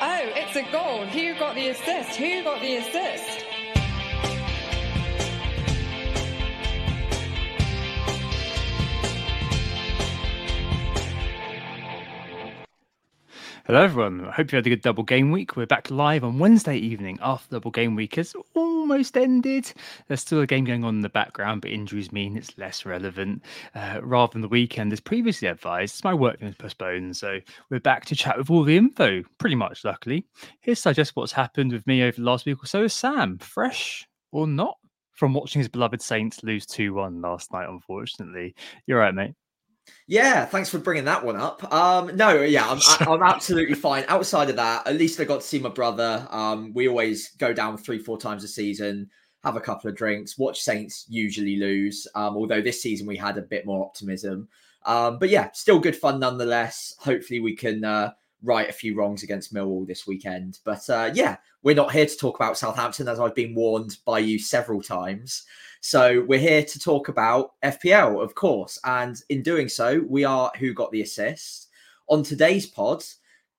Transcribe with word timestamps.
Oh, 0.00 0.32
it's 0.34 0.56
a 0.56 0.62
goal. 0.72 1.06
Who 1.06 1.34
got 1.34 1.54
the 1.54 1.68
assist? 1.68 2.16
Who 2.16 2.42
got 2.42 2.60
the 2.60 2.76
assist? 2.76 3.33
Hello, 13.66 13.82
everyone. 13.82 14.26
I 14.26 14.30
hope 14.30 14.52
you 14.52 14.56
had 14.56 14.66
a 14.66 14.68
good 14.68 14.82
double 14.82 15.04
game 15.04 15.30
week. 15.30 15.56
We're 15.56 15.64
back 15.64 15.90
live 15.90 16.22
on 16.22 16.38
Wednesday 16.38 16.76
evening 16.76 17.18
after 17.22 17.56
double 17.56 17.70
game 17.70 17.94
week 17.94 18.16
has 18.16 18.34
almost 18.54 19.16
ended. 19.16 19.72
There's 20.06 20.20
still 20.20 20.42
a 20.42 20.46
game 20.46 20.66
going 20.66 20.84
on 20.84 20.96
in 20.96 21.00
the 21.00 21.08
background, 21.08 21.62
but 21.62 21.70
injuries 21.70 22.12
mean 22.12 22.36
it's 22.36 22.58
less 22.58 22.84
relevant. 22.84 23.42
Uh, 23.74 24.00
rather 24.02 24.32
than 24.32 24.42
the 24.42 24.48
weekend, 24.48 24.92
as 24.92 25.00
previously 25.00 25.48
advised, 25.48 26.04
my 26.04 26.12
work 26.12 26.42
has 26.42 26.54
postponed. 26.56 27.16
So 27.16 27.40
we're 27.70 27.80
back 27.80 28.04
to 28.04 28.14
chat 28.14 28.36
with 28.36 28.50
all 28.50 28.64
the 28.64 28.76
info, 28.76 29.22
pretty 29.38 29.56
much, 29.56 29.82
luckily. 29.82 30.26
Here's 30.60 30.82
digest 30.82 31.16
what's 31.16 31.32
happened 31.32 31.72
with 31.72 31.86
me 31.86 32.02
over 32.02 32.18
the 32.18 32.22
last 32.22 32.44
week 32.44 32.62
or 32.62 32.66
so. 32.66 32.82
Is 32.82 32.92
Sam, 32.92 33.38
fresh 33.38 34.06
or 34.30 34.46
not, 34.46 34.76
from 35.12 35.32
watching 35.32 35.60
his 35.60 35.70
beloved 35.70 36.02
Saints 36.02 36.42
lose 36.42 36.66
2 36.66 36.92
1 36.92 37.22
last 37.22 37.50
night, 37.50 37.70
unfortunately. 37.70 38.54
You're 38.86 38.98
right, 38.98 39.14
mate. 39.14 39.32
Yeah, 40.06 40.44
thanks 40.44 40.68
for 40.68 40.78
bringing 40.78 41.04
that 41.06 41.24
one 41.24 41.36
up. 41.36 41.72
Um, 41.72 42.14
no, 42.16 42.42
yeah, 42.42 42.68
I'm, 42.68 42.78
I'm 43.00 43.22
absolutely 43.22 43.74
fine. 43.88 44.04
Outside 44.08 44.50
of 44.50 44.56
that, 44.56 44.86
at 44.86 44.96
least 44.96 45.18
I 45.18 45.24
got 45.24 45.40
to 45.40 45.46
see 45.46 45.58
my 45.58 45.70
brother. 45.70 46.26
Um, 46.30 46.72
we 46.74 46.88
always 46.88 47.30
go 47.32 47.52
down 47.52 47.78
three, 47.78 47.98
four 47.98 48.18
times 48.18 48.44
a 48.44 48.48
season, 48.48 49.08
have 49.44 49.56
a 49.56 49.60
couple 49.60 49.88
of 49.88 49.96
drinks, 49.96 50.38
watch 50.38 50.60
Saints 50.60 51.06
usually 51.08 51.56
lose. 51.56 52.06
Um, 52.14 52.36
although 52.36 52.60
this 52.60 52.82
season 52.82 53.06
we 53.06 53.16
had 53.16 53.38
a 53.38 53.42
bit 53.42 53.66
more 53.66 53.84
optimism. 53.84 54.48
Um, 54.84 55.18
but 55.18 55.30
yeah, 55.30 55.50
still 55.52 55.78
good 55.78 55.96
fun 55.96 56.20
nonetheless. 56.20 56.94
Hopefully 56.98 57.40
we 57.40 57.56
can 57.56 57.84
uh, 57.84 58.12
right 58.44 58.68
a 58.68 58.72
few 58.72 58.94
wrongs 58.94 59.22
against 59.22 59.52
Millwall 59.52 59.86
this 59.86 60.06
weekend. 60.06 60.60
But 60.64 60.88
uh, 60.88 61.10
yeah, 61.14 61.38
we're 61.62 61.74
not 61.74 61.92
here 61.92 62.06
to 62.06 62.16
talk 62.16 62.36
about 62.36 62.58
Southampton, 62.58 63.08
as 63.08 63.18
I've 63.18 63.34
been 63.34 63.54
warned 63.54 63.96
by 64.04 64.20
you 64.20 64.38
several 64.38 64.82
times. 64.82 65.44
So 65.80 66.24
we're 66.28 66.38
here 66.38 66.62
to 66.62 66.78
talk 66.78 67.08
about 67.08 67.52
FPL, 67.62 68.22
of 68.22 68.34
course. 68.34 68.78
And 68.84 69.20
in 69.30 69.42
doing 69.42 69.68
so, 69.68 70.04
we 70.08 70.24
are 70.24 70.52
Who 70.58 70.72
Got 70.72 70.92
the 70.92 71.02
Assist. 71.02 71.68
On 72.08 72.22
today's 72.22 72.66
pod, 72.66 73.02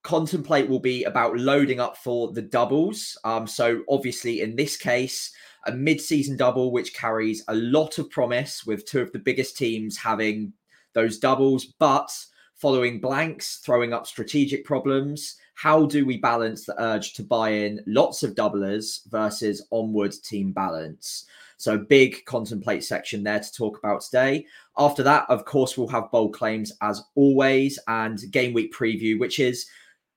Contemplate 0.03 0.69
will 0.69 0.79
be 0.79 1.03
about 1.05 1.35
loading 1.35 1.79
up 1.79 1.97
for 1.97 2.31
the 2.31 2.41
doubles. 2.41 3.17
Um, 3.23 3.47
so 3.47 3.81
obviously, 3.89 4.41
in 4.41 4.55
this 4.55 4.77
case, 4.77 5.33
a 5.65 5.71
mid-season 5.71 6.37
double 6.37 6.71
which 6.71 6.93
carries 6.93 7.43
a 7.47 7.55
lot 7.55 7.97
of 7.97 8.11
promise 8.11 8.67
with 8.67 8.85
two 8.85 9.01
of 9.01 9.11
the 9.11 9.19
biggest 9.19 9.57
teams 9.57 9.97
having 9.97 10.53
those 10.93 11.17
doubles, 11.17 11.65
but 11.79 12.11
following 12.55 12.99
blanks, 12.99 13.57
throwing 13.57 13.93
up 13.93 14.07
strategic 14.07 14.65
problems. 14.65 15.35
How 15.53 15.85
do 15.85 16.05
we 16.05 16.17
balance 16.17 16.65
the 16.65 16.81
urge 16.81 17.13
to 17.13 17.23
buy 17.23 17.49
in 17.49 17.81
lots 17.85 18.23
of 18.23 18.35
doublers 18.35 19.05
versus 19.09 19.65
onward 19.71 20.13
team 20.23 20.51
balance? 20.51 21.25
So, 21.57 21.77
big 21.77 22.25
contemplate 22.25 22.83
section 22.83 23.23
there 23.23 23.39
to 23.39 23.53
talk 23.53 23.77
about 23.77 24.01
today. 24.01 24.45
After 24.77 25.03
that, 25.03 25.25
of 25.29 25.45
course, 25.45 25.77
we'll 25.77 25.87
have 25.87 26.11
bold 26.11 26.33
claims 26.33 26.73
as 26.81 27.03
always 27.15 27.79
and 27.87 28.19
game 28.31 28.53
week 28.53 28.73
preview, 28.73 29.17
which 29.19 29.39
is 29.39 29.67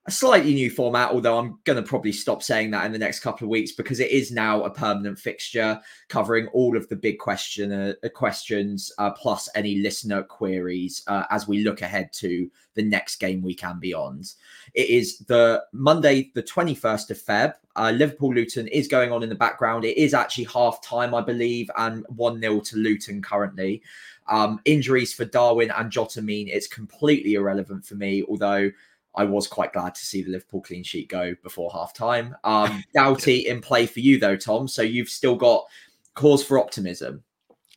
a 0.09 0.11
slightly 0.11 0.55
new 0.55 0.71
format, 0.71 1.11
although 1.11 1.39
I'm 1.39 1.59
going 1.65 1.77
to 1.77 1.87
probably 1.87 2.13
stop 2.13 2.43
saying 2.43 2.71
that 2.71 2.87
in 2.87 2.93
the 2.93 2.99
next 2.99 3.21
couple 3.21 3.45
of 3.45 3.51
weeks 3.51 3.73
because 3.73 4.01
it 4.01 4.11
is 4.11 4.33
now 4.33 4.63
a 4.63 4.71
permanent 4.71 5.19
fixture 5.19 5.79
covering 6.09 6.47
all 6.49 6.79
of 6.79 6.89
the 6.89 6.97
big 6.97 7.19
question 7.19 7.71
uh, 7.71 7.93
questions 8.15 8.91
uh, 8.97 9.11
plus 9.11 9.51
any 9.55 9.81
listener 9.81 10.23
queries 10.23 11.03
uh, 11.09 11.25
as 11.31 11.47
we 11.47 11.63
look 11.63 11.83
ahead 11.83 12.11
to 12.15 12.51
the 12.73 12.83
next 12.83 13.17
game 13.17 13.43
week 13.43 13.63
and 13.63 13.81
beyond. 13.81 14.33
It 14.73 14.89
is 14.89 15.19
the 15.19 15.63
Monday, 15.73 16.31
the 16.35 16.43
21st 16.43 17.11
of 17.11 17.23
Feb. 17.23 17.55
Uh, 17.77 17.91
Liverpool 17.91 18.35
Luton 18.35 18.67
is 18.69 18.89
going 18.89 19.13
on 19.13 19.23
in 19.23 19.29
the 19.29 19.35
background. 19.35 19.85
It 19.85 19.99
is 19.99 20.15
actually 20.15 20.45
half 20.45 20.83
time, 20.83 21.15
I 21.15 21.21
believe, 21.21 21.71
and 21.77 22.03
1 22.09 22.41
0 22.41 22.61
to 22.61 22.77
Luton 22.77 23.21
currently. 23.21 23.83
Um, 24.27 24.61
injuries 24.65 25.13
for 25.13 25.27
Darwin 25.27 25.71
and 25.71 25.91
Jota 25.91 26.23
mean 26.23 26.49
it's 26.49 26.67
completely 26.67 27.35
irrelevant 27.35 27.85
for 27.85 27.95
me, 27.95 28.23
although 28.27 28.71
I 29.19 29.25
was 29.25 29.49
quite 29.49 29.73
glad 29.73 29.97
to 29.97 30.07
see 30.07 30.23
the 30.23 30.31
Liverpool 30.31 30.61
clean 30.61 30.85
sheet 30.85 31.09
go 31.09 31.35
before 31.43 31.73
half 31.73 31.93
time. 31.93 32.37
Um, 32.45 32.85
Doughty 32.95 33.49
in 33.49 33.61
play 33.61 33.85
for 33.85 33.99
you, 33.99 34.21
though, 34.21 34.37
Tom. 34.37 34.69
So 34.69 34.81
you've 34.81 35.09
still 35.09 35.35
got 35.35 35.67
cause 36.15 36.45
for 36.45 36.57
optimism. 36.57 37.25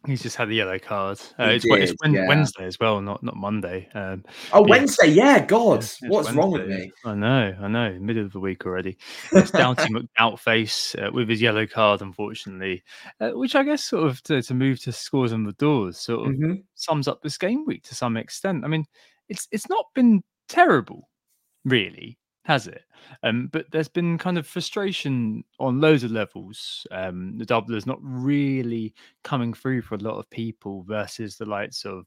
He's 0.05 0.21
just 0.21 0.35
had 0.35 0.49
the 0.49 0.55
yellow 0.55 0.77
card. 0.77 1.19
Uh, 1.39 1.45
it's, 1.45 1.65
did, 1.65 1.81
it's 1.81 1.93
yeah. 2.07 2.27
Wednesday 2.27 2.65
as 2.65 2.79
well, 2.79 3.01
not 3.01 3.23
not 3.23 3.35
Monday. 3.37 3.87
Um, 3.95 4.23
oh, 4.53 4.61
Wednesday, 4.67 5.07
yeah. 5.07 5.43
God, 5.43 5.83
yeah, 6.01 6.09
what's 6.09 6.27
Wednesday. 6.27 6.33
wrong 6.39 6.51
with 6.51 6.67
me? 6.67 6.91
I 7.05 7.15
know, 7.15 7.55
I 7.59 7.67
know. 7.67 7.97
Middle 7.99 8.25
of 8.25 8.33
the 8.33 8.39
week 8.39 8.65
already. 8.65 8.97
It's 9.31 9.51
Doughty 9.51 9.91
McDoubtface 9.93 11.07
uh, 11.07 11.11
with 11.11 11.29
his 11.29 11.41
yellow 11.41 11.65
card, 11.65 12.01
unfortunately, 12.01 12.83
uh, 13.19 13.31
which 13.31 13.55
I 13.55 13.63
guess 13.63 13.83
sort 13.83 14.07
of 14.07 14.21
to, 14.23 14.41
to, 14.41 14.53
move 14.53 14.79
to 14.81 14.91
scores 14.91 15.33
on 15.33 15.43
the 15.43 15.53
doors 15.53 15.97
sort 15.99 16.27
of 16.27 16.35
mm-hmm. 16.35 16.53
sums 16.75 17.07
up 17.07 17.21
this 17.21 17.37
game 17.37 17.65
week 17.65 17.83
to 17.83 17.95
some 17.95 18.17
extent. 18.17 18.63
I 18.63 18.67
mean, 18.67 18.85
it's 19.29 19.47
it's 19.51 19.69
not 19.69 19.85
been 19.93 20.23
terrible 20.47 21.07
really, 21.65 22.17
has 22.45 22.67
it? 22.67 22.83
Um, 23.23 23.47
but 23.51 23.65
there's 23.71 23.87
been 23.87 24.17
kind 24.17 24.37
of 24.37 24.47
frustration 24.47 25.43
on 25.59 25.81
loads 25.81 26.03
of 26.03 26.11
levels. 26.11 26.85
Um, 26.91 27.37
the 27.37 27.45
doubler's 27.45 27.85
not 27.85 27.99
really 28.01 28.93
coming 29.23 29.53
through 29.53 29.81
for 29.83 29.95
a 29.95 29.99
lot 29.99 30.17
of 30.17 30.29
people 30.29 30.83
versus 30.83 31.37
the 31.37 31.45
likes 31.45 31.85
of 31.85 32.05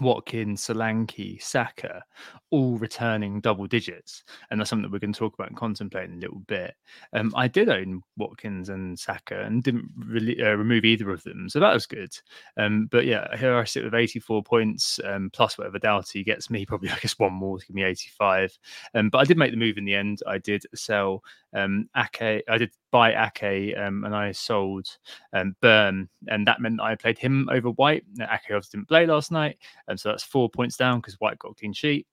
Watkins, 0.00 0.66
Solanke, 0.66 1.40
Saka, 1.42 2.02
all 2.50 2.76
returning 2.78 3.40
double 3.40 3.66
digits, 3.66 4.24
and 4.50 4.60
that's 4.60 4.70
something 4.70 4.82
that 4.82 4.92
we're 4.92 4.98
going 4.98 5.12
to 5.12 5.18
talk 5.18 5.34
about 5.34 5.48
and 5.48 5.56
contemplate 5.56 6.10
in 6.10 6.16
a 6.16 6.20
little 6.20 6.40
bit. 6.46 6.74
Um, 7.12 7.32
I 7.36 7.48
did 7.48 7.68
own 7.68 8.02
Watkins 8.16 8.68
and 8.68 8.98
Saka 8.98 9.42
and 9.42 9.62
didn't 9.62 9.90
really 9.96 10.42
uh, 10.42 10.54
remove 10.54 10.84
either 10.84 11.10
of 11.10 11.22
them, 11.22 11.48
so 11.48 11.60
that 11.60 11.72
was 11.72 11.86
good. 11.86 12.12
Um, 12.56 12.88
but 12.90 13.06
yeah, 13.06 13.36
here 13.36 13.56
I 13.56 13.64
sit 13.64 13.84
with 13.84 13.94
84 13.94 14.42
points 14.42 15.00
um, 15.04 15.30
plus 15.32 15.58
whatever 15.58 15.78
Doughty 15.78 16.24
gets 16.24 16.50
me, 16.50 16.66
probably 16.66 16.90
I 16.90 16.98
guess 16.98 17.18
one 17.18 17.32
more 17.32 17.58
to 17.58 17.66
give 17.66 17.74
me 17.74 17.84
85. 17.84 18.58
Um, 18.94 19.10
but 19.10 19.18
I 19.18 19.24
did 19.24 19.38
make 19.38 19.50
the 19.50 19.56
move 19.56 19.78
in 19.78 19.84
the 19.84 19.94
end. 19.94 20.20
I 20.26 20.38
did 20.38 20.64
sell 20.74 21.22
um, 21.54 21.88
Ake. 21.96 22.42
I 22.48 22.58
did 22.58 22.72
buy 22.94 23.10
Ake 23.26 23.76
um, 23.76 24.04
and 24.04 24.14
I 24.14 24.30
sold 24.30 24.86
um, 25.32 25.56
Burn, 25.60 26.08
and 26.28 26.46
that 26.46 26.60
meant 26.60 26.80
I 26.80 26.94
played 26.94 27.18
him 27.18 27.48
over 27.50 27.70
White. 27.70 28.04
Ake 28.20 28.42
obviously 28.44 28.78
didn't 28.78 28.86
play 28.86 29.04
last 29.04 29.32
night, 29.32 29.58
and 29.88 29.98
so 29.98 30.10
that's 30.10 30.22
four 30.22 30.48
points 30.48 30.76
down 30.76 31.00
because 31.00 31.14
White 31.14 31.40
got 31.40 31.50
a 31.50 31.54
clean 31.54 31.72
sheet. 31.72 32.06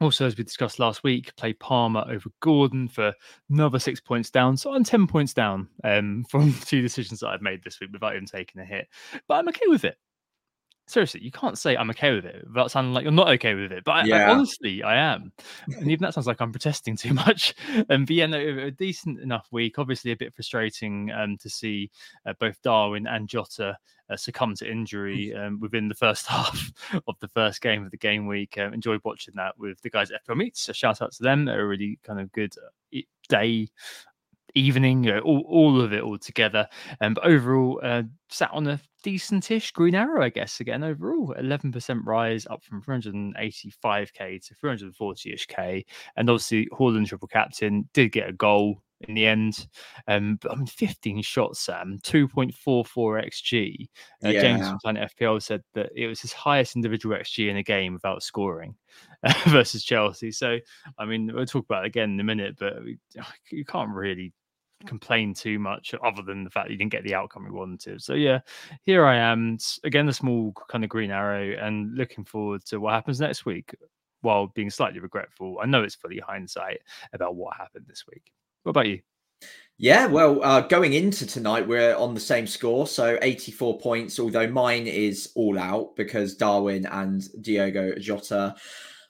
Also, 0.00 0.24
as 0.24 0.36
we 0.36 0.44
discussed 0.44 0.78
last 0.78 1.02
week, 1.02 1.34
play 1.34 1.52
Palmer 1.52 2.04
over 2.08 2.30
Gordon 2.38 2.86
for 2.86 3.12
another 3.50 3.80
six 3.80 4.00
points 4.00 4.30
down. 4.30 4.56
So 4.56 4.72
I'm 4.72 4.84
10 4.84 5.08
points 5.08 5.34
down 5.34 5.66
um, 5.82 6.24
from 6.30 6.54
two 6.60 6.80
decisions 6.80 7.18
that 7.20 7.30
I've 7.30 7.42
made 7.42 7.64
this 7.64 7.80
week 7.80 7.90
without 7.92 8.14
even 8.14 8.26
taking 8.26 8.60
a 8.60 8.64
hit. 8.64 8.86
But 9.26 9.34
I'm 9.34 9.48
okay 9.48 9.66
with 9.66 9.84
it 9.84 9.96
seriously, 10.86 11.22
you 11.22 11.30
can't 11.30 11.58
say 11.58 11.76
I'm 11.76 11.90
okay 11.90 12.14
with 12.14 12.24
it 12.24 12.46
without 12.46 12.70
sounding 12.70 12.92
like 12.92 13.02
you're 13.02 13.12
not 13.12 13.28
okay 13.30 13.54
with 13.54 13.72
it. 13.72 13.84
But 13.84 13.92
I, 13.92 14.04
yeah. 14.04 14.16
I, 14.28 14.30
honestly, 14.30 14.82
I 14.82 14.96
am. 14.96 15.32
And 15.66 15.90
even 15.90 16.04
that 16.04 16.14
sounds 16.14 16.26
like 16.26 16.40
I'm 16.40 16.52
protesting 16.52 16.96
too 16.98 17.14
much. 17.14 17.54
And 17.88 18.10
um, 18.10 18.30
no, 18.30 18.38
a 18.38 18.70
decent 18.70 19.20
enough 19.20 19.48
week. 19.50 19.78
Obviously, 19.78 20.12
a 20.12 20.16
bit 20.16 20.34
frustrating 20.34 21.10
um, 21.12 21.36
to 21.38 21.48
see 21.48 21.90
uh, 22.26 22.34
both 22.38 22.60
Darwin 22.62 23.06
and 23.06 23.28
Jota 23.28 23.76
uh, 24.10 24.16
succumb 24.16 24.54
to 24.56 24.70
injury 24.70 25.34
um, 25.38 25.58
within 25.60 25.88
the 25.88 25.94
first 25.94 26.26
half 26.28 26.72
of 27.06 27.16
the 27.20 27.28
first 27.28 27.60
game 27.60 27.84
of 27.84 27.90
the 27.90 27.96
game 27.96 28.26
week. 28.26 28.58
Um, 28.58 28.74
enjoyed 28.74 29.00
watching 29.04 29.34
that 29.36 29.58
with 29.58 29.80
the 29.82 29.90
guys 29.90 30.10
at 30.10 30.26
FPL 30.26 30.36
Meets. 30.36 30.68
A 30.68 30.74
shout 30.74 31.02
out 31.02 31.12
to 31.12 31.22
them. 31.22 31.44
They're 31.44 31.62
a 31.62 31.66
really 31.66 31.98
kind 32.02 32.20
of 32.20 32.30
good 32.32 32.54
uh, 32.58 33.00
day 33.28 33.68
evening, 34.54 35.04
you 35.04 35.12
know, 35.12 35.20
all, 35.20 35.44
all 35.48 35.80
of 35.80 35.92
it 35.92 36.02
all 36.02 36.18
together. 36.18 36.66
Um, 37.00 37.14
but 37.14 37.24
overall, 37.24 37.80
uh, 37.82 38.02
sat 38.28 38.50
on 38.52 38.66
a 38.66 38.80
decentish 39.04 39.72
green 39.72 39.94
arrow, 39.94 40.24
I 40.24 40.30
guess. 40.30 40.60
Again, 40.60 40.82
overall, 40.82 41.34
11% 41.38 42.00
rise 42.04 42.46
up 42.48 42.62
from 42.64 42.82
385k 42.82 44.46
to 44.46 44.54
340ish 44.54 45.46
k. 45.48 45.84
And 46.16 46.30
obviously, 46.30 46.68
Haaland 46.72 47.06
triple 47.06 47.28
captain 47.28 47.88
did 47.92 48.12
get 48.12 48.28
a 48.28 48.32
goal 48.32 48.82
in 49.08 49.14
the 49.14 49.26
end. 49.26 49.66
Um, 50.08 50.38
but 50.40 50.52
I 50.52 50.56
mean, 50.56 50.66
15 50.66 51.22
shots, 51.22 51.60
Sam, 51.60 51.98
2.44 52.02 52.84
xG. 52.94 53.88
Uh, 54.24 54.28
yeah. 54.28 54.40
James 54.40 54.68
from 54.68 54.78
Planet 54.78 55.12
FPL 55.18 55.42
said 55.42 55.62
that 55.74 55.90
it 55.94 56.06
was 56.06 56.20
his 56.20 56.32
highest 56.32 56.76
individual 56.76 57.16
xG 57.16 57.50
in 57.50 57.56
a 57.56 57.62
game 57.62 57.92
without 57.92 58.22
scoring 58.22 58.74
uh, 59.22 59.34
versus 59.48 59.84
Chelsea. 59.84 60.30
So, 60.30 60.58
I 60.98 61.04
mean, 61.04 61.30
we'll 61.34 61.46
talk 61.46 61.64
about 61.64 61.84
it 61.84 61.88
again 61.88 62.12
in 62.12 62.20
a 62.20 62.24
minute, 62.24 62.56
but 62.58 62.74
you 63.50 63.64
can't 63.64 63.90
really 63.90 64.32
complain 64.86 65.34
too 65.34 65.58
much 65.58 65.94
other 66.02 66.22
than 66.22 66.44
the 66.44 66.50
fact 66.50 66.70
you 66.70 66.76
didn't 66.76 66.92
get 66.92 67.04
the 67.04 67.14
outcome 67.14 67.44
we 67.44 67.50
wanted. 67.50 68.02
So 68.02 68.14
yeah, 68.14 68.40
here 68.82 69.04
I 69.04 69.16
am 69.16 69.58
again, 69.84 70.06
the 70.06 70.12
small 70.12 70.52
kind 70.68 70.84
of 70.84 70.90
green 70.90 71.10
arrow, 71.10 71.56
and 71.60 71.94
looking 71.96 72.24
forward 72.24 72.64
to 72.66 72.78
what 72.78 72.94
happens 72.94 73.20
next 73.20 73.46
week. 73.46 73.74
While 74.20 74.46
being 74.54 74.70
slightly 74.70 75.00
regretful, 75.00 75.58
I 75.62 75.66
know 75.66 75.82
it's 75.82 75.94
fully 75.94 76.18
hindsight 76.18 76.80
about 77.12 77.36
what 77.36 77.56
happened 77.56 77.84
this 77.86 78.04
week. 78.10 78.32
What 78.62 78.70
about 78.70 78.86
you? 78.86 79.00
Yeah, 79.76 80.06
well, 80.06 80.42
uh, 80.42 80.60
going 80.60 80.92
into 80.92 81.26
tonight, 81.26 81.66
we're 81.66 81.96
on 81.96 82.14
the 82.14 82.20
same 82.20 82.46
score, 82.46 82.86
so 82.86 83.18
84 83.20 83.80
points. 83.80 84.20
Although 84.20 84.46
mine 84.46 84.86
is 84.86 85.32
all 85.34 85.58
out 85.58 85.96
because 85.96 86.36
Darwin 86.36 86.86
and 86.86 87.28
Diogo 87.42 87.96
Jota 87.98 88.54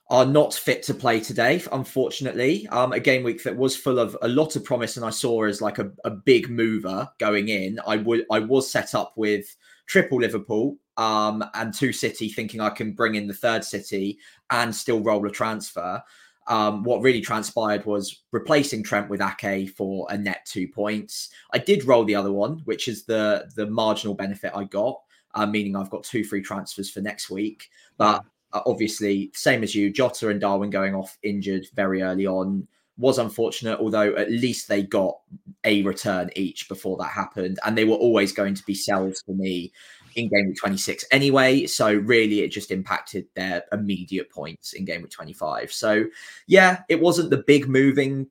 are 0.09 0.25
not 0.25 0.53
fit 0.53 0.83
to 0.83 0.93
play 0.93 1.19
today, 1.19 1.63
unfortunately. 1.71 2.67
Um, 2.67 2.93
a 2.93 2.99
game 2.99 3.23
week 3.23 3.43
that 3.43 3.55
was 3.55 3.75
full 3.75 3.97
of 3.97 4.15
a 4.21 4.27
lot 4.27 4.55
of 4.55 4.63
promise, 4.63 4.97
and 4.97 5.05
I 5.05 5.09
saw 5.09 5.45
as 5.45 5.61
like 5.61 5.79
a, 5.79 5.91
a 6.03 6.11
big 6.11 6.49
mover 6.49 7.09
going 7.19 7.49
in. 7.49 7.79
I 7.87 7.97
would 7.97 8.25
I 8.31 8.39
was 8.39 8.69
set 8.69 8.93
up 8.93 9.13
with 9.15 9.55
triple 9.87 10.19
Liverpool 10.19 10.77
um, 10.97 11.43
and 11.55 11.73
two 11.73 11.91
City, 11.91 12.29
thinking 12.29 12.61
I 12.61 12.69
can 12.69 12.93
bring 12.93 13.15
in 13.15 13.27
the 13.27 13.33
third 13.33 13.63
City 13.63 14.19
and 14.51 14.75
still 14.75 15.01
roll 15.01 15.25
a 15.25 15.31
transfer. 15.31 16.01
Um, 16.47 16.83
what 16.83 17.01
really 17.01 17.21
transpired 17.21 17.85
was 17.87 18.23
replacing 18.31 18.83
Trent 18.83 19.09
with 19.09 19.21
Ake 19.21 19.71
for 19.71 20.05
a 20.11 20.17
net 20.17 20.45
two 20.45 20.67
points. 20.67 21.29
I 21.51 21.57
did 21.57 21.85
roll 21.85 22.05
the 22.05 22.13
other 22.13 22.31
one, 22.31 22.61
which 22.65 22.87
is 22.87 23.05
the 23.05 23.49
the 23.55 23.65
marginal 23.65 24.13
benefit 24.13 24.51
I 24.53 24.65
got, 24.65 25.01
uh, 25.33 25.47
meaning 25.47 25.75
I've 25.75 25.89
got 25.89 26.03
two 26.03 26.23
free 26.23 26.43
transfers 26.43 26.91
for 26.91 27.01
next 27.01 27.31
week. 27.31 27.69
But 27.97 28.23
uh, 28.55 28.61
obviously, 28.65 29.29
same 29.33 29.63
as 29.63 29.75
you, 29.75 29.91
Jota 29.91 30.29
and 30.29 30.39
Darwin 30.39 30.69
going 30.69 30.95
off 30.95 31.17
injured 31.21 31.67
very 31.75 32.01
early 32.01 32.25
on 32.25 32.67
was 32.97 33.19
unfortunate, 33.19 33.79
although 33.79 34.15
at 34.15 34.31
least 34.31 34.69
they 34.69 34.81
got 34.81 35.17
a 35.65 35.83
return 35.83 36.29
each 36.37 36.69
before 36.69 36.95
that 36.97 37.09
happened. 37.09 37.59
And 37.65 37.77
they 37.77 37.83
were 37.83 37.95
always 37.95 38.31
going 38.31 38.55
to 38.55 38.63
be 38.63 38.73
sells 38.73 39.21
for 39.25 39.33
me 39.35 39.73
in 40.15 40.29
game 40.29 40.47
week 40.47 40.57
26 40.57 41.03
anyway. 41.11 41.65
So 41.65 41.93
really, 41.93 42.39
it 42.39 42.49
just 42.49 42.71
impacted 42.71 43.27
their 43.35 43.63
immediate 43.73 44.31
points 44.31 44.71
in 44.71 44.85
game 44.85 45.01
week 45.01 45.11
25. 45.11 45.73
So 45.73 46.05
yeah, 46.47 46.83
it 46.87 47.01
wasn't 47.01 47.31
the 47.31 47.43
big 47.45 47.67
moving 47.67 48.27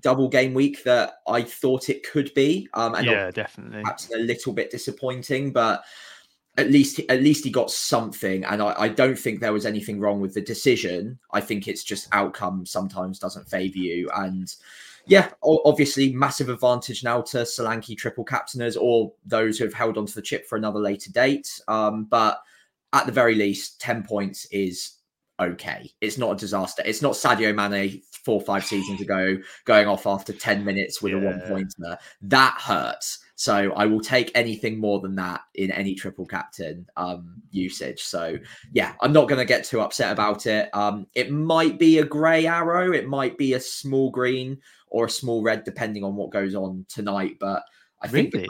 double 0.00 0.28
game 0.28 0.54
week 0.54 0.82
that 0.84 1.14
I 1.28 1.42
thought 1.42 1.88
it 1.88 2.08
could 2.08 2.34
be. 2.34 2.68
Um, 2.74 2.96
and 2.96 3.06
yeah, 3.06 3.30
definitely. 3.30 3.82
Perhaps 3.82 4.10
a 4.12 4.18
little 4.18 4.52
bit 4.52 4.72
disappointing, 4.72 5.52
but 5.52 5.84
at 6.58 6.70
least 6.70 7.00
at 7.08 7.22
least 7.22 7.44
he 7.44 7.50
got 7.50 7.70
something 7.70 8.44
and 8.44 8.60
I, 8.60 8.74
I, 8.76 8.88
don't 8.88 9.18
think 9.18 9.38
there 9.40 9.52
was 9.52 9.64
anything 9.64 10.00
wrong 10.00 10.20
with 10.20 10.34
the 10.34 10.40
decision. 10.40 11.18
I 11.32 11.40
think 11.40 11.68
it's 11.68 11.84
just 11.84 12.08
outcome 12.12 12.66
sometimes 12.66 13.20
doesn't 13.20 13.48
favor 13.48 13.78
you 13.78 14.10
and 14.16 14.52
yeah 15.06 15.30
obviously 15.42 16.12
massive 16.12 16.48
advantage 16.48 17.04
now 17.04 17.22
to 17.22 17.38
solanke 17.38 17.96
triple 17.96 18.24
captainers 18.24 18.76
or 18.76 19.12
those 19.24 19.56
who 19.56 19.64
have 19.64 19.72
held 19.72 19.96
onto 19.96 20.12
the 20.12 20.20
chip 20.20 20.46
for 20.46 20.58
another 20.58 20.80
later 20.80 21.12
date 21.12 21.60
um, 21.68 22.04
but 22.04 22.42
at 22.92 23.06
the 23.06 23.12
very 23.12 23.36
least 23.36 23.80
10 23.80 24.02
points 24.02 24.46
is 24.46 24.94
okay. 25.40 25.90
It's 26.00 26.18
not 26.18 26.32
a 26.32 26.36
disaster. 26.36 26.82
It's 26.84 27.02
not 27.02 27.12
sadio 27.12 27.54
mane 27.54 28.02
four 28.10 28.40
or 28.40 28.44
five 28.44 28.64
seasons 28.64 29.00
ago 29.00 29.38
going 29.64 29.86
off 29.86 30.06
after 30.06 30.32
10 30.32 30.64
minutes 30.64 31.00
with 31.00 31.12
yeah. 31.12 31.20
a 31.20 31.24
one 31.24 31.40
pointer. 31.46 31.98
That 32.22 32.58
hurts 32.60 33.20
so 33.38 33.72
I 33.74 33.86
will 33.86 34.00
take 34.00 34.32
anything 34.34 34.80
more 34.80 34.98
than 34.98 35.14
that 35.14 35.42
in 35.54 35.70
any 35.70 35.94
triple 35.94 36.26
captain 36.26 36.84
um, 36.96 37.40
usage. 37.52 38.02
So 38.02 38.36
yeah, 38.72 38.94
I'm 39.00 39.12
not 39.12 39.28
going 39.28 39.38
to 39.38 39.44
get 39.44 39.62
too 39.62 39.80
upset 39.80 40.10
about 40.10 40.46
it. 40.46 40.68
Um, 40.74 41.06
it 41.14 41.30
might 41.30 41.78
be 41.78 41.98
a 41.98 42.04
grey 42.04 42.48
arrow, 42.48 42.90
it 42.90 43.06
might 43.06 43.38
be 43.38 43.54
a 43.54 43.60
small 43.60 44.10
green 44.10 44.58
or 44.88 45.04
a 45.04 45.10
small 45.10 45.44
red, 45.44 45.62
depending 45.62 46.02
on 46.02 46.16
what 46.16 46.32
goes 46.32 46.56
on 46.56 46.84
tonight. 46.88 47.36
But 47.38 47.62
I 48.02 48.08
think, 48.08 48.34
really? 48.34 48.48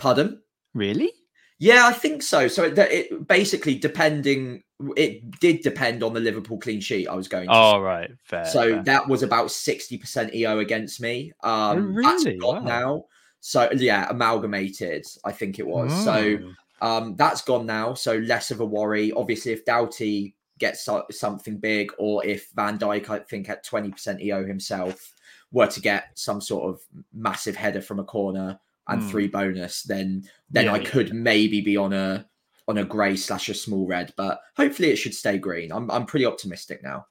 pardon, 0.00 0.42
really? 0.74 1.12
Yeah, 1.60 1.86
I 1.86 1.92
think 1.92 2.24
so. 2.24 2.48
So 2.48 2.64
it, 2.64 2.76
it, 2.76 3.28
basically 3.28 3.76
depending, 3.76 4.64
it 4.96 5.38
did 5.38 5.60
depend 5.60 6.02
on 6.02 6.12
the 6.12 6.18
Liverpool 6.18 6.58
clean 6.58 6.80
sheet. 6.80 7.06
I 7.06 7.14
was 7.14 7.28
going. 7.28 7.46
To 7.46 7.54
oh 7.54 7.78
right, 7.78 8.10
fair. 8.24 8.46
So 8.46 8.62
fair. 8.62 8.82
that 8.82 9.08
was 9.08 9.22
about 9.22 9.52
sixty 9.52 9.96
percent 9.96 10.34
EO 10.34 10.58
against 10.58 11.00
me. 11.00 11.30
Um, 11.44 11.52
oh, 11.52 11.74
really? 11.76 12.38
Wow. 12.40 12.58
now. 12.58 13.04
So 13.44 13.68
yeah, 13.72 14.06
amalgamated, 14.08 15.04
I 15.24 15.32
think 15.32 15.58
it 15.58 15.66
was. 15.66 15.90
Oh. 15.92 16.04
So 16.04 16.38
um, 16.80 17.16
that's 17.16 17.42
gone 17.42 17.66
now. 17.66 17.94
So 17.94 18.18
less 18.18 18.52
of 18.52 18.60
a 18.60 18.64
worry. 18.64 19.10
Obviously, 19.12 19.50
if 19.50 19.64
Doughty 19.64 20.36
gets 20.58 20.84
so- 20.84 21.06
something 21.10 21.58
big, 21.58 21.92
or 21.98 22.24
if 22.24 22.50
Van 22.54 22.78
Dijk, 22.78 23.10
I 23.10 23.18
think 23.18 23.48
at 23.48 23.64
twenty 23.64 23.90
percent 23.90 24.22
EO 24.22 24.46
himself, 24.46 25.12
were 25.50 25.66
to 25.66 25.80
get 25.80 26.10
some 26.14 26.40
sort 26.40 26.72
of 26.72 26.80
massive 27.12 27.56
header 27.56 27.82
from 27.82 27.98
a 27.98 28.04
corner 28.04 28.60
and 28.86 29.02
mm. 29.02 29.10
three 29.10 29.26
bonus, 29.26 29.82
then 29.82 30.22
then 30.48 30.66
yeah, 30.66 30.74
I 30.74 30.76
yeah. 30.78 30.90
could 30.90 31.12
maybe 31.12 31.60
be 31.60 31.76
on 31.76 31.92
a 31.92 32.24
on 32.68 32.78
a 32.78 32.84
grey 32.84 33.16
slash 33.16 33.48
a 33.48 33.54
small 33.54 33.88
red. 33.88 34.14
But 34.16 34.40
hopefully, 34.56 34.90
it 34.90 34.96
should 34.96 35.14
stay 35.14 35.36
green. 35.36 35.72
I'm 35.72 35.90
I'm 35.90 36.06
pretty 36.06 36.26
optimistic 36.26 36.80
now. 36.84 37.06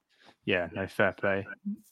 Yeah, 0.46 0.70
no 0.74 0.88
fair 0.88 1.12
play. 1.12 1.46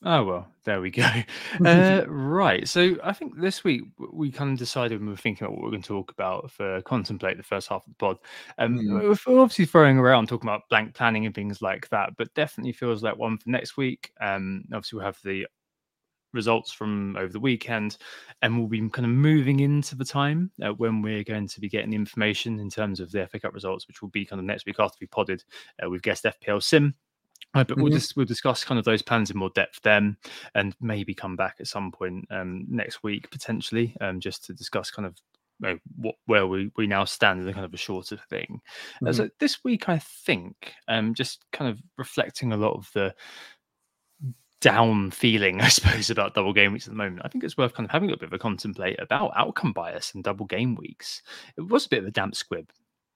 Oh 0.03 0.23
well, 0.23 0.47
there 0.63 0.81
we 0.81 0.89
go. 0.89 1.07
Uh, 1.65 2.03
right, 2.07 2.67
so 2.67 2.95
I 3.03 3.11
think 3.11 3.39
this 3.39 3.63
week 3.63 3.83
we 4.11 4.31
kind 4.31 4.51
of 4.51 4.57
decided 4.57 4.99
when 4.99 5.07
we 5.07 5.13
were 5.13 5.17
thinking 5.17 5.45
about 5.45 5.55
what 5.55 5.63
we're 5.63 5.71
going 5.71 5.81
to 5.81 5.87
talk 5.87 6.11
about 6.11 6.49
for 6.51 6.81
contemplate 6.83 7.37
the 7.37 7.43
first 7.43 7.67
half 7.67 7.85
of 7.85 7.89
the 7.89 7.95
pod. 7.95 8.17
Um, 8.57 8.79
mm. 8.79 9.27
We're 9.27 9.41
obviously 9.41 9.65
throwing 9.65 9.97
around 9.97 10.29
talking 10.29 10.47
about 10.47 10.69
blank 10.69 10.95
planning 10.95 11.25
and 11.25 11.35
things 11.35 11.61
like 11.61 11.89
that, 11.89 12.11
but 12.17 12.33
definitely 12.33 12.71
feels 12.71 13.03
like 13.03 13.17
one 13.17 13.37
for 13.37 13.49
next 13.49 13.77
week. 13.77 14.11
Um, 14.21 14.63
obviously 14.73 14.97
we'll 14.97 15.05
have 15.05 15.19
the 15.23 15.45
results 16.33 16.71
from 16.71 17.15
over 17.17 17.31
the 17.31 17.39
weekend, 17.39 17.97
and 18.41 18.57
we'll 18.57 18.67
be 18.67 18.87
kind 18.89 19.05
of 19.05 19.11
moving 19.11 19.59
into 19.59 19.95
the 19.95 20.05
time 20.05 20.51
uh, 20.63 20.69
when 20.69 21.01
we're 21.01 21.23
going 21.23 21.47
to 21.47 21.59
be 21.59 21.69
getting 21.69 21.89
the 21.89 21.95
information 21.95 22.59
in 22.59 22.69
terms 22.69 22.99
of 22.99 23.11
the 23.11 23.27
FA 23.27 23.39
Cup 23.39 23.53
results, 23.53 23.87
which 23.87 24.01
will 24.01 24.09
be 24.09 24.25
kind 24.25 24.39
of 24.39 24.45
next 24.45 24.65
week 24.65 24.79
after 24.79 24.97
we 25.01 25.07
podded 25.07 25.43
uh, 25.83 25.89
with 25.89 26.01
guest 26.01 26.25
FPL 26.25 26.63
Sim. 26.63 26.95
Uh, 27.55 27.63
but 27.63 27.69
mm-hmm. 27.69 27.83
we'll 27.83 27.91
just 27.91 28.15
we'll 28.15 28.25
discuss 28.25 28.63
kind 28.63 28.77
of 28.77 28.85
those 28.85 29.01
plans 29.01 29.31
in 29.31 29.37
more 29.37 29.49
depth 29.55 29.81
then, 29.81 30.15
and 30.53 30.75
maybe 30.79 31.13
come 31.13 31.35
back 31.35 31.55
at 31.59 31.67
some 31.67 31.91
point 31.91 32.25
um, 32.29 32.65
next 32.69 33.01
week 33.03 33.29
potentially, 33.31 33.95
um, 34.01 34.19
just 34.19 34.45
to 34.45 34.53
discuss 34.53 34.91
kind 34.91 35.05
of 35.05 35.15
you 35.61 35.69
know, 35.69 35.79
what 35.97 36.15
where 36.27 36.47
we, 36.47 36.71
we 36.77 36.85
now 36.85 37.05
stand 37.05 37.45
in 37.45 37.53
kind 37.53 37.65
of 37.65 37.73
a 37.73 37.77
shorter 37.77 38.19
thing. 38.29 38.61
Mm-hmm. 38.95 39.07
Uh, 39.07 39.13
so 39.13 39.29
this 39.39 39.63
week, 39.63 39.89
I 39.89 39.97
think, 39.97 40.73
um, 40.87 41.13
just 41.13 41.43
kind 41.51 41.71
of 41.71 41.81
reflecting 41.97 42.53
a 42.53 42.57
lot 42.57 42.73
of 42.73 42.89
the 42.93 43.15
down 44.61 45.09
feeling, 45.09 45.59
I 45.61 45.69
suppose, 45.69 46.11
about 46.11 46.35
double 46.35 46.53
game 46.53 46.73
weeks 46.73 46.85
at 46.85 46.91
the 46.91 46.97
moment. 46.97 47.23
I 47.25 47.29
think 47.29 47.43
it's 47.43 47.57
worth 47.57 47.73
kind 47.73 47.85
of 47.85 47.91
having 47.91 48.11
a 48.11 48.17
bit 48.17 48.27
of 48.27 48.33
a 48.33 48.39
contemplate 48.39 48.99
about 48.99 49.31
outcome 49.35 49.73
bias 49.73 50.13
and 50.13 50.23
double 50.23 50.45
game 50.45 50.75
weeks. 50.75 51.23
It 51.57 51.61
was 51.61 51.87
a 51.87 51.89
bit 51.89 51.99
of 51.99 52.05
a 52.05 52.11
damp 52.11 52.35
squib, 52.35 52.69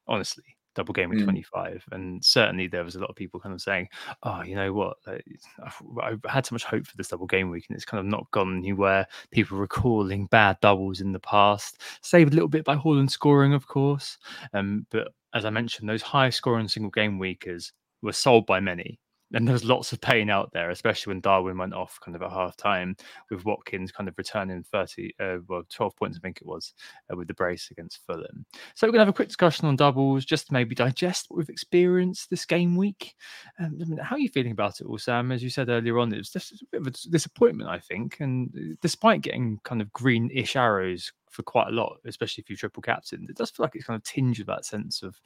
honestly 0.08 0.58
double 0.76 0.94
game 0.94 1.10
week 1.10 1.20
mm. 1.20 1.26
25 1.26 1.86
and 1.92 2.24
certainly 2.24 2.68
there 2.68 2.84
was 2.84 2.96
a 2.96 3.00
lot 3.00 3.10
of 3.10 3.16
people 3.16 3.40
kind 3.40 3.54
of 3.54 3.62
saying 3.62 3.88
oh 4.24 4.42
you 4.42 4.56
know 4.56 4.74
what? 4.74 4.98
I 5.08 6.16
had 6.28 6.46
so 6.46 6.56
much 6.56 6.64
hope 6.64 6.86
for 6.86 6.98
this 6.98 7.10
double 7.10 7.28
game 7.28 7.50
week 7.50 7.66
and 7.70 7.76
it's 7.76 7.86
kind 7.86 8.00
of 8.00 8.06
not 8.06 8.30
gone 8.32 8.58
anywhere. 8.58 9.08
People 9.32 9.58
recalling 9.58 10.28
bad 10.28 10.58
doubles 10.62 11.02
in 11.02 11.12
the 11.12 11.20
past 11.20 11.82
saved 12.02 12.32
a 12.32 12.36
little 12.36 12.50
bit 12.50 12.66
by 12.66 12.76
Haaland 12.76 13.12
scoring 13.12 13.54
of 13.54 13.68
course. 13.68 14.18
Um, 14.54 14.86
but 14.90 15.10
as 15.34 15.46
i 15.46 15.50
mentioned 15.50 15.90
those 15.90 16.02
high 16.02 16.30
scoring 16.30 16.68
single 16.68 16.92
game 16.92 17.18
weekers 17.18 17.74
were 18.02 18.14
sold 18.14 18.46
by 18.46 18.60
many 18.60 19.00
and 19.34 19.48
there 19.48 19.54
was 19.54 19.64
lots 19.64 19.92
of 19.92 20.02
pain 20.02 20.30
out 20.30 20.52
there, 20.54 20.70
especially 20.70 21.12
when 21.12 21.22
Darwin 21.22 21.58
went 21.58 21.74
off 21.74 22.00
kind 22.02 22.16
of 22.16 22.22
at 22.22 22.32
half 22.32 22.56
time 22.56 22.96
with 23.30 23.46
Watkins 23.46 23.92
kind 23.92 24.08
of 24.08 24.16
returning 24.18 24.64
30, 24.64 25.14
uh, 25.20 25.38
well, 25.48 25.64
12 25.70 25.96
points, 25.96 26.18
I 26.18 26.22
think 26.22 26.38
it 26.40 26.48
was, 26.48 26.74
uh, 27.12 27.16
with 27.16 27.28
the 27.28 27.34
brace 27.34 27.70
against 27.72 28.06
Fulham. 28.06 28.46
So 28.76 28.86
we're 28.88 28.92
going 28.92 29.00
to 29.00 29.06
have 29.06 29.10
a 29.10 29.14
quick 29.14 29.30
discussion 29.30 29.68
on 29.68 29.76
doubles, 29.76 30.26
just 30.26 30.52
maybe 30.52 30.76
digest 30.76 31.26
what 31.30 31.38
we've 31.38 31.50
experienced 31.50 32.30
this 32.30 32.46
game 32.46 32.76
week. 32.76 33.16
Um, 33.60 33.98
how 34.02 34.16
are 34.16 34.20
you 34.20 34.30
feeling 34.30 34.52
about 34.52 34.80
it 34.80 34.86
all, 34.86 34.98
Sam? 34.98 35.32
As 35.32 35.44
you 35.44 35.50
said 35.50 35.70
earlier 35.70 35.98
on, 36.00 36.14
it 36.14 36.18
was 36.18 36.30
just 36.30 36.62
a 36.62 36.66
bit 36.72 36.82
of 36.82 36.88
a 36.88 36.92
disappointment, 36.92 37.70
I 37.70 37.80
think. 37.80 38.18
And 38.20 38.54
uh, 38.56 38.76
despite 38.82 39.22
getting 39.22 39.60
kind 39.64 39.82
of 39.82 39.92
greenish 39.94 40.56
arrows 40.56 41.12
for 41.30 41.44
quite 41.44 41.68
a 41.68 41.72
lot, 41.72 41.98
especially 42.06 42.44
if 42.44 42.50
you 42.50 42.56
triple 42.56 42.84
captain, 42.84 43.26
it 43.28 43.36
does 43.36 43.50
feel 43.50 43.64
like 43.64 43.76
it's 43.76 43.86
kind 43.86 43.98
of 43.98 44.04
tinged 44.04 44.38
with 44.38 44.48
that 44.48 44.66
sense 44.66 45.02
of 45.02 45.20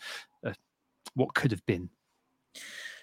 uh, 0.46 0.54
what 1.16 1.34
could 1.36 1.52
have 1.52 1.66
been. 1.66 1.90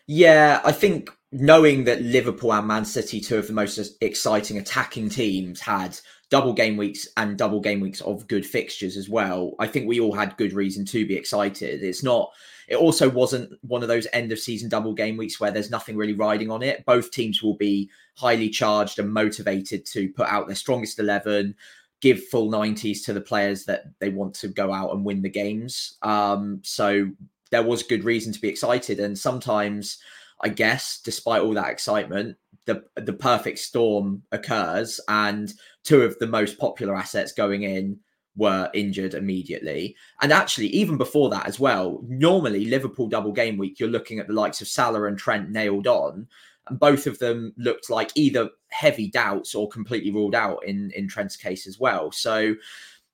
Yeah, 0.06 0.60
I 0.64 0.72
think 0.72 1.10
knowing 1.32 1.84
that 1.84 2.02
Liverpool 2.02 2.52
and 2.52 2.66
Man 2.66 2.84
City, 2.84 3.20
two 3.20 3.38
of 3.38 3.46
the 3.46 3.52
most 3.52 3.78
exciting 4.00 4.58
attacking 4.58 5.08
teams, 5.08 5.60
had 5.60 5.98
double 6.30 6.52
game 6.52 6.76
weeks 6.76 7.08
and 7.16 7.38
double 7.38 7.60
game 7.60 7.80
weeks 7.80 8.00
of 8.02 8.26
good 8.28 8.44
fixtures 8.44 8.96
as 8.96 9.08
well. 9.08 9.52
I 9.58 9.66
think 9.66 9.86
we 9.86 10.00
all 10.00 10.14
had 10.14 10.36
good 10.36 10.52
reason 10.52 10.84
to 10.86 11.06
be 11.06 11.16
excited. 11.16 11.82
It's 11.82 12.02
not 12.02 12.30
it 12.68 12.76
also 12.76 13.08
wasn't 13.08 13.52
one 13.62 13.82
of 13.82 13.88
those 13.88 14.06
end 14.12 14.32
of 14.32 14.38
season 14.38 14.68
double 14.68 14.94
game 14.94 15.16
weeks 15.16 15.38
where 15.38 15.50
there's 15.50 15.70
nothing 15.70 15.96
really 15.96 16.14
riding 16.14 16.50
on 16.50 16.62
it. 16.62 16.84
Both 16.86 17.10
teams 17.10 17.42
will 17.42 17.56
be 17.56 17.90
highly 18.16 18.48
charged 18.48 18.98
and 18.98 19.12
motivated 19.12 19.84
to 19.86 20.08
put 20.10 20.26
out 20.28 20.46
their 20.46 20.56
strongest 20.56 20.98
11, 20.98 21.54
give 22.00 22.24
full 22.24 22.50
90s 22.50 23.04
to 23.04 23.12
the 23.12 23.20
players 23.20 23.64
that 23.66 23.84
they 23.98 24.08
want 24.08 24.34
to 24.36 24.48
go 24.48 24.72
out 24.72 24.92
and 24.94 25.04
win 25.04 25.22
the 25.22 25.28
games. 25.28 25.98
Um, 26.02 26.60
so 26.62 27.10
there 27.54 27.62
was 27.62 27.84
good 27.84 28.02
reason 28.02 28.32
to 28.32 28.40
be 28.40 28.48
excited. 28.48 28.98
And 28.98 29.16
sometimes, 29.16 29.98
I 30.42 30.48
guess, 30.48 31.00
despite 31.04 31.40
all 31.40 31.54
that 31.54 31.70
excitement, 31.70 32.36
the 32.66 32.82
the 32.96 33.12
perfect 33.12 33.60
storm 33.60 34.24
occurs 34.32 34.98
and 35.06 35.52
two 35.84 36.02
of 36.02 36.18
the 36.18 36.26
most 36.26 36.58
popular 36.58 36.96
assets 36.96 37.30
going 37.32 37.62
in 37.62 38.00
were 38.34 38.68
injured 38.74 39.14
immediately. 39.14 39.94
And 40.20 40.32
actually, 40.32 40.66
even 40.68 40.98
before 40.98 41.30
that 41.30 41.46
as 41.46 41.60
well, 41.60 42.00
normally 42.08 42.64
Liverpool 42.64 43.06
double 43.06 43.30
game 43.30 43.56
week, 43.56 43.78
you're 43.78 43.88
looking 43.88 44.18
at 44.18 44.26
the 44.26 44.32
likes 44.32 44.60
of 44.60 44.66
Salah 44.66 45.04
and 45.04 45.16
Trent 45.16 45.50
nailed 45.50 45.86
on. 45.86 46.26
And 46.66 46.80
both 46.80 47.06
of 47.06 47.20
them 47.20 47.54
looked 47.56 47.88
like 47.88 48.10
either 48.16 48.50
heavy 48.70 49.08
doubts 49.08 49.54
or 49.54 49.68
completely 49.68 50.10
ruled 50.10 50.34
out 50.34 50.64
in, 50.66 50.90
in 50.96 51.06
Trent's 51.06 51.36
case 51.36 51.68
as 51.68 51.78
well. 51.78 52.10
So 52.10 52.56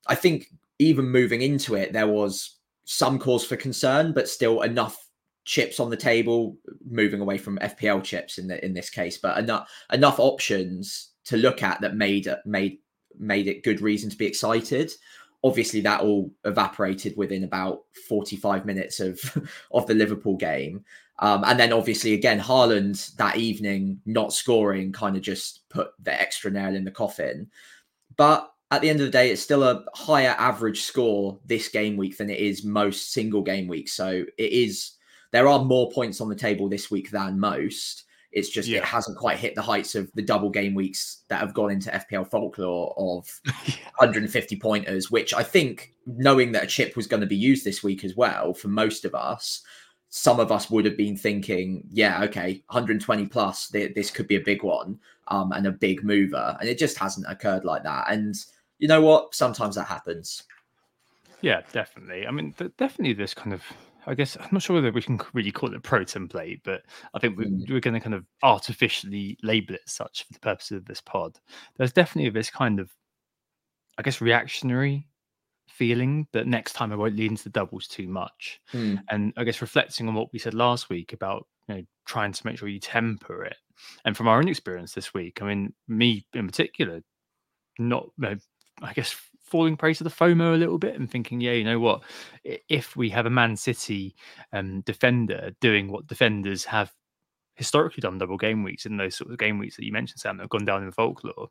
I 0.06 0.14
think 0.14 0.47
even 0.78 1.11
moving 1.11 1.42
into 1.42 1.75
it, 1.75 1.92
there 1.92 2.09
was 2.09 2.59
some 2.84 3.18
cause 3.18 3.44
for 3.44 3.56
concern, 3.56 4.12
but 4.12 4.28
still 4.28 4.62
enough 4.62 4.96
chips 5.44 5.80
on 5.80 5.90
the 5.90 5.96
table, 5.96 6.56
moving 6.88 7.20
away 7.20 7.38
from 7.38 7.58
FPL 7.58 8.02
chips 8.04 8.38
in 8.38 8.46
the, 8.46 8.64
in 8.64 8.72
this 8.75 8.90
case, 8.90 9.18
but 9.18 9.38
enough 9.38 9.70
enough 9.92 10.18
options 10.18 11.10
to 11.25 11.37
look 11.37 11.62
at 11.62 11.80
that 11.80 11.96
made 11.96 12.28
made 12.44 12.78
made 13.18 13.49
it 13.49 13.64
good 13.64 13.80
reason 13.80 14.10
to 14.10 14.16
be 14.16 14.26
excited. 14.26 14.92
Obviously, 15.42 15.80
that 15.80 16.02
all 16.02 16.30
evaporated 16.44 17.16
within 17.16 17.44
about 17.44 17.80
45 18.08 18.66
minutes 18.66 19.00
of, 19.00 19.18
of 19.72 19.87
the 19.87 19.94
Liverpool 19.94 20.37
game. 20.37 20.84
Um, 21.18 21.44
and 21.44 21.58
then 21.58 21.72
obviously, 21.72 22.14
again, 22.14 22.40
Haaland 22.40 23.14
that 23.16 23.37
evening 23.37 24.00
not 24.06 24.32
scoring 24.32 24.92
kind 24.92 25.16
of 25.16 25.22
just 25.22 25.68
put 25.68 25.90
the 26.02 26.18
extra 26.18 26.50
nail 26.50 26.75
in 26.75 26.84
the 26.84 26.90
coffin. 26.90 27.50
But 28.16 28.50
at 28.70 28.80
the 28.80 28.88
end 28.88 29.00
of 29.00 29.06
the 29.06 29.12
day, 29.12 29.30
it's 29.30 29.42
still 29.42 29.64
a 29.64 29.84
higher 29.94 30.34
average 30.38 30.82
score 30.82 31.38
this 31.44 31.68
game 31.68 31.96
week 31.96 32.16
than 32.16 32.30
it 32.30 32.38
is 32.38 32.64
most 32.64 33.12
single 33.12 33.42
game 33.42 33.66
weeks. 33.66 33.92
So 33.92 34.24
it 34.38 34.52
is, 34.52 34.92
there 35.32 35.48
are 35.48 35.64
more 35.64 35.90
points 35.90 36.20
on 36.20 36.28
the 36.28 36.36
table 36.36 36.68
this 36.68 36.90
week 36.90 37.10
than 37.10 37.40
most. 37.40 38.04
It's 38.32 38.48
just 38.48 38.68
yeah. 38.68 38.78
it 38.78 38.84
hasn't 38.84 39.18
quite 39.18 39.38
hit 39.38 39.56
the 39.56 39.62
heights 39.62 39.96
of 39.96 40.08
the 40.14 40.22
double 40.22 40.50
game 40.50 40.74
weeks 40.74 41.24
that 41.28 41.40
have 41.40 41.52
gone 41.52 41.72
into 41.72 41.90
FPL 41.90 42.30
folklore 42.30 42.94
of 42.96 43.28
150 43.96 44.56
pointers, 44.60 45.10
which 45.10 45.34
I 45.34 45.42
think, 45.42 45.92
knowing 46.06 46.52
that 46.52 46.64
a 46.64 46.68
chip 46.68 46.96
was 46.96 47.08
going 47.08 47.22
to 47.22 47.26
be 47.26 47.36
used 47.36 47.64
this 47.64 47.82
week 47.82 48.04
as 48.04 48.14
well, 48.14 48.54
for 48.54 48.68
most 48.68 49.04
of 49.04 49.16
us, 49.16 49.62
some 50.10 50.38
of 50.38 50.52
us 50.52 50.70
would 50.70 50.84
have 50.84 50.96
been 50.96 51.16
thinking, 51.16 51.84
yeah, 51.90 52.22
okay, 52.24 52.62
120 52.68 53.26
plus, 53.26 53.68
this 53.68 54.10
could 54.10 54.28
be 54.28 54.36
a 54.36 54.40
big 54.40 54.62
one 54.62 54.98
um, 55.28 55.52
and 55.52 55.66
a 55.66 55.72
big 55.72 56.04
mover. 56.04 56.56
And 56.60 56.68
it 56.68 56.78
just 56.78 56.98
hasn't 56.98 57.26
occurred 57.28 57.64
like 57.64 57.84
that. 57.84 58.10
And 58.10 58.34
you 58.80 58.88
know 58.88 59.00
what? 59.00 59.34
Sometimes 59.34 59.76
that 59.76 59.84
happens. 59.84 60.42
Yeah, 61.42 61.62
definitely. 61.72 62.26
I 62.26 62.30
mean, 62.30 62.54
definitely 62.76 63.14
this 63.14 63.34
kind 63.34 63.54
of 63.54 63.62
I 64.06 64.14
guess 64.14 64.37
I'm 64.37 64.49
not 64.50 64.62
sure 64.62 64.76
whether 64.76 64.92
we 64.92 65.02
can 65.02 65.20
really 65.34 65.52
call 65.52 65.70
it 65.70 65.76
a 65.76 65.80
pro 65.80 66.00
template, 66.00 66.62
but 66.64 66.82
I 67.14 67.18
think 67.18 67.38
we, 67.38 67.46
mm. 67.46 67.70
we're 67.70 67.80
going 67.80 67.94
to 67.94 68.00
kind 68.00 68.14
of 68.14 68.25
artificially 68.42 69.38
label 69.42 69.75
it 69.75 69.82
such 69.87 70.25
for 70.26 70.32
the 70.32 70.40
purposes 70.40 70.78
of 70.78 70.87
this 70.87 71.00
pod. 71.00 71.38
There's 71.76 71.92
definitely 71.92 72.30
this 72.30 72.50
kind 72.50 72.80
of, 72.80 72.90
I 73.99 74.02
guess, 74.02 74.20
reactionary 74.20 75.06
feeling 75.68 76.26
that 76.32 76.46
next 76.46 76.72
time 76.72 76.92
I 76.92 76.96
won't 76.96 77.16
lean 77.16 77.32
into 77.32 77.44
the 77.44 77.50
doubles 77.50 77.87
too 77.87 78.08
much. 78.08 78.60
Mm. 78.72 79.02
And 79.10 79.32
I 79.37 79.44
guess 79.44 79.60
reflecting 79.60 80.08
on 80.08 80.14
what 80.14 80.32
we 80.32 80.38
said 80.38 80.54
last 80.54 80.88
week 80.88 81.12
about 81.12 81.46
you 81.68 81.76
know 81.76 81.82
trying 82.06 82.32
to 82.32 82.46
make 82.46 82.58
sure 82.58 82.68
you 82.68 82.80
temper 82.80 83.44
it, 83.44 83.56
and 84.04 84.16
from 84.16 84.28
our 84.28 84.38
own 84.38 84.49
experience 84.49 84.92
this 84.92 85.14
week, 85.14 85.40
I 85.42 85.46
mean, 85.46 85.72
me 85.88 86.26
in 86.34 86.46
particular, 86.46 87.02
not 87.78 88.04
you 88.18 88.28
know, 88.28 88.37
I 88.82 88.92
guess 88.92 89.14
falling 89.44 89.76
prey 89.76 89.94
to 89.94 90.04
the 90.04 90.10
FOMO 90.10 90.54
a 90.54 90.56
little 90.56 90.78
bit 90.78 90.94
and 90.94 91.10
thinking, 91.10 91.40
yeah, 91.40 91.52
you 91.52 91.64
know 91.64 91.80
what? 91.80 92.02
If 92.44 92.96
we 92.96 93.10
have 93.10 93.26
a 93.26 93.30
Man 93.30 93.56
City 93.56 94.14
um, 94.52 94.80
defender 94.82 95.50
doing 95.60 95.90
what 95.90 96.06
defenders 96.06 96.64
have 96.64 96.92
historically 97.56 98.00
done 98.00 98.18
double 98.18 98.38
game 98.38 98.62
weeks 98.62 98.87
in 98.87 98.96
those 98.96 99.16
sort 99.16 99.30
of 99.30 99.38
game 99.38 99.58
weeks 99.58 99.76
that 99.76 99.84
you 99.84 99.92
mentioned, 99.92 100.20
Sam, 100.20 100.37
that 100.37 100.44
have 100.44 100.50
gone 100.50 100.64
down 100.64 100.84
in 100.84 100.92
folklore, 100.92 101.49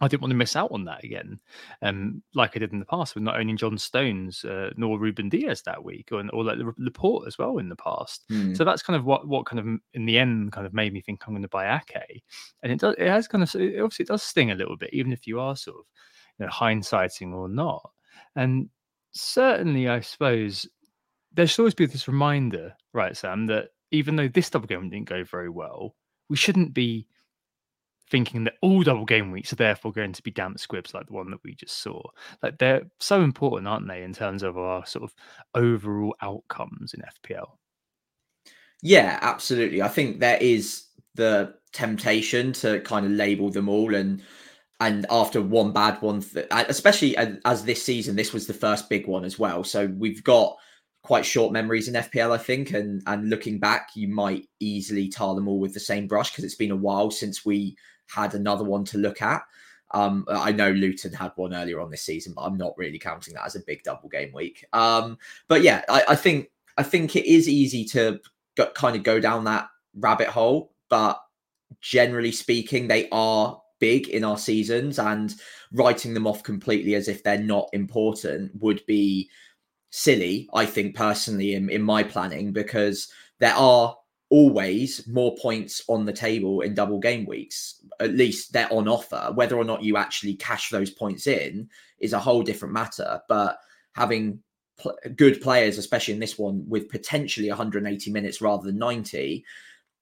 I 0.00 0.08
didn't 0.08 0.22
want 0.22 0.32
to 0.32 0.36
miss 0.36 0.56
out 0.56 0.72
on 0.72 0.84
that 0.86 1.04
again, 1.04 1.38
um, 1.82 2.22
like 2.34 2.56
I 2.56 2.58
did 2.58 2.72
in 2.72 2.80
the 2.80 2.84
past 2.84 3.14
with 3.14 3.22
not 3.22 3.38
only 3.38 3.54
John 3.54 3.78
Stones 3.78 4.44
uh, 4.44 4.70
nor 4.76 4.98
Ruben 4.98 5.28
Dias 5.28 5.62
that 5.62 5.84
week, 5.84 6.08
or, 6.10 6.24
or 6.32 6.42
like 6.42 6.58
the 6.58 6.72
Laporte 6.78 7.28
as 7.28 7.38
well 7.38 7.58
in 7.58 7.68
the 7.68 7.76
past. 7.76 8.24
Mm. 8.28 8.56
So 8.56 8.64
that's 8.64 8.82
kind 8.82 8.96
of 8.96 9.04
what 9.04 9.28
what 9.28 9.46
kind 9.46 9.60
of 9.60 9.66
in 9.92 10.04
the 10.04 10.18
end 10.18 10.50
kind 10.50 10.66
of 10.66 10.74
made 10.74 10.92
me 10.92 11.00
think 11.00 11.22
I'm 11.24 11.32
going 11.32 11.42
to 11.42 11.48
buy 11.48 11.76
Ake, 11.76 12.24
and 12.64 12.72
it 12.72 12.80
does 12.80 12.96
it 12.98 13.06
has 13.06 13.28
kind 13.28 13.44
of 13.44 13.54
it 13.54 13.80
obviously 13.80 14.02
it 14.02 14.08
does 14.08 14.24
sting 14.24 14.50
a 14.50 14.56
little 14.56 14.76
bit, 14.76 14.90
even 14.92 15.12
if 15.12 15.28
you 15.28 15.38
are 15.38 15.54
sort 15.54 15.76
of 15.78 15.84
you 16.38 16.46
know, 16.46 16.52
hindsighting 16.52 17.32
or 17.32 17.48
not. 17.48 17.90
And 18.36 18.68
certainly, 19.12 19.88
I 19.88 20.00
suppose 20.00 20.68
there 21.32 21.46
should 21.46 21.62
always 21.62 21.74
be 21.74 21.86
this 21.86 22.08
reminder, 22.08 22.74
right, 22.92 23.16
Sam, 23.16 23.46
that 23.46 23.70
even 23.90 24.16
though 24.16 24.28
this 24.28 24.50
double 24.50 24.66
game 24.66 24.90
didn't 24.90 25.08
go 25.08 25.24
very 25.24 25.50
well, 25.50 25.94
we 26.28 26.36
shouldn't 26.36 26.74
be 26.74 27.06
thinking 28.10 28.44
that 28.44 28.54
all 28.60 28.82
double 28.82 29.04
game 29.04 29.30
weeks 29.30 29.52
are 29.52 29.56
therefore 29.56 29.92
going 29.92 30.12
to 30.12 30.22
be 30.22 30.30
damp 30.30 30.58
squibs 30.58 30.92
like 30.92 31.06
the 31.06 31.12
one 31.12 31.30
that 31.30 31.42
we 31.42 31.54
just 31.54 31.82
saw. 31.82 32.00
Like 32.42 32.58
they're 32.58 32.82
so 33.00 33.22
important, 33.22 33.68
aren't 33.68 33.88
they, 33.88 34.02
in 34.02 34.12
terms 34.12 34.42
of 34.42 34.58
our 34.58 34.84
sort 34.86 35.04
of 35.04 35.14
overall 35.54 36.14
outcomes 36.20 36.94
in 36.94 37.02
FPL? 37.02 37.46
Yeah, 38.82 39.18
absolutely. 39.22 39.80
I 39.80 39.88
think 39.88 40.20
there 40.20 40.38
is 40.40 40.84
the 41.14 41.54
temptation 41.72 42.52
to 42.52 42.80
kind 42.80 43.06
of 43.06 43.12
label 43.12 43.50
them 43.50 43.68
all 43.68 43.94
and 43.94 44.22
and 44.80 45.06
after 45.10 45.40
one 45.40 45.72
bad 45.72 46.00
one, 46.02 46.20
th- 46.20 46.46
especially 46.50 47.16
as 47.16 47.64
this 47.64 47.82
season, 47.82 48.16
this 48.16 48.32
was 48.32 48.46
the 48.46 48.54
first 48.54 48.88
big 48.88 49.06
one 49.06 49.24
as 49.24 49.38
well. 49.38 49.62
So 49.64 49.86
we've 49.86 50.22
got 50.24 50.56
quite 51.02 51.24
short 51.24 51.52
memories 51.52 51.86
in 51.86 51.94
FPL, 51.94 52.32
I 52.32 52.38
think, 52.38 52.72
and 52.72 53.02
and 53.06 53.30
looking 53.30 53.60
back, 53.60 53.90
you 53.94 54.08
might 54.08 54.48
easily 54.58 55.08
tar 55.08 55.34
them 55.34 55.46
all 55.46 55.60
with 55.60 55.74
the 55.74 55.80
same 55.80 56.08
brush 56.08 56.30
because 56.30 56.44
it's 56.44 56.54
been 56.56 56.72
a 56.72 56.76
while 56.76 57.10
since 57.10 57.44
we 57.44 57.76
had 58.08 58.34
another 58.34 58.64
one 58.64 58.84
to 58.86 58.98
look 58.98 59.22
at. 59.22 59.42
Um, 59.92 60.24
I 60.28 60.50
know 60.50 60.70
Luton 60.70 61.12
had 61.12 61.30
one 61.36 61.54
earlier 61.54 61.80
on 61.80 61.90
this 61.90 62.02
season, 62.02 62.32
but 62.34 62.42
I'm 62.42 62.56
not 62.56 62.76
really 62.76 62.98
counting 62.98 63.34
that 63.34 63.46
as 63.46 63.54
a 63.54 63.62
big 63.64 63.84
double 63.84 64.08
game 64.08 64.32
week. 64.32 64.64
Um, 64.72 65.18
but 65.46 65.62
yeah, 65.62 65.82
I, 65.88 66.02
I 66.08 66.16
think 66.16 66.50
I 66.76 66.82
think 66.82 67.14
it 67.14 67.26
is 67.26 67.48
easy 67.48 67.84
to 67.86 68.18
go, 68.56 68.66
kind 68.70 68.96
of 68.96 69.04
go 69.04 69.20
down 69.20 69.44
that 69.44 69.68
rabbit 69.94 70.28
hole, 70.28 70.72
but 70.88 71.20
generally 71.80 72.32
speaking, 72.32 72.88
they 72.88 73.08
are 73.10 73.60
big 73.78 74.08
in 74.08 74.24
our 74.24 74.38
seasons 74.38 74.98
and 74.98 75.34
writing 75.72 76.14
them 76.14 76.26
off 76.26 76.42
completely 76.42 76.94
as 76.94 77.08
if 77.08 77.22
they're 77.22 77.38
not 77.38 77.68
important 77.72 78.52
would 78.60 78.84
be 78.86 79.28
silly, 79.90 80.48
I 80.54 80.66
think 80.66 80.96
personally, 80.96 81.54
in, 81.54 81.70
in 81.70 81.82
my 81.82 82.02
planning, 82.02 82.52
because 82.52 83.08
there 83.38 83.54
are 83.54 83.96
always 84.30 85.06
more 85.06 85.36
points 85.36 85.82
on 85.88 86.04
the 86.04 86.12
table 86.12 86.60
in 86.60 86.74
double 86.74 86.98
game 86.98 87.26
weeks. 87.26 87.80
At 88.00 88.14
least 88.14 88.52
they're 88.52 88.72
on 88.72 88.88
offer. 88.88 89.30
Whether 89.34 89.56
or 89.56 89.64
not 89.64 89.84
you 89.84 89.96
actually 89.96 90.34
cash 90.34 90.70
those 90.70 90.90
points 90.90 91.26
in 91.26 91.68
is 91.98 92.12
a 92.12 92.18
whole 92.18 92.42
different 92.42 92.74
matter. 92.74 93.20
But 93.28 93.58
having 93.92 94.40
pl- 94.78 94.98
good 95.14 95.40
players, 95.40 95.78
especially 95.78 96.14
in 96.14 96.20
this 96.20 96.38
one, 96.38 96.64
with 96.68 96.88
potentially 96.88 97.48
180 97.48 98.10
minutes 98.10 98.40
rather 98.40 98.64
than 98.64 98.78
90, 98.78 99.44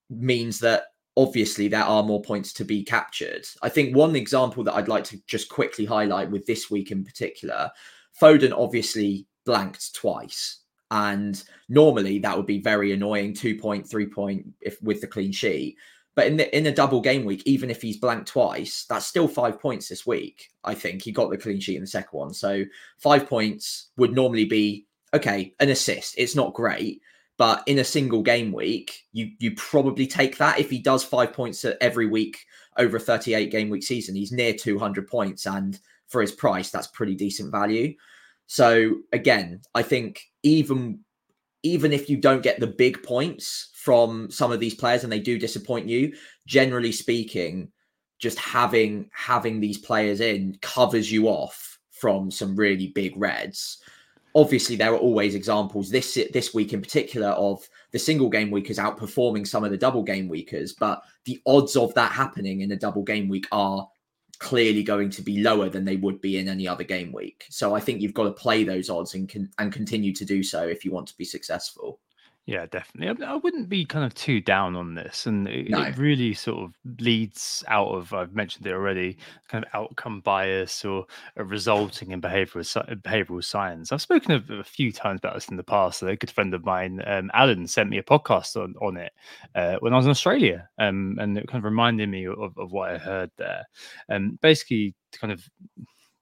means 0.08 0.60
that 0.60 0.84
obviously 1.16 1.68
there 1.68 1.84
are 1.84 2.02
more 2.02 2.22
points 2.22 2.52
to 2.54 2.64
be 2.64 2.82
captured. 2.82 3.46
I 3.62 3.68
think 3.68 3.94
one 3.94 4.16
example 4.16 4.64
that 4.64 4.74
I'd 4.74 4.88
like 4.88 5.04
to 5.04 5.20
just 5.26 5.48
quickly 5.48 5.84
highlight 5.84 6.30
with 6.30 6.46
this 6.46 6.70
week 6.70 6.90
in 6.90 7.04
particular, 7.04 7.70
Foden 8.20 8.52
obviously 8.56 9.26
blanked 9.44 9.94
twice. 9.94 10.58
And 10.90 11.42
normally 11.68 12.18
that 12.18 12.36
would 12.36 12.46
be 12.46 12.60
very 12.60 12.92
annoying, 12.92 13.34
two 13.34 13.56
point, 13.56 13.88
three 13.88 14.06
point 14.06 14.46
if 14.60 14.80
with 14.82 15.00
the 15.00 15.06
clean 15.06 15.32
sheet. 15.32 15.76
But 16.14 16.26
in 16.26 16.36
the 16.36 16.54
in 16.54 16.66
a 16.66 16.74
double 16.74 17.00
game 17.00 17.24
week, 17.24 17.42
even 17.46 17.70
if 17.70 17.80
he's 17.80 17.96
blanked 17.96 18.28
twice, 18.28 18.84
that's 18.86 19.06
still 19.06 19.26
five 19.26 19.58
points 19.58 19.88
this 19.88 20.06
week. 20.06 20.50
I 20.64 20.74
think 20.74 21.02
he 21.02 21.10
got 21.10 21.30
the 21.30 21.38
clean 21.38 21.60
sheet 21.60 21.76
in 21.76 21.80
the 21.80 21.86
second 21.86 22.18
one. 22.18 22.34
So 22.34 22.64
five 22.98 23.26
points 23.26 23.88
would 23.96 24.12
normally 24.12 24.44
be 24.44 24.86
okay, 25.14 25.54
an 25.60 25.70
assist. 25.70 26.14
It's 26.18 26.36
not 26.36 26.54
great, 26.54 27.00
but 27.38 27.62
in 27.66 27.78
a 27.78 27.84
single 27.84 28.22
game 28.22 28.52
week, 28.52 29.04
you 29.12 29.30
you 29.38 29.54
probably 29.54 30.06
take 30.06 30.36
that. 30.38 30.60
If 30.60 30.70
he 30.70 30.78
does 30.78 31.04
five 31.04 31.32
points 31.32 31.64
every 31.80 32.06
week 32.06 32.38
over 32.76 32.96
a 32.96 33.00
38 33.00 33.50
game 33.50 33.70
week 33.70 33.82
season, 33.82 34.14
he's 34.14 34.32
near 34.32 34.52
200 34.52 35.08
points, 35.08 35.46
and 35.46 35.78
for 36.08 36.20
his 36.20 36.32
price, 36.32 36.70
that's 36.70 36.88
pretty 36.88 37.14
decent 37.14 37.50
value. 37.50 37.94
So 38.46 38.98
again, 39.12 39.62
I 39.74 39.82
think 39.82 40.20
even 40.42 41.00
even 41.62 41.92
if 41.92 42.10
you 42.10 42.16
don't 42.16 42.42
get 42.42 42.60
the 42.60 42.66
big 42.66 43.02
points 43.02 43.70
from 43.74 44.30
some 44.30 44.52
of 44.52 44.60
these 44.60 44.74
players 44.74 45.04
and 45.04 45.12
they 45.12 45.20
do 45.20 45.38
disappoint 45.38 45.88
you, 45.88 46.12
generally 46.46 46.92
speaking, 46.92 47.70
just 48.18 48.38
having 48.38 49.08
having 49.12 49.58
these 49.58 49.78
players 49.78 50.20
in 50.20 50.56
covers 50.60 51.10
you 51.10 51.28
off 51.28 51.78
from 51.90 52.30
some 52.30 52.56
really 52.56 52.88
big 52.88 53.14
reds. 53.16 53.78
Obviously, 54.34 54.76
there 54.76 54.92
are 54.94 54.98
always 54.98 55.34
examples 55.34 55.90
this 55.90 56.18
this 56.32 56.54
week 56.54 56.72
in 56.72 56.80
particular 56.80 57.28
of 57.28 57.68
the 57.90 57.98
single 57.98 58.30
game 58.30 58.50
weekers 58.50 58.78
outperforming 58.78 59.46
some 59.46 59.64
of 59.64 59.70
the 59.70 59.76
double 59.76 60.02
game 60.02 60.28
weekers, 60.28 60.72
but 60.72 61.02
the 61.24 61.40
odds 61.46 61.76
of 61.76 61.92
that 61.94 62.12
happening 62.12 62.62
in 62.62 62.72
a 62.72 62.76
double 62.76 63.02
game 63.02 63.28
week 63.28 63.46
are 63.52 63.86
clearly 64.38 64.82
going 64.82 65.08
to 65.08 65.22
be 65.22 65.40
lower 65.40 65.68
than 65.68 65.84
they 65.84 65.96
would 65.96 66.20
be 66.20 66.38
in 66.38 66.48
any 66.48 66.66
other 66.66 66.82
game 66.82 67.12
week. 67.12 67.46
So 67.48 67.76
I 67.76 67.80
think 67.80 68.00
you've 68.00 68.14
got 68.14 68.24
to 68.24 68.32
play 68.32 68.64
those 68.64 68.90
odds 68.90 69.14
and 69.14 69.28
can, 69.28 69.48
and 69.58 69.72
continue 69.72 70.12
to 70.14 70.24
do 70.24 70.42
so 70.42 70.66
if 70.66 70.84
you 70.84 70.90
want 70.90 71.06
to 71.08 71.16
be 71.16 71.24
successful. 71.24 72.00
Yeah, 72.44 72.66
definitely. 72.66 73.24
I, 73.24 73.32
I 73.32 73.36
wouldn't 73.36 73.68
be 73.68 73.84
kind 73.84 74.04
of 74.04 74.14
too 74.14 74.40
down 74.40 74.74
on 74.74 74.94
this, 74.96 75.26
and 75.26 75.46
it, 75.46 75.70
No. 75.70 75.80
it 75.82 75.96
really 75.96 76.34
sort 76.34 76.64
of 76.64 76.74
leads 77.00 77.62
out 77.68 77.86
of 77.88 78.12
I've 78.12 78.34
mentioned 78.34 78.66
it 78.66 78.72
already, 78.72 79.16
kind 79.48 79.64
of 79.64 79.70
outcome 79.74 80.20
bias 80.22 80.84
or 80.84 81.06
uh, 81.38 81.44
resulting 81.44 82.10
in 82.10 82.20
behavioral 82.20 82.64
behavioral 83.02 83.44
science. 83.44 83.92
I've 83.92 84.02
spoken 84.02 84.44
a, 84.50 84.54
a 84.54 84.64
few 84.64 84.90
times 84.90 85.20
about 85.20 85.34
this 85.34 85.48
in 85.50 85.56
the 85.56 85.62
past. 85.62 86.02
A 86.02 86.16
good 86.16 86.32
friend 86.32 86.52
of 86.52 86.64
mine, 86.64 87.00
um, 87.06 87.30
Alan, 87.32 87.68
sent 87.68 87.90
me 87.90 87.98
a 87.98 88.02
podcast 88.02 88.56
on 88.56 88.74
on 88.82 88.96
it 88.96 89.12
uh, 89.54 89.76
when 89.78 89.92
I 89.92 89.96
was 89.96 90.06
in 90.06 90.10
Australia, 90.10 90.68
um, 90.78 91.18
and 91.20 91.38
it 91.38 91.46
kind 91.46 91.60
of 91.60 91.64
reminded 91.64 92.08
me 92.08 92.26
of, 92.26 92.58
of 92.58 92.72
what 92.72 92.90
I 92.90 92.98
heard 92.98 93.30
there. 93.38 93.64
And 94.08 94.30
um, 94.30 94.38
basically, 94.42 94.96
to 95.12 95.18
kind 95.20 95.32
of 95.32 95.48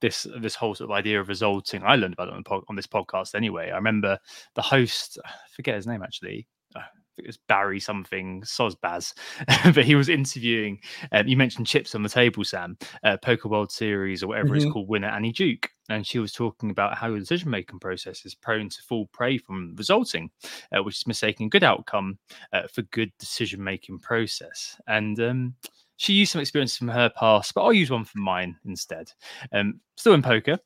this 0.01 0.27
this 0.39 0.55
whole 0.55 0.75
sort 0.75 0.89
of 0.89 0.95
idea 0.95 1.19
of 1.19 1.29
resulting. 1.29 1.83
I 1.83 1.95
learned 1.95 2.13
about 2.13 2.27
it 2.27 2.33
on, 2.33 2.61
on 2.67 2.75
this 2.75 2.87
podcast 2.87 3.35
anyway. 3.35 3.71
I 3.71 3.75
remember 3.75 4.17
the 4.55 4.61
host, 4.61 5.19
I 5.25 5.31
forget 5.55 5.75
his 5.75 5.87
name 5.87 6.03
actually. 6.03 6.47
Uh, 6.75 6.79
I 6.79 7.13
think 7.15 7.25
it 7.25 7.29
was 7.29 7.39
Barry 7.49 7.79
something, 7.79 8.41
Sosbaz, 8.41 9.13
but 9.75 9.83
he 9.83 9.95
was 9.95 10.07
interviewing. 10.07 10.79
Um, 11.11 11.27
you 11.27 11.35
mentioned 11.35 11.67
chips 11.67 11.93
on 11.93 12.03
the 12.03 12.09
table, 12.09 12.45
Sam, 12.45 12.77
uh, 13.03 13.17
Poker 13.17 13.49
World 13.49 13.69
Series 13.69 14.23
or 14.23 14.27
whatever 14.27 14.49
mm-hmm. 14.49 14.57
it's 14.57 14.71
called, 14.71 14.87
winner 14.87 15.09
Annie 15.09 15.33
Duke, 15.33 15.69
and 15.89 16.07
she 16.07 16.19
was 16.19 16.31
talking 16.31 16.71
about 16.71 16.97
how 16.97 17.11
the 17.11 17.19
decision 17.19 17.49
making 17.49 17.79
process 17.79 18.25
is 18.25 18.33
prone 18.33 18.69
to 18.69 18.81
fall 18.83 19.07
prey 19.07 19.37
from 19.37 19.75
resulting, 19.75 20.31
uh, 20.71 20.81
which 20.83 20.99
is 20.99 21.07
mistaking 21.07 21.49
good 21.49 21.65
outcome 21.65 22.17
uh, 22.53 22.67
for 22.73 22.83
good 22.83 23.11
decision 23.19 23.61
making 23.61 23.99
process. 23.99 24.79
And 24.87 25.19
um, 25.19 25.55
she 26.01 26.13
used 26.13 26.31
some 26.31 26.41
experience 26.41 26.75
from 26.75 26.87
her 26.87 27.11
past, 27.11 27.53
but 27.53 27.61
I'll 27.61 27.71
use 27.71 27.91
one 27.91 28.05
from 28.05 28.23
mine 28.23 28.57
instead. 28.65 29.11
Um, 29.51 29.79
still 29.97 30.15
in 30.15 30.23
poker. 30.23 30.57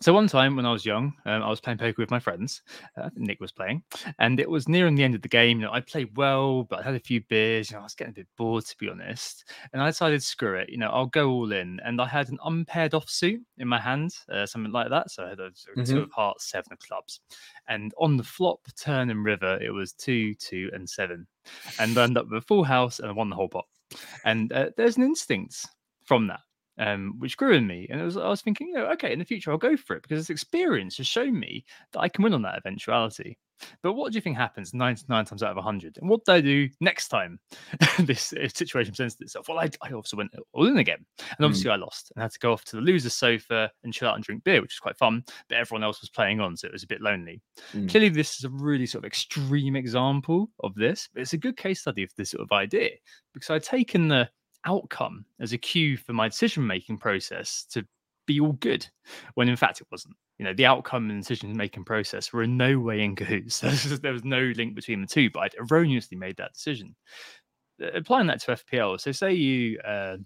So 0.00 0.12
one 0.12 0.28
time 0.28 0.54
when 0.54 0.64
I 0.64 0.70
was 0.70 0.86
young, 0.86 1.12
um, 1.26 1.42
I 1.42 1.50
was 1.50 1.60
playing 1.60 1.78
poker 1.78 2.00
with 2.00 2.12
my 2.12 2.20
friends. 2.20 2.62
Uh, 2.96 3.10
Nick 3.16 3.40
was 3.40 3.50
playing, 3.50 3.82
and 4.20 4.38
it 4.38 4.48
was 4.48 4.68
nearing 4.68 4.94
the 4.94 5.02
end 5.02 5.16
of 5.16 5.22
the 5.22 5.28
game. 5.28 5.58
You 5.58 5.66
know, 5.66 5.72
I 5.72 5.80
played 5.80 6.16
well, 6.16 6.62
but 6.62 6.78
I 6.78 6.82
had 6.84 6.94
a 6.94 7.00
few 7.00 7.20
beers. 7.28 7.68
You 7.68 7.74
know, 7.74 7.80
I 7.80 7.82
was 7.82 7.96
getting 7.96 8.12
a 8.12 8.14
bit 8.14 8.28
bored 8.38 8.64
to 8.64 8.76
be 8.78 8.88
honest, 8.88 9.50
and 9.72 9.82
I 9.82 9.88
decided, 9.88 10.22
screw 10.22 10.56
it. 10.56 10.68
You 10.68 10.78
know, 10.78 10.88
I'll 10.90 11.06
go 11.06 11.30
all 11.30 11.50
in. 11.50 11.80
And 11.84 12.00
I 12.00 12.06
had 12.06 12.28
an 12.28 12.38
unpaired 12.44 12.92
offsuit 12.92 13.40
in 13.58 13.66
my 13.66 13.80
hand, 13.80 14.12
uh, 14.32 14.46
something 14.46 14.72
like 14.72 14.90
that. 14.90 15.10
So 15.10 15.24
I 15.24 15.30
had 15.30 15.40
a 15.40 15.50
mm-hmm. 15.50 15.82
two 15.82 16.02
of 16.02 16.12
hearts, 16.12 16.48
seven 16.48 16.72
of 16.72 16.78
clubs, 16.78 17.18
and 17.66 17.92
on 17.98 18.16
the 18.16 18.22
flop, 18.22 18.60
turn, 18.80 19.10
and 19.10 19.24
river, 19.24 19.58
it 19.60 19.70
was 19.70 19.94
two, 19.94 20.36
two, 20.36 20.70
and 20.72 20.88
seven, 20.88 21.26
and 21.80 21.98
I 21.98 22.04
ended 22.04 22.18
up 22.18 22.30
with 22.30 22.44
a 22.44 22.46
full 22.46 22.62
house 22.62 23.00
and 23.00 23.08
I 23.08 23.12
won 23.12 23.30
the 23.30 23.36
whole 23.36 23.48
pot. 23.48 23.66
And 24.24 24.52
uh, 24.52 24.70
there's 24.76 24.96
an 24.96 25.02
instinct 25.02 25.66
from 26.04 26.28
that. 26.28 26.40
Um, 26.78 27.14
which 27.18 27.36
grew 27.36 27.52
in 27.52 27.66
me, 27.66 27.86
and 27.90 28.00
it 28.00 28.04
was, 28.04 28.16
I 28.16 28.28
was 28.28 28.40
thinking, 28.40 28.68
you 28.68 28.74
know, 28.74 28.86
okay, 28.92 29.12
in 29.12 29.18
the 29.18 29.24
future 29.24 29.50
I'll 29.50 29.58
go 29.58 29.76
for 29.76 29.96
it 29.96 30.02
because 30.02 30.18
this 30.18 30.30
experience 30.30 30.96
has 30.96 31.06
shown 31.06 31.38
me 31.38 31.64
that 31.92 32.00
I 32.00 32.08
can 32.08 32.24
win 32.24 32.32
on 32.32 32.42
that 32.42 32.56
eventuality. 32.56 33.36
But 33.82 33.94
what 33.94 34.12
do 34.12 34.16
you 34.16 34.20
think 34.20 34.36
happens 34.36 34.74
99 34.74 35.24
times 35.24 35.42
out 35.42 35.50
of 35.50 35.56
100? 35.56 35.98
And 35.98 36.08
what 36.08 36.24
do 36.24 36.32
I 36.32 36.40
do 36.40 36.68
next 36.80 37.08
time 37.08 37.38
this 38.00 38.32
situation 38.54 38.94
presents 38.94 39.20
itself? 39.20 39.48
Well, 39.48 39.58
I, 39.58 39.70
I 39.82 39.92
also 39.92 40.16
went 40.16 40.30
all 40.52 40.66
in 40.66 40.78
again. 40.78 41.04
And 41.36 41.44
obviously, 41.44 41.70
mm. 41.70 41.74
I 41.74 41.76
lost 41.76 42.12
and 42.14 42.22
had 42.22 42.32
to 42.32 42.38
go 42.38 42.52
off 42.52 42.64
to 42.66 42.76
the 42.76 42.82
loser's 42.82 43.14
sofa 43.14 43.70
and 43.84 43.92
chill 43.92 44.08
out 44.08 44.16
and 44.16 44.24
drink 44.24 44.44
beer, 44.44 44.60
which 44.60 44.74
was 44.74 44.80
quite 44.80 44.98
fun. 44.98 45.24
But 45.48 45.58
everyone 45.58 45.84
else 45.84 46.00
was 46.00 46.10
playing 46.10 46.40
on, 46.40 46.56
so 46.56 46.66
it 46.66 46.72
was 46.72 46.82
a 46.82 46.88
bit 46.88 47.00
lonely. 47.00 47.40
Mm. 47.72 47.90
Clearly, 47.90 48.08
this 48.08 48.36
is 48.36 48.44
a 48.44 48.50
really 48.50 48.86
sort 48.86 49.04
of 49.04 49.06
extreme 49.06 49.76
example 49.76 50.50
of 50.60 50.74
this, 50.74 51.08
but 51.12 51.22
it's 51.22 51.32
a 51.32 51.38
good 51.38 51.56
case 51.56 51.80
study 51.80 52.02
of 52.02 52.10
this 52.16 52.30
sort 52.30 52.42
of 52.42 52.52
idea 52.52 52.90
because 53.34 53.50
I'd 53.50 53.62
taken 53.62 54.08
the 54.08 54.28
outcome 54.66 55.24
as 55.40 55.52
a 55.52 55.58
cue 55.58 55.96
for 55.96 56.12
my 56.12 56.28
decision 56.28 56.66
making 56.66 56.98
process 56.98 57.64
to 57.70 57.84
be 58.26 58.40
all 58.40 58.52
good 58.52 58.86
when 59.34 59.48
in 59.48 59.56
fact 59.56 59.80
it 59.80 59.86
wasn't. 59.90 60.14
You 60.38 60.44
know 60.46 60.54
the 60.54 60.66
outcome 60.66 61.10
and 61.10 61.20
decision 61.20 61.54
making 61.56 61.84
process 61.84 62.32
were 62.32 62.42
in 62.42 62.56
no 62.56 62.78
way 62.78 63.02
in 63.02 63.14
cahoots. 63.14 63.60
There 64.02 64.12
was 64.12 64.24
no 64.24 64.52
link 64.56 64.74
between 64.74 65.00
the 65.02 65.06
two 65.06 65.30
but 65.30 65.40
i'd 65.40 65.54
erroneously 65.58 66.16
made 66.16 66.36
that 66.38 66.54
decision. 66.54 66.94
Applying 67.94 68.26
that 68.26 68.40
to 68.42 68.52
fpl 68.52 69.00
so 69.00 69.12
say 69.12 69.32
you 69.32 69.78
uh, 69.80 70.16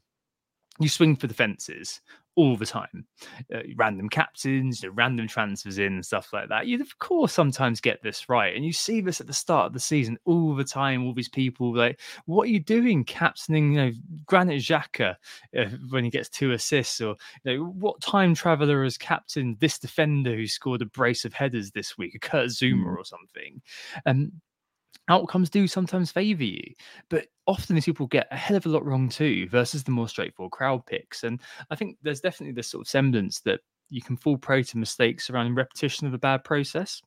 you 0.80 0.88
swing 0.88 1.16
for 1.16 1.26
the 1.26 1.34
fences 1.34 2.00
all 2.36 2.56
the 2.56 2.66
time. 2.66 3.06
Uh, 3.54 3.60
random 3.76 4.08
captains, 4.08 4.82
you 4.82 4.88
know, 4.88 4.94
random 4.94 5.28
transfers 5.28 5.78
in, 5.78 5.94
and 5.94 6.04
stuff 6.04 6.32
like 6.32 6.48
that. 6.48 6.66
You 6.66 6.80
of 6.80 6.98
course 6.98 7.32
sometimes 7.32 7.80
get 7.80 8.02
this 8.02 8.28
right, 8.28 8.54
and 8.54 8.64
you 8.64 8.72
see 8.72 9.00
this 9.00 9.20
at 9.20 9.26
the 9.26 9.32
start 9.32 9.66
of 9.66 9.72
the 9.72 9.80
season 9.80 10.18
all 10.24 10.54
the 10.54 10.64
time. 10.64 11.04
All 11.04 11.14
these 11.14 11.28
people 11.28 11.74
like, 11.74 12.00
what 12.26 12.44
are 12.44 12.50
you 12.50 12.60
doing, 12.60 13.04
captaining? 13.04 13.72
You 13.72 13.80
know, 13.80 13.92
Granit 14.26 14.62
Xhaka 14.62 15.16
uh, 15.58 15.64
when 15.90 16.04
he 16.04 16.10
gets 16.10 16.28
two 16.28 16.52
assists, 16.52 17.00
or 17.00 17.16
you 17.44 17.58
know, 17.58 17.64
what 17.64 18.00
time 18.00 18.34
traveler 18.34 18.84
has 18.84 18.98
captained 18.98 19.58
this 19.60 19.78
defender 19.78 20.34
who 20.34 20.46
scored 20.46 20.82
a 20.82 20.86
brace 20.86 21.24
of 21.24 21.32
headers 21.32 21.70
this 21.70 21.96
week, 21.98 22.14
a 22.14 22.18
Kurt 22.18 22.48
Zouma 22.48 22.86
mm. 22.86 22.96
or 22.96 23.04
something. 23.04 23.60
And 24.06 24.32
outcomes 25.08 25.50
do 25.50 25.66
sometimes 25.66 26.10
favor 26.10 26.44
you, 26.44 26.62
but 27.10 27.26
often 27.46 27.74
these 27.74 27.84
people 27.84 28.06
get 28.06 28.26
a 28.30 28.36
hell 28.36 28.56
of 28.56 28.66
a 28.66 28.68
lot 28.68 28.84
wrong 28.84 29.08
too, 29.08 29.48
versus 29.48 29.84
the 29.84 29.90
more 29.90 30.08
straightforward 30.08 30.52
crowd 30.52 30.86
picks. 30.86 31.24
And 31.24 31.40
I 31.70 31.76
think 31.76 31.98
there's 32.02 32.20
definitely 32.20 32.54
this 32.54 32.68
sort 32.68 32.82
of 32.82 32.88
semblance 32.88 33.40
that 33.40 33.60
you 33.90 34.00
can 34.00 34.16
fall 34.16 34.36
prey 34.36 34.62
to 34.62 34.78
mistakes 34.78 35.28
around 35.30 35.54
repetition 35.54 36.06
of 36.06 36.14
a 36.14 36.18
bad 36.18 36.44
process. 36.44 37.02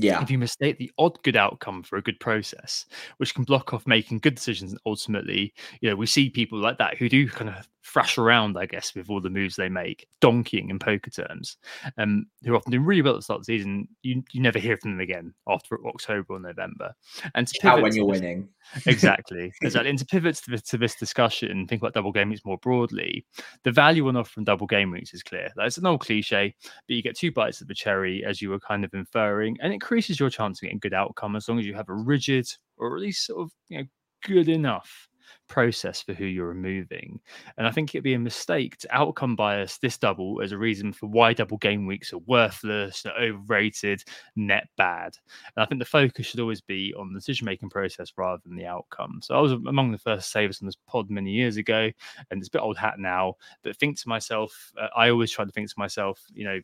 Yeah. 0.00 0.22
If 0.22 0.30
you 0.30 0.38
mistake 0.38 0.78
the 0.78 0.92
odd 0.98 1.20
good 1.24 1.36
outcome 1.36 1.82
for 1.82 1.96
a 1.96 2.02
good 2.02 2.20
process, 2.20 2.86
which 3.16 3.34
can 3.34 3.42
block 3.42 3.74
off 3.74 3.84
making 3.84 4.20
good 4.20 4.36
decisions, 4.36 4.76
ultimately, 4.86 5.52
you 5.80 5.90
know, 5.90 5.96
we 5.96 6.06
see 6.06 6.30
people 6.30 6.58
like 6.58 6.78
that 6.78 6.96
who 6.96 7.08
do 7.08 7.28
kind 7.28 7.50
of 7.50 7.68
thrash 7.88 8.18
around, 8.18 8.58
I 8.58 8.66
guess, 8.66 8.94
with 8.94 9.08
all 9.08 9.20
the 9.20 9.30
moves 9.30 9.56
they 9.56 9.68
make, 9.68 10.06
donkeying 10.20 10.70
in 10.70 10.78
poker 10.78 11.10
terms, 11.10 11.56
um, 11.96 12.26
who 12.44 12.54
often 12.54 12.72
do 12.72 12.80
really 12.80 13.02
well 13.02 13.14
at 13.14 13.18
the 13.18 13.22
start 13.22 13.40
of 13.40 13.46
the 13.46 13.56
season. 13.56 13.88
You, 14.02 14.22
you 14.32 14.42
never 14.42 14.58
hear 14.58 14.76
from 14.76 14.92
them 14.92 15.00
again 15.00 15.34
after 15.48 15.78
October 15.86 16.34
or 16.34 16.40
November. 16.40 16.92
And 17.34 17.46
to 17.48 17.80
when 17.80 17.94
you're 17.94 18.04
winning. 18.04 18.48
exactly. 18.86 19.52
exactly. 19.62 19.90
And 19.90 19.98
to 19.98 20.06
pivot 20.06 20.36
to 20.36 20.50
this, 20.50 20.62
to 20.62 20.78
this 20.78 20.94
discussion, 20.94 21.66
think 21.66 21.80
about 21.80 21.94
double 21.94 22.12
game 22.12 22.28
weeks 22.28 22.44
more 22.44 22.58
broadly, 22.58 23.24
the 23.64 23.72
value 23.72 24.06
on 24.08 24.16
offer 24.16 24.30
from 24.30 24.44
double 24.44 24.66
game 24.66 24.90
weeks 24.90 25.14
is 25.14 25.22
clear. 25.22 25.50
That's 25.56 25.78
an 25.78 25.86
old 25.86 26.00
cliche, 26.00 26.54
but 26.62 26.94
you 26.94 27.02
get 27.02 27.16
two 27.16 27.32
bites 27.32 27.60
of 27.60 27.68
the 27.68 27.74
cherry, 27.74 28.24
as 28.24 28.42
you 28.42 28.50
were 28.50 28.60
kind 28.60 28.84
of 28.84 28.92
inferring, 28.92 29.56
and 29.60 29.72
it 29.72 29.74
increases 29.74 30.20
your 30.20 30.30
chance 30.30 30.58
of 30.58 30.62
getting 30.62 30.78
good 30.78 30.94
outcome 30.94 31.36
as 31.36 31.48
long 31.48 31.58
as 31.58 31.66
you 31.66 31.74
have 31.74 31.88
a 31.88 31.94
rigid 31.94 32.46
or 32.76 32.96
at 32.96 33.02
least 33.02 33.26
sort 33.26 33.42
of 33.42 33.50
you 33.68 33.78
know 33.78 33.84
good 34.24 34.48
enough 34.48 35.07
process 35.48 36.02
for 36.02 36.12
who 36.12 36.24
you're 36.24 36.48
removing. 36.48 37.20
And 37.56 37.66
I 37.66 37.70
think 37.70 37.90
it'd 37.90 38.04
be 38.04 38.14
a 38.14 38.18
mistake 38.18 38.76
to 38.78 38.94
outcome 38.94 39.34
bias 39.34 39.78
this 39.78 39.98
double 39.98 40.40
as 40.42 40.52
a 40.52 40.58
reason 40.58 40.92
for 40.92 41.06
why 41.06 41.32
double 41.32 41.58
game 41.58 41.86
weeks 41.86 42.12
are 42.12 42.18
worthless, 42.18 43.04
overrated, 43.20 44.04
net 44.36 44.68
bad. 44.76 45.16
And 45.56 45.62
I 45.62 45.66
think 45.66 45.80
the 45.80 45.86
focus 45.86 46.26
should 46.26 46.40
always 46.40 46.60
be 46.60 46.94
on 46.98 47.12
the 47.12 47.18
decision 47.18 47.46
making 47.46 47.70
process 47.70 48.12
rather 48.16 48.40
than 48.44 48.56
the 48.56 48.66
outcome. 48.66 49.20
So 49.22 49.34
I 49.34 49.40
was 49.40 49.52
among 49.52 49.92
the 49.92 49.98
first 49.98 50.30
savers 50.30 50.60
on 50.60 50.66
this 50.66 50.76
pod 50.86 51.10
many 51.10 51.32
years 51.32 51.56
ago, 51.56 51.90
and 52.30 52.38
it's 52.38 52.48
a 52.48 52.52
bit 52.52 52.62
old 52.62 52.76
hat 52.78 52.98
now, 52.98 53.34
but 53.62 53.76
think 53.76 53.98
to 54.00 54.08
myself, 54.08 54.72
uh, 54.80 54.88
I 54.96 55.10
always 55.10 55.30
try 55.30 55.44
to 55.44 55.52
think 55.52 55.68
to 55.68 55.74
myself, 55.78 56.20
you 56.32 56.44
know, 56.44 56.60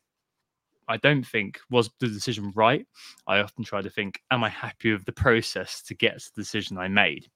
I 0.87 0.99
don't 0.99 1.27
think 1.27 1.59
was 1.71 1.89
the 1.99 2.09
decision 2.09 2.53
right. 2.55 2.87
I 3.27 3.39
often 3.39 3.65
try 3.65 3.81
to 3.81 3.89
think, 3.89 4.21
am 4.31 4.45
I 4.45 4.51
happy 4.51 4.93
with 4.93 5.07
the 5.07 5.13
process 5.13 5.81
to 5.85 5.95
get 5.95 6.19
to 6.19 6.31
the 6.35 6.43
decision 6.43 6.77
I 6.77 6.89
made? 6.89 7.31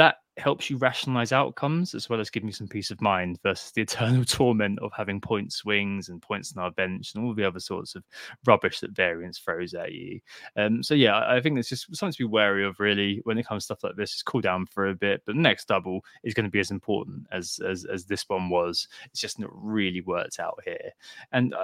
that 0.00 0.16
helps 0.40 0.70
you 0.70 0.76
rationalize 0.76 1.32
outcomes 1.32 1.94
as 1.94 2.08
well 2.08 2.20
as 2.20 2.30
giving 2.30 2.48
you 2.48 2.52
some 2.52 2.68
peace 2.68 2.90
of 2.90 3.00
mind 3.00 3.38
versus 3.42 3.72
the 3.72 3.82
eternal 3.82 4.24
torment 4.24 4.78
of 4.80 4.90
having 4.96 5.20
point 5.20 5.52
swings 5.52 6.08
and 6.08 6.22
points 6.22 6.54
on 6.56 6.62
our 6.62 6.70
bench 6.70 7.14
and 7.14 7.24
all 7.24 7.34
the 7.34 7.46
other 7.46 7.60
sorts 7.60 7.94
of 7.94 8.04
rubbish 8.46 8.80
that 8.80 8.90
variance 8.90 9.38
throws 9.38 9.74
at 9.74 9.92
you. 9.92 10.20
Um, 10.56 10.82
so 10.82 10.94
yeah, 10.94 11.20
I 11.28 11.40
think 11.40 11.58
it's 11.58 11.68
just 11.68 11.94
something 11.94 12.12
to 12.12 12.18
be 12.18 12.24
wary 12.24 12.64
of 12.64 12.80
really 12.80 13.20
when 13.24 13.38
it 13.38 13.46
comes 13.46 13.64
to 13.64 13.66
stuff 13.66 13.84
like 13.84 13.96
this. 13.96 14.12
Just 14.12 14.24
cool 14.24 14.40
down 14.40 14.66
for 14.66 14.88
a 14.88 14.94
bit, 14.94 15.22
but 15.26 15.34
the 15.34 15.40
next 15.40 15.68
double 15.68 16.04
is 16.24 16.34
going 16.34 16.44
to 16.44 16.50
be 16.50 16.60
as 16.60 16.70
important 16.70 17.26
as 17.32 17.60
as, 17.66 17.84
as 17.84 18.04
this 18.06 18.24
one 18.28 18.48
was. 18.48 18.88
It's 19.06 19.20
just 19.20 19.38
not 19.38 19.50
really 19.52 20.00
worked 20.00 20.40
out 20.40 20.58
here, 20.64 20.90
and 21.32 21.54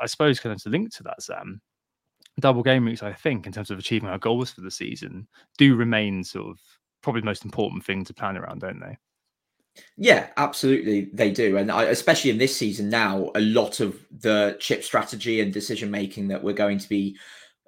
I 0.00 0.06
suppose 0.06 0.40
kind 0.40 0.54
of 0.54 0.62
to 0.62 0.68
link 0.68 0.94
to 0.96 1.02
that, 1.04 1.22
Sam 1.22 1.60
double 2.40 2.62
game 2.62 2.84
weeks, 2.84 3.02
I 3.02 3.12
think, 3.12 3.46
in 3.46 3.52
terms 3.52 3.70
of 3.70 3.78
achieving 3.78 4.08
our 4.08 4.18
goals 4.18 4.50
for 4.50 4.60
the 4.60 4.70
season, 4.70 5.26
do 5.58 5.74
remain 5.74 6.22
sort 6.22 6.48
of 6.48 6.60
probably 7.06 7.20
the 7.20 7.26
most 7.26 7.44
important 7.44 7.84
thing 7.84 8.04
to 8.04 8.12
plan 8.12 8.36
around, 8.36 8.62
don't 8.62 8.80
they? 8.80 8.98
Yeah, 9.96 10.26
absolutely, 10.38 11.08
they 11.12 11.30
do, 11.30 11.56
and 11.56 11.70
I, 11.70 11.84
especially 11.84 12.32
in 12.32 12.38
this 12.38 12.56
season 12.56 12.88
now, 12.88 13.30
a 13.36 13.40
lot 13.40 13.78
of 13.78 14.04
the 14.10 14.56
chip 14.58 14.82
strategy 14.82 15.40
and 15.40 15.52
decision 15.52 15.88
making 15.88 16.26
that 16.28 16.42
we're 16.42 16.52
going 16.52 16.78
to 16.78 16.88
be 16.88 17.16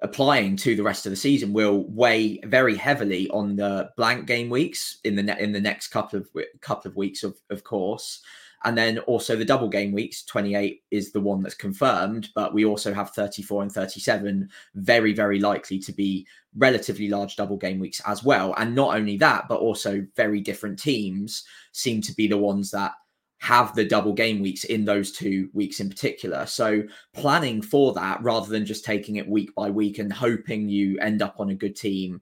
applying 0.01 0.57
to 0.57 0.75
the 0.75 0.83
rest 0.83 1.05
of 1.05 1.11
the 1.11 1.15
season 1.15 1.53
will 1.53 1.85
weigh 1.87 2.41
very 2.47 2.75
heavily 2.75 3.29
on 3.29 3.55
the 3.55 3.89
blank 3.95 4.25
game 4.25 4.49
weeks 4.49 4.99
in 5.05 5.15
the 5.15 5.23
ne- 5.23 5.39
in 5.39 5.53
the 5.53 5.61
next 5.61 5.87
couple 5.87 6.19
of 6.19 6.27
couple 6.59 6.89
of 6.89 6.97
weeks 6.97 7.23
of 7.23 7.37
of 7.49 7.63
course 7.63 8.21
and 8.65 8.77
then 8.77 8.99
also 8.99 9.35
the 9.35 9.45
double 9.45 9.69
game 9.69 9.91
weeks 9.91 10.23
28 10.23 10.83
is 10.91 11.11
the 11.11 11.19
one 11.19 11.41
that's 11.41 11.55
confirmed 11.55 12.29
but 12.35 12.53
we 12.53 12.65
also 12.65 12.93
have 12.93 13.11
34 13.11 13.63
and 13.63 13.71
37 13.71 14.49
very 14.75 15.13
very 15.13 15.39
likely 15.39 15.79
to 15.79 15.91
be 15.91 16.25
relatively 16.57 17.09
large 17.09 17.35
double 17.35 17.57
game 17.57 17.79
weeks 17.79 18.01
as 18.05 18.23
well 18.23 18.53
and 18.57 18.73
not 18.73 18.95
only 18.95 19.17
that 19.17 19.45
but 19.47 19.59
also 19.59 20.05
very 20.15 20.41
different 20.41 20.77
teams 20.79 21.43
seem 21.71 22.01
to 22.01 22.13
be 22.13 22.27
the 22.27 22.37
ones 22.37 22.71
that 22.71 22.93
have 23.39 23.73
the 23.73 23.85
double 23.85 24.13
game 24.13 24.41
weeks 24.41 24.65
in 24.65 24.83
those 24.83 25.13
two 25.13 25.49
weeks 25.53 25.79
in 25.79 25.89
particular. 25.89 26.45
So 26.45 26.83
planning 27.13 27.61
for 27.61 27.93
that 27.93 28.21
rather 28.21 28.49
than 28.49 28.65
just 28.65 28.83
taking 28.83 29.15
it 29.15 29.27
week 29.27 29.55
by 29.55 29.69
week 29.69 29.97
and 29.97 30.11
hoping 30.11 30.67
you 30.67 30.99
end 30.99 31.21
up 31.21 31.35
on 31.39 31.49
a 31.49 31.55
good 31.55 31.75
team 31.75 32.21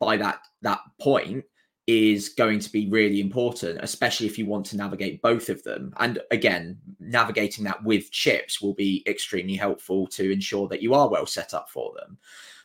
by 0.00 0.16
that 0.16 0.40
that 0.62 0.80
point 1.00 1.44
is 1.88 2.28
going 2.28 2.58
to 2.58 2.70
be 2.70 2.86
really 2.90 3.18
important, 3.18 3.80
especially 3.82 4.26
if 4.26 4.38
you 4.38 4.44
want 4.44 4.66
to 4.66 4.76
navigate 4.76 5.22
both 5.22 5.48
of 5.48 5.62
them. 5.62 5.90
And 5.96 6.20
again, 6.30 6.78
navigating 7.00 7.64
that 7.64 7.82
with 7.82 8.10
chips 8.10 8.60
will 8.60 8.74
be 8.74 9.02
extremely 9.06 9.56
helpful 9.56 10.06
to 10.08 10.30
ensure 10.30 10.68
that 10.68 10.82
you 10.82 10.92
are 10.92 11.08
well 11.08 11.24
set 11.24 11.54
up 11.54 11.70
for 11.70 11.94
them. 11.94 12.18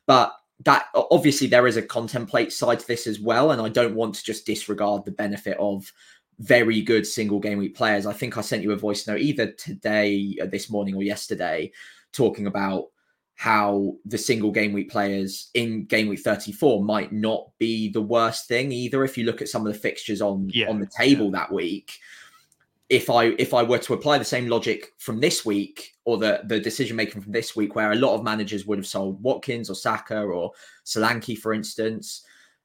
But 0.06 0.36
that 0.66 0.88
obviously 0.94 1.48
there 1.48 1.68
is 1.68 1.78
a 1.78 1.82
contemplate 1.82 2.52
side 2.52 2.82
to 2.82 2.88
this 2.88 3.08
as 3.08 3.22
well. 3.22 3.52
And 3.52 3.62
I 3.62 3.70
don't 3.70 3.96
want 3.96 4.16
to 4.16 4.24
just 4.26 4.46
disregard 4.46 5.06
the 5.06 5.12
benefit 5.12 5.58
of 5.58 5.90
very 6.40 6.82
good 6.82 7.08
single 7.08 7.40
game 7.40 7.60
week 7.60 7.76
players. 7.76 8.06
I 8.06 8.12
think 8.12 8.38
I 8.38 8.42
sent 8.42 8.62
you 8.62 8.74
a 8.74 8.78
voice 8.78 9.08
note 9.08 9.22
either 9.22 9.54
today, 9.54 10.36
uh, 10.42 10.48
this 10.48 10.70
morning, 10.70 10.96
or 10.96 11.04
yesterday, 11.04 11.72
talking 12.12 12.48
about 12.48 12.88
how 13.36 13.96
the 14.06 14.18
single 14.18 14.52
game 14.52 14.74
week 14.74 14.92
players 14.92 15.50
in 15.54 15.86
game 15.86 16.08
week 16.08 16.20
34 16.20 16.84
might 16.84 17.12
not 17.12 17.50
be 17.58 17.90
the 17.90 18.02
worst 18.02 18.48
thing 18.48 18.72
either. 18.72 19.04
If 19.04 19.18
you 19.18 19.26
look 19.26 19.42
at 19.42 19.50
some 19.50 19.66
of 19.66 19.74
the 19.74 19.80
fixtures 19.80 20.22
on 20.22 20.50
yeah. 20.54 20.70
on 20.70 20.80
the 20.80 20.88
table 20.88 21.32
that 21.32 21.52
week, 21.52 22.00
if 22.90 23.10
I 23.10 23.26
if 23.40 23.54
I 23.54 23.64
were 23.64 23.80
to 23.80 23.94
apply 23.94 24.18
the 24.18 24.26
same 24.26 24.48
logic 24.48 24.94
from 25.00 25.20
this 25.20 25.46
week 25.46 25.96
or 26.06 26.18
the 26.18 26.42
the 26.46 26.60
decision 26.60 26.96
making 26.96 27.22
from 27.22 27.32
this 27.32 27.56
week, 27.56 27.76
where 27.76 27.92
a 27.92 27.96
lot 27.96 28.16
of 28.16 28.24
managers 28.24 28.66
would 28.66 28.78
have 28.78 28.88
sold 28.88 29.22
Watkins 29.22 29.70
or 29.70 29.76
Saka 29.76 30.22
or 30.22 30.52
Solanke, 30.86 31.38
for 31.38 31.54
instance, 31.54 32.24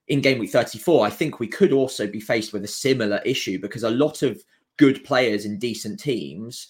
in 0.09 0.21
game 0.21 0.39
week 0.39 0.51
34, 0.51 1.07
I 1.07 1.11
think 1.11 1.39
we 1.39 1.47
could 1.49 1.73
also 1.73 2.07
be 2.07 2.21
faced 2.21 2.53
with 2.53 2.65
a 2.65 2.69
similar 2.69 3.21
issue 3.25 3.59
because 3.59 3.85
a 3.85 3.91
lot 3.91 4.23
of 4.23 4.43
good 4.77 5.03
players 5.05 5.45
in 5.45 5.59
decent 5.59 5.99
teams 5.99 6.69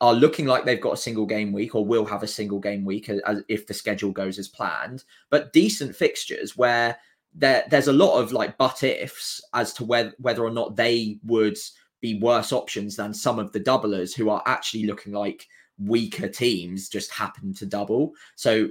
are 0.00 0.14
looking 0.14 0.46
like 0.46 0.64
they've 0.64 0.80
got 0.80 0.92
a 0.92 0.98
single 0.98 1.26
game 1.26 1.52
week 1.52 1.74
or 1.74 1.84
will 1.84 2.04
have 2.04 2.22
a 2.22 2.28
single 2.28 2.58
game 2.58 2.84
week 2.84 3.08
as, 3.08 3.42
if 3.48 3.66
the 3.66 3.74
schedule 3.74 4.12
goes 4.12 4.38
as 4.38 4.48
planned, 4.48 5.04
but 5.30 5.52
decent 5.52 5.96
fixtures 5.96 6.56
where 6.56 6.98
there, 7.34 7.64
there's 7.70 7.88
a 7.88 7.92
lot 7.92 8.18
of 8.18 8.32
like 8.32 8.58
but 8.58 8.82
ifs 8.82 9.40
as 9.54 9.72
to 9.74 9.84
whether, 9.84 10.12
whether 10.18 10.44
or 10.44 10.50
not 10.50 10.76
they 10.76 11.18
would 11.24 11.56
be 12.00 12.18
worse 12.20 12.52
options 12.52 12.96
than 12.96 13.14
some 13.14 13.38
of 13.38 13.52
the 13.52 13.60
doublers 13.60 14.14
who 14.14 14.28
are 14.28 14.42
actually 14.46 14.84
looking 14.84 15.12
like 15.12 15.46
weaker 15.78 16.28
teams 16.28 16.88
just 16.88 17.10
happen 17.10 17.54
to 17.54 17.66
double. 17.66 18.12
So 18.34 18.68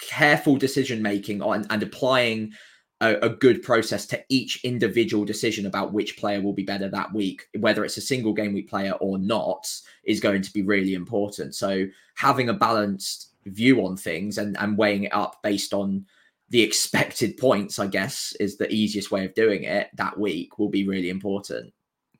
careful 0.00 0.56
decision 0.56 1.02
making 1.02 1.42
on 1.42 1.66
and 1.70 1.82
applying 1.82 2.52
a, 3.00 3.14
a, 3.22 3.28
good 3.28 3.62
process 3.62 4.06
to 4.06 4.22
each 4.28 4.62
individual 4.64 5.24
decision 5.24 5.66
about 5.66 5.92
which 5.92 6.18
player 6.18 6.40
will 6.40 6.52
be 6.52 6.62
better 6.62 6.88
that 6.88 7.12
week, 7.12 7.48
whether 7.58 7.84
it's 7.84 7.96
a 7.96 8.02
single 8.02 8.32
game 8.32 8.52
week 8.52 8.68
player 8.68 8.92
or 9.00 9.18
not, 9.18 9.66
is 10.04 10.20
going 10.20 10.42
to 10.42 10.52
be 10.52 10.62
really 10.62 10.94
important. 10.94 11.54
So 11.54 11.86
having 12.14 12.48
a 12.48 12.54
balanced 12.54 13.30
view 13.46 13.86
on 13.86 13.96
things 13.96 14.38
and, 14.38 14.56
and 14.58 14.76
weighing 14.76 15.04
it 15.04 15.14
up 15.14 15.42
based 15.42 15.72
on 15.72 16.04
the 16.50 16.62
expected 16.62 17.36
points, 17.36 17.78
I 17.78 17.86
guess, 17.86 18.34
is 18.38 18.56
the 18.56 18.70
easiest 18.70 19.10
way 19.10 19.24
of 19.24 19.34
doing 19.34 19.64
it 19.64 19.88
that 19.94 20.18
week 20.18 20.58
will 20.58 20.68
be 20.68 20.86
really 20.86 21.08
important. 21.08 21.72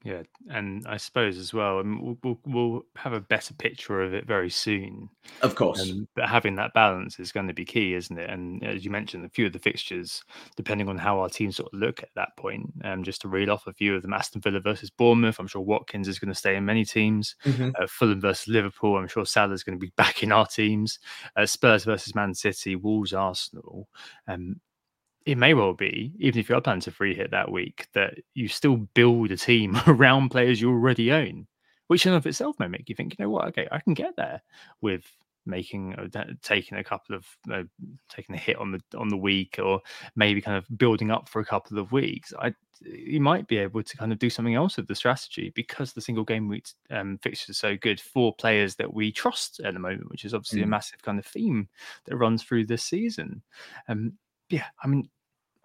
Yeah, 0.02 0.22
and 0.48 0.86
I 0.86 0.96
suppose 0.96 1.36
as 1.36 1.52
well, 1.52 1.80
and 1.80 2.00
we'll, 2.00 2.16
we'll, 2.22 2.38
we'll 2.46 2.82
have 2.96 3.12
a 3.12 3.20
better 3.20 3.52
picture 3.52 4.00
of 4.00 4.14
it 4.14 4.26
very 4.26 4.48
soon. 4.48 5.10
Of 5.42 5.56
course, 5.56 5.82
um, 5.82 6.08
but 6.16 6.26
having 6.26 6.54
that 6.54 6.72
balance 6.72 7.20
is 7.20 7.32
going 7.32 7.48
to 7.48 7.54
be 7.54 7.66
key, 7.66 7.92
isn't 7.92 8.18
it? 8.18 8.30
And 8.30 8.64
as 8.64 8.82
you 8.82 8.90
mentioned, 8.90 9.26
a 9.26 9.28
few 9.28 9.44
of 9.44 9.52
the 9.52 9.58
fixtures, 9.58 10.22
depending 10.56 10.88
on 10.88 10.96
how 10.96 11.20
our 11.20 11.28
teams 11.28 11.56
sort 11.56 11.70
of 11.70 11.78
look 11.78 12.02
at 12.02 12.08
that 12.16 12.34
point, 12.38 12.72
um, 12.82 13.04
just 13.04 13.20
to 13.22 13.28
read 13.28 13.50
off 13.50 13.66
a 13.66 13.74
few 13.74 13.94
of 13.94 14.00
them: 14.00 14.14
Aston 14.14 14.40
Villa 14.40 14.60
versus 14.60 14.88
Bournemouth. 14.88 15.38
I'm 15.38 15.46
sure 15.46 15.60
Watkins 15.60 16.08
is 16.08 16.18
going 16.18 16.32
to 16.32 16.38
stay 16.38 16.56
in 16.56 16.64
many 16.64 16.86
teams. 16.86 17.36
Mm-hmm. 17.44 17.70
Uh, 17.78 17.86
Fulham 17.86 18.22
versus 18.22 18.48
Liverpool. 18.48 18.96
I'm 18.96 19.06
sure 19.06 19.26
Salah's 19.26 19.62
going 19.62 19.78
to 19.78 19.84
be 19.84 19.92
back 19.96 20.22
in 20.22 20.32
our 20.32 20.46
teams. 20.46 20.98
Uh, 21.36 21.44
Spurs 21.44 21.84
versus 21.84 22.14
Man 22.14 22.32
City. 22.32 22.74
Wolves, 22.74 23.12
Arsenal. 23.12 23.86
Um, 24.26 24.60
it 25.26 25.38
may 25.38 25.54
well 25.54 25.74
be, 25.74 26.12
even 26.18 26.40
if 26.40 26.48
you 26.48 26.56
are 26.56 26.60
planning 26.60 26.80
to 26.82 26.90
free 26.90 27.14
hit 27.14 27.30
that 27.30 27.50
week, 27.50 27.86
that 27.94 28.14
you 28.34 28.48
still 28.48 28.76
build 28.76 29.30
a 29.30 29.36
team 29.36 29.78
around 29.86 30.30
players 30.30 30.60
you 30.60 30.70
already 30.70 31.12
own, 31.12 31.46
which 31.88 32.06
in 32.06 32.12
of 32.12 32.26
itself 32.26 32.58
may 32.58 32.68
make 32.68 32.88
you 32.88 32.94
think, 32.94 33.16
you 33.18 33.24
know 33.24 33.30
what, 33.30 33.48
okay, 33.48 33.68
I 33.70 33.80
can 33.80 33.94
get 33.94 34.16
there 34.16 34.42
with 34.80 35.04
making 35.46 35.94
taking 36.42 36.78
a 36.78 36.84
couple 36.84 37.16
of 37.16 37.26
uh, 37.50 37.62
taking 38.08 38.34
a 38.34 38.38
hit 38.38 38.56
on 38.56 38.72
the 38.72 38.98
on 38.98 39.08
the 39.08 39.16
week 39.16 39.58
or 39.62 39.80
maybe 40.14 40.40
kind 40.40 40.56
of 40.56 40.66
building 40.78 41.10
up 41.10 41.28
for 41.28 41.40
a 41.40 41.44
couple 41.44 41.78
of 41.78 41.92
weeks. 41.92 42.32
I 42.38 42.54
you 42.82 43.20
might 43.20 43.46
be 43.46 43.58
able 43.58 43.82
to 43.82 43.96
kind 43.96 44.12
of 44.12 44.18
do 44.18 44.30
something 44.30 44.54
else 44.54 44.76
with 44.76 44.86
the 44.86 44.94
strategy 44.94 45.52
because 45.54 45.92
the 45.92 46.00
single 46.00 46.24
game 46.24 46.48
week 46.48 46.66
um, 46.90 47.18
fixture 47.22 47.50
is 47.50 47.58
so 47.58 47.76
good 47.76 48.00
for 48.00 48.34
players 48.34 48.74
that 48.76 48.94
we 48.94 49.12
trust 49.12 49.60
at 49.60 49.74
the 49.74 49.80
moment 49.80 50.10
which 50.10 50.24
is 50.24 50.32
obviously 50.32 50.60
mm. 50.60 50.64
a 50.64 50.68
massive 50.68 51.02
kind 51.02 51.18
of 51.18 51.26
theme 51.26 51.68
that 52.04 52.16
runs 52.16 52.42
through 52.42 52.64
this 52.64 52.82
season. 52.82 53.42
Um 53.88 54.14
yeah 54.50 54.66
i 54.82 54.86
mean 54.86 55.08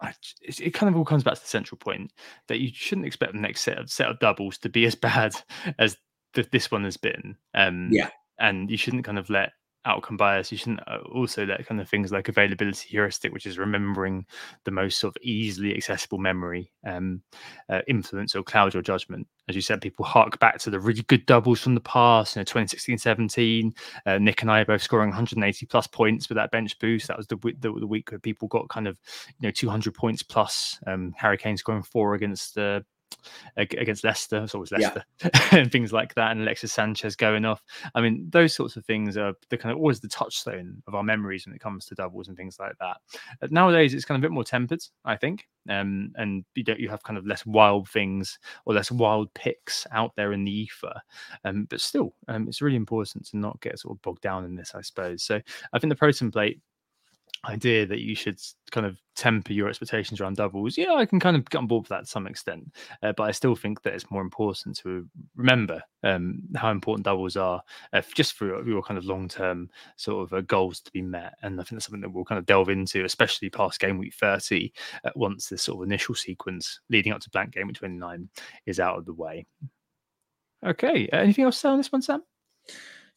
I, 0.00 0.12
it 0.42 0.74
kind 0.74 0.90
of 0.90 0.96
all 0.96 1.04
comes 1.04 1.24
back 1.24 1.34
to 1.34 1.40
the 1.40 1.46
central 1.46 1.78
point 1.78 2.12
that 2.48 2.60
you 2.60 2.70
shouldn't 2.72 3.06
expect 3.06 3.32
the 3.32 3.40
next 3.40 3.62
set 3.62 3.78
of 3.78 3.90
set 3.90 4.10
of 4.10 4.18
doubles 4.18 4.58
to 4.58 4.68
be 4.68 4.84
as 4.84 4.94
bad 5.08 5.34
as 5.78 5.96
the, 6.34 6.46
this 6.52 6.70
one 6.70 6.84
has 6.84 6.96
been. 6.96 7.36
Um, 7.54 7.88
yeah, 7.90 8.10
and 8.38 8.70
you 8.70 8.76
shouldn't 8.76 9.04
kind 9.04 9.18
of 9.18 9.30
let 9.30 9.52
outcome 9.86 10.16
bias. 10.16 10.52
You 10.52 10.58
shouldn't 10.58 10.80
uh, 10.86 10.98
also 11.12 11.46
let 11.46 11.66
kind 11.66 11.80
of 11.80 11.88
things 11.88 12.12
like 12.12 12.28
availability 12.28 12.88
heuristic, 12.88 13.32
which 13.32 13.46
is 13.46 13.58
remembering 13.58 14.26
the 14.64 14.70
most 14.70 14.98
sort 14.98 15.16
of 15.16 15.22
easily 15.22 15.74
accessible 15.74 16.18
memory, 16.18 16.72
um, 16.84 17.22
uh, 17.68 17.80
influence 17.88 18.34
or 18.34 18.42
cloud 18.42 18.74
your 18.74 18.82
judgment. 18.82 19.26
As 19.48 19.54
you 19.54 19.62
said, 19.62 19.80
people 19.80 20.04
hark 20.04 20.38
back 20.40 20.58
to 20.58 20.70
the 20.70 20.80
really 20.80 21.02
good 21.02 21.24
doubles 21.26 21.60
from 21.60 21.74
the 21.74 21.80
past, 21.80 22.34
you 22.34 22.40
know, 22.40 22.44
2016 22.44 22.98
17. 22.98 23.74
Uh, 24.04 24.18
Nick 24.18 24.42
and 24.42 24.50
I 24.50 24.64
both 24.64 24.82
scoring 24.82 25.10
180 25.10 25.66
plus 25.66 25.86
points 25.86 26.28
with 26.28 26.36
that 26.36 26.50
bench 26.50 26.78
boost. 26.80 27.06
That 27.08 27.16
was 27.16 27.28
the, 27.28 27.36
the, 27.60 27.72
the 27.72 27.86
week 27.86 28.10
where 28.10 28.18
people 28.18 28.48
got 28.48 28.68
kind 28.68 28.88
of, 28.88 28.98
you 29.38 29.46
know, 29.46 29.52
200 29.52 29.94
points 29.94 30.22
plus. 30.22 30.78
Um, 30.86 31.14
Harry 31.16 31.38
Kane 31.38 31.56
scoring 31.56 31.84
four 31.84 32.14
against 32.14 32.56
the 32.56 32.84
against 33.56 34.04
Leicester. 34.04 34.44
It's 34.44 34.54
always 34.54 34.72
Leicester 34.72 35.04
yeah. 35.22 35.30
and 35.52 35.70
things 35.70 35.92
like 35.92 36.14
that. 36.14 36.32
And 36.32 36.42
Alexis 36.42 36.72
Sanchez 36.72 37.16
going 37.16 37.44
off. 37.44 37.62
I 37.94 38.00
mean, 38.00 38.28
those 38.30 38.54
sorts 38.54 38.76
of 38.76 38.84
things 38.84 39.16
are 39.16 39.34
the 39.50 39.56
kind 39.56 39.72
of 39.72 39.78
always 39.78 40.00
the 40.00 40.08
touchstone 40.08 40.82
of 40.86 40.94
our 40.94 41.02
memories 41.02 41.46
when 41.46 41.54
it 41.54 41.60
comes 41.60 41.86
to 41.86 41.94
doubles 41.94 42.28
and 42.28 42.36
things 42.36 42.58
like 42.58 42.74
that. 42.80 42.98
But 43.40 43.52
nowadays, 43.52 43.94
it's 43.94 44.04
kind 44.04 44.16
of 44.16 44.20
a 44.20 44.26
bit 44.28 44.34
more 44.34 44.44
tempered, 44.44 44.82
I 45.04 45.16
think. 45.16 45.46
Um, 45.68 46.12
and 46.14 46.44
you 46.54 46.62
don't 46.62 46.78
you 46.78 46.88
have 46.88 47.02
kind 47.02 47.18
of 47.18 47.26
less 47.26 47.44
wild 47.44 47.88
things 47.88 48.38
or 48.66 48.74
less 48.74 48.90
wild 48.90 49.32
picks 49.34 49.86
out 49.90 50.12
there 50.16 50.32
in 50.32 50.44
the 50.44 50.52
ether. 50.52 51.00
Um, 51.44 51.66
but 51.68 51.80
still, 51.80 52.14
um, 52.28 52.46
it's 52.48 52.62
really 52.62 52.76
important 52.76 53.26
to 53.26 53.36
not 53.36 53.60
get 53.60 53.78
sort 53.78 53.96
of 53.96 54.02
bogged 54.02 54.22
down 54.22 54.44
in 54.44 54.54
this, 54.54 54.74
I 54.74 54.82
suppose. 54.82 55.22
So 55.22 55.40
I 55.72 55.78
think 55.78 55.90
the 55.90 55.96
pro 55.96 56.10
template 56.10 56.60
idea 57.46 57.86
that 57.86 58.00
you 58.00 58.14
should 58.14 58.40
kind 58.70 58.86
of 58.86 59.00
temper 59.14 59.52
your 59.52 59.68
expectations 59.68 60.20
around 60.20 60.36
doubles, 60.36 60.76
yeah, 60.76 60.94
I 60.94 61.06
can 61.06 61.20
kind 61.20 61.36
of 61.36 61.48
get 61.48 61.58
on 61.58 61.66
board 61.66 61.84
with 61.84 61.88
that 61.90 62.00
to 62.00 62.06
some 62.06 62.26
extent. 62.26 62.74
Uh, 63.02 63.12
but 63.16 63.24
I 63.24 63.30
still 63.30 63.56
think 63.56 63.82
that 63.82 63.94
it's 63.94 64.10
more 64.10 64.22
important 64.22 64.76
to 64.78 65.08
remember 65.34 65.82
um, 66.02 66.42
how 66.54 66.70
important 66.70 67.04
doubles 67.04 67.36
are 67.36 67.62
uh, 67.92 68.02
just 68.14 68.34
for 68.34 68.66
your 68.66 68.82
kind 68.82 68.98
of 68.98 69.04
long 69.04 69.28
term 69.28 69.70
sort 69.96 70.24
of 70.24 70.32
uh, 70.32 70.40
goals 70.42 70.80
to 70.80 70.92
be 70.92 71.02
met. 71.02 71.34
And 71.42 71.60
I 71.60 71.64
think 71.64 71.72
that's 71.72 71.86
something 71.86 72.02
that 72.02 72.12
we'll 72.12 72.24
kind 72.24 72.38
of 72.38 72.46
delve 72.46 72.68
into, 72.68 73.04
especially 73.04 73.50
past 73.50 73.80
game 73.80 73.98
week 73.98 74.14
30, 74.14 74.72
uh, 75.04 75.10
once 75.14 75.48
this 75.48 75.62
sort 75.62 75.78
of 75.78 75.88
initial 75.88 76.14
sequence 76.14 76.80
leading 76.90 77.12
up 77.12 77.20
to 77.20 77.30
blank 77.30 77.52
game 77.52 77.68
week 77.68 77.76
29 77.76 78.28
is 78.66 78.80
out 78.80 78.98
of 78.98 79.06
the 79.06 79.14
way. 79.14 79.46
Okay. 80.64 81.08
Uh, 81.12 81.18
anything 81.18 81.44
else 81.44 81.64
on 81.64 81.78
this 81.78 81.92
one, 81.92 82.02
Sam? 82.02 82.22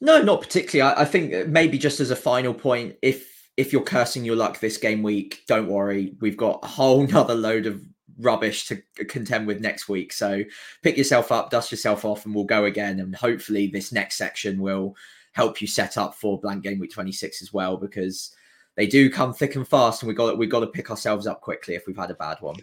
No, 0.01 0.21
not 0.21 0.41
particularly. 0.41 0.93
I, 0.93 1.01
I 1.01 1.05
think 1.05 1.47
maybe 1.47 1.77
just 1.77 1.99
as 1.99 2.11
a 2.11 2.15
final 2.15 2.53
point, 2.53 2.95
if 3.01 3.38
if 3.57 3.73
you're 3.73 3.83
cursing 3.83 4.23
your 4.23 4.35
luck 4.35 4.59
this 4.59 4.77
game 4.77 5.03
week, 5.03 5.43
don't 5.47 5.67
worry. 5.67 6.15
We've 6.21 6.37
got 6.37 6.59
a 6.63 6.67
whole 6.67 7.05
nother 7.07 7.35
load 7.35 7.65
of 7.65 7.81
rubbish 8.19 8.67
to 8.67 8.81
contend 9.07 9.47
with 9.47 9.61
next 9.61 9.89
week. 9.89 10.13
So 10.13 10.43
pick 10.83 10.97
yourself 10.97 11.31
up, 11.31 11.49
dust 11.49 11.71
yourself 11.71 12.05
off, 12.05 12.25
and 12.25 12.35
we'll 12.35 12.45
go 12.45 12.65
again. 12.65 12.99
And 12.99 13.15
hopefully, 13.15 13.67
this 13.67 13.91
next 13.91 14.17
section 14.17 14.59
will 14.59 14.95
help 15.33 15.61
you 15.61 15.67
set 15.67 15.97
up 15.97 16.15
for 16.15 16.39
blank 16.39 16.63
game 16.63 16.79
week 16.79 16.91
26 16.91 17.41
as 17.41 17.53
well, 17.53 17.77
because 17.77 18.35
they 18.75 18.87
do 18.87 19.09
come 19.09 19.33
thick 19.33 19.55
and 19.55 19.67
fast, 19.67 20.01
and 20.01 20.07
we 20.07 20.13
got 20.13 20.37
we 20.37 20.47
got 20.47 20.61
to 20.61 20.67
pick 20.67 20.89
ourselves 20.89 21.27
up 21.27 21.41
quickly 21.41 21.75
if 21.75 21.85
we've 21.87 21.97
had 21.97 22.11
a 22.11 22.15
bad 22.15 22.37
one. 22.39 22.55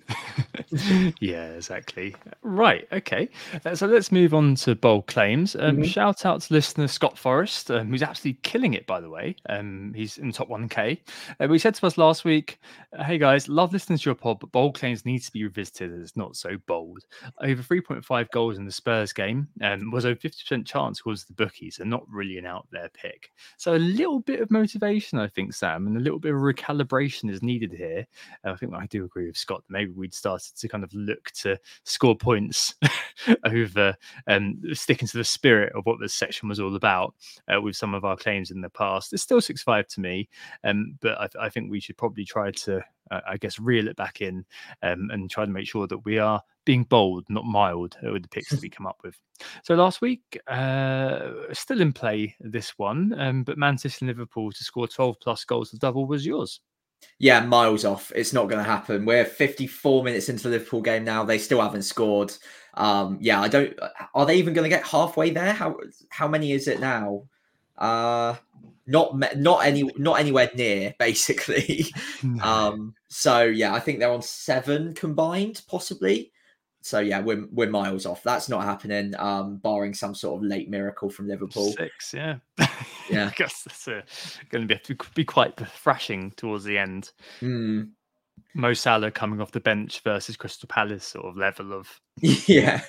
yeah, 1.20 1.48
exactly. 1.48 2.14
Right. 2.42 2.88
Okay. 2.92 3.28
Uh, 3.64 3.74
so 3.74 3.86
let's 3.86 4.10
move 4.10 4.34
on 4.34 4.54
to 4.56 4.74
bold 4.74 5.06
claims. 5.06 5.54
Um, 5.56 5.76
mm-hmm. 5.76 5.82
Shout 5.84 6.24
out 6.24 6.40
to 6.42 6.52
listener 6.52 6.88
Scott 6.88 7.18
Forrest, 7.18 7.70
um, 7.70 7.90
who's 7.90 8.02
absolutely 8.02 8.40
killing 8.42 8.74
it, 8.74 8.86
by 8.86 9.00
the 9.00 9.10
way. 9.10 9.36
Um, 9.48 9.92
he's 9.94 10.18
in 10.18 10.28
the 10.28 10.32
top 10.32 10.48
1K. 10.48 10.98
Uh, 11.38 11.48
he 11.48 11.58
said 11.58 11.74
to 11.74 11.86
us 11.86 11.98
last 11.98 12.24
week, 12.24 12.60
uh, 12.98 13.04
Hey 13.04 13.18
guys, 13.18 13.48
love 13.48 13.72
listening 13.72 13.98
to 13.98 14.04
your 14.04 14.14
pod, 14.14 14.40
but 14.40 14.52
bold 14.52 14.78
claims 14.78 15.04
needs 15.04 15.26
to 15.26 15.32
be 15.32 15.44
revisited 15.44 15.92
as 15.92 16.00
it's 16.00 16.16
not 16.16 16.36
so 16.36 16.56
bold. 16.66 17.04
Over 17.40 17.62
3.5 17.62 18.30
goals 18.30 18.58
in 18.58 18.64
the 18.64 18.72
Spurs 18.72 19.12
game 19.12 19.48
um, 19.62 19.90
was 19.90 20.06
over 20.06 20.18
50% 20.18 20.66
chance 20.66 21.04
was 21.04 21.24
the 21.24 21.34
bookies 21.34 21.78
and 21.78 21.90
not 21.90 22.04
really 22.08 22.38
an 22.38 22.46
out 22.46 22.66
there 22.70 22.90
pick. 22.94 23.30
So 23.56 23.74
a 23.74 23.78
little 23.78 24.20
bit 24.20 24.40
of 24.40 24.50
motivation, 24.50 25.18
I 25.18 25.28
think, 25.28 25.52
Sam, 25.52 25.86
and 25.86 25.96
a 25.96 26.00
little 26.06 26.20
bit 26.20 26.34
of 26.34 26.40
recalibration 26.40 27.30
is 27.30 27.42
needed 27.42 27.72
here. 27.72 28.06
Uh, 28.44 28.52
I 28.52 28.56
think 28.56 28.72
I 28.72 28.86
do 28.86 29.04
agree 29.04 29.26
with 29.26 29.36
Scott. 29.36 29.64
Maybe 29.68 29.90
we'd 29.90 30.14
started 30.14 30.56
to 30.56 30.68
kind 30.68 30.84
of 30.84 30.94
look 30.94 31.30
to 31.42 31.58
score 31.84 32.16
points 32.16 32.74
over 33.44 33.94
um, 34.28 34.60
sticking 34.72 35.08
to 35.08 35.18
the 35.18 35.24
spirit 35.24 35.72
of 35.74 35.84
what 35.84 35.98
this 36.00 36.14
section 36.14 36.48
was 36.48 36.60
all 36.60 36.76
about 36.76 37.14
uh, 37.52 37.60
with 37.60 37.76
some 37.76 37.92
of 37.92 38.04
our 38.04 38.16
claims 38.16 38.52
in 38.52 38.60
the 38.60 38.70
past. 38.70 39.12
It's 39.12 39.22
still 39.22 39.40
six 39.40 39.62
five 39.62 39.88
to 39.88 40.00
me, 40.00 40.28
um, 40.62 40.96
but 41.00 41.20
I, 41.20 41.46
I, 41.46 41.48
think 41.48 41.70
we 41.70 41.80
should 41.80 41.96
probably 41.96 42.24
try 42.24 42.52
to, 42.52 42.82
uh, 43.10 43.20
I 43.26 43.36
guess, 43.36 43.58
reel 43.58 43.88
it 43.88 43.96
back 43.96 44.20
in 44.20 44.44
um, 44.82 45.10
and 45.10 45.30
try 45.30 45.44
to 45.44 45.50
make 45.50 45.68
sure 45.68 45.86
that 45.86 46.04
we 46.04 46.18
are 46.18 46.40
being 46.64 46.84
bold, 46.84 47.24
not 47.28 47.44
mild, 47.44 47.96
with 48.02 48.22
the 48.22 48.28
picks 48.28 48.50
that 48.50 48.60
we 48.60 48.68
come 48.68 48.86
up 48.86 48.98
with. 49.04 49.16
So 49.62 49.74
last 49.74 50.00
week, 50.00 50.38
uh, 50.48 51.30
still 51.52 51.80
in 51.80 51.92
play 51.92 52.34
this 52.40 52.70
one, 52.76 53.14
um, 53.18 53.44
but 53.44 53.58
Manchester 53.58 53.98
and 54.04 54.08
Liverpool 54.08 54.50
to 54.52 54.64
score 54.64 54.88
12 54.88 55.16
plus 55.20 55.44
goals 55.44 55.70
the 55.70 55.78
double 55.78 56.06
was 56.06 56.26
yours. 56.26 56.60
Yeah, 57.18 57.40
miles 57.40 57.84
off. 57.84 58.12
It's 58.14 58.32
not 58.32 58.48
going 58.48 58.62
to 58.62 58.70
happen. 58.70 59.04
We're 59.04 59.24
54 59.24 60.02
minutes 60.02 60.28
into 60.28 60.44
the 60.44 60.50
Liverpool 60.50 60.82
game 60.82 61.04
now. 61.04 61.24
They 61.24 61.38
still 61.38 61.60
haven't 61.60 61.82
scored. 61.82 62.32
Um, 62.74 63.18
yeah, 63.20 63.40
I 63.40 63.48
don't. 63.48 63.78
Are 64.14 64.26
they 64.26 64.36
even 64.36 64.54
going 64.54 64.68
to 64.68 64.74
get 64.74 64.86
halfway 64.86 65.30
there? 65.30 65.52
How 65.52 65.76
how 66.10 66.28
many 66.28 66.52
is 66.52 66.68
it 66.68 66.80
now? 66.80 67.24
Uh, 67.78 68.36
not 68.86 69.36
not 69.36 69.66
any 69.66 69.90
not 69.96 70.20
anywhere 70.20 70.50
near 70.54 70.94
basically. 70.98 71.86
No. 72.22 72.44
Um, 72.44 72.94
so 73.08 73.42
yeah, 73.42 73.74
I 73.74 73.80
think 73.80 73.98
they're 73.98 74.10
on 74.12 74.22
seven 74.22 74.94
combined, 74.94 75.62
possibly 75.68 76.32
so 76.86 77.00
yeah, 77.00 77.18
we're 77.18 77.46
we're 77.50 77.68
miles 77.68 78.06
off. 78.06 78.22
That's 78.22 78.48
not 78.48 78.62
happening, 78.62 79.12
um, 79.18 79.56
barring 79.56 79.92
some 79.92 80.14
sort 80.14 80.38
of 80.38 80.48
late 80.48 80.70
miracle 80.70 81.10
from 81.10 81.26
Liverpool. 81.26 81.72
Six, 81.72 82.14
yeah, 82.14 82.36
yeah. 83.10 83.26
I 83.26 83.32
guess 83.34 83.64
that's 83.64 83.88
uh, 83.88 84.02
going 84.50 84.68
to 84.68 84.76
be 84.76 84.96
be 85.14 85.24
quite 85.24 85.56
thrashing 85.56 86.30
towards 86.36 86.62
the 86.62 86.78
end. 86.78 87.10
Mm. 87.40 87.90
Mo 88.54 88.72
Salah 88.72 89.10
coming 89.10 89.40
off 89.40 89.50
the 89.50 89.58
bench 89.58 90.00
versus 90.04 90.36
Crystal 90.36 90.68
Palace 90.68 91.04
sort 91.04 91.26
of 91.26 91.36
level 91.36 91.72
of 91.72 92.00
yeah, 92.20 92.82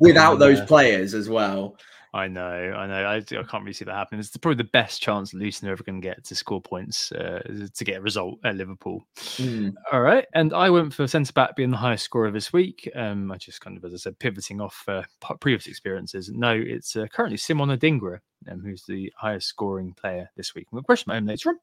without 0.00 0.38
those 0.38 0.60
players 0.60 1.12
as 1.12 1.28
well. 1.28 1.76
I 2.16 2.28
know, 2.28 2.42
I 2.42 2.86
know. 2.86 3.04
I, 3.04 3.16
I 3.16 3.20
can't 3.20 3.62
really 3.62 3.74
see 3.74 3.84
that 3.84 3.94
happening. 3.94 4.20
It's 4.20 4.34
probably 4.38 4.56
the 4.56 4.70
best 4.70 5.02
chance 5.02 5.34
Luton 5.34 5.68
are 5.68 5.72
ever 5.72 5.84
going 5.84 6.00
to 6.00 6.08
get 6.08 6.24
to 6.24 6.34
score 6.34 6.62
points 6.62 7.12
uh, 7.12 7.42
to 7.74 7.84
get 7.84 7.98
a 7.98 8.00
result 8.00 8.38
at 8.42 8.56
Liverpool. 8.56 9.06
Mm. 9.16 9.74
All 9.92 10.00
right, 10.00 10.24
and 10.32 10.54
I 10.54 10.70
went 10.70 10.94
for 10.94 11.06
centre 11.06 11.34
back 11.34 11.56
being 11.56 11.70
the 11.70 11.76
highest 11.76 12.04
scorer 12.04 12.30
this 12.30 12.54
week. 12.54 12.90
Um, 12.96 13.30
I 13.30 13.36
just 13.36 13.60
kind 13.60 13.76
of, 13.76 13.84
as 13.84 13.92
I 13.92 13.96
said, 13.98 14.18
pivoting 14.18 14.62
off 14.62 14.82
uh, 14.88 15.02
previous 15.40 15.66
experiences. 15.66 16.30
No, 16.30 16.52
it's 16.52 16.96
uh, 16.96 17.06
currently 17.12 17.36
Simon 17.36 17.68
Adingra, 17.68 18.20
um, 18.50 18.60
who's 18.60 18.84
the 18.84 19.12
highest 19.18 19.48
scoring 19.48 19.92
player 19.92 20.30
this 20.38 20.54
week. 20.54 20.68
We'll 20.72 20.82
question 20.82 21.10
my 21.10 21.18
own 21.18 21.26
later 21.26 21.50
on. 21.50 21.58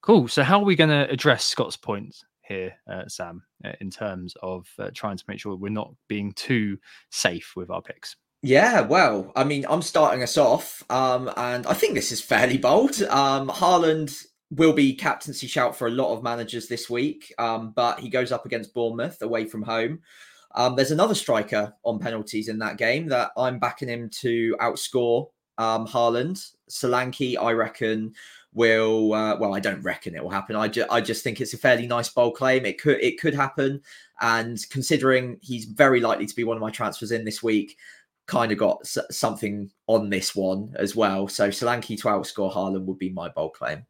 Cool. 0.00 0.28
So, 0.28 0.44
how 0.44 0.60
are 0.60 0.64
we 0.64 0.76
going 0.76 0.90
to 0.90 1.10
address 1.10 1.44
Scott's 1.44 1.76
points 1.76 2.24
here, 2.42 2.72
uh, 2.88 3.08
Sam, 3.08 3.42
uh, 3.64 3.72
in 3.80 3.90
terms 3.90 4.34
of 4.42 4.68
uh, 4.78 4.90
trying 4.94 5.16
to 5.16 5.24
make 5.26 5.40
sure 5.40 5.56
we're 5.56 5.70
not 5.70 5.92
being 6.06 6.32
too 6.34 6.78
safe 7.10 7.54
with 7.56 7.68
our 7.68 7.82
picks? 7.82 8.14
Yeah, 8.46 8.82
well, 8.82 9.32
I 9.34 9.42
mean, 9.42 9.66
I'm 9.68 9.82
starting 9.82 10.22
us 10.22 10.38
off, 10.38 10.84
um, 10.88 11.28
and 11.36 11.66
I 11.66 11.74
think 11.74 11.94
this 11.94 12.12
is 12.12 12.20
fairly 12.20 12.58
bold. 12.58 13.02
Um, 13.02 13.48
Haaland 13.48 14.24
will 14.52 14.72
be 14.72 14.94
captaincy 14.94 15.48
shout 15.48 15.74
for 15.74 15.88
a 15.88 15.90
lot 15.90 16.14
of 16.14 16.22
managers 16.22 16.68
this 16.68 16.88
week, 16.88 17.34
um, 17.38 17.72
but 17.74 17.98
he 17.98 18.08
goes 18.08 18.30
up 18.30 18.46
against 18.46 18.72
Bournemouth 18.72 19.20
away 19.20 19.46
from 19.46 19.62
home. 19.62 19.98
Um, 20.54 20.76
there's 20.76 20.92
another 20.92 21.16
striker 21.16 21.74
on 21.82 21.98
penalties 21.98 22.46
in 22.46 22.60
that 22.60 22.76
game 22.76 23.08
that 23.08 23.32
I'm 23.36 23.58
backing 23.58 23.88
him 23.88 24.10
to 24.20 24.56
outscore 24.60 25.26
um, 25.58 25.84
Haaland. 25.84 26.52
Solanke, 26.70 27.36
I 27.36 27.50
reckon, 27.50 28.14
will. 28.52 29.12
Uh, 29.12 29.36
well, 29.38 29.54
I 29.54 29.60
don't 29.60 29.82
reckon 29.82 30.14
it 30.14 30.22
will 30.22 30.30
happen. 30.30 30.54
I, 30.54 30.68
ju- 30.68 30.86
I 30.88 31.00
just 31.00 31.24
think 31.24 31.40
it's 31.40 31.54
a 31.54 31.58
fairly 31.58 31.88
nice 31.88 32.08
bold 32.08 32.36
claim. 32.36 32.64
It 32.64 32.80
could 32.80 33.00
it 33.00 33.20
could 33.20 33.34
happen, 33.34 33.80
and 34.20 34.58
considering 34.70 35.38
he's 35.42 35.64
very 35.64 36.00
likely 36.00 36.26
to 36.26 36.36
be 36.36 36.44
one 36.44 36.56
of 36.56 36.60
my 36.60 36.70
transfers 36.70 37.12
in 37.12 37.24
this 37.24 37.42
week, 37.42 37.76
kind 38.26 38.52
of 38.52 38.58
got 38.58 38.78
s- 38.82 38.98
something 39.10 39.70
on 39.86 40.10
this 40.10 40.34
one 40.34 40.74
as 40.78 40.96
well. 40.96 41.28
So 41.28 41.48
Solanke 41.48 41.98
to 42.00 42.08
outscore 42.08 42.52
Haaland 42.52 42.84
would 42.84 42.98
be 42.98 43.10
my 43.10 43.28
bold 43.28 43.54
claim. 43.54 43.86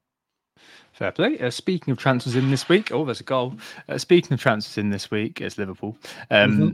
Fair 0.93 1.13
play. 1.13 1.39
Uh, 1.39 1.51
speaking 1.51 1.93
of 1.93 1.99
transfers 1.99 2.37
in 2.37 2.51
this 2.51 2.69
week, 2.69 2.91
oh, 2.91 3.05
there's 3.05 3.21
a 3.21 3.25
goal. 3.25 3.55
Uh, 3.89 3.99
speaking 3.99 4.33
of 4.33 4.41
transfers 4.41 4.79
in 4.79 4.89
this 4.89 5.11
week, 5.11 5.41
it's 5.43 5.59
Liverpool. 5.59 5.97
Um, 6.31 6.53
mm-hmm. 6.53 6.69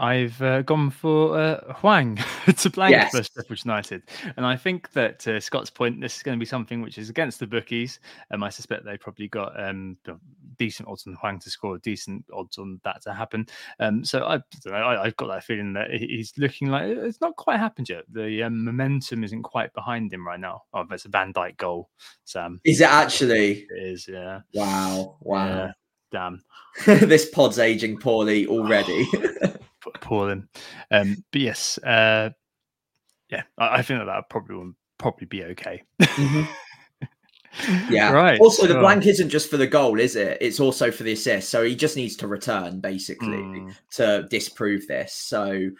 I've 0.00 0.40
uh, 0.40 0.62
gone 0.62 0.88
for 0.88 1.38
uh, 1.38 1.74
Hwang 1.74 2.18
to 2.56 2.70
blank 2.70 2.92
yes. 2.92 3.10
for 3.10 3.22
Sheffield 3.22 3.64
United, 3.66 4.02
and 4.38 4.46
I 4.46 4.56
think 4.56 4.90
that 4.92 5.28
uh, 5.28 5.38
Scott's 5.38 5.68
point, 5.68 6.00
this 6.00 6.16
is 6.16 6.22
going 6.22 6.38
to 6.38 6.40
be 6.40 6.46
something 6.46 6.80
which 6.80 6.96
is 6.96 7.10
against 7.10 7.38
the 7.38 7.46
bookies. 7.46 8.00
Um, 8.30 8.42
I 8.42 8.48
suspect 8.48 8.86
they 8.86 8.96
probably 8.96 9.28
got 9.28 9.62
um, 9.62 9.98
decent 10.58 10.88
odds 10.88 11.06
on 11.06 11.12
Hwang 11.14 11.38
to 11.40 11.50
score, 11.50 11.76
decent 11.78 12.24
odds 12.32 12.56
on 12.56 12.80
that 12.82 13.02
to 13.02 13.12
happen. 13.12 13.46
Um, 13.78 14.02
so 14.02 14.20
I, 14.24 14.40
I, 14.72 15.04
have 15.04 15.16
got 15.16 15.26
that 15.28 15.44
feeling 15.44 15.74
that 15.74 15.90
he's 15.90 16.32
looking 16.38 16.68
like 16.68 16.84
it's 16.84 17.20
not 17.20 17.36
quite 17.36 17.58
happened 17.58 17.90
yet. 17.90 18.04
The 18.10 18.44
um, 18.44 18.64
momentum 18.64 19.22
isn't 19.22 19.42
quite 19.42 19.70
behind 19.74 20.10
him 20.10 20.26
right 20.26 20.40
now. 20.40 20.62
Oh, 20.72 20.84
that's 20.88 21.04
a 21.04 21.10
Van 21.10 21.34
Dijk 21.34 21.58
goal, 21.58 21.90
Sam. 22.24 22.58
Is 22.64 22.80
it 22.80 22.88
actually? 22.88 23.66
It 23.68 23.82
is. 23.82 24.08
Yeah. 24.08 24.40
Wow. 24.54 25.18
Wow. 25.20 25.46
Yeah, 25.46 25.72
damn. 26.10 26.42
this 26.86 27.28
pod's 27.28 27.58
aging 27.58 27.98
poorly 27.98 28.46
already. 28.46 29.06
appalling. 29.94 30.48
Um, 30.90 31.24
but 31.32 31.40
yes, 31.40 31.78
uh, 31.78 32.30
yeah, 33.30 33.42
I, 33.58 33.78
I, 33.78 33.82
think 33.82 34.00
that 34.00 34.06
that 34.06 34.28
probably 34.28 34.56
will 34.56 34.72
probably 34.98 35.26
be 35.26 35.44
okay. 35.44 35.82
mm-hmm. 36.00 36.42
Yeah. 37.90 38.12
Right. 38.12 38.40
Also, 38.40 38.66
the 38.66 38.78
blank 38.78 39.06
isn't 39.06 39.28
just 39.28 39.50
for 39.50 39.56
the 39.56 39.66
goal, 39.66 39.98
is 39.98 40.14
it? 40.14 40.38
It's 40.40 40.60
also 40.60 40.90
for 40.90 41.02
the 41.02 41.12
assist. 41.12 41.50
So 41.50 41.64
he 41.64 41.74
just 41.74 41.96
needs 41.96 42.16
to 42.16 42.28
return 42.28 42.80
basically 42.80 43.38
mm. 43.38 43.74
to 43.94 44.26
disprove 44.30 44.86
this. 44.86 45.14
So, 45.14 45.70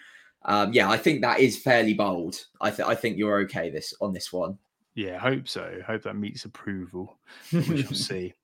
um, 0.45 0.73
yeah, 0.73 0.91
I 0.91 0.97
think 0.97 1.23
that 1.23 1.41
is 1.41 1.57
fairly 1.57 1.95
bold. 1.95 2.45
I, 2.61 2.71
th- 2.71 2.89
I 2.89 2.95
think 2.95 3.19
you're 3.19 3.41
okay 3.43 3.71
this 3.71 3.95
on 4.01 4.13
this 4.13 4.33
one. 4.33 4.59
Yeah, 4.95 5.19
hope 5.19 5.49
so. 5.49 5.79
Hope 5.87 6.03
that 6.03 6.17
meets 6.17 6.45
approval. 6.45 7.17
We 7.53 7.83
shall 7.83 7.93
see. 7.95 8.35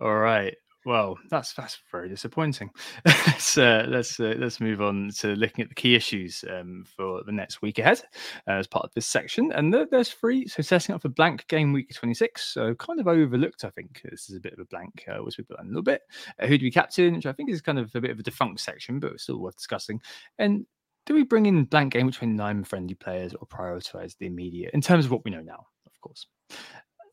All 0.00 0.14
right. 0.14 0.54
Well, 0.86 1.18
that's 1.30 1.52
that's 1.52 1.80
very 1.90 2.08
disappointing. 2.08 2.70
let's 3.04 3.58
uh, 3.58 3.86
let's 3.88 4.20
uh, 4.20 4.34
let's 4.38 4.60
move 4.60 4.80
on 4.80 5.10
to 5.18 5.34
looking 5.34 5.64
at 5.64 5.68
the 5.68 5.74
key 5.74 5.96
issues 5.96 6.44
um, 6.48 6.84
for 6.96 7.24
the 7.24 7.32
next 7.32 7.60
week 7.60 7.80
ahead 7.80 8.02
uh, 8.46 8.52
as 8.52 8.68
part 8.68 8.84
of 8.84 8.94
this 8.94 9.04
section. 9.04 9.50
And 9.50 9.74
there's 9.74 10.12
three. 10.12 10.46
So 10.46 10.62
setting 10.62 10.94
up 10.94 11.02
for 11.02 11.08
blank 11.08 11.48
game 11.48 11.72
week 11.72 11.92
26. 11.92 12.40
So 12.40 12.72
kind 12.76 13.00
of 13.00 13.08
overlooked, 13.08 13.64
I 13.64 13.70
think. 13.70 14.00
This 14.04 14.30
is 14.30 14.36
a 14.36 14.40
bit 14.40 14.52
of 14.52 14.60
a 14.60 14.64
blank. 14.66 15.04
Uh, 15.08 15.16
we'll 15.18 15.32
speak 15.32 15.46
a 15.50 15.64
little 15.64 15.82
bit. 15.82 16.02
Uh, 16.40 16.46
who 16.46 16.56
do 16.56 16.64
we 16.64 16.70
captain? 16.70 17.16
Which 17.16 17.26
I 17.26 17.32
think 17.32 17.50
is 17.50 17.60
kind 17.60 17.80
of 17.80 17.92
a 17.96 18.00
bit 18.00 18.12
of 18.12 18.20
a 18.20 18.22
defunct 18.22 18.60
section, 18.60 19.00
but 19.00 19.18
still 19.18 19.40
worth 19.40 19.56
discussing. 19.56 20.00
And 20.38 20.66
do 21.04 21.14
we 21.14 21.24
bring 21.24 21.46
in 21.46 21.64
blank 21.64 21.94
game 21.94 22.06
week 22.06 22.14
29 22.14 22.62
friendly 22.62 22.94
players 22.94 23.34
or 23.34 23.48
prioritize 23.48 24.16
the 24.18 24.26
immediate 24.26 24.72
in 24.72 24.82
terms 24.82 25.06
of 25.06 25.10
what 25.10 25.24
we 25.24 25.32
know 25.32 25.42
now? 25.42 25.66
Of 25.84 26.00
course. 26.00 26.28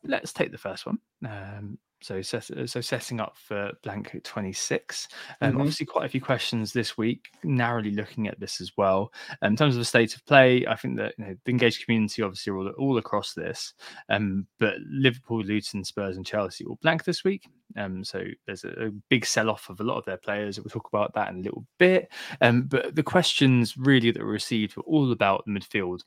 Let's 0.03 0.31
take 0.31 0.51
the 0.51 0.59
first 0.59 0.85
one. 0.85 0.99
Um, 1.25 1.79
so 2.03 2.21
set, 2.21 2.49
uh, 2.51 2.67
so 2.67 2.81
setting 2.81 3.19
up 3.19 3.35
for 3.37 3.71
blank 3.83 4.19
26 4.23 5.07
um, 5.41 5.51
mm-hmm. 5.51 5.61
obviously 5.61 5.85
quite 5.85 6.05
a 6.05 6.09
few 6.09 6.21
questions 6.21 6.73
this 6.73 6.97
week 6.97 7.29
narrowly 7.43 7.91
looking 7.91 8.27
at 8.27 8.39
this 8.39 8.61
as 8.61 8.71
well. 8.77 9.11
Um, 9.41 9.53
in 9.53 9.55
terms 9.57 9.75
of 9.75 9.79
the 9.79 9.85
state 9.85 10.15
of 10.15 10.25
play 10.25 10.65
i 10.67 10.75
think 10.75 10.97
that 10.97 11.13
you 11.17 11.25
know, 11.25 11.35
the 11.45 11.51
engaged 11.51 11.85
community 11.85 12.21
obviously 12.21 12.51
are 12.51 12.57
all, 12.57 12.69
all 12.77 12.97
across 12.97 13.33
this. 13.33 13.73
Um, 14.09 14.47
but 14.59 14.75
liverpool 14.87 15.43
luton 15.43 15.83
spurs 15.83 16.17
and 16.17 16.25
chelsea 16.25 16.65
all 16.65 16.79
blank 16.81 17.03
this 17.03 17.23
week. 17.23 17.47
Um, 17.75 18.03
so 18.03 18.23
there's 18.45 18.63
a, 18.63 18.87
a 18.87 18.91
big 19.09 19.25
sell-off 19.25 19.69
of 19.69 19.79
a 19.79 19.83
lot 19.83 19.97
of 19.97 20.05
their 20.05 20.17
players 20.17 20.59
we'll 20.59 20.69
talk 20.69 20.87
about 20.87 21.13
that 21.15 21.29
in 21.29 21.39
a 21.39 21.41
little 21.41 21.65
bit. 21.79 22.11
Um, 22.41 22.63
but 22.63 22.95
the 22.95 23.03
questions 23.03 23.77
really 23.77 24.11
that 24.11 24.23
were 24.23 24.31
received 24.31 24.75
were 24.75 24.83
all 24.83 25.11
about 25.11 25.45
the 25.45 25.51
midfield 25.51 26.01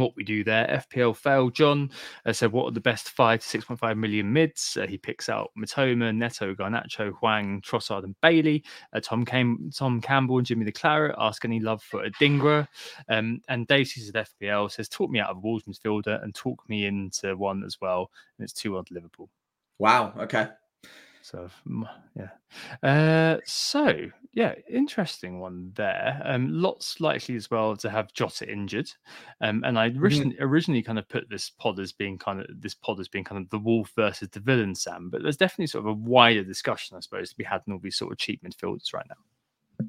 what 0.00 0.16
we 0.16 0.24
do 0.24 0.42
there. 0.42 0.82
FPL 0.92 1.16
fail. 1.16 1.50
John 1.50 1.90
uh, 2.26 2.32
said, 2.32 2.52
What 2.52 2.66
are 2.66 2.72
the 2.72 2.80
best 2.80 3.10
five 3.10 3.40
to 3.40 3.58
6.5 3.60 3.96
million 3.96 4.32
mids? 4.32 4.76
Uh, 4.80 4.86
he 4.86 4.98
picks 4.98 5.28
out 5.28 5.50
Mitoma, 5.56 6.14
Neto, 6.14 6.54
Garnacho, 6.54 7.12
Hwang, 7.12 7.60
Trossard, 7.62 8.04
and 8.04 8.14
Bailey. 8.20 8.64
Uh, 8.92 9.00
Tom, 9.00 9.24
Cam- 9.24 9.70
Tom 9.74 10.00
Campbell 10.00 10.38
and 10.38 10.46
Jimmy 10.46 10.64
the 10.64 10.72
Claret 10.72 11.14
ask 11.18 11.44
any 11.44 11.60
love 11.60 11.82
for 11.82 12.04
Adingra. 12.04 12.66
Um, 13.08 13.40
and 13.48 13.66
Dave 13.66 13.88
sees 13.88 14.10
at 14.12 14.28
FPL 14.40 14.70
says, 14.70 14.88
Talk 14.88 15.10
me 15.10 15.20
out 15.20 15.30
of 15.30 15.36
a 15.36 15.40
Wolves 15.40 15.64
midfielder 15.64 16.22
and 16.22 16.34
talk 16.34 16.68
me 16.68 16.86
into 16.86 17.36
one 17.36 17.62
as 17.64 17.80
well. 17.80 18.10
And 18.38 18.44
it's 18.44 18.52
2 18.54 18.76
on 18.76 18.84
Liverpool. 18.90 19.28
Wow. 19.78 20.12
Okay. 20.18 20.48
So 21.22 21.48
yeah. 22.16 22.28
Uh, 22.88 23.38
so 23.44 23.94
yeah, 24.32 24.54
interesting 24.68 25.40
one 25.40 25.72
there. 25.74 26.20
Um, 26.24 26.48
lots 26.50 27.00
likely 27.00 27.36
as 27.36 27.50
well 27.50 27.76
to 27.76 27.90
have 27.90 28.12
Jota 28.12 28.50
injured. 28.50 28.90
Um, 29.40 29.62
and 29.64 29.78
I 29.78 29.88
originally 29.88 30.34
mm-hmm. 30.34 30.44
originally 30.44 30.82
kind 30.82 30.98
of 30.98 31.08
put 31.08 31.28
this 31.28 31.50
pod 31.50 31.78
as 31.78 31.92
being 31.92 32.18
kind 32.18 32.40
of 32.40 32.46
this 32.60 32.74
pod 32.74 33.00
as 33.00 33.08
being 33.08 33.24
kind 33.24 33.42
of 33.42 33.50
the 33.50 33.58
wolf 33.58 33.92
versus 33.96 34.28
the 34.30 34.40
villain, 34.40 34.74
Sam. 34.74 35.10
But 35.10 35.22
there's 35.22 35.36
definitely 35.36 35.68
sort 35.68 35.84
of 35.84 35.90
a 35.90 35.94
wider 35.94 36.44
discussion, 36.44 36.96
I 36.96 37.00
suppose, 37.00 37.30
to 37.30 37.36
be 37.36 37.44
had 37.44 37.62
in 37.66 37.72
all 37.72 37.80
these 37.80 37.96
sort 37.96 38.12
of 38.12 38.18
cheap 38.18 38.42
midfielders 38.42 38.92
right 38.94 39.06
now. 39.08 39.86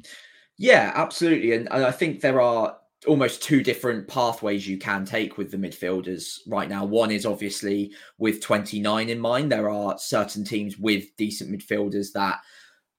Yeah, 0.57 0.91
absolutely. 0.95 1.53
And, 1.53 1.67
and 1.71 1.85
I 1.85 1.91
think 1.91 2.21
there 2.21 2.41
are 2.41 2.77
almost 3.07 3.41
two 3.41 3.63
different 3.63 4.07
pathways 4.07 4.67
you 4.67 4.77
can 4.77 5.05
take 5.05 5.37
with 5.37 5.51
the 5.51 5.57
midfielders 5.57 6.39
right 6.47 6.69
now. 6.69 6.85
One 6.85 7.11
is 7.11 7.25
obviously 7.25 7.93
with 8.17 8.41
29 8.41 9.09
in 9.09 9.19
mind. 9.19 9.51
There 9.51 9.69
are 9.69 9.97
certain 9.97 10.43
teams 10.43 10.77
with 10.77 11.15
decent 11.17 11.51
midfielders 11.51 12.11
that 12.13 12.39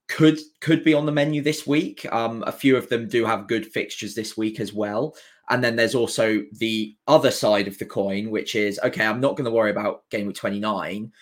could 0.09 0.38
could 0.61 0.83
be 0.85 0.93
on 0.95 1.07
the 1.07 1.12
menu 1.12 1.41
this 1.41 1.67
week. 1.67 2.07
Um, 2.12 2.43
a 2.47 2.53
few 2.53 2.77
of 2.77 2.88
them 2.88 3.09
do 3.09 3.25
have 3.25 3.47
good 3.47 3.67
fixtures 3.67 4.15
this 4.15 4.37
week 4.37 4.61
as 4.61 4.73
well. 4.73 5.15
And 5.51 5.62
then 5.62 5.77
there's 5.77 5.95
also 5.95 6.43
the 6.53 6.97
other 7.07 7.31
side 7.31 7.69
of 7.69 7.79
the 7.79 7.87
coin, 7.87 8.31
which 8.31 8.55
is 8.55 8.81
okay, 8.83 9.07
I'm 9.07 9.21
not 9.21 9.37
going 9.37 9.45
to 9.45 9.51
worry 9.51 9.71
about 9.71 10.09
game 10.11 10.27
week 10.27 10.37
29. 10.37 11.12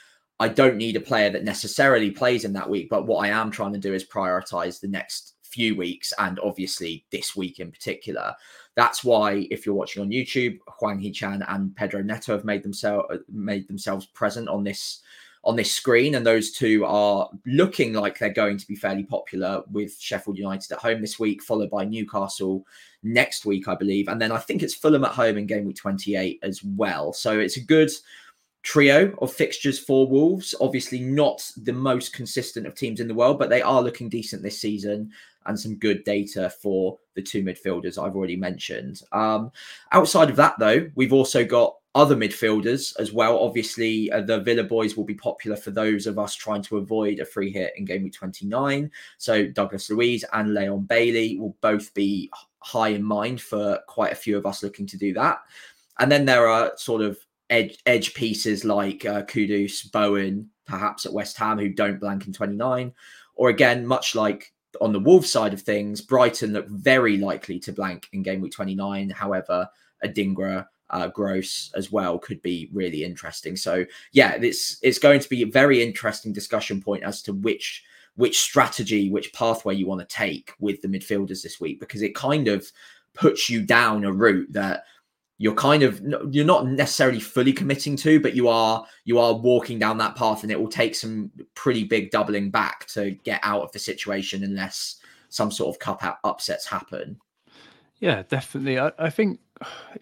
I 0.40 0.48
don't 0.48 0.76
need 0.76 0.96
a 0.96 1.00
player 1.00 1.28
that 1.30 1.44
necessarily 1.44 2.10
plays 2.10 2.44
in 2.44 2.54
that 2.54 2.70
week, 2.70 2.88
but 2.88 3.06
what 3.06 3.26
I 3.26 3.28
am 3.28 3.50
trying 3.50 3.74
to 3.74 3.78
do 3.78 3.92
is 3.92 4.08
prioritize 4.08 4.80
the 4.80 4.88
next 4.88 5.34
few 5.42 5.76
weeks 5.76 6.12
and 6.18 6.38
obviously 6.40 7.04
this 7.10 7.36
week 7.36 7.58
in 7.58 7.70
particular. 7.70 8.34
That's 8.76 9.02
why 9.04 9.46
if 9.50 9.66
you're 9.66 9.74
watching 9.74 10.02
on 10.02 10.10
YouTube, 10.10 10.58
Hwang 10.78 10.98
Hee-chan 10.98 11.44
and 11.48 11.74
Pedro 11.74 12.02
Neto 12.02 12.32
have 12.32 12.44
made 12.44 12.62
themselves 12.62 13.06
made 13.28 13.68
themselves 13.68 14.06
present 14.06 14.48
on 14.48 14.64
this 14.64 15.00
on 15.42 15.56
this 15.56 15.72
screen, 15.72 16.14
and 16.14 16.26
those 16.26 16.52
two 16.52 16.84
are 16.84 17.30
looking 17.46 17.94
like 17.94 18.18
they're 18.18 18.30
going 18.30 18.58
to 18.58 18.66
be 18.66 18.76
fairly 18.76 19.04
popular 19.04 19.62
with 19.70 19.98
Sheffield 19.98 20.36
United 20.36 20.70
at 20.72 20.78
home 20.78 21.00
this 21.00 21.18
week, 21.18 21.42
followed 21.42 21.70
by 21.70 21.84
Newcastle 21.84 22.66
next 23.02 23.46
week, 23.46 23.66
I 23.66 23.74
believe, 23.74 24.08
and 24.08 24.20
then 24.20 24.32
I 24.32 24.38
think 24.38 24.62
it's 24.62 24.74
Fulham 24.74 25.04
at 25.04 25.12
home 25.12 25.38
in 25.38 25.46
game 25.46 25.64
week 25.64 25.76
28 25.76 26.40
as 26.42 26.62
well. 26.62 27.12
So 27.12 27.38
it's 27.38 27.56
a 27.56 27.64
good 27.64 27.90
trio 28.62 29.14
of 29.22 29.32
fixtures 29.32 29.78
for 29.78 30.06
Wolves. 30.06 30.54
Obviously, 30.60 31.00
not 31.00 31.50
the 31.56 31.72
most 31.72 32.12
consistent 32.12 32.66
of 32.66 32.74
teams 32.74 33.00
in 33.00 33.08
the 33.08 33.14
world, 33.14 33.38
but 33.38 33.48
they 33.48 33.62
are 33.62 33.82
looking 33.82 34.10
decent 34.10 34.42
this 34.42 34.60
season 34.60 35.10
and 35.46 35.58
some 35.58 35.76
good 35.76 36.04
data 36.04 36.50
for 36.50 36.98
the 37.14 37.22
two 37.22 37.42
midfielders 37.42 38.02
I've 38.02 38.16
already 38.16 38.36
mentioned. 38.36 39.02
Um, 39.12 39.52
outside 39.92 40.30
of 40.30 40.36
that, 40.36 40.58
though, 40.58 40.90
we've 40.94 41.12
also 41.12 41.44
got 41.44 41.76
other 41.94 42.14
midfielders 42.14 42.98
as 43.00 43.12
well. 43.12 43.38
Obviously, 43.38 44.10
uh, 44.12 44.20
the 44.20 44.40
Villa 44.40 44.62
boys 44.62 44.96
will 44.96 45.04
be 45.04 45.14
popular 45.14 45.56
for 45.56 45.70
those 45.70 46.06
of 46.06 46.18
us 46.18 46.34
trying 46.34 46.62
to 46.62 46.76
avoid 46.76 47.18
a 47.18 47.24
free 47.24 47.50
hit 47.50 47.72
in 47.76 47.84
game 47.84 48.04
week 48.04 48.12
29. 48.12 48.90
So 49.18 49.46
Douglas 49.46 49.90
Luiz 49.90 50.24
and 50.32 50.54
Leon 50.54 50.82
Bailey 50.84 51.36
will 51.38 51.56
both 51.60 51.92
be 51.94 52.30
high 52.60 52.90
in 52.90 53.02
mind 53.02 53.40
for 53.40 53.80
quite 53.88 54.12
a 54.12 54.16
few 54.16 54.36
of 54.36 54.46
us 54.46 54.62
looking 54.62 54.86
to 54.86 54.98
do 54.98 55.12
that. 55.14 55.40
And 55.98 56.10
then 56.10 56.24
there 56.24 56.46
are 56.46 56.72
sort 56.76 57.02
of 57.02 57.18
edge, 57.50 57.78
edge 57.86 58.14
pieces 58.14 58.64
like 58.64 59.04
uh, 59.04 59.22
Kudus, 59.22 59.90
Bowen, 59.90 60.48
perhaps 60.66 61.06
at 61.06 61.12
West 61.12 61.36
Ham, 61.38 61.58
who 61.58 61.70
don't 61.70 61.98
blank 61.98 62.26
in 62.26 62.32
29. 62.32 62.92
Or 63.34 63.48
again, 63.48 63.84
much 63.84 64.14
like 64.14 64.52
on 64.80 64.92
the 64.92 65.00
Wolves 65.00 65.30
side 65.30 65.52
of 65.52 65.62
things, 65.62 66.00
Brighton 66.00 66.52
look 66.52 66.68
very 66.68 67.16
likely 67.16 67.58
to 67.60 67.72
blank 67.72 68.08
in 68.12 68.22
game 68.22 68.40
week 68.40 68.52
29. 68.52 69.10
However, 69.10 69.68
Adingra, 70.04 70.66
uh, 70.90 71.08
Gross 71.08 71.70
as 71.74 71.92
well 71.92 72.18
could 72.18 72.42
be 72.42 72.68
really 72.72 73.04
interesting. 73.04 73.56
So 73.56 73.84
yeah, 74.12 74.36
it's 74.40 74.78
it's 74.82 74.98
going 74.98 75.20
to 75.20 75.28
be 75.28 75.42
a 75.42 75.46
very 75.46 75.82
interesting 75.82 76.32
discussion 76.32 76.82
point 76.82 77.04
as 77.04 77.22
to 77.22 77.32
which 77.32 77.84
which 78.16 78.40
strategy, 78.40 79.08
which 79.08 79.32
pathway 79.32 79.74
you 79.74 79.86
want 79.86 80.00
to 80.00 80.14
take 80.14 80.52
with 80.58 80.82
the 80.82 80.88
midfielders 80.88 81.42
this 81.42 81.60
week, 81.60 81.80
because 81.80 82.02
it 82.02 82.14
kind 82.14 82.48
of 82.48 82.70
puts 83.14 83.48
you 83.48 83.62
down 83.62 84.04
a 84.04 84.12
route 84.12 84.52
that 84.52 84.84
you're 85.40 85.54
kind 85.54 85.82
of 85.82 86.02
you're 86.30 86.44
not 86.44 86.66
necessarily 86.66 87.18
fully 87.18 87.52
committing 87.52 87.96
to 87.96 88.20
but 88.20 88.34
you 88.34 88.46
are 88.46 88.86
you 89.04 89.18
are 89.18 89.32
walking 89.32 89.78
down 89.78 89.96
that 89.96 90.14
path 90.14 90.42
and 90.42 90.52
it 90.52 90.60
will 90.60 90.68
take 90.68 90.94
some 90.94 91.30
pretty 91.54 91.82
big 91.82 92.10
doubling 92.10 92.50
back 92.50 92.86
to 92.86 93.12
get 93.24 93.40
out 93.42 93.62
of 93.62 93.72
the 93.72 93.78
situation 93.78 94.44
unless 94.44 94.96
some 95.30 95.50
sort 95.50 95.74
of 95.74 95.78
cup 95.80 96.20
upsets 96.24 96.66
happen. 96.66 97.18
Yeah 98.00 98.22
definitely. 98.28 98.78
I, 98.78 98.92
I 98.98 99.08
think 99.08 99.40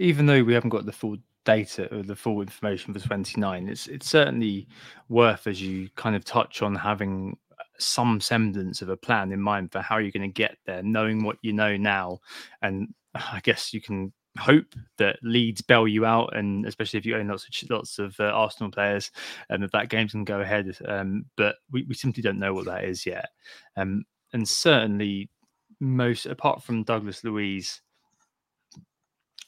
even 0.01 0.27
though 0.27 0.43
we 0.43 0.55
haven't 0.55 0.71
got 0.71 0.87
the 0.87 0.93
full 0.93 1.17
data 1.45 1.95
or 1.95 2.03
the 2.03 2.17
full 2.17 2.41
information 2.43 2.93
for 2.93 2.99
29 2.99 3.69
it's 3.69 3.87
it's 3.87 4.11
certainly 4.11 4.67
worth 5.09 5.47
as 5.47 5.63
you 5.63 5.89
kind 5.95 6.17
of 6.17 6.25
touch 6.25 6.63
on 6.63 6.75
having 6.75 7.39
some 7.79 8.21
semblance 8.21 8.83
of 8.83 8.89
a 8.89 8.97
plan 8.97 9.31
in 9.31 9.41
mind 9.41 9.71
for 9.71 9.81
how 9.81 9.99
you're 9.99 10.11
going 10.11 10.29
to 10.29 10.35
get 10.35 10.59
there 10.67 10.83
knowing 10.83 11.23
what 11.23 11.39
you 11.43 11.53
know 11.53 11.77
now. 11.77 12.19
And 12.61 12.93
i 13.15 13.41
guess 13.43 13.73
you 13.73 13.81
can 13.81 14.13
hope 14.39 14.75
that 14.99 15.19
Leeds 15.23 15.61
bail 15.61 15.89
you 15.89 16.05
out, 16.05 16.37
and 16.37 16.67
especially 16.67 16.99
if 16.99 17.07
you 17.07 17.17
own 17.17 17.29
lots 17.29 17.47
of 17.47 17.71
lots 17.71 17.99
of 17.99 18.19
uh, 18.21 18.25
Arsenal 18.25 18.71
players, 18.71 19.11
and 19.51 19.63
that 19.63 19.73
that 19.73 19.89
game 19.89 20.09
can 20.09 20.25
go 20.25 20.41
ahead. 20.41 20.77
Um, 20.87 21.27
but 21.37 21.57
we, 21.71 21.85
we 21.85 21.95
simply 21.95 22.23
don't 22.23 22.39
know 22.39 22.55
what 22.55 22.67
that 22.67 22.85
is 22.85 23.05
yet. 23.05 23.29
Um, 23.77 24.05
and 24.33 24.49
certainly, 24.49 25.31
most 25.81 26.27
apart 26.27 26.63
from 26.63 26.85
Douglas 26.85 27.25
Luiz 27.25 27.81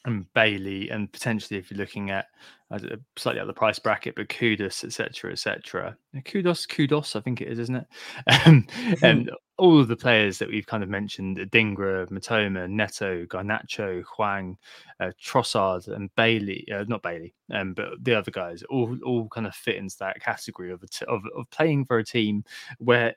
and 0.05 0.31
Bailey, 0.33 0.89
and 0.89 1.11
potentially 1.11 1.59
if 1.59 1.69
you're 1.69 1.77
looking 1.77 2.09
at 2.09 2.27
uh, 2.71 2.79
slightly 3.17 3.41
out 3.41 3.47
the 3.47 3.53
price 3.53 3.77
bracket, 3.77 4.15
but 4.15 4.29
Kudos, 4.29 4.83
etc., 4.83 5.31
etc. 5.31 5.97
Kudos, 6.25 6.65
kudos, 6.65 7.15
I 7.15 7.19
think 7.19 7.41
it 7.41 7.49
is, 7.49 7.59
isn't 7.59 7.75
it? 7.75 7.87
Um, 8.45 8.65
and 9.03 9.31
all 9.57 9.79
of 9.79 9.87
the 9.87 9.95
players 9.95 10.39
that 10.39 10.47
we've 10.47 10.65
kind 10.65 10.81
of 10.81 10.89
mentioned: 10.89 11.37
Dingra, 11.51 12.09
Mitoma, 12.09 12.69
Neto, 12.69 13.25
Garnacho, 13.25 14.03
Hwang, 14.15 14.57
uh, 14.99 15.11
Trossard, 15.21 15.87
and 15.87 16.13
Bailey. 16.15 16.65
Uh, 16.73 16.85
not 16.87 17.03
Bailey, 17.03 17.35
um, 17.53 17.73
but 17.73 17.89
the 18.01 18.15
other 18.15 18.31
guys 18.31 18.63
all 18.69 18.97
all 19.05 19.27
kind 19.29 19.45
of 19.45 19.53
fit 19.53 19.75
into 19.75 19.97
that 19.99 20.21
category 20.21 20.71
of, 20.71 20.81
t- 20.89 21.05
of 21.07 21.21
of 21.35 21.49
playing 21.51 21.85
for 21.85 21.99
a 21.99 22.05
team 22.05 22.43
where 22.79 23.15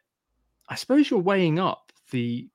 I 0.69 0.75
suppose 0.75 1.11
you're 1.11 1.21
weighing 1.21 1.59
up 1.59 1.93
the 2.11 2.49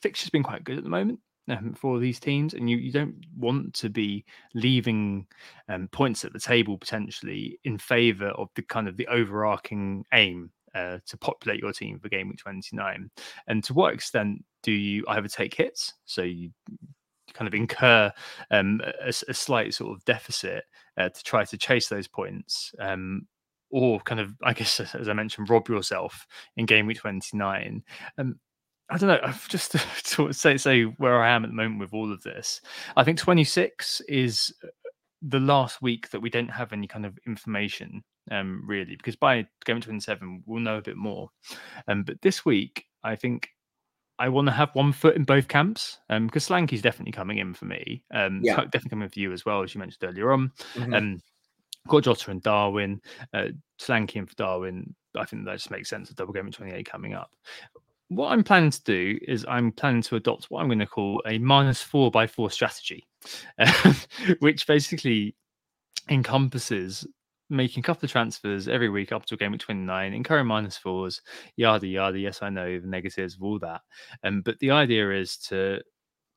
fixture's 0.00 0.30
been 0.30 0.42
quite 0.42 0.64
good 0.64 0.78
at 0.78 0.84
the 0.84 0.90
moment 0.90 1.20
um, 1.48 1.74
for 1.74 1.98
these 1.98 2.20
teams, 2.20 2.54
and 2.54 2.68
you, 2.68 2.76
you 2.76 2.92
don't 2.92 3.14
want 3.36 3.74
to 3.74 3.88
be 3.88 4.24
leaving 4.54 5.26
um, 5.68 5.88
points 5.88 6.24
at 6.24 6.32
the 6.32 6.40
table 6.40 6.78
potentially 6.78 7.58
in 7.64 7.78
favour 7.78 8.28
of 8.28 8.48
the 8.54 8.62
kind 8.62 8.88
of 8.88 8.96
the 8.96 9.06
overarching 9.08 10.04
aim 10.12 10.50
uh, 10.74 10.98
to 11.06 11.16
populate 11.16 11.60
your 11.60 11.72
team 11.72 11.98
for 11.98 12.08
game 12.08 12.28
week 12.28 12.38
29. 12.38 13.10
And 13.46 13.64
to 13.64 13.74
what 13.74 13.94
extent 13.94 14.44
do 14.62 14.72
you 14.72 15.04
either 15.08 15.28
take 15.28 15.54
hits, 15.54 15.94
so 16.04 16.22
you 16.22 16.50
kind 17.32 17.48
of 17.48 17.54
incur 17.54 18.12
um, 18.50 18.80
a, 19.02 19.08
a, 19.08 19.34
slight 19.34 19.74
sort 19.74 19.94
of 19.94 20.04
deficit 20.04 20.64
uh, 20.96 21.08
to 21.08 21.22
try 21.24 21.44
to 21.44 21.58
chase 21.58 21.88
those 21.88 22.08
points, 22.08 22.72
um, 22.78 23.26
or 23.70 24.00
kind 24.00 24.20
of, 24.20 24.34
I 24.42 24.52
guess, 24.52 24.80
as 24.94 25.08
I 25.08 25.12
mentioned, 25.12 25.50
rob 25.50 25.68
yourself 25.68 26.26
in 26.56 26.66
game 26.66 26.86
week 26.86 26.98
29. 26.98 27.82
Um, 28.18 28.38
I 28.90 28.98
don't 28.98 29.08
know. 29.08 29.20
I've 29.22 29.48
just 29.48 29.72
to 29.72 30.32
say 30.32 30.56
say 30.56 30.82
where 30.82 31.22
I 31.22 31.30
am 31.30 31.44
at 31.44 31.50
the 31.50 31.56
moment 31.56 31.80
with 31.80 31.94
all 31.94 32.12
of 32.12 32.22
this. 32.22 32.60
I 32.96 33.04
think 33.04 33.18
26 33.18 34.02
is 34.08 34.52
uh, 34.62 34.68
the 35.22 35.40
last 35.40 35.80
week 35.80 36.10
that 36.10 36.20
we 36.20 36.30
don't 36.30 36.48
have 36.48 36.72
any 36.72 36.86
kind 36.86 37.06
of 37.06 37.18
information, 37.26 38.02
um, 38.30 38.62
really, 38.66 38.96
because 38.96 39.16
by 39.16 39.46
game 39.64 39.80
27 39.80 40.42
we'll 40.46 40.60
know 40.60 40.78
a 40.78 40.82
bit 40.82 40.96
more. 40.96 41.30
Um, 41.88 42.02
but 42.02 42.20
this 42.22 42.44
week, 42.44 42.84
I 43.02 43.16
think 43.16 43.48
I 44.18 44.28
want 44.28 44.46
to 44.46 44.52
have 44.52 44.70
one 44.74 44.92
foot 44.92 45.16
in 45.16 45.24
both 45.24 45.48
camps. 45.48 45.98
Um, 46.10 46.26
because 46.26 46.46
Solanke's 46.46 46.82
definitely 46.82 47.12
coming 47.12 47.38
in 47.38 47.54
for 47.54 47.64
me. 47.64 48.04
Um, 48.12 48.40
yeah. 48.42 48.56
definitely 48.64 48.90
coming 48.90 49.08
for 49.08 49.18
you 49.18 49.32
as 49.32 49.44
well, 49.44 49.62
as 49.62 49.74
you 49.74 49.78
mentioned 49.78 50.04
earlier 50.04 50.32
on. 50.32 50.52
Mm-hmm. 50.74 50.94
Um, 50.94 51.20
got 51.88 52.04
Jota 52.04 52.30
and 52.30 52.42
Darwin, 52.42 53.00
uh, 53.32 53.48
Solanke 53.80 54.16
and 54.16 54.28
for 54.28 54.36
Darwin. 54.36 54.94
I 55.16 55.24
think 55.24 55.44
that 55.44 55.54
just 55.54 55.70
makes 55.70 55.88
sense. 55.88 56.10
A 56.10 56.14
double 56.14 56.32
game 56.32 56.46
at 56.46 56.52
28 56.52 56.86
coming 56.86 57.14
up 57.14 57.30
what 58.08 58.32
I'm 58.32 58.44
planning 58.44 58.70
to 58.70 58.82
do 58.84 59.18
is 59.26 59.46
I'm 59.48 59.72
planning 59.72 60.02
to 60.02 60.16
adopt 60.16 60.46
what 60.50 60.60
I'm 60.60 60.68
going 60.68 60.78
to 60.78 60.86
call 60.86 61.22
a 61.26 61.38
minus 61.38 61.82
four 61.82 62.10
by 62.10 62.26
four 62.26 62.50
strategy, 62.50 63.06
which 64.40 64.66
basically 64.66 65.34
encompasses 66.08 67.06
making 67.50 67.80
a 67.80 67.82
couple 67.82 68.06
of 68.06 68.10
transfers 68.10 68.68
every 68.68 68.88
week 68.88 69.12
up 69.12 69.26
to 69.26 69.34
a 69.34 69.38
game 69.38 69.54
at 69.54 69.60
29, 69.60 70.12
incurring 70.12 70.46
minus 70.46 70.76
fours, 70.76 71.20
yada 71.56 71.86
yada. 71.86 72.18
Yes, 72.18 72.42
I 72.42 72.50
know 72.50 72.78
the 72.78 72.86
negatives 72.86 73.34
of 73.34 73.42
all 73.42 73.58
that. 73.60 73.80
Um, 74.22 74.42
but 74.42 74.58
the 74.60 74.70
idea 74.70 75.10
is 75.12 75.36
to 75.48 75.80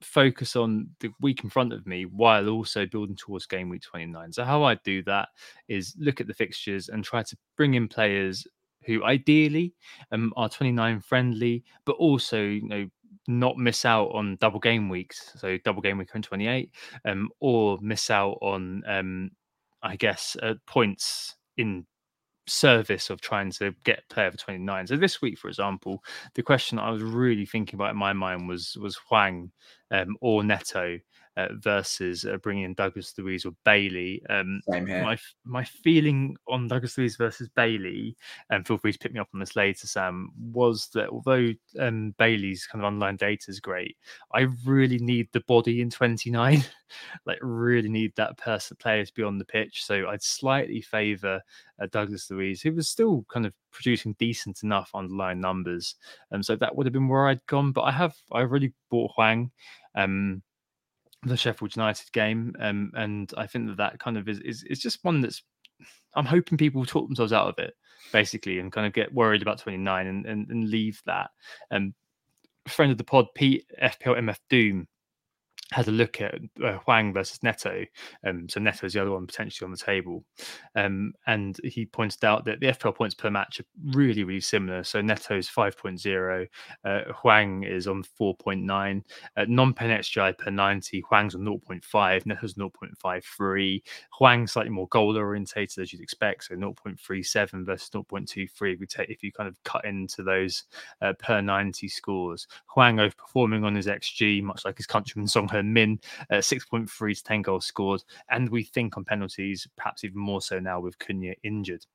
focus 0.02 0.56
on 0.56 0.90
the 1.00 1.10
week 1.22 1.44
in 1.44 1.50
front 1.50 1.74
of 1.74 1.88
me 1.88 2.06
while 2.06 2.50
also 2.50 2.86
building 2.86 3.16
towards 3.16 3.46
game 3.46 3.70
week 3.70 3.82
29. 3.82 4.32
So 4.32 4.44
how 4.44 4.64
I 4.64 4.76
do 4.76 5.02
that 5.04 5.30
is 5.68 5.96
look 5.98 6.22
at 6.22 6.28
the 6.28 6.34
fixtures 6.34 6.90
and 6.90 7.04
try 7.04 7.24
to 7.24 7.38
bring 7.56 7.74
in 7.74 7.88
players 7.88 8.46
who 8.88 9.04
ideally 9.04 9.74
um, 10.12 10.34
are 10.36 10.50
29 10.50 11.02
friendly, 11.02 11.64
but 11.86 11.98
also 11.98 12.42
you 12.42 12.68
know 12.68 12.90
not 13.28 13.58
miss 13.58 13.86
out 13.86 14.08
on 14.14 14.38
double 14.40 14.60
game 14.60 14.90
weeks, 14.90 15.34
so 15.36 15.58
double 15.64 15.82
game 15.82 15.98
week 15.98 16.16
on 16.16 16.22
28, 16.22 16.72
um, 17.06 17.30
or 17.40 17.78
miss 17.82 18.10
out 18.10 18.38
on 18.42 18.82
um, 18.88 19.32
I 19.84 19.96
guess 19.96 20.36
uh, 20.42 20.56
points 20.66 21.36
in 21.58 21.86
service 22.48 23.10
of 23.10 23.22
trying 23.22 23.52
to 23.52 23.74
get 23.84 24.08
player 24.10 24.32
for 24.32 24.38
29. 24.38 24.88
So 24.88 24.96
this 24.96 25.22
week, 25.22 25.38
for 25.38 25.50
example, 25.50 26.04
the 26.34 26.44
question 26.44 26.80
I 26.80 26.90
was 26.90 27.04
really 27.04 27.46
thinking 27.46 27.76
about 27.76 27.92
in 27.92 27.98
my 27.98 28.14
mind 28.14 28.48
was 28.48 28.78
was 28.78 28.98
Hwang 29.10 29.52
um, 29.92 30.18
or 30.22 30.44
Neto 30.44 31.00
uh, 31.38 31.50
versus 31.54 32.26
uh, 32.26 32.38
bringing 32.38 32.64
in 32.64 32.74
Douglas 32.74 33.14
Luiz 33.18 33.46
or 33.46 33.52
Bailey. 33.64 34.22
Um, 34.30 34.60
Same 34.70 34.88
here. 34.88 35.04
My 35.04 35.18
my 35.46 35.64
feeling 35.64 36.36
on 36.48 36.68
Douglas 36.68 36.98
Luiz 36.98 37.16
versus 37.16 37.48
Bailey, 37.56 38.18
and 38.50 38.66
feel 38.66 38.78
free 38.78 38.92
to 38.92 39.00
pick 39.00 39.14
me 39.14 39.20
up 39.20 39.30
on 39.34 39.40
this 39.40 39.56
later, 39.56 39.88
Sam, 39.88 40.32
was 40.52 40.90
that 40.96 41.10
although 41.10 41.52
um, 41.80 42.16
Bailey's 42.18 42.66
kind 42.66 42.84
of 42.84 42.88
online 42.88 43.18
data 43.18 43.46
is 43.50 43.60
great, 43.60 43.96
I 44.34 44.48
really 44.66 44.98
need 44.98 45.30
the 45.32 45.42
body 45.42 45.82
in 45.82 45.92
29. 45.92 46.64
like 47.26 47.38
really 47.42 47.90
need 47.90 48.14
that 48.16 48.38
person 48.38 48.78
player 48.80 49.06
to 49.06 49.14
be 49.14 49.24
on 49.24 49.38
the 49.38 49.46
pitch. 49.46 49.86
So 49.86 50.08
I'd 50.08 50.24
slightly 50.24 50.82
favour 50.82 51.42
uh, 51.80 51.88
Douglas 51.92 52.32
Luiz, 52.32 52.62
who 52.62 52.74
was 52.74 52.90
still 52.90 53.26
kind 53.30 53.46
of 53.46 53.54
producing 53.72 54.16
decent 54.18 54.64
enough 54.64 54.90
underlying 54.96 55.40
numbers. 55.40 55.96
Um, 56.32 56.42
so 56.42 56.56
that 56.56 56.76
would 56.76 56.88
have 56.88 56.94
been 56.94 57.08
where 57.08 57.28
I'd 57.28 57.46
gone. 57.46 57.74
But 57.74 57.82
I 57.82 57.92
have 57.92 58.16
I 58.32 58.42
really 58.42 58.74
bought 58.90 59.12
Hwang. 59.16 59.52
Um, 59.94 60.42
the 61.24 61.38
Sheffield 61.38 61.76
United 61.76 62.12
game, 62.12 62.56
um, 62.60 62.92
and 62.96 63.32
I 63.38 63.48
think 63.48 63.68
that 63.68 63.78
that 63.78 64.00
kind 64.00 64.18
of 64.18 64.28
is, 64.28 64.40
is 64.40 64.64
is 64.64 64.80
just 64.80 65.04
one 65.04 65.22
that's 65.22 65.44
I'm 66.16 66.26
hoping 66.26 66.58
people 66.58 66.86
talk 66.86 67.08
themselves 67.08 67.34
out 67.34 67.48
of 67.48 67.60
it 67.60 67.76
basically 68.12 68.60
and 68.60 68.72
kind 68.72 68.88
of 68.88 68.94
get 68.94 69.14
worried 69.14 69.42
about 69.42 69.60
29 69.60 70.08
and 70.08 70.26
and, 70.26 70.50
and 70.50 70.70
leave 70.70 71.02
that. 71.06 71.30
Um, 71.72 71.94
friend 72.68 72.92
of 72.92 72.98
the 72.98 73.04
pod, 73.04 73.28
Pete 73.36 73.66
FPL 73.82 74.20
MF 74.20 74.40
Doom 74.50 74.88
had 75.72 75.88
a 75.88 75.92
look 75.92 76.22
at 76.22 76.36
uh, 76.64 76.78
Hwang 76.86 77.12
versus 77.12 77.44
Neto. 77.44 77.84
Um, 78.26 78.48
so 78.48 78.60
Neto 78.60 78.86
is 78.86 78.94
the 78.94 79.02
other 79.02 79.12
one 79.12 79.28
potentially 79.28 79.66
on 79.66 79.72
the 79.72 79.78
table. 79.78 80.24
Um, 80.76 81.14
and 81.26 81.60
he 81.64 81.86
pointed 81.86 82.24
out 82.24 82.46
that 82.46 82.62
the 82.62 82.68
FPL 82.68 82.96
points 82.96 83.16
per 83.16 83.30
match 83.30 83.60
are 83.60 83.66
really, 83.92 84.24
really 84.24 84.40
similar. 84.40 84.84
So 84.84 85.02
Neto's 85.02 85.50
5.0, 85.50 86.48
uh, 86.86 87.14
Hwang 87.22 87.64
is 87.64 87.88
on 87.88 88.04
4.9, 88.04 89.04
uh, 89.36 89.46
non 89.50 89.74
pen 89.74 89.90
XGI 89.90 90.38
per 90.38 90.52
90, 90.52 91.02
Hwang's 91.10 91.36
on 91.36 91.42
0.5, 91.42 92.26
Neto's 92.26 92.54
0.53, 92.54 93.82
Hwang 94.20 94.48
slightly 94.48 94.72
more 94.72 94.88
goal 94.88 95.18
orientated 95.18 95.80
as 95.80 95.92
you'd 95.92 96.02
expect. 96.02 96.46
So 96.46 96.56
0.37 96.56 97.66
versus 97.66 97.90
0.23 97.90 98.80
we 98.80 98.86
take 98.86 99.10
if 99.10 99.22
you 99.22 99.34
kind 99.34 99.50
of 99.50 99.62
cut 99.64 99.84
into 99.84 100.24
those 100.24 100.64
uh, 101.02 101.14
per 101.20 101.42
90 101.42 101.90
scores. 101.90 102.48
Hwang 102.68 102.98
overperforming 102.98 103.66
on 103.66 103.76
his 103.76 103.88
XG, 103.88 104.42
much 104.42 104.64
like 104.64 104.78
his 104.78 104.88
countryman 104.88 105.28
Song 105.28 105.50
per 105.58 105.64
min, 105.64 106.00
uh, 106.30 106.36
6.3 106.36 107.16
to 107.16 107.24
10 107.24 107.42
goals 107.42 107.66
scored. 107.66 108.04
And 108.30 108.50
we 108.50 108.64
think 108.64 108.98
on 108.98 109.06
penalties, 109.06 109.68
perhaps 109.76 110.04
even 110.04 110.20
more 110.20 110.42
so 110.42 110.60
now 110.60 110.80
with 110.80 110.98
Cunha 111.00 111.36
injured. 111.44 111.86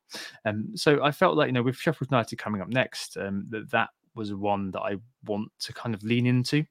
Um, 0.45 0.75
so 0.75 1.03
I 1.03 1.11
felt 1.11 1.37
like, 1.37 1.47
you 1.47 1.53
know, 1.53 1.63
with 1.63 1.77
Sheffield 1.77 2.11
United 2.11 2.37
coming 2.37 2.61
up 2.61 2.69
next, 2.69 3.17
um, 3.17 3.45
that 3.49 3.69
that 3.71 3.89
was 4.15 4.33
one 4.33 4.71
that 4.71 4.81
I 4.81 4.97
want 5.25 5.51
to 5.59 5.73
kind 5.73 5.95
of 5.95 6.03
lean 6.03 6.25
into 6.25 6.65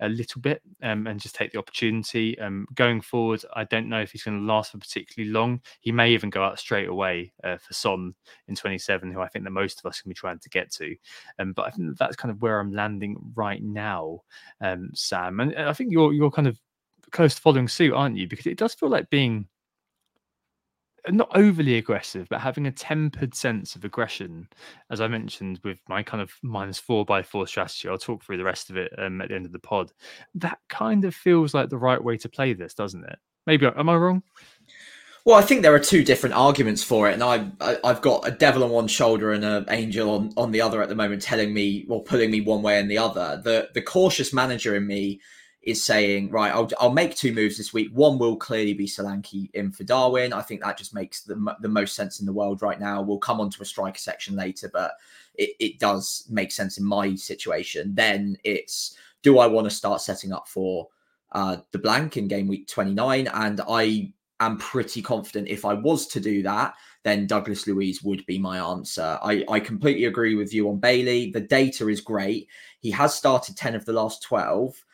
a 0.00 0.08
little 0.08 0.40
bit 0.40 0.62
um, 0.82 1.06
and 1.06 1.20
just 1.20 1.34
take 1.34 1.52
the 1.52 1.58
opportunity. 1.58 2.38
Um, 2.38 2.66
going 2.74 3.00
forward, 3.00 3.44
I 3.54 3.64
don't 3.64 3.88
know 3.88 4.00
if 4.00 4.12
he's 4.12 4.22
going 4.22 4.38
to 4.38 4.44
last 4.44 4.72
for 4.72 4.78
particularly 4.78 5.32
long. 5.32 5.60
He 5.80 5.92
may 5.92 6.10
even 6.12 6.30
go 6.30 6.42
out 6.42 6.58
straight 6.58 6.88
away 6.88 7.32
uh, 7.44 7.56
for 7.56 7.72
Son 7.74 8.14
in 8.48 8.54
27, 8.54 9.10
who 9.12 9.20
I 9.20 9.28
think 9.28 9.44
that 9.44 9.50
most 9.50 9.80
of 9.80 9.88
us 9.88 10.00
can 10.00 10.08
be 10.08 10.14
trying 10.14 10.38
to 10.40 10.48
get 10.48 10.70
to. 10.72 10.94
Um, 11.38 11.52
but 11.52 11.66
I 11.66 11.70
think 11.70 11.88
that 11.88 11.98
that's 11.98 12.16
kind 12.16 12.30
of 12.30 12.42
where 12.42 12.60
I'm 12.60 12.72
landing 12.72 13.16
right 13.34 13.62
now, 13.62 14.22
um, 14.60 14.90
Sam. 14.94 15.40
And 15.40 15.56
I 15.56 15.72
think 15.72 15.92
you're 15.92 16.12
you're 16.12 16.30
kind 16.30 16.48
of 16.48 16.58
close 17.10 17.34
to 17.34 17.40
following 17.40 17.68
suit, 17.68 17.92
aren't 17.94 18.16
you? 18.16 18.26
Because 18.26 18.46
it 18.46 18.58
does 18.58 18.74
feel 18.74 18.88
like 18.88 19.08
being 19.10 19.46
not 21.08 21.36
overly 21.36 21.76
aggressive, 21.76 22.28
but 22.30 22.40
having 22.40 22.66
a 22.66 22.72
tempered 22.72 23.34
sense 23.34 23.74
of 23.74 23.84
aggression, 23.84 24.48
as 24.90 25.00
I 25.00 25.08
mentioned 25.08 25.60
with 25.64 25.78
my 25.88 26.02
kind 26.02 26.22
of 26.22 26.32
minus 26.42 26.78
four 26.78 27.04
by 27.04 27.22
four 27.22 27.46
strategy. 27.46 27.88
I'll 27.88 27.98
talk 27.98 28.22
through 28.22 28.36
the 28.36 28.44
rest 28.44 28.70
of 28.70 28.76
it 28.76 28.92
um, 28.98 29.20
at 29.20 29.28
the 29.28 29.34
end 29.34 29.46
of 29.46 29.52
the 29.52 29.58
pod. 29.58 29.92
That 30.34 30.58
kind 30.68 31.04
of 31.04 31.14
feels 31.14 31.54
like 31.54 31.70
the 31.70 31.78
right 31.78 32.02
way 32.02 32.16
to 32.18 32.28
play 32.28 32.52
this, 32.52 32.74
doesn't 32.74 33.04
it? 33.04 33.18
Maybe 33.46 33.66
am 33.66 33.88
I 33.88 33.96
wrong? 33.96 34.22
Well, 35.24 35.36
I 35.36 35.42
think 35.42 35.62
there 35.62 35.74
are 35.74 35.80
two 35.80 36.02
different 36.02 36.34
arguments 36.34 36.82
for 36.82 37.08
it, 37.08 37.14
and 37.14 37.22
I, 37.22 37.48
I 37.60 37.78
have 37.84 38.02
got 38.02 38.26
a 38.26 38.32
devil 38.32 38.64
on 38.64 38.70
one 38.70 38.88
shoulder 38.88 39.32
and 39.32 39.44
an 39.44 39.66
angel 39.70 40.10
on, 40.10 40.32
on 40.36 40.50
the 40.50 40.60
other 40.60 40.82
at 40.82 40.88
the 40.88 40.96
moment, 40.96 41.22
telling 41.22 41.54
me 41.54 41.86
or 41.88 42.02
pulling 42.02 42.30
me 42.30 42.40
one 42.40 42.62
way 42.62 42.80
and 42.80 42.90
the 42.90 42.98
other. 42.98 43.40
The 43.42 43.70
the 43.72 43.82
cautious 43.82 44.32
manager 44.32 44.74
in 44.74 44.86
me 44.86 45.20
is 45.62 45.84
saying, 45.84 46.30
right, 46.30 46.52
I'll, 46.52 46.68
I'll 46.80 46.92
make 46.92 47.14
two 47.14 47.32
moves 47.32 47.56
this 47.56 47.72
week. 47.72 47.90
One 47.92 48.18
will 48.18 48.36
clearly 48.36 48.74
be 48.74 48.86
Solanke 48.86 49.48
in 49.54 49.70
for 49.70 49.84
Darwin. 49.84 50.32
I 50.32 50.42
think 50.42 50.62
that 50.62 50.76
just 50.76 50.94
makes 50.94 51.22
the, 51.22 51.56
the 51.60 51.68
most 51.68 51.94
sense 51.94 52.18
in 52.18 52.26
the 52.26 52.32
world 52.32 52.62
right 52.62 52.80
now. 52.80 53.00
We'll 53.00 53.18
come 53.18 53.40
on 53.40 53.50
to 53.50 53.62
a 53.62 53.66
striker 53.66 53.98
section 53.98 54.34
later, 54.34 54.68
but 54.72 54.94
it, 55.34 55.50
it 55.60 55.78
does 55.78 56.26
make 56.28 56.50
sense 56.50 56.78
in 56.78 56.84
my 56.84 57.14
situation. 57.14 57.94
Then 57.94 58.36
it's, 58.42 58.96
do 59.22 59.38
I 59.38 59.46
want 59.46 59.68
to 59.68 59.74
start 59.74 60.00
setting 60.00 60.32
up 60.32 60.48
for 60.48 60.88
uh, 61.30 61.58
the 61.70 61.78
blank 61.78 62.16
in 62.16 62.26
game 62.26 62.48
week 62.48 62.66
29? 62.66 63.28
And 63.28 63.60
I 63.68 64.12
am 64.40 64.58
pretty 64.58 65.00
confident 65.00 65.46
if 65.46 65.64
I 65.64 65.74
was 65.74 66.08
to 66.08 66.18
do 66.18 66.42
that, 66.42 66.74
then 67.04 67.28
Douglas 67.28 67.68
Luiz 67.68 68.02
would 68.02 68.26
be 68.26 68.38
my 68.38 68.58
answer. 68.58 69.16
I, 69.22 69.44
I 69.48 69.60
completely 69.60 70.06
agree 70.06 70.34
with 70.34 70.52
you 70.52 70.68
on 70.68 70.78
Bailey. 70.78 71.30
The 71.30 71.40
data 71.40 71.88
is 71.88 72.00
great. 72.00 72.48
He 72.80 72.90
has 72.90 73.14
started 73.14 73.56
10 73.56 73.76
of 73.76 73.84
the 73.84 73.92
last 73.92 74.24
12 74.24 74.84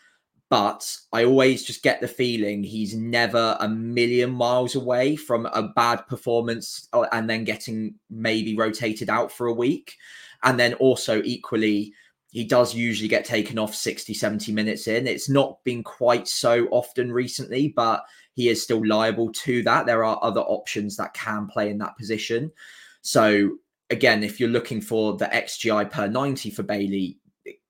but 0.50 0.96
I 1.12 1.24
always 1.24 1.62
just 1.62 1.82
get 1.82 2.00
the 2.00 2.08
feeling 2.08 2.62
he's 2.62 2.94
never 2.94 3.56
a 3.60 3.68
million 3.68 4.30
miles 4.30 4.74
away 4.74 5.14
from 5.14 5.46
a 5.46 5.62
bad 5.62 6.06
performance 6.06 6.88
uh, 6.92 7.06
and 7.12 7.28
then 7.28 7.44
getting 7.44 7.96
maybe 8.08 8.56
rotated 8.56 9.10
out 9.10 9.30
for 9.30 9.46
a 9.46 9.52
week. 9.52 9.94
And 10.42 10.58
then 10.58 10.74
also, 10.74 11.22
equally, 11.22 11.92
he 12.30 12.44
does 12.44 12.74
usually 12.74 13.08
get 13.08 13.24
taken 13.24 13.58
off 13.58 13.74
60, 13.74 14.14
70 14.14 14.52
minutes 14.52 14.86
in. 14.86 15.06
It's 15.06 15.28
not 15.28 15.62
been 15.64 15.82
quite 15.82 16.28
so 16.28 16.66
often 16.70 17.12
recently, 17.12 17.68
but 17.68 18.04
he 18.34 18.48
is 18.48 18.62
still 18.62 18.86
liable 18.86 19.32
to 19.32 19.62
that. 19.64 19.84
There 19.84 20.04
are 20.04 20.18
other 20.22 20.42
options 20.42 20.96
that 20.96 21.12
can 21.12 21.46
play 21.46 21.70
in 21.70 21.78
that 21.78 21.96
position. 21.98 22.52
So, 23.02 23.56
again, 23.90 24.22
if 24.22 24.38
you're 24.40 24.48
looking 24.48 24.80
for 24.80 25.16
the 25.16 25.26
XGI 25.26 25.90
per 25.90 26.06
90 26.06 26.50
for 26.50 26.62
Bailey, 26.62 27.18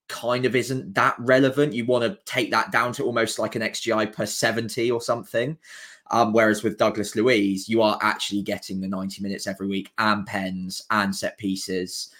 kind 0.08 0.44
of 0.44 0.56
isn't 0.56 0.94
that 0.94 1.16
relevant. 1.18 1.72
You 1.72 1.84
want 1.84 2.04
to 2.04 2.18
take 2.24 2.50
that 2.50 2.72
down 2.72 2.92
to 2.94 3.04
almost 3.04 3.38
like 3.38 3.56
an 3.56 3.62
XGI 3.62 4.12
per 4.12 4.26
70 4.26 4.90
or 4.90 5.00
something. 5.00 5.56
Um, 6.10 6.32
whereas 6.32 6.62
with 6.62 6.78
Douglas 6.78 7.14
Luiz, 7.14 7.68
you 7.68 7.82
are 7.82 7.98
actually 8.00 8.42
getting 8.42 8.80
the 8.80 8.88
90 8.88 9.22
minutes 9.22 9.46
every 9.46 9.68
week 9.68 9.92
and 9.98 10.26
pens 10.26 10.82
and 10.90 11.14
set 11.14 11.36
pieces. 11.36 12.10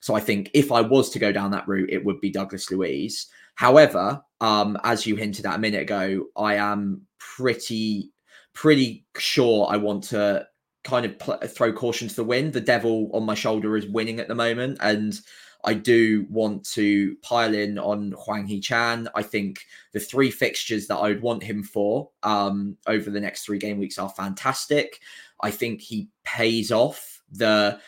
So 0.00 0.14
I 0.14 0.20
think 0.20 0.50
if 0.54 0.70
I 0.70 0.80
was 0.80 1.10
to 1.10 1.18
go 1.18 1.32
down 1.32 1.50
that 1.50 1.66
route, 1.66 1.90
it 1.90 2.04
would 2.04 2.20
be 2.20 2.30
Douglas 2.30 2.70
Luiz. 2.70 3.26
However, 3.54 4.22
um, 4.40 4.78
as 4.84 5.06
you 5.06 5.16
hinted 5.16 5.46
at 5.46 5.56
a 5.56 5.58
minute 5.58 5.82
ago, 5.82 6.26
I 6.36 6.54
am 6.54 7.02
pretty, 7.18 8.12
pretty 8.54 9.04
sure 9.16 9.66
I 9.68 9.76
want 9.76 10.04
to 10.04 10.46
kind 10.84 11.06
of 11.06 11.18
pl- 11.18 11.38
throw 11.48 11.72
caution 11.72 12.08
to 12.08 12.14
the 12.14 12.24
wind. 12.24 12.52
The 12.52 12.60
devil 12.60 13.10
on 13.12 13.24
my 13.24 13.34
shoulder 13.34 13.76
is 13.76 13.86
winning 13.86 14.20
at 14.20 14.28
the 14.28 14.34
moment, 14.34 14.78
and 14.80 15.18
I 15.64 15.74
do 15.74 16.26
want 16.28 16.64
to 16.70 17.16
pile 17.22 17.54
in 17.54 17.78
on 17.78 18.12
Hwang 18.12 18.46
Hee-chan. 18.46 19.08
I 19.14 19.22
think 19.22 19.60
the 19.92 20.00
three 20.00 20.30
fixtures 20.30 20.86
that 20.88 20.96
I 20.96 21.08
would 21.08 21.22
want 21.22 21.42
him 21.42 21.62
for 21.62 22.10
um, 22.22 22.76
over 22.86 23.10
the 23.10 23.20
next 23.20 23.44
three 23.44 23.58
game 23.58 23.78
weeks 23.78 23.98
are 23.98 24.08
fantastic. 24.08 25.00
I 25.40 25.50
think 25.50 25.80
he 25.80 26.08
pays 26.24 26.72
off 26.72 27.22
the 27.30 27.78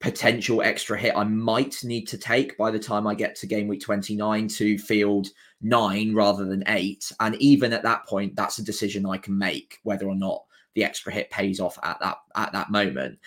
potential 0.00 0.62
extra 0.62 0.98
hit 0.98 1.16
I 1.16 1.24
might 1.24 1.82
need 1.82 2.06
to 2.08 2.18
take 2.18 2.56
by 2.58 2.70
the 2.70 2.78
time 2.78 3.06
I 3.06 3.14
get 3.14 3.34
to 3.36 3.46
game 3.46 3.66
week 3.66 3.80
29 3.80 4.46
to 4.48 4.78
field 4.78 5.28
nine 5.60 6.14
rather 6.14 6.44
than 6.44 6.62
eight. 6.68 7.10
And 7.18 7.34
even 7.36 7.72
at 7.72 7.82
that 7.82 8.06
point, 8.06 8.36
that's 8.36 8.58
a 8.58 8.64
decision 8.64 9.06
I 9.06 9.16
can 9.18 9.36
make 9.36 9.78
whether 9.82 10.06
or 10.06 10.14
not 10.14 10.44
the 10.74 10.84
extra 10.84 11.12
hit 11.12 11.30
pays 11.30 11.58
off 11.58 11.78
at 11.82 11.98
that 12.00 12.18
at 12.36 12.52
that 12.52 12.70
moment. 12.70 13.18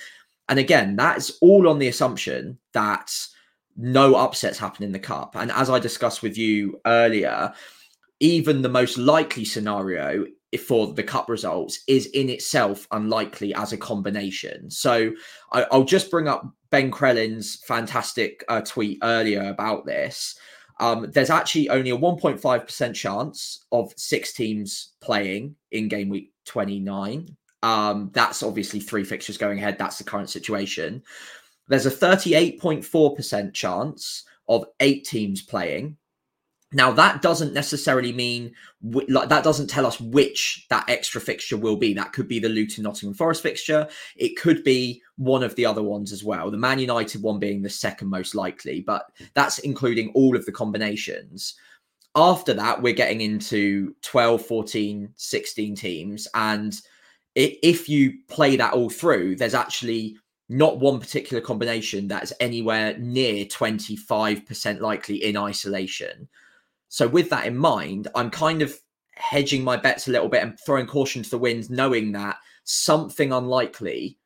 And 0.47 0.59
again, 0.59 0.95
that's 0.95 1.31
all 1.41 1.67
on 1.67 1.79
the 1.79 1.87
assumption 1.87 2.57
that 2.73 3.11
no 3.79 4.15
upsets 4.15 4.59
happen 4.59 4.83
in 4.83 4.91
the 4.91 4.99
cup. 4.99 5.35
And 5.35 5.51
as 5.51 5.69
I 5.69 5.79
discussed 5.79 6.21
with 6.21 6.37
you 6.37 6.79
earlier, 6.85 7.53
even 8.19 8.61
the 8.61 8.69
most 8.69 8.97
likely 8.97 9.45
scenario 9.45 10.25
for 10.65 10.93
the 10.93 11.03
cup 11.03 11.29
results 11.29 11.79
is 11.87 12.07
in 12.07 12.29
itself 12.29 12.87
unlikely 12.91 13.53
as 13.55 13.71
a 13.71 13.77
combination. 13.77 14.69
So 14.69 15.13
I, 15.53 15.65
will 15.71 15.85
just 15.85 16.11
bring 16.11 16.27
up 16.27 16.45
Ben 16.71 16.91
Crellin's 16.91 17.61
fantastic 17.65 18.43
uh, 18.49 18.61
tweet 18.61 18.99
earlier 19.01 19.43
about 19.43 19.85
this. 19.85 20.37
Um, 20.81 21.09
there's 21.11 21.29
actually 21.29 21.69
only 21.69 21.91
a 21.91 21.97
1.5% 21.97 22.93
chance 22.93 23.65
of 23.71 23.93
six 23.95 24.33
teams 24.33 24.93
playing 25.01 25.55
in 25.71 25.87
game 25.87 26.09
week 26.09 26.33
29. 26.45 27.35
Um, 27.61 28.09
that's 28.13 28.43
obviously 28.43 28.79
three 28.79 29.03
fixtures 29.03 29.37
going 29.37 29.59
ahead. 29.59 29.77
That's 29.77 29.97
the 29.97 30.03
current 30.03 30.29
situation. 30.29 31.03
There's 31.69 31.85
a 31.85 31.91
38.4% 31.91 33.53
chance 33.53 34.23
of 34.49 34.65
eight 34.79 35.05
teams 35.05 35.41
playing. 35.41 35.95
Now 36.71 36.91
that 36.91 37.23
doesn't 37.23 37.53
necessarily 37.53 38.13
mean 38.13 38.53
like 38.83 39.29
that 39.29 39.43
doesn't 39.43 39.71
tell 39.71 39.87
us 39.87 39.99
which 39.99 40.67
that 40.69 40.87
extra 40.87 41.19
fixture 41.19 41.57
will 41.57 41.77
be. 41.77 41.95
That 41.95 42.13
could 42.13 42.27
be 42.27 42.37
the 42.39 42.49
Luton 42.49 42.83
Nottingham 42.83 43.15
Forest 43.15 43.41
fixture. 43.41 43.87
It 44.15 44.37
could 44.37 44.63
be 44.63 45.01
one 45.17 45.41
of 45.41 45.55
the 45.55 45.65
other 45.65 45.81
ones 45.81 46.11
as 46.11 46.23
well. 46.23 46.51
The 46.51 46.57
Man 46.57 46.77
United 46.77 47.23
one 47.23 47.39
being 47.39 47.63
the 47.63 47.69
second 47.69 48.09
most 48.09 48.35
likely, 48.35 48.81
but 48.81 49.05
that's 49.33 49.59
including 49.59 50.11
all 50.13 50.35
of 50.35 50.45
the 50.45 50.51
combinations. 50.51 51.55
After 52.15 52.53
that, 52.53 52.81
we're 52.81 52.93
getting 52.93 53.21
into 53.21 53.95
12, 54.01 54.45
14, 54.45 55.13
16 55.15 55.75
teams 55.75 56.27
and 56.35 56.79
if 57.35 57.87
you 57.87 58.13
play 58.27 58.55
that 58.57 58.73
all 58.73 58.89
through, 58.89 59.35
there's 59.35 59.53
actually 59.53 60.17
not 60.49 60.79
one 60.79 60.99
particular 60.99 61.41
combination 61.41 62.07
that's 62.07 62.33
anywhere 62.39 62.97
near 62.97 63.45
25% 63.45 64.79
likely 64.79 65.23
in 65.23 65.37
isolation. 65.37 66.27
So, 66.87 67.07
with 67.07 67.29
that 67.29 67.45
in 67.45 67.55
mind, 67.55 68.07
I'm 68.15 68.31
kind 68.31 68.63
of 68.63 68.77
hedging 69.13 69.63
my 69.63 69.77
bets 69.77 70.07
a 70.07 70.11
little 70.11 70.27
bit 70.27 70.41
and 70.41 70.59
throwing 70.59 70.87
caution 70.87 71.21
to 71.21 71.29
the 71.29 71.37
wind, 71.37 71.69
knowing 71.69 72.11
that 72.13 72.37
something 72.63 73.31
unlikely 73.31 74.17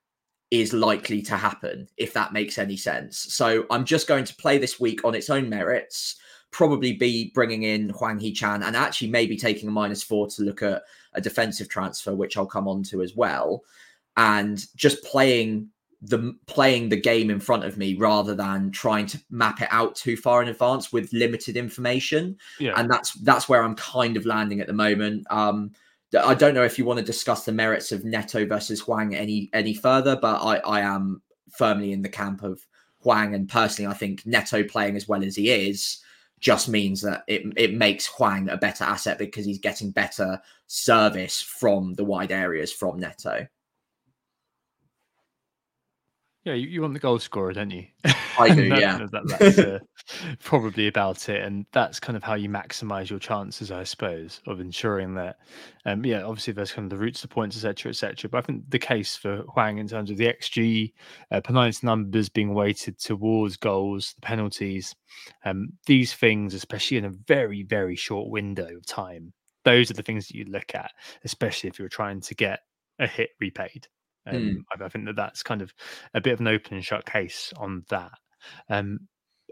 is 0.50 0.72
likely 0.72 1.22
to 1.24 1.36
happen, 1.36 1.90
if 1.98 2.14
that 2.14 2.32
makes 2.32 2.58
any 2.58 2.78
sense. 2.78 3.18
So, 3.34 3.66
I'm 3.70 3.84
just 3.84 4.08
going 4.08 4.24
to 4.24 4.36
play 4.36 4.58
this 4.58 4.80
week 4.80 5.04
on 5.04 5.16
its 5.16 5.30
own 5.30 5.50
merits, 5.50 6.16
probably 6.52 6.94
be 6.94 7.32
bringing 7.36 7.64
in 7.64 7.90
Hwang 7.90 8.20
Hee-chan 8.20 8.64
and 8.64 8.78
actually 8.78 9.10
maybe 9.10 9.36
taking 9.36 9.68
a 9.68 9.74
minus 9.74 10.04
four 10.04 10.28
to 10.28 10.44
look 10.44 10.62
at 10.64 10.84
a 11.16 11.20
defensive 11.20 11.68
transfer, 11.68 12.16
which 12.16 12.38
I'll 12.38 12.46
come 12.46 12.70
on 12.70 12.82
to 12.84 13.02
as 13.02 13.14
well, 13.14 13.64
and 14.16 14.64
just 14.78 15.04
playing 15.04 15.68
the 16.06 16.36
playing 16.48 16.90
the 16.90 17.00
game 17.00 17.30
in 17.30 17.40
front 17.40 17.64
of 17.64 17.78
me 17.78 17.96
rather 17.96 18.36
than 18.36 18.72
trying 18.72 19.06
to 19.08 19.20
map 19.30 19.62
it 19.62 19.70
out 19.72 19.96
too 19.96 20.18
far 20.18 20.42
in 20.42 20.50
advance 20.50 20.92
with 20.92 21.12
limited 21.14 21.56
information. 21.56 22.38
Yeah. 22.60 22.74
And 22.76 22.90
that's 22.90 23.14
that's 23.22 23.48
where 23.48 23.64
I'm 23.64 23.76
kind 23.76 24.18
of 24.18 24.26
landing 24.26 24.60
at 24.60 24.68
the 24.68 24.74
moment. 24.74 25.26
Um, 25.30 25.72
I 26.22 26.36
don't 26.36 26.54
know 26.54 26.64
if 26.64 26.78
you 26.78 26.86
want 26.86 27.00
to 27.00 27.06
discuss 27.06 27.46
the 27.46 27.52
merits 27.52 27.92
of 27.92 28.04
Neto 28.06 28.46
versus 28.46 28.82
Hwang 28.82 29.16
any 29.16 29.50
any 29.54 29.74
further, 29.74 30.18
but 30.22 30.42
I, 30.42 30.58
I 30.58 30.82
am 30.82 31.22
firmly 31.50 31.92
in 31.94 32.02
the 32.02 32.10
camp 32.10 32.44
of 32.44 32.66
Hwang 33.04 33.34
and 33.34 33.50
personally, 33.50 33.90
I 33.90 33.96
think 33.96 34.26
Neto 34.26 34.64
playing 34.64 34.96
as 34.96 35.08
well 35.08 35.24
as 35.24 35.36
he 35.36 35.50
is 35.50 36.00
just 36.40 36.68
means 36.68 37.02
that 37.02 37.24
it 37.28 37.42
it 37.56 37.74
makes 37.74 38.06
Hwang 38.08 38.50
a 38.50 38.58
better 38.58 38.84
asset 38.84 39.18
because 39.18 39.46
he's 39.46 39.60
getting 39.60 39.92
better 39.92 40.42
service 40.68 41.42
from 41.42 41.94
the 41.94 42.04
wide 42.04 42.32
areas 42.32 42.72
from 42.72 43.00
Neto. 43.00 43.48
Yeah, 46.46 46.56
you, 46.56 46.68
you 46.68 46.82
want 46.82 46.94
the 46.94 47.00
goal 47.00 47.20
scorer, 47.20 47.54
don't 47.54 47.72
you? 47.72 47.86
I 48.38 48.54
do. 48.54 48.68
that, 48.70 48.80
yeah, 48.80 49.08
that, 49.12 49.28
that's 49.40 49.60
uh, 49.60 49.80
probably 50.44 50.88
about 50.88 51.30
it, 51.30 51.42
and 51.42 51.66
that's 51.72 52.02
kind 52.02 52.18
of 52.18 52.24
how 52.24 52.34
you 52.34 52.50
maximise 52.50 53.10
your 53.10 53.20
chances, 53.20 53.72
I 53.72 53.84
suppose, 53.86 54.42
of 54.46 54.60
ensuring 54.60 55.16
that. 55.16 55.38
Um, 55.86 56.06
yeah, 56.06 56.24
obviously 56.24 56.52
there's 56.52 56.74
kind 56.74 56.86
of 56.86 56.90
the 56.90 57.02
routes 57.02 57.22
to 57.22 57.30
points, 57.30 57.56
etc., 57.56 57.92
etc. 57.92 58.30
But 58.30 58.40
I 58.40 58.42
think 58.42 58.70
the 58.70 58.80
case 58.80 59.16
for 59.16 59.44
Hwang 59.54 59.78
in 59.78 59.88
terms 59.88 60.12
of 60.12 60.18
the 60.18 60.28
xG, 60.28 60.92
uh, 61.32 61.40
penalty 61.40 61.78
numbers 61.82 62.28
being 62.28 62.54
weighted 62.54 63.00
towards 63.00 63.56
goals, 63.56 64.14
the 64.16 64.22
penalties, 64.22 64.94
um, 65.46 65.70
these 65.86 66.14
things, 66.14 66.54
especially 66.54 66.98
in 66.98 67.06
a 67.06 67.10
very 67.28 67.64
very 67.64 67.96
short 67.96 68.30
window 68.30 68.76
of 68.76 68.86
time, 68.86 69.32
those 69.64 69.90
are 69.90 69.96
the 69.96 70.04
things 70.04 70.28
that 70.28 70.36
you 70.36 70.44
look 70.46 70.76
at, 70.76 70.92
especially 71.24 71.70
if 71.70 71.80
you're 71.80 71.88
trying 71.88 72.20
to 72.20 72.36
get 72.36 72.60
a 73.00 73.08
hit 73.08 73.30
repaid. 73.40 73.88
Um, 74.26 74.36
mm. 74.36 74.56
I, 74.82 74.86
I, 74.86 74.90
think 74.90 75.06
that 75.06 75.16
that's 75.16 75.44
kind 75.44 75.62
of 75.62 75.74
a 76.14 76.22
bit 76.22 76.34
of 76.34 76.40
an 76.40 76.48
open 76.48 76.76
and 76.76 76.86
shut 76.86 77.06
case 77.06 77.54
on 77.58 77.84
that. 77.90 78.12
Um, 78.70 79.08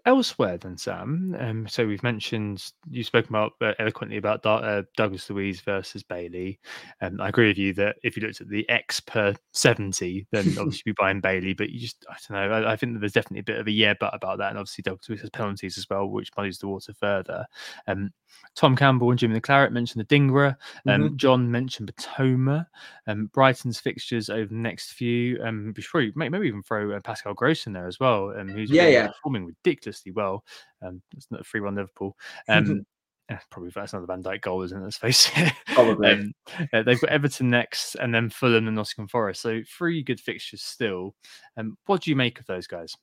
elsewhere 0.05 0.57
then 0.57 0.77
Sam, 0.77 1.35
um, 1.39 1.67
so 1.67 1.85
we've 1.85 2.03
mentioned 2.03 2.71
you've 2.89 3.07
spoken 3.07 3.35
about 3.35 3.53
uh, 3.61 3.73
eloquently 3.79 4.17
about 4.17 4.45
uh, 4.45 4.83
Douglas 4.95 5.29
Luiz 5.29 5.61
versus 5.61 6.03
Bailey. 6.03 6.59
Um, 7.01 7.19
I 7.21 7.29
agree 7.29 7.47
with 7.47 7.57
you 7.57 7.73
that 7.75 7.97
if 8.03 8.15
you 8.15 8.23
looked 8.23 8.41
at 8.41 8.49
the 8.49 8.67
X 8.69 8.99
per 8.99 9.33
seventy, 9.53 10.27
then 10.31 10.45
obviously 10.59 10.83
you'd 10.85 10.95
be 10.95 11.01
buying 11.01 11.21
Bailey. 11.21 11.53
But 11.53 11.69
you 11.69 11.79
just 11.79 12.05
I 12.09 12.15
don't 12.27 12.49
know. 12.49 12.55
I, 12.55 12.73
I, 12.73 12.75
think 12.75 12.99
there's 12.99 13.13
definitely 13.13 13.39
a 13.39 13.43
bit 13.43 13.59
of 13.59 13.67
a 13.67 13.71
yeah 13.71 13.93
but 13.99 14.13
about 14.13 14.37
that, 14.39 14.49
and 14.49 14.57
obviously 14.57 14.83
Douglas 14.83 15.09
Luiz 15.09 15.21
has 15.21 15.29
penalties 15.29 15.77
as 15.77 15.89
well, 15.89 16.07
which 16.07 16.31
muddies 16.37 16.59
the 16.59 16.67
water 16.67 16.93
further. 16.93 17.45
Um, 17.87 18.11
Tom 18.55 18.75
Campbell 18.75 19.09
and 19.11 19.19
Jimmy 19.19 19.35
the 19.35 19.41
Claret 19.41 19.71
mentioned 19.71 20.05
the 20.05 20.15
Dingra. 20.15 20.55
Um, 20.87 21.01
mm-hmm. 21.01 21.15
John 21.15 21.49
mentioned 21.49 21.93
Batoma. 21.93 22.65
Um, 23.07 23.27
Brighton's 23.33 23.79
fixtures 23.79 24.29
over 24.29 24.45
the 24.45 24.55
next 24.55 24.93
few. 24.93 25.41
Um, 25.43 25.73
probably, 25.89 26.11
maybe 26.15 26.47
even 26.47 26.63
throw 26.63 26.91
uh, 26.91 26.99
Pascal 26.99 27.33
Gross 27.33 27.67
in 27.67 27.73
there 27.73 27.87
as 27.87 27.99
well, 27.99 28.33
um, 28.37 28.49
who's 28.49 28.69
yeah, 28.69 28.87
yeah. 28.87 29.07
performing 29.07 29.45
ridiculously 29.91 30.11
well. 30.11 30.43
Um, 30.81 31.01
it's 31.15 31.29
not 31.31 31.41
a 31.41 31.43
free 31.43 31.61
one 31.61 31.75
Liverpool. 31.75 32.17
Um, 32.49 32.85
yeah, 33.29 33.39
probably 33.49 33.71
that's 33.73 33.93
another 33.93 34.07
Van 34.07 34.21
Dijk 34.21 34.41
goal, 34.41 34.61
isn't 34.63 34.77
it? 34.77 34.83
Let's 34.83 34.97
face 34.97 35.31
it. 35.37 35.53
Probably. 35.67 36.09
um, 36.09 36.33
uh, 36.73 36.83
they've 36.83 36.99
got 36.99 37.11
Everton 37.11 37.49
next, 37.49 37.95
and 37.95 38.13
then 38.13 38.29
Fulham 38.29 38.67
and 38.67 38.75
Nottingham 38.75 39.07
Forest. 39.07 39.41
So 39.41 39.61
three 39.65 40.03
good 40.03 40.19
fixtures 40.19 40.61
still. 40.61 41.15
Um, 41.55 41.77
what 41.85 42.01
do 42.01 42.09
you 42.09 42.17
make 42.17 42.41
of 42.41 42.45
those 42.47 42.67
guys? 42.67 42.93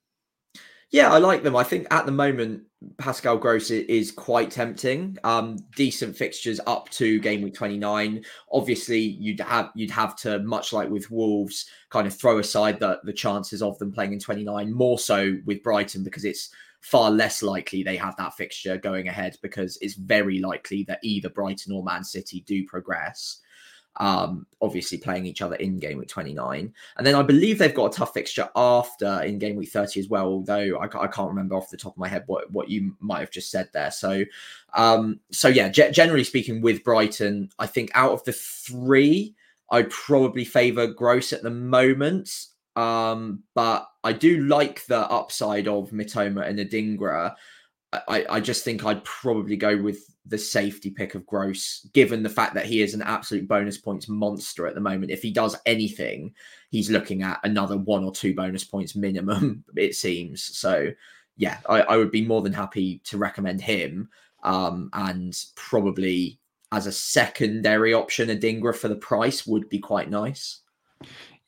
Yeah, 0.91 1.13
I 1.13 1.19
like 1.19 1.43
them. 1.43 1.55
I 1.55 1.65
think 1.65 1.87
at 1.91 2.07
the 2.07 2.13
moment 2.13 2.63
Pascal 2.97 3.37
Gross 3.37 3.71
is 3.71 4.11
quite 4.11 4.51
tempting. 4.51 5.19
Um, 5.23 5.57
decent 5.77 6.17
fixtures 6.17 6.61
up 6.67 6.89
to 6.91 7.21
game 7.21 7.43
week 7.43 7.55
29. 7.55 8.25
Obviously, 8.53 9.01
you'd 9.01 9.41
have 9.41 9.71
you'd 9.75 9.91
have 9.91 10.17
to, 10.17 10.39
much 10.41 10.73
like 10.73 10.89
with 10.89 11.11
Wolves, 11.11 11.67
kind 11.91 12.07
of 12.07 12.15
throw 12.15 12.39
aside 12.39 12.81
the, 12.81 13.01
the 13.05 13.13
chances 13.13 13.61
of 13.61 13.79
them 13.79 13.93
playing 13.93 14.15
in 14.15 14.19
29, 14.19 14.73
more 14.73 14.99
so 14.99 15.37
with 15.45 15.63
Brighton 15.63 16.03
because 16.03 16.25
it's 16.25 16.51
far 16.81 17.11
less 17.11 17.43
likely 17.43 17.83
they 17.83 17.97
have 17.97 18.17
that 18.17 18.35
fixture 18.35 18.77
going 18.77 19.09
ahead 19.09 19.37
because 19.43 19.79
it's 19.81 19.95
very 19.95 20.39
likely 20.39 20.85
that 20.85 21.01
either 21.03 21.29
Brighton 21.29 21.73
or 21.73 21.83
Man 21.83 22.05
City 22.05 22.43
do 22.47 22.65
progress 22.67 23.41
um, 23.99 24.47
obviously 24.63 24.99
playing 24.99 25.27
each 25.27 25.43
other 25.43 25.57
in 25.57 25.79
game 25.79 25.99
week 25.99 26.09
29. 26.09 26.73
And 26.97 27.07
then 27.07 27.15
I 27.15 27.23
believe 27.23 27.59
they've 27.59 27.75
got 27.75 27.93
a 27.93 27.97
tough 27.97 28.15
fixture 28.15 28.49
after 28.55 29.23
in 29.23 29.39
game 29.39 29.57
week 29.57 29.71
30 29.71 30.01
as 30.01 30.09
well, 30.09 30.27
although 30.27 30.79
I, 30.79 30.85
I 30.85 31.07
can't 31.09 31.29
remember 31.29 31.57
off 31.57 31.71
the 31.71 31.77
top 31.77 31.95
of 31.95 31.99
my 31.99 32.09
head 32.09 32.25
what, 32.27 32.51
what 32.51 32.71
you 32.71 32.95
might 33.01 33.21
have 33.21 33.31
just 33.31 33.51
said 33.51 33.69
there. 33.73 33.91
So, 33.91 34.25
um, 34.75 35.21
so 35.33 35.49
yeah, 35.49 35.69
g- 35.69 35.91
generally 35.91 36.25
speaking, 36.25 36.61
with 36.61 36.85
Brighton, 36.85 37.51
I 37.59 37.67
think 37.67 37.91
out 37.95 38.13
of 38.13 38.25
the 38.25 38.33
three, 38.33 39.35
I'd 39.71 39.91
probably 39.91 40.45
favour 40.45 40.87
Gross 40.87 41.33
at 41.33 41.43
the 41.43 41.51
moment. 41.51 42.47
Um, 42.79 43.43
but 43.57 43.89
I 44.05 44.13
do 44.13 44.45
like 44.45 44.87
the 44.87 45.01
upside 45.01 45.67
of 45.67 45.91
Mitoma 45.91 46.47
and 46.47 46.61
Adingra. 46.61 47.35
I, 47.93 48.25
I 48.31 48.41
just 48.41 48.65
think 48.65 48.85
I'd 48.85 49.03
probably 49.03 49.57
go 49.57 49.77
with 49.77 49.99
the 50.27 50.39
safety 50.39 50.91
pick 50.91 51.17
of 51.17 51.27
Gross, 51.27 51.89
given 51.93 52.23
the 52.23 52.29
fact 52.29 52.55
that 52.55 52.67
he 52.67 52.81
is 52.81 52.95
an 52.95 53.03
absolute 53.03 53.49
bonus 53.49 53.79
points 53.79 54.09
monster 54.09 54.69
at 54.69 54.77
the 54.77 54.81
moment. 54.81 55.11
If 55.11 55.23
he 55.23 55.33
does 55.33 55.57
anything, 55.67 56.35
he's 56.71 56.89
looking 56.89 57.23
at 57.23 57.41
another 57.43 57.77
one 57.77 58.05
or 58.05 58.13
two 58.13 58.33
bonus 58.33 58.63
points 58.63 58.95
minimum, 58.95 59.65
it 59.77 59.97
seems. 59.97 60.57
So, 60.57 60.93
yeah, 61.37 61.59
I, 61.69 61.81
I 61.81 61.97
would 61.97 62.13
be 62.13 62.25
more 62.25 62.43
than 62.43 62.53
happy 62.53 63.01
to 63.05 63.19
recommend 63.19 63.61
him. 63.61 64.09
Um, 64.45 64.91
and 64.93 65.37
probably 65.57 66.39
as 66.71 66.87
a 66.87 66.93
secondary 66.93 67.93
option, 67.93 68.29
Adingra 68.29 68.77
for 68.77 68.87
the 68.87 68.95
price 68.95 69.49
would 69.49 69.69
be 69.69 69.81
quite 69.81 70.11
nice. 70.11 70.61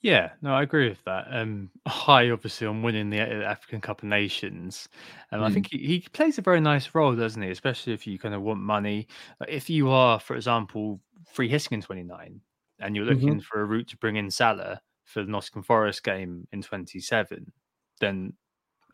Yeah, 0.02 0.30
no, 0.40 0.54
I 0.54 0.62
agree 0.62 0.88
with 0.88 1.04
that. 1.04 1.26
Um, 1.30 1.70
high, 1.86 2.30
obviously, 2.30 2.66
on 2.66 2.82
winning 2.82 3.10
the 3.10 3.20
uh, 3.20 3.42
African 3.44 3.80
Cup 3.80 4.02
of 4.02 4.08
Nations. 4.08 4.88
And 5.30 5.44
I 5.44 5.50
think 5.50 5.70
he, 5.70 5.78
he 5.78 6.00
plays 6.12 6.38
a 6.38 6.42
very 6.42 6.60
nice 6.60 6.94
role, 6.94 7.14
doesn't 7.14 7.42
he? 7.42 7.50
Especially 7.50 7.92
if 7.92 8.06
you 8.06 8.18
kind 8.18 8.34
of 8.34 8.42
want 8.42 8.60
money. 8.60 9.08
If 9.46 9.68
you 9.68 9.90
are, 9.90 10.18
for 10.18 10.36
example, 10.36 11.00
free 11.30 11.48
hitting 11.48 11.76
in 11.76 11.82
29 11.82 12.40
and 12.80 12.96
you're 12.96 13.04
looking 13.04 13.28
mm-hmm. 13.28 13.38
for 13.40 13.60
a 13.60 13.64
route 13.64 13.88
to 13.88 13.96
bring 13.98 14.16
in 14.16 14.30
Salah 14.30 14.80
for 15.04 15.22
the 15.22 15.30
Nottingham 15.30 15.62
Forest 15.62 16.02
game 16.02 16.46
in 16.52 16.62
27, 16.62 17.52
then 18.00 18.32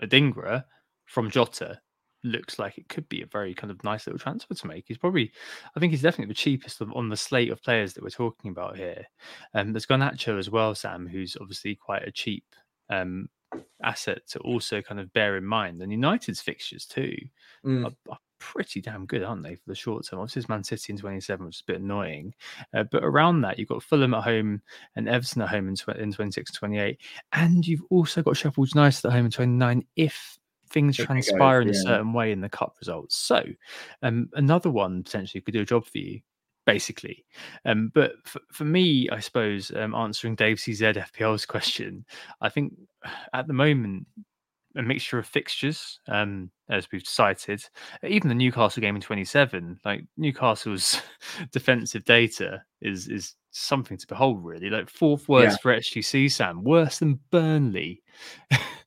Adingra 0.02 0.64
from 1.04 1.30
Jota 1.30 1.80
looks 2.26 2.58
like 2.58 2.78
it 2.78 2.88
could 2.88 3.08
be 3.08 3.22
a 3.22 3.26
very 3.26 3.54
kind 3.54 3.70
of 3.70 3.82
nice 3.84 4.06
little 4.06 4.18
transfer 4.18 4.54
to 4.54 4.66
make. 4.66 4.84
He's 4.86 4.98
probably, 4.98 5.32
I 5.74 5.80
think 5.80 5.92
he's 5.92 6.02
definitely 6.02 6.32
the 6.32 6.34
cheapest 6.34 6.82
on 6.82 7.08
the 7.08 7.16
slate 7.16 7.50
of 7.50 7.62
players 7.62 7.94
that 7.94 8.02
we're 8.02 8.10
talking 8.10 8.50
about 8.50 8.76
here. 8.76 9.06
And 9.54 9.68
um, 9.68 9.72
there's 9.72 9.86
Garnacho 9.86 10.38
as 10.38 10.50
well, 10.50 10.74
Sam, 10.74 11.06
who's 11.06 11.36
obviously 11.40 11.74
quite 11.74 12.06
a 12.06 12.12
cheap 12.12 12.44
um, 12.90 13.28
asset 13.82 14.26
to 14.28 14.38
also 14.40 14.82
kind 14.82 15.00
of 15.00 15.12
bear 15.12 15.36
in 15.36 15.44
mind. 15.44 15.80
And 15.82 15.92
United's 15.92 16.40
fixtures 16.40 16.86
too 16.86 17.16
mm. 17.64 17.86
are, 17.86 17.92
are, 18.10 18.18
pretty 18.38 18.82
damn 18.82 19.06
good, 19.06 19.22
aren't 19.22 19.42
they, 19.42 19.54
for 19.54 19.62
the 19.66 19.74
short 19.74 20.06
term? 20.06 20.20
Obviously, 20.20 20.40
it's 20.40 20.48
Man 20.48 20.62
City 20.62 20.92
in 20.92 20.98
27, 20.98 21.46
which 21.46 21.56
is 21.56 21.62
a 21.66 21.72
bit 21.72 21.80
annoying. 21.80 22.34
Uh, 22.74 22.84
but 22.84 23.02
around 23.02 23.40
that, 23.40 23.58
you've 23.58 23.68
got 23.68 23.82
Fulham 23.82 24.12
at 24.12 24.24
home 24.24 24.60
and 24.94 25.08
Everton 25.08 25.42
at 25.42 25.48
home 25.48 25.68
in, 25.68 25.74
tw- 25.74 25.96
in 25.96 26.12
26 26.12 26.52
28. 26.52 27.00
And 27.32 27.66
you've 27.66 27.82
also 27.88 28.22
got 28.22 28.36
Sheffield 28.36 28.74
United 28.74 29.06
at 29.06 29.12
home 29.12 29.24
in 29.24 29.30
29 29.30 29.84
if 29.96 30.38
things 30.70 30.96
transpire 30.96 31.60
in 31.60 31.70
a 31.70 31.74
certain 31.74 32.12
way 32.12 32.32
in 32.32 32.40
the 32.40 32.48
cup 32.48 32.76
results. 32.80 33.16
So, 33.16 33.44
um, 34.02 34.28
another 34.34 34.70
one 34.70 35.02
potentially 35.02 35.40
could 35.40 35.54
do 35.54 35.62
a 35.62 35.66
job 35.66 35.86
for 35.86 35.98
you, 35.98 36.20
basically. 36.64 37.24
Um, 37.64 37.90
but 37.94 38.12
for, 38.24 38.40
for 38.52 38.64
me, 38.64 39.08
I 39.10 39.20
suppose, 39.20 39.72
um, 39.74 39.94
answering 39.94 40.34
Dave 40.34 40.58
CZ 40.58 40.96
FPL's 41.12 41.46
question, 41.46 42.04
I 42.40 42.48
think 42.48 42.74
at 43.32 43.46
the 43.46 43.52
moment, 43.52 44.06
a 44.76 44.82
mixture 44.82 45.18
of 45.18 45.26
fixtures, 45.26 46.00
um, 46.08 46.50
as 46.68 46.86
we've 46.92 47.06
cited. 47.06 47.64
Even 48.06 48.28
the 48.28 48.34
Newcastle 48.34 48.80
game 48.80 48.94
in 48.94 49.02
27, 49.02 49.80
like 49.84 50.04
Newcastle's 50.16 51.00
defensive 51.52 52.04
data 52.04 52.62
is 52.80 53.08
is 53.08 53.34
something 53.56 53.96
to 53.96 54.06
behold, 54.06 54.44
really. 54.44 54.70
Like 54.70 54.90
fourth 54.90 55.28
worst 55.28 55.58
yeah. 55.58 55.62
for 55.62 55.74
XGC, 55.74 56.30
Sam, 56.30 56.62
worse 56.62 56.98
than 56.98 57.20
Burnley. 57.30 58.02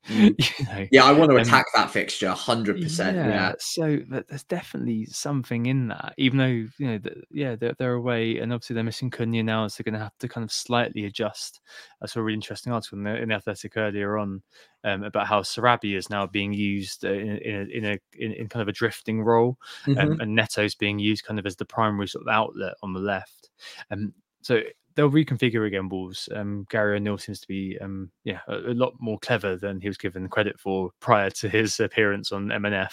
Mm. 0.07 0.35
you 0.59 0.65
know, 0.65 0.87
yeah, 0.91 1.03
I 1.03 1.11
want 1.11 1.31
to 1.31 1.37
attack 1.37 1.65
um, 1.75 1.81
that 1.81 1.91
fixture, 1.91 2.31
hundred 2.31 2.81
percent. 2.81 3.17
Yeah, 3.17 3.53
so 3.59 3.99
there's 4.07 4.43
definitely 4.43 5.05
something 5.05 5.67
in 5.67 5.89
that, 5.89 6.13
even 6.17 6.37
though 6.37 6.45
you 6.45 6.71
know, 6.79 6.97
the, 6.97 7.21
yeah, 7.31 7.55
they're, 7.55 7.75
they're 7.77 7.93
away, 7.93 8.37
and 8.39 8.51
obviously 8.51 8.73
they're 8.73 8.83
missing 8.83 9.11
Cunha 9.11 9.43
now, 9.43 9.67
so 9.67 9.83
they're 9.83 9.91
going 9.91 9.99
to 9.99 10.03
have 10.03 10.17
to 10.19 10.27
kind 10.27 10.43
of 10.43 10.51
slightly 10.51 11.05
adjust. 11.05 11.61
I 12.01 12.07
saw 12.07 12.21
a 12.21 12.23
really 12.23 12.35
interesting 12.35 12.73
article 12.73 12.97
in 12.97 13.03
the, 13.03 13.21
in 13.21 13.29
the 13.29 13.35
Athletic 13.35 13.77
earlier 13.77 14.17
on 14.17 14.41
um, 14.83 15.03
about 15.03 15.27
how 15.27 15.41
Sarabia 15.41 15.97
is 15.97 16.09
now 16.09 16.25
being 16.25 16.53
used 16.53 17.05
uh, 17.05 17.11
in, 17.11 17.37
in, 17.37 17.55
a, 17.55 17.77
in 17.77 17.85
a 17.85 17.99
in, 18.13 18.31
in, 18.33 18.49
kind 18.49 18.61
of 18.61 18.67
a 18.67 18.73
drifting 18.73 19.21
role, 19.21 19.57
um, 19.87 19.95
mm-hmm. 19.95 20.11
um, 20.13 20.19
and 20.21 20.35
Neto's 20.35 20.75
being 20.75 20.97
used 20.97 21.25
kind 21.25 21.39
of 21.39 21.45
as 21.45 21.55
the 21.55 21.65
primary 21.65 22.07
sort 22.07 22.23
of 22.27 22.33
outlet 22.33 22.73
on 22.81 22.93
the 22.93 22.99
left. 22.99 23.49
Um, 23.91 24.13
so 24.41 24.61
they'll 24.95 25.09
reconfigure 25.09 25.65
again 25.65 25.87
Wolves. 25.87 26.27
Um, 26.35 26.65
Gary 26.69 26.97
O'Neil 26.97 27.17
seems 27.17 27.39
to 27.39 27.47
be 27.47 27.77
um, 27.79 28.11
yeah 28.23 28.39
a, 28.47 28.57
a, 28.57 28.73
lot 28.73 28.93
more 28.99 29.17
clever 29.19 29.55
than 29.55 29.79
he 29.79 29.87
was 29.87 29.97
given 29.97 30.27
credit 30.27 30.59
for 30.59 30.91
prior 30.99 31.29
to 31.31 31.47
his 31.47 31.79
appearance 31.79 32.31
on 32.31 32.47
MNF. 32.47 32.91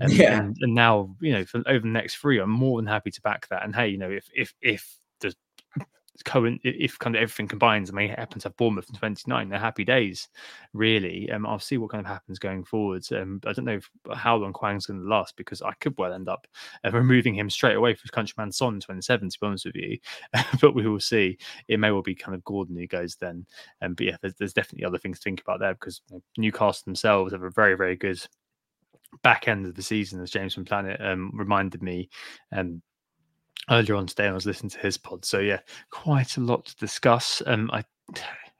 Um, 0.00 0.10
yeah, 0.10 0.38
and, 0.40 0.56
and, 0.60 0.74
now 0.74 1.14
you 1.20 1.32
know 1.32 1.44
for, 1.44 1.62
over 1.66 1.80
the 1.80 1.88
next 1.88 2.16
three, 2.16 2.38
I'm 2.38 2.50
more 2.50 2.78
than 2.78 2.86
happy 2.86 3.10
to 3.10 3.22
back 3.22 3.46
that. 3.48 3.64
And 3.64 3.74
hey, 3.74 3.88
you 3.88 3.98
know 3.98 4.10
if 4.10 4.28
if 4.34 4.54
if 4.60 4.96
Cohen, 6.24 6.58
if 6.62 6.98
kind 6.98 7.14
of 7.14 7.22
everything 7.22 7.48
combines, 7.48 7.88
and 7.88 7.98
they 7.98 8.08
happen 8.08 8.40
to 8.40 8.48
have 8.48 8.56
Bournemouth 8.56 8.88
in 8.88 8.96
29, 8.96 9.48
they're 9.48 9.58
happy 9.58 9.84
days, 9.84 10.28
really. 10.72 11.30
Um, 11.30 11.46
I'll 11.46 11.58
see 11.58 11.78
what 11.78 11.90
kind 11.90 12.04
of 12.04 12.10
happens 12.10 12.38
going 12.38 12.64
forwards. 12.64 13.12
Um, 13.12 13.40
I 13.46 13.52
don't 13.52 13.64
know 13.64 13.78
if, 13.78 13.90
how 14.14 14.36
long 14.36 14.52
Hwang's 14.52 14.86
going 14.86 15.00
to 15.00 15.06
last 15.06 15.36
because 15.36 15.62
I 15.62 15.72
could 15.80 15.96
well 15.98 16.12
end 16.12 16.28
up 16.28 16.46
uh, 16.84 16.90
removing 16.90 17.34
him 17.34 17.50
straight 17.50 17.76
away 17.76 17.94
for 17.94 18.08
countryman 18.08 18.52
Son 18.52 18.80
27, 18.80 19.30
to 19.30 19.38
be 19.40 19.46
honest 19.46 19.66
with 19.66 19.76
you. 19.76 19.98
but 20.60 20.74
we 20.74 20.86
will 20.86 21.00
see. 21.00 21.38
It 21.68 21.80
may 21.80 21.90
well 21.90 22.02
be 22.02 22.14
kind 22.14 22.34
of 22.34 22.44
Gordon 22.44 22.76
who 22.76 22.86
goes 22.86 23.16
then. 23.16 23.46
Um, 23.82 23.94
but 23.94 24.06
yeah, 24.06 24.16
there's, 24.20 24.34
there's 24.34 24.54
definitely 24.54 24.86
other 24.86 24.98
things 24.98 25.18
to 25.18 25.24
think 25.24 25.40
about 25.40 25.60
there 25.60 25.74
because 25.74 26.00
you 26.10 26.16
know, 26.16 26.22
Newcastle 26.38 26.82
themselves 26.84 27.32
have 27.32 27.42
a 27.42 27.50
very, 27.50 27.76
very 27.76 27.96
good 27.96 28.20
back 29.22 29.48
end 29.48 29.66
of 29.66 29.74
the 29.74 29.82
season, 29.82 30.20
as 30.20 30.30
James 30.30 30.54
from 30.54 30.64
Planet 30.64 31.00
um, 31.00 31.30
reminded 31.34 31.82
me. 31.82 32.08
Um, 32.52 32.82
earlier 33.70 33.96
on 33.96 34.06
today, 34.06 34.28
I 34.28 34.32
was 34.32 34.46
listening 34.46 34.70
to 34.70 34.78
his 34.78 34.96
pod. 34.96 35.24
So 35.24 35.38
yeah, 35.38 35.60
quite 35.90 36.36
a 36.36 36.40
lot 36.40 36.66
to 36.66 36.76
discuss. 36.76 37.42
Um, 37.46 37.70
I 37.72 37.84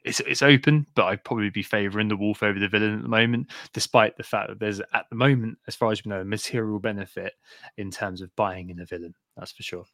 it's 0.06 0.20
it's 0.20 0.42
open, 0.42 0.86
but 0.94 1.06
I'd 1.06 1.24
probably 1.24 1.50
be 1.50 1.64
favouring 1.64 2.08
the 2.08 2.16
Wolf 2.16 2.42
over 2.42 2.58
the 2.58 2.68
Villain 2.68 2.94
at 2.94 3.02
the 3.02 3.08
moment, 3.08 3.48
despite 3.72 4.16
the 4.16 4.22
fact 4.22 4.48
that 4.48 4.60
there's 4.60 4.80
at 4.80 5.06
the 5.10 5.16
moment, 5.16 5.58
as 5.66 5.74
far 5.74 5.90
as 5.90 6.04
we 6.04 6.10
know, 6.10 6.20
a 6.20 6.24
material 6.24 6.78
benefit 6.78 7.34
in 7.76 7.90
terms 7.90 8.20
of 8.20 8.34
buying 8.36 8.70
in 8.70 8.80
a 8.80 8.86
villain. 8.86 9.14
That's 9.36 9.52
for 9.52 9.64
sure. 9.64 9.84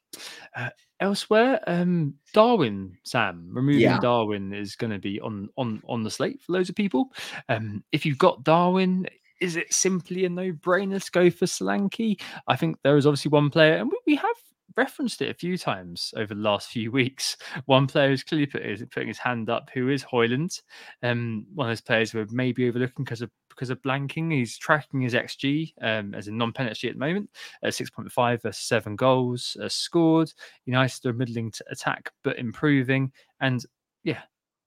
Uh, 0.55 0.69
elsewhere, 1.01 1.61
um, 1.67 2.15
Darwin, 2.35 2.97
Sam, 3.05 3.49
removing 3.51 3.81
yeah. 3.81 3.99
Darwin 4.01 4.53
is 4.53 4.77
going 4.77 4.93
to 4.93 4.99
be 4.99 5.19
on 5.21 5.49
on 5.57 5.83
on 5.89 6.03
the 6.03 6.11
slate 6.11 6.43
for 6.43 6.53
loads 6.53 6.69
of 6.69 6.77
people. 6.77 7.11
Um, 7.49 7.83
if 7.91 8.05
you've 8.05 8.19
got 8.19 8.45
Darwin, 8.45 9.07
is 9.41 9.57
it 9.57 9.73
simply 9.73 10.27
a 10.27 10.29
no-brainer 10.29 11.03
to 11.03 11.11
go 11.11 11.31
for 11.31 11.47
Solanke? 11.47 12.21
I 12.47 12.57
think 12.57 12.77
there 12.83 12.99
is 12.99 13.07
obviously 13.07 13.31
one 13.31 13.49
player, 13.51 13.77
and 13.77 13.91
we, 13.91 13.99
we 14.07 14.17
have 14.17 14.37
referenced 14.77 15.23
it 15.23 15.31
a 15.31 15.35
few 15.35 15.59
times 15.59 16.13
over 16.17 16.35
the 16.35 16.41
last 16.41 16.69
few 16.71 16.91
weeks. 16.91 17.37
One 17.67 17.87
player 17.87 18.09
who's 18.09 18.23
clearly 18.23 18.47
put 18.47 18.65
his, 18.65 18.85
putting 18.91 19.09
his 19.09 19.19
hand 19.19 19.51
up, 19.51 19.71
who 19.73 19.89
is 19.89 20.05
Højlund, 20.05 20.61
um, 21.03 21.47
one 21.55 21.69
of 21.69 21.71
those 21.71 21.81
players 21.81 22.11
who 22.11 22.21
are 22.21 22.27
maybe 22.31 22.69
overlooking 22.69 23.05
because 23.05 23.23
of 23.23 23.31
because 23.49 23.71
of 23.71 23.83
blanking. 23.83 24.33
He's 24.33 24.57
tracking 24.57 25.03
his 25.03 25.15
XG 25.15 25.73
um, 25.83 26.15
as 26.15 26.27
a 26.27 26.33
non-penalty 26.33 26.89
at 26.89 26.95
the 26.95 27.01
moment, 27.01 27.29
uh, 27.63 27.69
6.5 27.69 28.43
versus 28.43 28.65
seven 28.65 28.97
goals 28.97 29.57
uh, 29.63 29.69
scored. 29.69 30.33
United 30.65 31.07
are 31.07 31.13
middling 31.13 31.51
to 31.53 31.65
attack 31.71 32.11
but 32.25 32.39
improving, 32.39 33.13
and 33.41 33.65
yeah, 34.05 34.23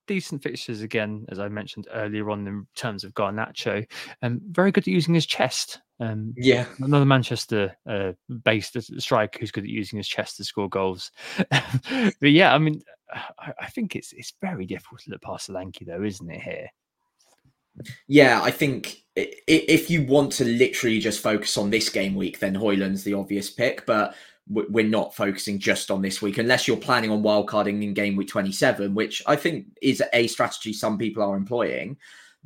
decent 0.06 0.42
fixtures 0.42 0.82
again, 0.82 1.26
as 1.28 1.38
I 1.38 1.48
mentioned 1.48 1.88
earlier 1.92 2.30
on 2.30 2.46
in 2.46 2.66
terms 2.74 3.04
of 3.04 3.14
Garnacho. 3.14 3.86
Um, 4.22 4.40
very 4.50 4.72
good 4.72 4.84
at 4.84 4.88
using 4.88 5.14
his 5.14 5.26
chest. 5.26 5.80
Um, 5.98 6.34
yeah, 6.36 6.66
another 6.78 7.04
Manchester 7.04 7.76
uh, 7.88 8.12
based 8.44 8.76
striker 9.00 9.38
who's 9.38 9.50
good 9.50 9.64
at 9.64 9.70
using 9.70 9.96
his 9.96 10.08
chest 10.08 10.36
to 10.36 10.44
score 10.44 10.68
goals. 10.68 11.10
but 11.50 12.30
yeah, 12.30 12.54
I 12.54 12.58
mean, 12.58 12.82
I, 13.10 13.52
I, 13.60 13.66
think 13.66 13.96
it's 13.96 14.12
it's 14.12 14.34
very 14.40 14.66
difficult 14.66 15.00
to 15.02 15.10
look 15.10 15.22
past 15.22 15.48
Solanke, 15.48 15.86
though, 15.86 16.02
isn't 16.02 16.30
it? 16.30 16.42
Here. 16.42 16.68
Yeah, 18.06 18.40
I 18.42 18.50
think 18.50 19.04
if 19.14 19.90
you 19.90 20.04
want 20.06 20.32
to 20.32 20.44
literally 20.44 20.98
just 20.98 21.20
focus 21.20 21.56
on 21.56 21.70
this 21.70 21.88
game 21.88 22.14
week, 22.14 22.38
then 22.38 22.54
Højlund's 22.54 23.04
the 23.04 23.14
obvious 23.14 23.50
pick. 23.50 23.86
But 23.86 24.14
we're 24.48 24.86
not 24.86 25.14
focusing 25.14 25.58
just 25.58 25.90
on 25.90 26.02
this 26.02 26.22
week 26.22 26.38
unless 26.38 26.68
you're 26.68 26.76
planning 26.76 27.10
on 27.10 27.22
wildcarding 27.22 27.82
in 27.82 27.92
game 27.92 28.14
week 28.14 28.28
27 28.28 28.94
which 28.94 29.22
i 29.26 29.34
think 29.34 29.66
is 29.82 30.02
a 30.12 30.26
strategy 30.28 30.72
some 30.72 30.96
people 30.96 31.22
are 31.22 31.36
employing 31.36 31.96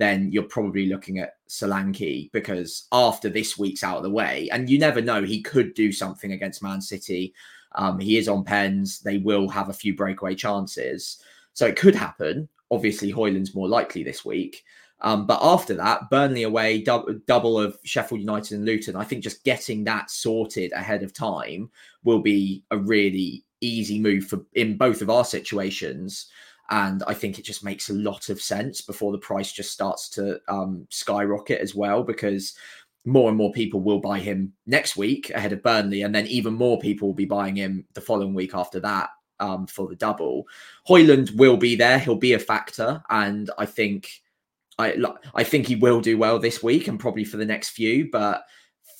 then 0.01 0.33
you're 0.33 0.45
probably 0.45 0.87
looking 0.87 1.19
at 1.19 1.35
Solanke 1.47 2.33
because 2.33 2.89
after 2.91 3.29
this 3.29 3.59
week's 3.59 3.85
out 3.85 3.99
of 3.99 4.03
the 4.03 4.09
way 4.09 4.49
and 4.51 4.71
you 4.71 4.79
never 4.79 5.03
know 5.03 5.23
he 5.23 5.43
could 5.43 5.75
do 5.75 5.93
something 5.93 6.33
against 6.33 6.63
man 6.63 6.81
city. 6.81 7.35
Um, 7.75 7.99
he 7.99 8.17
is 8.17 8.27
on 8.27 8.43
pens. 8.43 9.01
They 9.01 9.19
will 9.19 9.47
have 9.51 9.69
a 9.69 9.75
few 9.75 9.95
breakaway 9.95 10.35
chances. 10.35 11.23
So 11.53 11.67
it 11.67 11.77
could 11.77 11.95
happen. 11.95 12.49
Obviously 12.71 13.13
Højlund's 13.13 13.55
more 13.55 13.69
likely 13.69 14.03
this 14.03 14.25
week 14.25 14.65
um, 15.03 15.27
but 15.27 15.39
after 15.43 15.75
that, 15.75 16.11
Burnley 16.11 16.43
away, 16.43 16.83
dub- 16.83 17.25
double 17.27 17.59
of 17.59 17.79
Sheffield 17.85 18.21
United 18.21 18.57
and 18.57 18.67
Luton. 18.67 18.97
I 18.97 19.05
think 19.05 19.23
just 19.23 19.45
getting 19.45 19.85
that 19.85 20.11
sorted 20.11 20.73
ahead 20.73 21.03
of 21.03 21.13
time 21.13 21.71
will 22.05 22.21
be 22.21 22.65
a 22.71 22.77
really 22.77 23.45
easy 23.61 23.99
move 23.99 24.27
for 24.27 24.45
in 24.55 24.77
both 24.77 25.03
of 25.03 25.11
our 25.11 25.25
situations. 25.25 26.27
And 26.71 27.03
I 27.07 27.15
think 27.15 27.39
it 27.39 27.45
just 27.45 27.65
makes 27.65 27.91
a 27.91 27.95
lot 27.95 28.29
of 28.29 28.41
sense 28.41 28.81
before 28.81 29.11
the 29.11 29.19
price 29.19 29.53
just 29.53 29.73
starts 29.73 30.09
to 30.11 30.39
um, 30.49 30.87
skyrocket 30.91 31.61
as 31.61 31.75
well, 31.75 32.05
because 32.05 32.55
more 33.07 33.29
and 33.29 33.37
more 33.37 33.53
people 33.53 33.81
will 33.81 34.01
buy 34.01 34.19
him 34.19 34.53
next 34.67 34.97
week 34.97 35.31
ahead 35.31 35.53
of 35.53 35.63
Burnley, 35.63 36.03
and 36.03 36.15
then 36.15 36.27
even 36.27 36.53
more 36.55 36.79
people 36.79 37.09
will 37.09 37.15
be 37.15 37.25
buying 37.25 37.57
him 37.57 37.87
the 37.95 38.01
following 38.01 38.35
week 38.35 38.55
after 38.55 38.79
that 38.81 39.11
um, 39.41 39.67
for 39.67 39.89
the 39.89 39.97
double. 39.97 40.47
Højlund 40.87 41.35
will 41.37 41.57
be 41.57 41.75
there; 41.75 41.99
he'll 41.99 42.15
be 42.15 42.35
a 42.35 42.39
factor, 42.39 43.03
and 43.09 43.51
I 43.59 43.67
think 43.67 44.11
I 44.81 44.97
I 45.35 45.45
think 45.45 45.67
he 45.67 45.77
will 45.77 46.01
do 46.01 46.19
well 46.19 46.39
this 46.39 46.63
week 46.63 46.89
and 46.89 46.99
probably 46.99 47.25
for 47.25 47.37
the 47.37 47.45
next 47.45 47.71
few, 47.71 48.11
but 48.11 48.45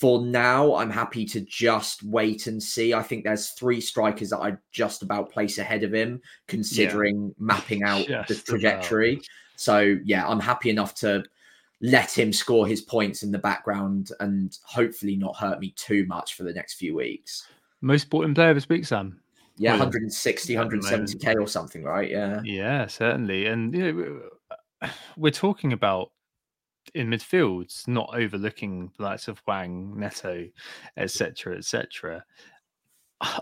for 0.01 0.25
now, 0.25 0.77
I'm 0.77 0.89
happy 0.89 1.27
to 1.27 1.43
just 1.43 2.03
wait 2.03 2.47
and 2.47 2.63
see. 2.63 2.95
I 2.95 3.03
think 3.03 3.23
there's 3.23 3.51
three 3.51 3.83
strikers 3.83 4.31
that 4.31 4.39
I 4.39 4.57
just 4.73 5.03
about 5.03 5.31
place 5.31 5.59
ahead 5.59 5.83
of 5.83 5.93
him, 5.93 6.23
considering 6.49 7.27
yeah. 7.27 7.33
mapping 7.39 7.83
out 7.83 8.07
the 8.29 8.35
trajectory. 8.35 9.15
About. 9.15 9.25
So 9.57 9.99
yeah, 10.05 10.27
I'm 10.27 10.41
happy 10.41 10.71
enough 10.71 10.95
to 10.97 11.23
let 11.83 12.17
him 12.17 12.33
score 12.33 12.67
his 12.67 12.81
points 12.81 13.23
in 13.23 13.31
the 13.31 13.39
background 13.39 14.11
and 14.21 14.57
hopefully 14.65 15.17
not 15.17 15.37
hurt 15.37 15.61
me 15.61 15.75
too 15.77 16.07
much 16.07 16.35
for 16.35 16.45
the 16.45 16.53
next 16.55 16.75
few 16.75 16.95
weeks. 16.97 17.47
Most 17.83 18.05
important 18.05 18.35
player 18.35 18.51
of 18.51 18.57
this 18.57 18.71
week, 18.71 18.87
Sam. 18.87 19.21
Yeah, 19.59 19.73
160, 19.73 20.55
170k 20.55 21.37
or 21.39 21.47
something, 21.47 21.83
right? 21.85 22.11
Yeah. 22.11 22.41
Yeah, 22.43 22.87
certainly. 22.87 23.45
And 23.45 23.75
you 23.75 23.93
know, 23.93 24.21
we're 25.17 25.31
talking 25.31 25.73
about 25.73 26.11
in 26.95 27.09
midfields, 27.09 27.87
not 27.87 28.11
overlooking 28.15 28.91
the 28.97 29.03
likes 29.03 29.29
of 29.29 29.39
Hwang, 29.41 29.99
Neto, 29.99 30.49
etc., 30.97 31.59
etc. 31.59 32.25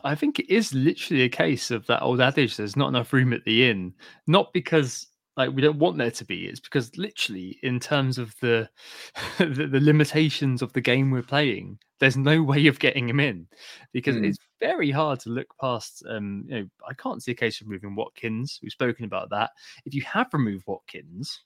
I 0.02 0.16
think 0.16 0.40
it 0.40 0.52
is 0.52 0.74
literally 0.74 1.22
a 1.22 1.28
case 1.28 1.70
of 1.70 1.86
that 1.86 2.02
old 2.02 2.20
adage: 2.20 2.56
"There's 2.56 2.76
not 2.76 2.88
enough 2.88 3.12
room 3.12 3.32
at 3.32 3.44
the 3.44 3.68
inn," 3.70 3.94
not 4.26 4.52
because 4.52 5.06
like 5.38 5.54
we 5.54 5.62
don't 5.62 5.78
want 5.78 5.96
there 5.96 6.10
to 6.10 6.24
be. 6.24 6.46
It's 6.46 6.58
because 6.58 6.98
literally, 6.98 7.58
in 7.62 7.78
terms 7.78 8.18
of 8.18 8.34
the, 8.40 8.68
the 9.38 9.68
the, 9.68 9.80
limitations 9.80 10.60
of 10.60 10.72
the 10.72 10.80
game 10.80 11.12
we're 11.12 11.22
playing, 11.22 11.78
there's 12.00 12.16
no 12.16 12.42
way 12.52 12.66
of 12.66 12.80
getting 12.80 13.08
him 13.08 13.20
in 13.20 13.46
because 13.92 14.16
mm. 14.16 14.26
it's 14.26 14.38
very 14.60 14.90
hard 14.90 15.20
to 15.20 15.30
look 15.30 15.46
past. 15.60 16.02
Um, 16.08 16.44
you 16.48 16.56
know, 16.56 16.68
I 16.86 16.92
can't 16.94 17.22
see 17.22 17.30
a 17.30 17.36
case 17.36 17.60
of 17.60 17.68
removing 17.68 17.94
Watkins. 17.94 18.58
We've 18.62 18.72
spoken 18.72 19.04
about 19.04 19.30
that. 19.30 19.52
If 19.86 19.94
you 19.94 20.02
have 20.02 20.26
removed 20.32 20.64
Watkins, 20.66 21.40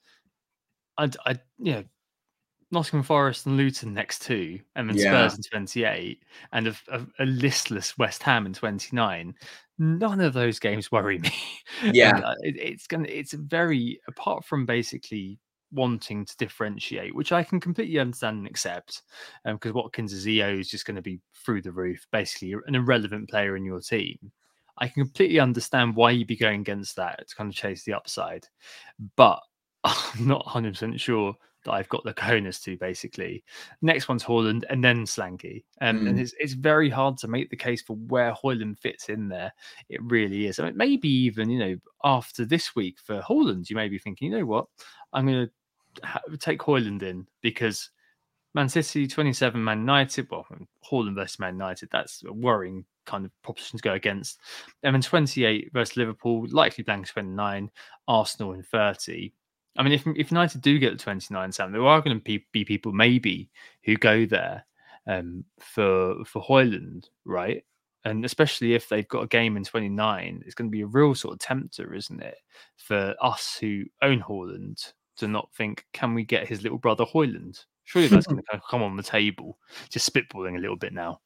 I'd, 0.97 1.15
I'd 1.27 1.41
you 1.59 1.73
know, 1.73 1.85
Nottingham 2.73 3.03
Forest 3.03 3.47
and 3.47 3.57
Luton 3.57 3.93
next 3.93 4.23
two, 4.23 4.59
and 4.75 4.89
then 4.89 4.97
yeah. 4.97 5.29
Spurs 5.29 5.37
in 5.37 5.43
28, 5.43 6.23
and 6.53 6.69
a, 6.69 6.75
a, 6.89 7.07
a, 7.21 7.27
listless 7.27 7.97
West 7.99 8.23
Ham 8.23 8.47
in 8.47 8.55
29. 8.55 9.35
None 9.79 10.21
of 10.21 10.33
those 10.33 10.59
games 10.59 10.91
worry 10.91 11.19
me. 11.21 11.33
Yeah, 11.83 12.19
uh, 12.19 12.35
it, 12.41 12.57
it's 12.59 12.87
gonna. 12.87 13.09
It's 13.09 13.35
very 13.35 14.01
apart 14.09 14.45
from 14.45 14.65
basically 14.65 15.39
wanting 15.71 16.25
to 16.25 16.37
differentiate, 16.37 17.15
which 17.15 17.33
I 17.33 17.43
can 17.43 17.61
completely 17.61 17.99
understand 17.99 18.39
and 18.39 18.47
accept, 18.47 19.03
because 19.45 19.71
um, 19.71 19.75
Watkins' 19.75 20.27
EO 20.27 20.59
is 20.59 20.69
just 20.69 20.87
going 20.87 20.97
to 20.97 21.03
be 21.03 21.21
through 21.35 21.63
the 21.63 21.73
roof, 21.73 22.07
basically 22.13 22.55
an 22.67 22.75
irrelevant 22.75 23.29
player 23.29 23.57
in 23.57 23.65
your 23.65 23.81
team. 23.81 24.19
I 24.79 24.89
can 24.89 25.05
completely 25.05 25.41
understand 25.41 25.97
why 25.97 26.11
you'd 26.13 26.27
be 26.27 26.37
going 26.37 26.61
against 26.61 26.97
that 26.97 27.29
to 27.29 27.35
kind 27.35 27.51
of 27.51 27.57
chase 27.57 27.85
the 27.85 27.95
upside, 27.95 28.47
but 29.17 29.41
I'm 29.85 30.27
not 30.27 30.47
100% 30.47 30.99
sure 31.01 31.35
that 31.65 31.73
I've 31.73 31.89
got 31.89 32.05
the 32.05 32.15
cojones 32.15 32.63
to 32.65 32.77
basically. 32.77 33.45
Next 33.81 34.09
one's 34.09 34.25
Haaland 34.25 34.65
and 34.69 34.83
then 34.83 35.05
Solanke. 35.05 35.65
Um, 35.81 36.01
mm. 36.01 36.09
And 36.09 36.21
it's, 36.21 36.35
it's 36.39 36.55
very 36.55 36.91
hard 36.91 37.19
to 37.19 37.29
make 37.29 37.51
the 37.51 37.57
case 37.57 37.83
for 37.83 37.97
where 37.97 38.33
Haaland 38.33 38.79
fits 38.79 39.09
in 39.09 39.29
there. 39.29 39.53
It 39.89 40.03
really 40.03 40.47
is. 40.47 40.59
I 40.59 40.65
mean, 40.65 40.77
maybe 40.77 41.09
even, 41.09 41.51
you 41.51 41.59
know, 41.59 41.77
after 42.05 42.45
this 42.45 42.75
week 42.75 42.99
for 43.03 43.21
Haaland, 43.21 43.71
you 43.71 43.77
may 43.77 43.89
be 43.89 43.99
thinking, 43.99 44.33
you 44.33 44.39
know 44.39 44.47
what, 44.47 44.67
I'm 45.13 45.27
going 45.27 45.47
to 45.47 46.07
ha- 46.07 46.21
take 46.39 46.61
Haaland 46.61 47.03
in 47.03 47.27
because 47.41 47.91
Man 48.55 48.69
City 48.69 49.07
27, 49.07 49.63
Man 49.63 49.81
United, 49.81 50.29
well, 50.31 50.47
Haaland 50.91 51.15
versus 51.15 51.39
Man 51.39 51.55
United, 51.55 51.89
that's 51.91 52.23
a 52.27 52.33
worrying 52.33 52.85
kind 53.07 53.25
of 53.25 53.31
proposition 53.43 53.79
to 53.79 53.83
go 53.83 53.95
against. 53.95 54.39
And 54.83 54.95
then 54.95 55.03
28 55.03 55.71
versus 55.73 55.97
Liverpool, 55.97 56.47
likely 56.51 56.85
blank 56.85 57.09
29, 57.09 57.71
Arsenal 58.09 58.53
in 58.53 58.63
30. 58.63 59.33
I 59.77 59.83
mean, 59.83 59.93
if 59.93 60.07
if 60.07 60.31
United 60.31 60.61
do 60.61 60.79
get 60.79 60.93
the 60.93 61.03
29, 61.03 61.53
Sam, 61.53 61.73
there 61.73 61.87
are 61.87 62.01
going 62.01 62.17
to 62.17 62.23
be, 62.23 62.47
be 62.53 62.65
people 62.65 62.93
maybe 62.93 63.51
who 63.85 63.97
go 63.97 64.27
there 64.27 64.65
um, 65.07 65.45
for 65.61 66.25
for 66.25 66.43
Haaland, 66.43 67.09
right? 67.25 67.65
And 68.05 68.25
especially 68.25 68.75
if 68.75 68.89
they've 68.89 69.09
got 69.09 69.23
a 69.23 69.29
game 69.29 69.57
in 69.57 69.65
29, 69.65 70.43
it's 70.45 70.55
going 70.55 70.69
to 70.69 70.73
be 70.73 70.83
a 70.83 70.87
real 70.87 71.15
sort 71.15 71.35
of 71.35 71.39
tempter, 71.39 71.95
isn't 71.95 72.21
it, 72.21 72.37
for 72.77 73.15
us 73.23 73.57
who 73.61 73.85
own 74.03 74.21
Haaland 74.21 74.93
to 75.19 75.29
not 75.29 75.49
think, 75.55 75.85
can 75.93 76.13
we 76.13 76.25
get 76.25 76.49
his 76.49 76.63
little 76.63 76.79
brother 76.79 77.05
Højlund? 77.05 77.65
Surely 77.85 78.09
that's 78.09 78.27
going 78.27 78.43
to 78.53 78.61
come 78.69 78.83
on 78.83 78.97
the 78.97 79.03
table. 79.05 79.59
Just 79.89 80.13
spitballing 80.13 80.57
a 80.57 80.61
little 80.61 80.77
bit 80.77 80.93
now. 80.93 81.21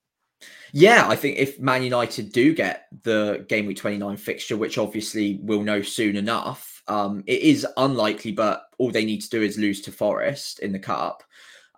Yeah, 0.72 1.08
I 1.08 1.16
think 1.16 1.38
if 1.38 1.58
Man 1.58 1.82
United 1.82 2.32
do 2.32 2.54
get 2.54 2.88
the 3.02 3.46
game 3.48 3.66
week 3.66 3.78
29 3.78 4.16
fixture, 4.18 4.56
which 4.56 4.76
obviously 4.76 5.38
we'll 5.42 5.62
know 5.62 5.80
soon 5.80 6.14
enough, 6.14 6.75
um, 6.88 7.22
it 7.26 7.40
is 7.40 7.66
unlikely, 7.76 8.32
but 8.32 8.68
all 8.78 8.90
they 8.90 9.04
need 9.04 9.22
to 9.22 9.30
do 9.30 9.42
is 9.42 9.58
lose 9.58 9.80
to 9.82 9.92
Forest 9.92 10.60
in 10.60 10.72
the 10.72 10.78
cup, 10.78 11.22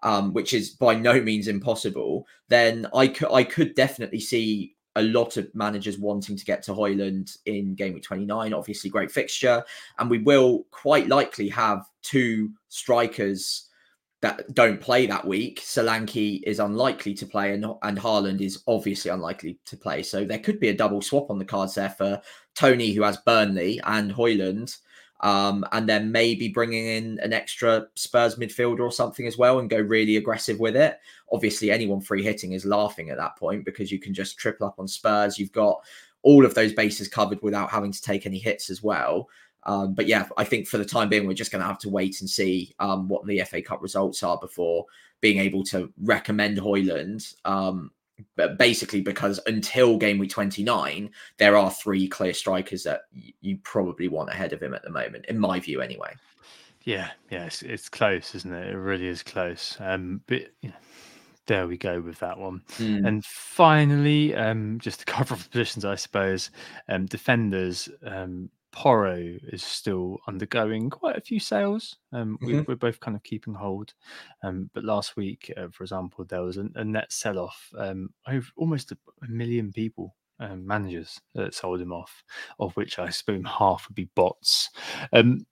um, 0.02 0.32
which 0.32 0.52
is 0.52 0.70
by 0.70 0.94
no 0.94 1.20
means 1.20 1.48
impossible. 1.48 2.26
Then 2.48 2.86
I 2.94 3.08
could 3.08 3.32
I 3.32 3.44
could 3.44 3.74
definitely 3.74 4.20
see 4.20 4.76
a 4.96 5.02
lot 5.02 5.36
of 5.36 5.54
managers 5.54 5.98
wanting 5.98 6.36
to 6.36 6.44
get 6.44 6.62
to 6.64 6.72
Haaland 6.72 7.38
in 7.46 7.74
game 7.74 7.94
week 7.94 8.02
29. 8.02 8.52
Obviously, 8.52 8.90
great 8.90 9.10
fixture, 9.10 9.64
and 9.98 10.10
we 10.10 10.18
will 10.18 10.64
quite 10.70 11.08
likely 11.08 11.48
have 11.48 11.86
two 12.02 12.50
strikers 12.68 13.68
that 14.20 14.52
don't 14.52 14.80
play 14.80 15.06
that 15.06 15.24
week. 15.24 15.60
Solanke 15.60 16.42
is 16.42 16.58
unlikely 16.58 17.14
to 17.14 17.26
play, 17.26 17.54
and 17.54 17.64
and 17.82 17.98
Haaland 17.98 18.42
is 18.42 18.62
obviously 18.66 19.10
unlikely 19.10 19.58
to 19.64 19.76
play. 19.76 20.02
So 20.02 20.24
there 20.24 20.40
could 20.40 20.60
be 20.60 20.68
a 20.68 20.76
double 20.76 21.00
swap 21.00 21.30
on 21.30 21.38
the 21.38 21.44
cards 21.46 21.76
there 21.76 21.90
for 21.90 22.20
Toney, 22.54 22.92
who 22.92 23.02
has 23.02 23.16
Burnley, 23.18 23.80
and 23.84 24.12
Haaland. 24.12 24.76
Um, 25.20 25.64
and 25.72 25.88
then 25.88 26.12
maybe 26.12 26.48
bringing 26.48 26.86
in 26.86 27.18
an 27.20 27.32
extra 27.32 27.88
Spurs 27.96 28.36
midfielder 28.36 28.80
or 28.80 28.92
something 28.92 29.26
as 29.26 29.36
well 29.36 29.58
and 29.58 29.68
go 29.68 29.78
really 29.78 30.16
aggressive 30.16 30.60
with 30.60 30.76
it. 30.76 30.98
Obviously, 31.32 31.70
anyone 31.70 32.00
free 32.00 32.22
hitting 32.22 32.52
is 32.52 32.64
laughing 32.64 33.10
at 33.10 33.18
that 33.18 33.36
point 33.36 33.64
because 33.64 33.90
you 33.90 33.98
can 33.98 34.14
just 34.14 34.38
triple 34.38 34.66
up 34.66 34.78
on 34.78 34.86
Spurs. 34.86 35.38
You've 35.38 35.52
got 35.52 35.82
all 36.22 36.44
of 36.44 36.54
those 36.54 36.72
bases 36.72 37.08
covered 37.08 37.42
without 37.42 37.70
having 37.70 37.92
to 37.92 38.02
take 38.02 38.26
any 38.26 38.38
hits 38.38 38.70
as 38.70 38.82
well. 38.82 39.28
Um, 39.64 39.94
but 39.94 40.06
yeah, 40.06 40.28
I 40.36 40.44
think 40.44 40.66
for 40.66 40.78
the 40.78 40.84
time 40.84 41.08
being, 41.08 41.26
we're 41.26 41.34
just 41.34 41.52
going 41.52 41.62
to 41.62 41.68
have 41.68 41.78
to 41.80 41.90
wait 41.90 42.20
and 42.20 42.30
see 42.30 42.74
um, 42.78 43.08
what 43.08 43.26
the 43.26 43.42
FA 43.42 43.60
Cup 43.60 43.82
results 43.82 44.22
are 44.22 44.38
before 44.38 44.86
being 45.20 45.38
able 45.38 45.64
to 45.64 45.92
recommend 46.02 46.58
Højlund. 46.58 47.34
Um, 47.44 47.90
basically, 48.58 49.00
because 49.00 49.40
until 49.46 49.96
game 49.98 50.18
week 50.18 50.30
29, 50.30 51.10
there 51.38 51.56
are 51.56 51.70
three 51.70 52.08
clear 52.08 52.34
strikers 52.34 52.82
that 52.84 53.02
you 53.12 53.58
probably 53.62 54.08
want 54.08 54.30
ahead 54.30 54.52
of 54.52 54.62
him 54.62 54.74
at 54.74 54.82
the 54.82 54.90
moment, 54.90 55.26
in 55.26 55.38
my 55.38 55.60
view, 55.60 55.80
anyway. 55.80 56.14
Yeah, 56.84 57.10
yeah, 57.30 57.44
it's, 57.44 57.62
it's 57.62 57.88
close, 57.88 58.34
isn't 58.34 58.52
it? 58.52 58.68
It 58.68 58.76
really 58.76 59.08
is 59.08 59.22
close. 59.22 59.76
Um, 59.80 60.22
but 60.26 60.42
you 60.62 60.70
know, 60.70 60.76
there 61.46 61.66
we 61.66 61.76
go 61.76 62.00
with 62.00 62.18
that 62.20 62.38
one. 62.38 62.62
Mm. 62.78 63.06
And 63.06 63.24
finally, 63.24 64.34
um, 64.34 64.78
just 64.80 65.00
to 65.00 65.04
cover 65.04 65.34
off 65.34 65.50
positions, 65.50 65.84
I 65.84 65.96
suppose, 65.96 66.50
um, 66.88 67.06
defenders. 67.06 67.88
Um, 68.06 68.50
Porro 68.72 69.36
is 69.48 69.62
still 69.62 70.18
undergoing 70.26 70.90
quite 70.90 71.16
a 71.16 71.20
few 71.20 71.40
sales. 71.40 71.96
Um, 72.12 72.38
mm-hmm. 72.42 72.62
we, 72.66 72.74
are 72.74 72.76
both 72.76 73.00
kind 73.00 73.16
of 73.16 73.22
keeping 73.22 73.54
hold. 73.54 73.94
Um, 74.42 74.70
but 74.74 74.84
last 74.84 75.16
week, 75.16 75.52
uh, 75.56 75.68
for 75.72 75.84
example, 75.84 76.24
there 76.24 76.42
was 76.42 76.58
a, 76.58 76.68
a 76.74 76.84
net 76.84 77.12
sell 77.12 77.38
off. 77.38 77.70
Um, 77.76 78.10
over 78.28 78.46
almost 78.56 78.92
a, 78.92 78.98
a 79.22 79.28
million 79.28 79.72
people, 79.72 80.14
um, 80.40 80.66
managers 80.66 81.20
that 81.34 81.54
sold 81.54 81.80
him 81.80 81.92
off, 81.92 82.22
of 82.58 82.76
which 82.76 82.98
I 82.98 83.06
assume 83.06 83.44
half 83.44 83.88
would 83.88 83.94
be 83.94 84.10
bots. 84.14 84.70
Um, 85.12 85.46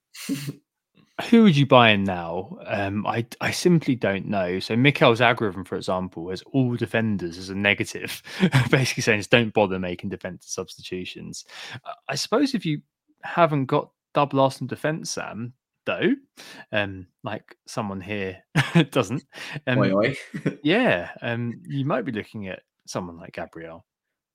who 1.30 1.44
would 1.44 1.56
you 1.56 1.66
buy 1.66 1.90
in 1.90 2.04
now? 2.04 2.58
Um, 2.66 3.06
I 3.06 3.26
I 3.40 3.50
simply 3.50 3.94
don't 3.94 4.26
know. 4.26 4.58
So 4.58 4.76
Mikel's 4.76 5.22
algorithm, 5.22 5.64
for 5.64 5.76
example, 5.76 6.28
has 6.28 6.42
all 6.52 6.76
defenders 6.76 7.38
as 7.38 7.48
a 7.48 7.54
negative, 7.54 8.22
basically 8.70 9.02
saying 9.02 9.24
don't 9.30 9.54
bother 9.54 9.78
making 9.78 10.10
defensive 10.10 10.50
substitutions. 10.50 11.46
I 12.08 12.16
suppose 12.16 12.54
if 12.54 12.66
you 12.66 12.82
haven't 13.26 13.66
got 13.66 13.90
double 14.14 14.40
Arsenal 14.40 14.68
defence, 14.68 15.10
Sam, 15.10 15.52
though, 15.84 16.14
um, 16.72 17.06
like 17.22 17.56
someone 17.66 18.00
here 18.00 18.42
doesn't. 18.90 19.24
Um, 19.66 19.78
oi, 19.78 19.92
oi. 19.92 20.16
yeah, 20.62 21.10
um, 21.22 21.60
you 21.66 21.84
might 21.84 22.04
be 22.04 22.12
looking 22.12 22.48
at 22.48 22.62
someone 22.86 23.18
like 23.18 23.32
Gabriel. 23.32 23.84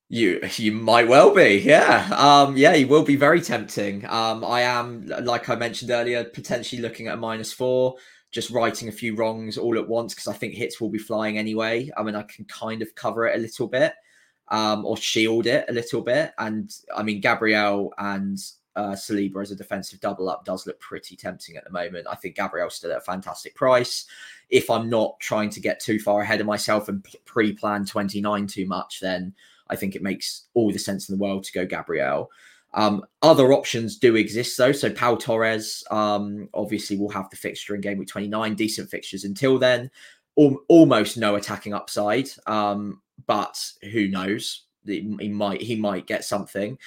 You 0.10 0.42
you 0.58 0.74
might 0.74 1.08
well 1.08 1.34
be, 1.34 1.62
yeah. 1.64 2.10
Um, 2.18 2.58
yeah, 2.58 2.76
he 2.76 2.84
will 2.84 3.04
be 3.04 3.16
very 3.16 3.40
tempting. 3.42 4.06
Um, 4.08 4.44
I 4.44 4.62
am, 4.62 5.08
like 5.08 5.48
I 5.48 5.56
mentioned 5.56 5.90
earlier, 5.90 6.26
potentially 6.26 6.82
looking 6.82 7.08
at 7.08 7.14
a 7.14 7.18
minus 7.18 7.54
four, 7.54 7.96
just 8.32 8.50
writing 8.50 8.90
a 8.90 8.92
few 8.92 9.16
wrongs 9.16 9.58
all 9.58 9.78
at 9.78 9.88
once 9.88 10.14
because 10.14 10.28
I 10.28 10.34
think 10.34 10.54
hits 10.54 10.82
will 10.82 10.90
be 10.90 10.98
flying 10.98 11.38
anyway. 11.38 11.90
I 11.96 12.04
mean, 12.04 12.16
I 12.16 12.24
can 12.24 12.44
kind 12.46 12.82
of 12.82 12.94
cover 12.94 13.26
it 13.26 13.38
a 13.38 13.42
little 13.42 13.68
bit, 13.68 13.94
um, 14.50 14.86
or 14.86 14.98
shield 14.98 15.48
it 15.48 15.66
a 15.70 15.74
little 15.74 16.02
bit. 16.02 16.34
And 16.38 16.70
I 16.94 17.04
mean, 17.04 17.22
Gabriel 17.22 17.94
and 17.98 18.38
uh, 18.76 18.92
Saliba 18.92 19.42
as 19.42 19.52
a 19.52 19.56
defensive 19.56 20.00
double 20.00 20.30
up 20.30 20.46
does 20.46 20.66
look 20.66 20.80
pretty 20.80 21.16
tempting 21.16 21.58
at 21.58 21.64
the 21.64 21.72
moment. 21.72 22.08
I 22.10 22.16
think 22.16 22.36
Gabriel's 22.36 22.76
still 22.76 22.92
at 22.92 22.98
a 22.98 23.02
fantastic 23.02 23.56
price. 23.56 24.06
If 24.50 24.70
I'm 24.70 24.90
not 24.90 25.20
trying 25.20 25.50
to 25.52 25.60
get 25.60 25.80
too 25.80 26.00
far 26.00 26.22
ahead 26.22 26.42
of 26.42 26.48
myself 26.48 26.88
and 26.90 27.06
pre 27.26 27.54
plan 27.54 27.86
29 27.86 28.48
too 28.48 28.66
much, 28.66 29.00
then 29.00 29.34
I 29.70 29.76
think 29.76 29.96
it 29.96 30.04
makes 30.04 30.48
all 30.54 30.72
the 30.72 30.80
sense 30.80 31.10
in 31.10 31.18
the 31.18 31.22
world 31.22 31.44
to 31.46 31.54
go 31.54 31.66
Gabriel. 31.66 32.30
Um, 32.74 33.04
other 33.22 33.52
options 33.52 33.98
do 33.98 34.16
exist 34.16 34.58
though. 34.58 34.72
So 34.72 34.90
Pau 34.90 35.16
Torres 35.16 35.84
um, 35.92 36.48
obviously 36.54 36.98
will 36.98 37.10
have 37.10 37.30
the 37.30 37.36
fixture 37.36 37.76
in 37.76 37.82
game 37.82 37.98
week 37.98 38.08
29, 38.08 38.56
decent 38.56 38.90
fixtures 38.90 39.24
until 39.24 39.58
then. 39.58 39.92
Al- 40.40 40.62
almost 40.70 41.18
no 41.18 41.36
attacking 41.36 41.74
upside, 41.74 42.30
um, 42.48 43.02
but 43.28 43.62
who 43.92 44.08
knows? 44.08 44.64
He 44.86 45.30
might 45.30 45.62
he 45.62 45.76
might 45.76 46.08
get 46.08 46.24
something. 46.24 46.78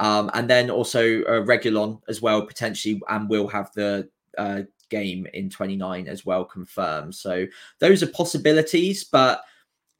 Um, 0.00 0.30
and 0.32 0.48
then 0.48 0.70
also 0.70 1.20
uh, 1.24 1.44
Reguilon 1.44 2.00
as 2.08 2.22
well, 2.22 2.44
potentially, 2.44 3.00
and 3.08 3.28
will 3.28 3.46
have 3.48 3.70
the 3.74 4.08
uh, 4.38 4.62
game 4.88 5.26
in 5.34 5.50
29 5.50 6.08
as 6.08 6.24
well 6.24 6.44
confirmed. 6.44 7.14
So 7.14 7.46
those 7.80 8.02
are 8.02 8.08
possibilities, 8.08 9.04
but 9.04 9.42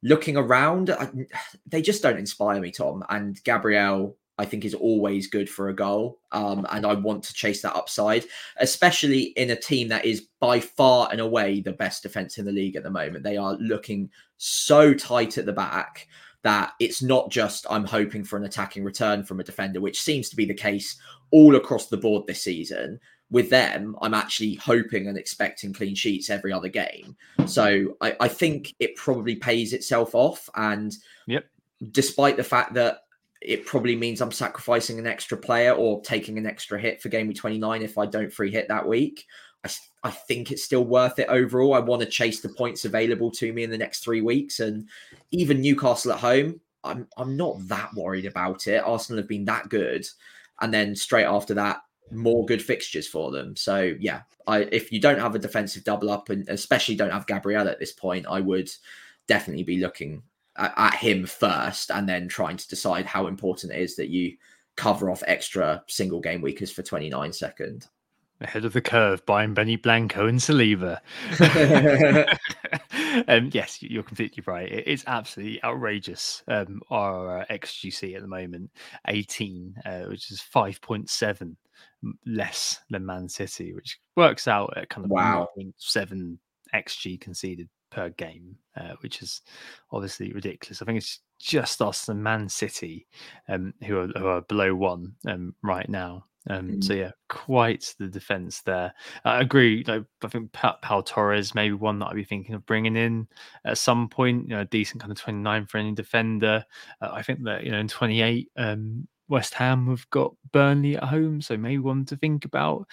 looking 0.03 0.39
around, 0.39 0.89
I, 0.91 1.11
they 1.67 1.83
just 1.83 2.03
don't 2.03 2.19
inspire 2.19 2.59
me, 2.61 2.71
Tom. 2.71 3.05
And 3.11 3.43
Gabriel, 3.45 4.17
I 4.39 4.47
think, 4.47 4.65
is 4.65 4.73
always 4.73 5.27
good 5.27 5.51
for 5.51 5.69
a 5.69 5.77
goal. 5.77 6.19
Um, 6.33 6.67
and 6.71 6.87
I 6.87 6.95
want 6.95 7.23
to 7.25 7.35
chase 7.35 7.61
that 7.61 7.77
upside, 7.77 8.25
especially 8.59 9.35
in 9.37 9.51
a 9.51 9.57
team 9.57 9.89
that 9.89 10.07
is 10.07 10.29
by 10.41 10.61
far 10.61 11.11
and 11.13 11.21
away 11.21 11.61
the 11.61 11.73
best 11.73 12.03
defense 12.03 12.39
in 12.39 12.47
the 12.47 12.53
league 12.53 12.77
at 12.77 12.85
the 12.85 12.91
moment. 12.91 13.23
They 13.23 13.37
are 13.37 13.53
looking 13.61 14.09
so 14.39 14.95
tight 14.95 15.37
at 15.37 15.45
the 15.45 15.53
back 15.53 16.09
that 16.43 16.73
it's 16.81 17.03
not 17.03 17.31
just 17.31 17.67
I'm 17.69 17.85
hoping 17.85 18.25
for 18.25 18.37
an 18.37 18.45
attacking 18.45 18.85
return 18.85 19.25
from 19.25 19.41
a 19.41 19.45
defender, 19.45 19.81
which 19.81 20.01
seems 20.01 20.29
to 20.31 20.37
be 20.37 20.45
the 20.45 20.55
case 20.55 20.99
all 21.31 21.57
across 21.57 21.87
the 21.87 21.97
board 21.97 22.27
this 22.27 22.43
season. 22.43 22.99
With 23.31 23.51
them, 23.51 23.95
I'm 24.03 24.15
actually 24.15 24.55
hoping 24.55 25.07
and 25.07 25.17
expecting 25.17 25.73
clean 25.73 25.95
sheets 25.95 26.31
every 26.31 26.53
other 26.53 26.69
game. 26.69 27.17
So 27.47 27.97
I, 28.01 28.17
I 28.19 28.29
think 28.29 28.75
it 28.81 28.97
probably 28.97 29.37
pays 29.37 29.73
itself 29.73 30.17
off. 30.17 30.49
And 30.57 30.93
yep. 31.29 31.47
despite 31.93 32.37
the 32.37 32.43
fact 32.43 32.75
that 32.75 33.03
it 33.41 33.67
probably 33.67 33.97
means 33.97 34.21
I'm 34.21 34.33
sacrificing 34.33 34.99
an 34.99 35.07
extra 35.07 35.39
player 35.39 35.73
or 35.73 36.01
taking 36.03 36.39
an 36.39 36.47
extra 36.47 36.79
hit 36.79 37.01
for 37.01 37.09
game 37.09 37.29
week 37.29 37.37
29 37.37 37.83
if 37.83 37.99
I 37.99 38.07
don't 38.07 38.33
free 38.33 38.51
hit 38.51 38.69
that 38.69 38.87
week. 38.87 39.27
I, 39.65 39.71
I 40.05 40.11
think 40.11 40.51
it's 40.51 40.65
still 40.65 40.85
worth 40.85 41.19
it 41.19 41.29
overall. 41.29 41.75
I 41.75 41.81
want 41.81 42.03
to 42.03 42.09
chase 42.09 42.41
the 42.41 42.49
points 42.49 42.85
available 42.85 43.31
to 43.33 43.53
me 43.53 43.63
in 43.63 43.71
the 43.71 43.79
next 43.79 44.01
three 44.01 44.21
weeks, 44.21 44.61
and 44.61 44.89
even 45.31 45.61
Newcastle 45.61 46.13
at 46.13 46.21
home, 46.21 46.61
I'm 46.85 47.07
I'm 47.17 47.37
not 47.37 47.69
that 47.69 47.91
worried 47.95 48.27
about 48.27 48.67
it. 48.67 48.83
Arsenal 48.85 49.19
have 49.19 49.29
been 49.29 49.45
that 49.47 49.69
good, 49.69 50.07
and 50.61 50.73
then 50.73 50.97
straight 50.97 51.25
after 51.25 51.55
that, 51.55 51.83
more 52.11 52.45
good 52.47 52.63
fixtures 52.63 53.07
for 53.07 53.31
them. 53.31 53.57
So 53.57 53.95
yeah, 54.01 54.23
I 54.47 54.61
if 54.73 54.93
you 54.93 55.01
don't 55.01 55.21
have 55.21 55.35
a 55.35 55.41
defensive 55.41 55.85
double 55.85 56.11
up, 56.11 56.31
and 56.31 56.49
especially 56.49 56.97
don't 56.97 57.13
have 57.13 57.27
Gabriel 57.27 57.69
at 57.69 57.79
this 57.79 57.93
point, 57.93 58.27
I 58.29 58.41
would 58.41 58.71
definitely 59.27 59.65
be 59.65 59.79
looking 59.79 60.23
at, 60.57 60.73
at 60.77 60.95
him 60.95 61.27
first, 61.27 61.91
and 61.91 62.09
then 62.09 62.29
trying 62.29 62.57
to 62.57 62.69
decide 62.69 63.07
how 63.07 63.27
important 63.27 63.73
it 63.73 63.81
is 63.81 63.97
that 63.97 64.09
you 64.09 64.37
cover 64.77 65.11
off 65.11 65.23
extra 65.27 65.83
single 65.89 66.21
game 66.21 66.41
weekers 66.41 66.73
for 66.73 66.83
29 66.83 67.33
second. 67.33 67.87
Ahead 68.41 68.65
of 68.65 68.73
the 68.73 68.81
curve 68.81 69.25
buying 69.27 69.55
Benny 69.55 69.77
Blanco 69.77 70.27
and 70.27 70.39
Saliba. 70.39 71.01
um, 73.29 73.51
yes, 73.53 73.83
you're 73.83 74.03
completely 74.03 74.43
right. 74.47 74.71
It's 74.71 75.05
absolutely 75.07 75.63
outrageous. 75.63 76.43
Um, 76.49 76.81
our 76.91 77.41
uh, 77.41 77.45
XGC 77.51 78.17
at 78.17 78.23
the 78.23 78.29
moment, 78.29 78.71
18, 79.09 79.75
uh, 79.85 80.01
which 80.03 80.31
is 80.31 80.43
5.7 80.55 81.57
less 82.27 82.81
than 82.91 83.07
Man 83.07 83.29
City, 83.29 83.75
which 83.75 83.99
works 84.17 84.49
out 84.49 84.73
at 84.77 84.89
kind 84.89 85.05
of 85.05 85.11
wow. 85.11 85.49
7 85.77 86.39
XG 86.75 87.21
conceded 87.21 87.69
per 87.91 88.11
game, 88.11 88.57
uh, 88.77 88.95
which 89.01 89.23
is 89.23 89.43
obviously 89.93 90.33
ridiculous. 90.33 90.81
I 90.81 90.85
think 90.85 90.99
it's 90.99 91.21
just 91.39 91.83
us 91.83 92.09
and 92.09 92.23
Man 92.23 92.49
City 92.49 93.07
um, 93.49 93.75
who, 93.85 93.99
are, 93.99 94.07
who 94.09 94.27
are 94.27 94.43
below 94.43 94.75
one 94.75 95.15
um, 95.27 95.55
right 95.63 95.89
now. 95.89 96.25
Um, 96.51 96.69
mm. 96.69 96.85
So 96.85 96.95
yeah, 96.95 97.13
quite 97.29 97.95
the 97.99 98.09
defense 98.09 98.61
there. 98.63 98.93
I 99.25 99.41
agree. 99.41 99.85
Like, 99.87 100.03
I 100.25 100.29
think 100.29 100.53
Pau 100.53 101.03
Torres 101.03 101.55
maybe 101.55 101.75
one 101.75 102.01
that 102.01 102.07
I'd 102.07 102.17
be 102.17 102.25
thinking 102.25 102.57
of 102.57 102.67
bringing 102.67 102.97
in 102.97 103.29
at 103.65 103.79
some 103.79 104.09
point. 104.09 104.49
You 104.49 104.57
know, 104.57 104.63
a 104.63 104.67
decent 104.67 105.01
kind 105.01 105.13
of 105.13 105.19
twenty 105.19 105.39
nine 105.39 105.67
for 105.67 105.79
any 105.79 105.93
defender. 105.93 106.65
Uh, 107.01 107.11
I 107.13 107.23
think 107.23 107.45
that 107.45 107.63
you 107.65 107.71
know 107.71 107.79
in 107.79 107.89
twenty 107.89 108.21
eight, 108.21 108.51
um, 108.57 109.07
West 109.31 109.55
Ham 109.55 109.87
have 109.87 110.11
got 110.11 110.35
Burnley 110.53 110.97
at 110.97 111.05
home, 111.05 111.41
so 111.41 111.57
maybe 111.57 111.79
one 111.79 112.05
to 112.07 112.17
think 112.17 112.45
about. 112.45 112.87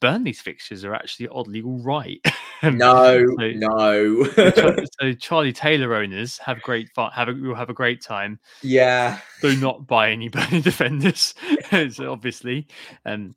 Burnley's 0.00 0.40
fixtures 0.40 0.84
are 0.84 0.92
actually 0.92 1.28
oddly 1.28 1.62
all 1.62 1.78
right. 1.78 2.20
no, 2.64 3.24
so, 3.38 3.50
no. 3.54 4.24
so, 5.00 5.12
Charlie 5.14 5.52
Taylor 5.52 5.94
owners 5.94 6.36
have 6.38 6.60
great 6.62 6.90
fun. 6.90 7.12
Have 7.12 7.28
a, 7.28 7.32
will 7.32 7.54
have 7.54 7.70
a 7.70 7.74
great 7.74 8.02
time. 8.02 8.40
Yeah. 8.60 9.20
Do 9.40 9.56
not 9.56 9.86
buy 9.86 10.10
any 10.10 10.28
Burnley 10.30 10.60
defenders. 10.60 11.32
so 11.70 12.10
obviously, 12.10 12.66
um, 13.06 13.36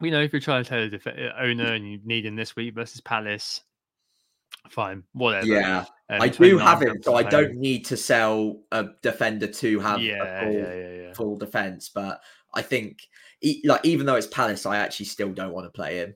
we 0.00 0.12
know 0.12 0.22
if 0.22 0.32
you're 0.32 0.40
Charlie 0.40 0.64
Taylor 0.64 0.88
def- 0.88 1.08
owner 1.38 1.72
and 1.72 1.90
you 1.90 1.98
need 2.04 2.24
him 2.24 2.36
this 2.36 2.54
week 2.54 2.74
versus 2.74 3.00
Palace, 3.00 3.62
fine, 4.70 5.02
whatever. 5.12 5.46
Yeah, 5.46 5.86
um, 6.10 6.22
I 6.22 6.28
do 6.28 6.56
have 6.58 6.80
him, 6.80 7.02
so 7.02 7.14
I 7.14 7.22
don't 7.22 7.56
need 7.56 7.84
to 7.86 7.96
sell 7.96 8.60
a 8.72 8.86
defender 9.02 9.46
to 9.46 9.80
have 9.80 10.00
yeah, 10.00 10.22
a 10.22 10.44
full, 10.44 10.52
yeah, 10.52 10.74
yeah, 10.74 11.02
yeah. 11.02 11.12
full 11.12 11.36
defense. 11.36 11.90
But 11.94 12.20
I 12.54 12.62
think, 12.62 13.00
like, 13.64 13.84
even 13.84 14.06
though 14.06 14.14
it's 14.14 14.26
Palace, 14.26 14.64
I 14.64 14.78
actually 14.78 15.06
still 15.06 15.30
don't 15.30 15.52
want 15.52 15.66
to 15.66 15.70
play 15.70 15.98
him. 15.98 16.14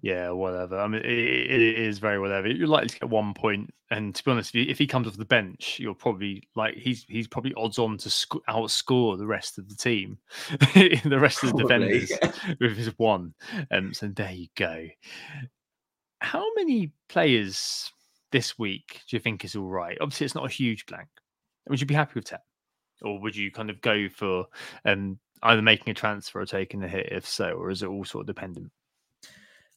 Yeah, 0.00 0.30
whatever. 0.30 0.80
I 0.80 0.88
mean, 0.88 1.02
it, 1.02 1.10
it 1.10 1.78
is 1.78 1.98
very 1.98 2.18
whatever. 2.18 2.48
You're 2.48 2.66
likely 2.66 2.88
to 2.88 2.98
get 3.00 3.10
one 3.10 3.32
point, 3.32 3.72
and 3.90 4.14
to 4.14 4.24
be 4.24 4.30
honest, 4.30 4.54
if, 4.54 4.78
he 4.78 4.86
comes 4.86 5.06
off 5.06 5.16
the 5.16 5.24
bench, 5.24 5.78
you're 5.78 5.94
probably 5.94 6.42
like 6.56 6.74
he's 6.74 7.04
he's 7.06 7.28
probably 7.28 7.52
odds 7.54 7.78
on 7.78 7.98
to 7.98 8.10
sc- 8.10 8.44
outscore 8.48 9.18
the 9.18 9.26
rest 9.26 9.58
of 9.58 9.68
the 9.68 9.76
team, 9.76 10.18
the 10.74 11.18
rest 11.20 11.44
of 11.44 11.50
the 11.52 11.64
probably. 11.64 12.00
defenders 12.00 12.56
with 12.60 12.76
his 12.76 12.98
one. 12.98 13.34
Um, 13.70 13.92
so 13.92 14.08
there 14.08 14.32
you 14.32 14.48
go 14.56 14.88
how 16.20 16.44
many 16.56 16.92
players 17.08 17.92
this 18.30 18.58
week 18.58 19.02
do 19.08 19.16
you 19.16 19.20
think 19.20 19.44
is 19.44 19.56
all 19.56 19.68
right? 19.68 19.98
Obviously, 20.00 20.24
it's 20.24 20.34
not 20.34 20.46
a 20.46 20.52
huge 20.52 20.86
blank. 20.86 21.08
Would 21.68 21.80
you 21.80 21.86
be 21.86 21.94
happy 21.94 22.12
with 22.14 22.24
10? 22.24 22.38
Or 23.02 23.20
would 23.20 23.36
you 23.36 23.50
kind 23.50 23.70
of 23.70 23.80
go 23.80 24.08
for 24.08 24.46
um, 24.84 25.18
either 25.42 25.62
making 25.62 25.90
a 25.90 25.94
transfer 25.94 26.40
or 26.40 26.46
taking 26.46 26.82
a 26.82 26.88
hit, 26.88 27.12
if 27.12 27.26
so, 27.26 27.50
or 27.50 27.70
is 27.70 27.82
it 27.82 27.88
all 27.88 28.04
sort 28.04 28.22
of 28.22 28.34
dependent? 28.34 28.70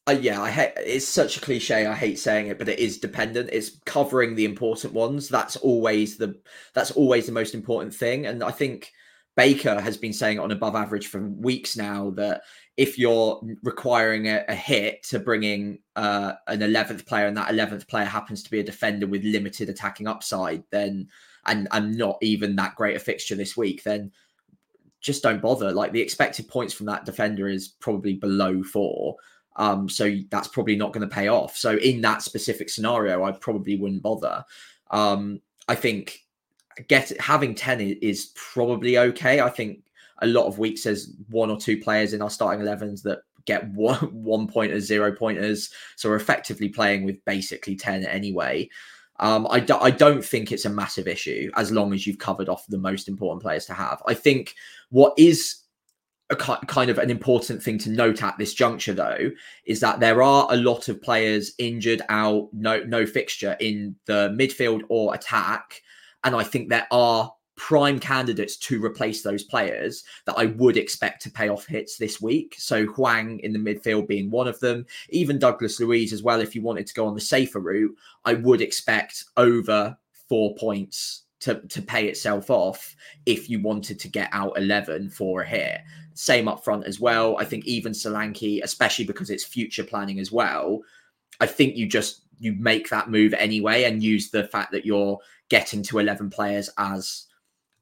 Uh, 0.08 0.18
yeah, 0.20 0.41
I 0.41 0.49
hate 0.49 0.74
it's 0.78 1.08
such 1.08 1.38
a 1.38 1.41
cliche. 1.41 1.86
I 1.86 1.93
hate 1.93 2.18
saying 2.18 2.47
it, 2.47 2.58
but 2.58 2.68
it 2.68 2.80
is 2.80 2.97
dependent. 2.97 3.52
It's 3.54 3.78
covering 3.86 4.34
the 4.34 4.45
important 4.45 4.93
ones. 4.93 5.30
That's 5.30 5.58
always 5.58 6.18
the 6.18 6.39
that's 6.74 6.91
always 6.91 7.28
the 7.28 7.32
most 7.32 7.54
important 7.54 7.93
thing. 7.93 8.26
And 8.26 8.43
I 8.43 8.49
think 8.49 8.91
Baker 9.38 9.80
has 9.80 9.97
been 9.97 10.14
saying 10.14 10.39
on 10.39 10.52
above 10.52 10.76
average 10.76 11.08
for 11.08 11.22
weeks 11.22 11.78
now 11.78 12.10
that 12.12 12.41
if 12.78 12.97
you're 12.97 13.41
requiring 13.63 14.28
a, 14.28 14.43
a 14.47 14.55
hit 14.55 15.03
to 15.03 15.19
bringing 15.19 15.80
uh, 15.95 16.34
an 16.47 16.59
11th 16.59 17.05
player 17.05 17.28
and 17.28 17.38
that 17.38 17.49
11th 17.49 17.88
player 17.88 18.05
happens 18.05 18.41
to 18.43 18.51
be 18.51 18.59
a 18.59 18.63
defender 18.63 19.07
with 19.07 19.24
limited 19.24 19.69
attacking 19.69 20.07
upside, 20.07 20.63
then 20.72 21.07
and 21.45 21.67
and 21.72 21.97
not 21.97 22.17
even 22.22 22.55
that 22.55 22.76
great 22.76 22.95
a 22.95 22.99
fixture 22.99 23.36
this 23.36 23.57
week, 23.57 23.84
then 23.84 24.11
just 25.01 25.24
don't 25.24 25.41
bother. 25.41 25.72
Like 25.72 25.91
the 25.91 26.01
expected 26.01 26.47
points 26.47 26.74
from 26.74 26.86
that 26.86 27.05
defender 27.05 27.47
is 27.47 27.67
probably 27.67 28.13
below 28.13 28.63
four. 28.63 29.17
Um, 29.57 29.89
so 29.89 30.15
that's 30.30 30.47
probably 30.47 30.76
not 30.76 30.93
going 30.93 31.07
to 31.07 31.13
pay 31.13 31.28
off. 31.28 31.57
So 31.57 31.78
in 31.78 32.01
that 32.01 32.22
specific 32.22 32.69
scenario, 32.69 33.24
I 33.24 33.32
probably 33.32 33.76
wouldn't 33.76 34.03
bother. 34.03 34.45
Um, 34.91 35.41
I 35.67 35.76
think 35.76 36.26
get 36.88 37.11
having 37.19 37.55
10 37.55 37.82
is 38.01 38.32
probably 38.36 38.97
okay. 38.97 39.41
I 39.41 39.49
think 39.49 39.84
a 40.22 40.28
lot 40.28 40.45
of 40.45 40.59
weeks 40.59 40.84
there's 40.84 41.13
one 41.30 41.49
or 41.49 41.57
two 41.57 41.80
players 41.80 42.13
in 42.13 42.22
our 42.22 42.30
starting 42.30 42.65
11s 42.65 43.01
that 43.03 43.19
get 43.45 43.67
one 43.74 43.97
one 44.11 44.47
pointers, 44.47 44.86
zero 44.86 45.11
pointers. 45.11 45.69
So 45.95 46.09
we're 46.09 46.15
effectively 46.15 46.69
playing 46.69 47.05
with 47.05 47.24
basically 47.26 47.76
10 47.76 48.05
anyway. 48.05 48.69
Um, 49.19 49.45
I, 49.51 49.59
do, 49.59 49.76
I 49.76 49.91
don't 49.91 50.26
think 50.26 50.51
it's 50.51 50.65
a 50.65 50.69
massive 50.69 51.07
issue 51.07 51.51
as 51.55 51.72
long 51.72 51.93
as 51.93 52.07
you've 52.07 52.17
covered 52.17 52.49
off 52.49 52.65
the 52.67 52.80
most 52.80 53.07
important 53.07 53.43
players 53.43 53.65
to 53.67 53.74
have. 53.74 54.01
I 54.07 54.15
think 54.15 54.55
what 54.89 55.13
is 55.15 55.61
a 56.32 56.36
kind 56.36 56.89
of 56.89 56.97
an 56.97 57.11
important 57.11 57.61
thing 57.61 57.78
to 57.80 57.89
note 57.89 58.24
at 58.24 58.38
this 58.38 58.53
juncture, 58.53 58.93
though, 58.93 59.30
is 59.65 59.82
that 59.82 59.99
there 59.99 60.24
are 60.24 60.47
a 60.49 60.55
lot 60.55 60.88
of 60.88 61.01
players 61.01 61.51
injured, 61.59 62.01
out, 62.09 62.47
no 62.53 62.82
no 62.84 63.05
fixture 63.05 63.57
in 63.59 63.95
the 64.05 64.34
midfield 64.39 64.82
or 64.88 65.13
attack, 65.13 65.82
and 66.24 66.34
I 66.34 66.43
think 66.43 66.69
there 66.69 66.88
are 66.89 67.32
prime 67.62 67.99
candidates 67.99 68.57
to 68.57 68.84
replace 68.84 69.22
those 69.22 69.43
players 69.43 70.03
that 70.26 70.34
I 70.36 70.47
would 70.47 70.78
expect 70.78 71.22
to 71.22 71.30
pay 71.30 71.47
off 71.47 71.68
hits 71.68 71.95
this 71.95 72.20
week. 72.20 72.55
So 72.57 72.88
Hwang 72.88 73.39
in 73.41 73.53
the 73.53 73.59
midfield 73.59 74.07
being 74.07 74.32
one 74.32 74.47
of 74.47 74.59
them, 74.59 74.84
even 75.09 75.38
Douglas 75.38 75.80
Luiz 75.80 76.12
as 76.12 76.24
well. 76.24 76.41
If 76.41 76.55
you 76.55 76.64
wanted 76.64 76.88
to 76.88 76.93
go 76.95 77.05
on 77.05 77.14
the 77.14 77.22
safer 77.22 77.59
route, 77.59 77.95
I 78.26 78.34
would 78.34 78.62
expect 78.62 79.26
over 79.38 79.95
four 80.28 80.55
points 80.55 81.26
to, 81.41 81.59
to 81.68 81.84
pay 81.84 82.07
itself 82.07 82.49
off 82.49 82.95
if 83.28 83.47
you 83.47 83.62
wanted 83.62 83.99
to 83.99 84.07
get 84.07 84.30
out 84.32 84.57
11 84.57 85.12
for 85.12 85.41
a 85.41 85.47
hit. 85.47 85.82
Same 86.16 86.47
up 86.47 86.64
front 86.64 86.88
as 86.88 86.99
well. 86.99 87.38
I 87.38 87.45
think 87.45 87.68
even 87.68 87.91
Solanke, 87.91 88.64
especially 88.64 89.05
because 89.05 89.30
it's 89.30 89.43
future 89.43 89.84
planning 89.84 90.18
as 90.18 90.32
well, 90.32 90.82
I 91.39 91.45
think 91.45 91.76
you 91.76 91.86
just 91.86 92.24
you 92.39 92.53
make 92.53 92.89
that 92.89 93.12
move 93.12 93.36
anyway 93.36 93.84
and 93.84 94.01
use 94.01 94.32
the 94.32 94.45
fact 94.45 94.72
that 94.72 94.84
you're 94.84 95.20
getting 95.49 95.84
to 95.84 95.99
11 95.99 96.32
players 96.32 96.68
as 96.80 97.28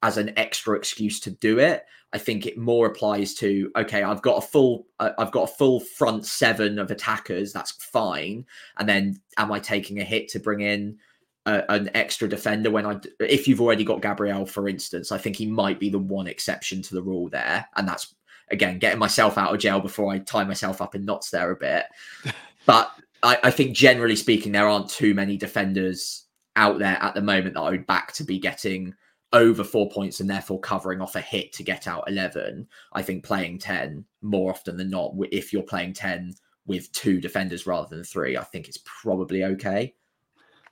as 0.02 0.18
an 0.18 0.34
extra 0.38 0.76
excuse 0.76 1.20
to 1.22 1.32
do 1.32 1.60
it. 1.60 1.86
I 2.12 2.18
think 2.18 2.46
it 2.46 2.58
more 2.58 2.88
applies 2.88 3.36
to 3.36 3.72
okay, 3.76 4.02
I've 4.02 4.22
got 4.22 4.44
a 4.44 4.48
full 4.48 4.88
uh, 5.00 5.12
I've 5.18 5.32
got 5.32 5.50
a 5.50 5.54
full 5.54 5.80
front 5.80 6.26
seven 6.26 6.80
of 6.80 6.90
attackers, 6.90 7.54
that's 7.54 7.72
fine. 7.72 8.46
And 8.78 8.90
then 8.90 9.22
am 9.38 9.52
I 9.52 9.60
taking 9.60 10.00
a 10.00 10.04
hit 10.04 10.28
to 10.30 10.40
bring 10.40 10.62
in 10.62 10.98
a, 11.46 11.64
an 11.70 11.92
extra 11.94 12.28
defender 12.28 12.72
when 12.72 12.86
I 12.86 13.00
if 13.20 13.48
you've 13.48 13.62
already 13.62 13.84
got 13.84 14.02
Gabriel 14.02 14.46
for 14.46 14.68
instance, 14.68 15.12
I 15.12 15.20
think 15.20 15.36
he 15.36 15.46
might 15.46 15.80
be 15.80 15.90
the 15.90 16.00
one 16.00 16.28
exception 16.28 16.82
to 16.84 16.96
the 16.96 17.04
rule 17.04 17.30
there 17.30 17.68
and 17.76 17.88
that's 17.88 18.16
again 18.50 18.80
getting 18.80 19.00
myself 19.00 19.38
out 19.38 19.54
of 19.54 19.60
jail 19.60 19.80
before 19.80 20.12
I 20.12 20.20
tie 20.20 20.44
myself 20.46 20.82
up 20.82 20.96
in 20.96 21.06
knots 21.06 21.30
there 21.30 21.52
a 21.52 21.56
bit. 21.56 21.86
but 22.66 22.92
I, 23.22 23.38
I 23.44 23.52
think 23.52 23.76
generally 23.76 24.16
speaking 24.16 24.52
there 24.52 24.68
aren't 24.68 24.90
too 24.90 25.14
many 25.14 25.38
defenders 25.38 26.26
out 26.56 26.80
there 26.80 26.98
at 27.02 27.14
the 27.14 27.22
moment 27.22 27.54
that 27.54 27.62
I 27.62 27.70
would 27.70 27.86
back 27.86 28.14
to 28.14 28.24
be 28.24 28.40
getting 28.40 28.96
over 29.34 29.64
four 29.64 29.90
points 29.90 30.20
and 30.20 30.30
therefore 30.30 30.60
covering 30.60 31.02
off 31.02 31.16
a 31.16 31.22
hit 31.22 31.54
to 31.54 31.64
get 31.64 31.88
out 31.88 32.04
11. 32.08 32.68
I 32.94 33.02
think 33.02 33.24
playing 33.24 33.60
10 33.60 34.06
more 34.22 34.52
often 34.52 34.78
than 34.78 34.90
not, 34.90 35.14
if 35.32 35.54
you're 35.54 35.64
playing 35.64 35.94
10 35.94 36.36
with 36.66 36.92
two 36.94 37.22
defenders 37.22 37.68
rather 37.68 37.88
than 37.96 38.04
three, 38.04 38.38
I 38.38 38.44
think 38.44 38.68
it's 38.68 38.80
probably 38.86 39.44
okay. 39.44 39.94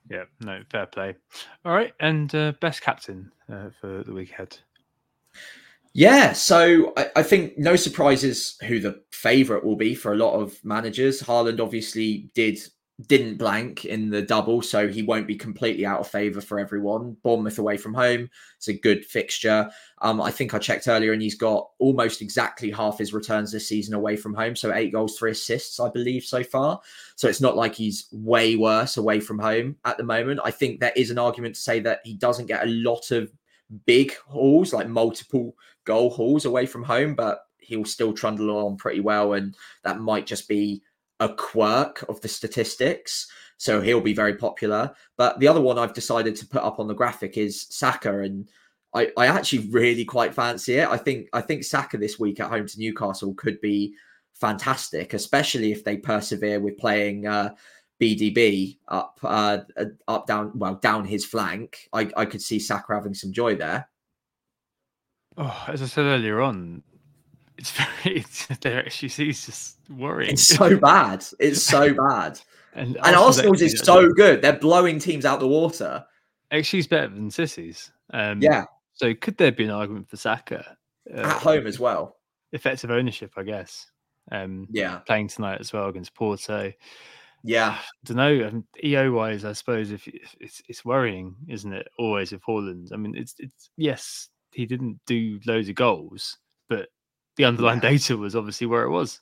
Yeah, 0.09 0.23
no, 0.39 0.61
fair 0.71 0.85
play. 0.85 1.15
All 1.65 1.73
right. 1.73 1.93
And 1.99 2.33
uh, 2.33 2.53
best 2.61 2.81
captain 2.81 3.31
uh, 3.51 3.69
for 3.79 4.03
the 4.03 4.13
week 4.13 4.31
ahead. 4.31 4.57
Yeah, 5.93 6.33
so 6.33 6.93
I, 6.95 7.09
I, 7.17 7.23
think 7.23 7.57
no 7.57 7.75
surprises 7.75 8.55
who 8.67 8.79
the 8.79 9.01
favourite 9.11 9.63
will 9.63 9.75
be 9.75 9.95
for 9.95 10.13
a 10.13 10.17
lot 10.17 10.33
of 10.33 10.63
managers. 10.63 11.23
Haaland 11.23 11.59
obviously 11.59 12.29
did 12.35 12.59
didn't 13.05 13.37
blank 13.37 13.85
in 13.85 14.09
the 14.09 14.23
double, 14.23 14.61
so 14.61 14.87
he 14.87 15.03
won't 15.03 15.27
be 15.27 15.35
completely 15.35 15.85
out 15.85 15.99
of 15.99 16.07
favour 16.07 16.41
for 16.41 16.59
everyone. 16.59 17.15
Bournemouth 17.21 17.59
away 17.59 17.77
from 17.77 17.93
home, 17.93 18.27
it's 18.57 18.69
a 18.69 18.73
good 18.73 19.05
fixture. 19.05 19.69
Um, 20.01 20.19
I 20.19 20.31
think 20.31 20.55
I 20.55 20.59
checked 20.59 20.87
earlier, 20.87 21.13
and 21.13 21.21
he's 21.21 21.35
got 21.35 21.69
almost 21.77 22.23
exactly 22.23 22.71
half 22.71 22.97
his 22.97 23.13
returns 23.13 23.51
this 23.51 23.67
season 23.67 23.93
away 23.93 24.15
from 24.15 24.33
home, 24.33 24.55
so 24.55 24.73
eight 24.73 24.91
goals, 24.91 25.17
three 25.17 25.31
assists, 25.31 25.79
I 25.79 25.89
believe, 25.89 26.23
so 26.23 26.43
far. 26.43 26.81
So 27.15 27.27
it's 27.27 27.41
not 27.41 27.55
like 27.55 27.75
he's 27.75 28.07
way 28.11 28.55
worse 28.55 28.97
away 28.97 29.19
from 29.19 29.37
home 29.37 29.75
at 29.85 29.97
the 29.97 30.03
moment. 30.03 30.39
I 30.43 30.49
think 30.49 30.79
there 30.79 30.93
is 30.95 31.11
an 31.11 31.19
argument 31.19 31.53
to 31.53 31.61
say 31.61 31.79
that 31.81 31.99
he 32.03 32.15
doesn't 32.15 32.47
get 32.47 32.63
a 32.63 32.71
lot 32.71 33.11
of 33.11 33.31
big 33.85 34.15
hauls, 34.27 34.73
like 34.73 34.87
multiple 34.87 35.55
goal 35.85 36.09
hauls 36.09 36.45
away 36.45 36.65
from 36.65 36.81
home, 36.81 37.13
but 37.13 37.41
he'll 37.59 37.85
still 37.85 38.13
trundle 38.13 38.65
on 38.65 38.77
pretty 38.77 39.01
well, 39.01 39.33
and 39.33 39.55
that 39.83 39.99
might 39.99 40.25
just 40.25 40.47
be 40.47 40.81
a 41.19 41.29
quirk 41.29 42.03
of 42.09 42.21
the 42.21 42.27
statistics. 42.27 43.27
So 43.57 43.81
he'll 43.81 44.01
be 44.01 44.13
very 44.13 44.35
popular. 44.35 44.91
But 45.17 45.39
the 45.39 45.47
other 45.47 45.61
one 45.61 45.79
I've 45.79 45.93
decided 45.93 46.35
to 46.37 46.47
put 46.47 46.63
up 46.63 46.79
on 46.79 46.87
the 46.87 46.93
graphic 46.93 47.37
is 47.37 47.67
Saka. 47.69 48.19
And 48.19 48.47
I, 48.93 49.11
I 49.17 49.27
actually 49.27 49.67
really 49.69 50.05
quite 50.05 50.33
fancy 50.33 50.75
it. 50.75 50.87
I 50.87 50.97
think 50.97 51.27
I 51.33 51.41
think 51.41 51.63
Saka 51.63 51.97
this 51.97 52.19
week 52.19 52.39
at 52.39 52.49
home 52.49 52.67
to 52.67 52.79
Newcastle 52.79 53.33
could 53.33 53.59
be 53.61 53.95
fantastic, 54.33 55.13
especially 55.13 55.71
if 55.71 55.83
they 55.83 55.97
persevere 55.97 56.59
with 56.59 56.77
playing 56.77 57.25
uh, 57.25 57.55
BDB 57.99 58.77
up, 58.87 59.19
uh, 59.23 59.59
uh, 59.75 59.85
up, 60.07 60.27
down, 60.27 60.51
well, 60.55 60.75
down 60.75 61.05
his 61.05 61.25
flank. 61.25 61.89
I, 61.93 62.09
I 62.15 62.25
could 62.25 62.41
see 62.41 62.59
Saka 62.59 62.93
having 62.93 63.13
some 63.13 63.33
joy 63.33 63.55
there. 63.55 63.89
Oh, 65.37 65.65
as 65.67 65.81
I 65.81 65.85
said 65.85 66.05
earlier 66.05 66.41
on, 66.41 66.83
it's 67.57 67.71
very, 67.71 68.19
it's, 68.19 68.45
XGC 68.47 69.29
is 69.29 69.45
just 69.45 69.77
worrying. 69.89 70.31
It's 70.31 70.47
so 70.47 70.77
bad. 70.79 71.25
It's 71.39 71.63
so 71.63 71.93
bad. 71.93 72.39
and, 72.73 72.97
and 73.03 73.15
Arsenal's 73.15 73.61
is 73.61 73.79
so 73.79 74.11
good. 74.13 74.41
They're 74.41 74.53
blowing 74.53 74.99
teams 74.99 75.25
out 75.25 75.39
the 75.39 75.47
water. 75.47 76.05
She's 76.61 76.87
better 76.87 77.07
than 77.07 77.29
Sissy's. 77.29 77.91
Um, 78.13 78.41
yeah. 78.41 78.65
So 78.93 79.13
could 79.13 79.37
there 79.37 79.51
be 79.51 79.65
an 79.65 79.71
argument 79.71 80.09
for 80.09 80.17
Saka? 80.17 80.77
Uh, 81.13 81.19
At 81.19 81.41
home 81.41 81.67
as 81.67 81.79
well. 81.79 82.17
Effective 82.51 82.89
ownership, 82.89 83.33
I 83.37 83.43
guess. 83.43 83.91
Um, 84.31 84.67
yeah. 84.71 84.99
Playing 84.99 85.27
tonight 85.27 85.59
as 85.59 85.73
well 85.73 85.87
against 85.87 86.15
Porto. 86.15 86.71
Yeah. 87.43 87.77
I 87.79 87.83
don't 88.05 88.17
know. 88.17 88.47
Um, 88.47 88.65
EO 88.83 89.11
wise, 89.11 89.45
I 89.45 89.53
suppose 89.53 89.91
if, 89.91 90.07
if 90.07 90.35
it's 90.39 90.61
it's 90.67 90.85
worrying, 90.85 91.35
isn't 91.47 91.71
it? 91.71 91.87
Always 91.99 92.31
with 92.31 92.41
Haaland. 92.43 92.91
I 92.91 92.97
mean, 92.97 93.15
it's 93.15 93.35
it's 93.39 93.69
yes, 93.77 94.29
he 94.51 94.65
didn't 94.65 94.99
do 95.05 95.39
loads 95.45 95.69
of 95.69 95.75
goals, 95.75 96.37
but 96.69 96.89
the 97.37 97.45
underlying 97.45 97.79
yeah. 97.81 97.89
data 97.91 98.17
was 98.17 98.35
obviously 98.35 98.67
where 98.67 98.83
it 98.83 98.89
was. 98.89 99.21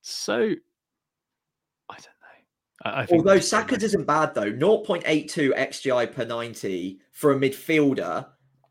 So 0.00 0.34
I 0.36 1.94
don't 1.94 2.06
know. 2.06 2.84
I, 2.84 3.02
I 3.02 3.06
Although 3.12 3.40
Saka 3.40 3.76
isn't 3.76 4.06
bad 4.06 4.34
though, 4.34 4.52
0.82 4.52 5.56
XGI 5.56 6.12
per 6.12 6.24
90 6.24 7.00
for 7.12 7.32
a 7.32 7.36
midfielder 7.36 8.26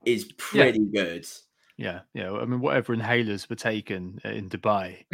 is 0.05 0.25
pretty 0.37 0.87
yeah. 0.91 1.03
good. 1.03 1.27
Yeah, 1.77 2.01
yeah. 2.13 2.31
I 2.31 2.45
mean, 2.45 2.61
whatever 2.61 2.95
inhalers 2.95 3.49
were 3.49 3.55
taken 3.55 4.19
uh, 4.23 4.29
in 4.29 4.49
Dubai 4.49 5.05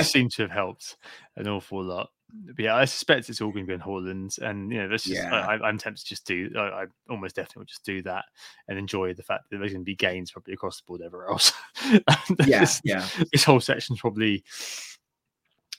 seem 0.04 0.28
to 0.30 0.42
have 0.42 0.50
helped 0.50 0.96
an 1.36 1.48
awful 1.48 1.82
lot. 1.82 2.10
But 2.32 2.58
yeah, 2.58 2.76
I 2.76 2.84
suspect 2.84 3.28
it's 3.28 3.40
all 3.40 3.52
going 3.52 3.66
to 3.66 3.68
be 3.68 3.74
in 3.74 3.80
Haaland, 3.80 4.38
and 4.38 4.70
you 4.72 4.78
know, 4.78 4.88
that's 4.88 5.04
just, 5.04 5.22
yeah. 5.22 5.46
I, 5.46 5.68
am 5.68 5.78
tempted 5.78 6.02
to 6.02 6.08
just 6.08 6.26
do. 6.26 6.50
I, 6.56 6.60
I, 6.60 6.84
almost 7.08 7.36
definitely 7.36 7.60
will 7.60 7.66
just 7.66 7.84
do 7.84 8.02
that 8.02 8.24
and 8.68 8.78
enjoy 8.78 9.14
the 9.14 9.22
fact 9.22 9.44
that 9.50 9.58
there's 9.58 9.72
going 9.72 9.82
to 9.82 9.86
be 9.86 9.94
gains 9.94 10.32
probably 10.32 10.54
across 10.54 10.80
the 10.80 10.84
board 10.86 11.02
everywhere 11.02 11.30
else. 11.30 11.52
yeah, 12.46 12.60
this, 12.60 12.80
yeah. 12.84 13.06
This 13.32 13.44
whole 13.44 13.60
section's 13.60 14.00
probably 14.00 14.44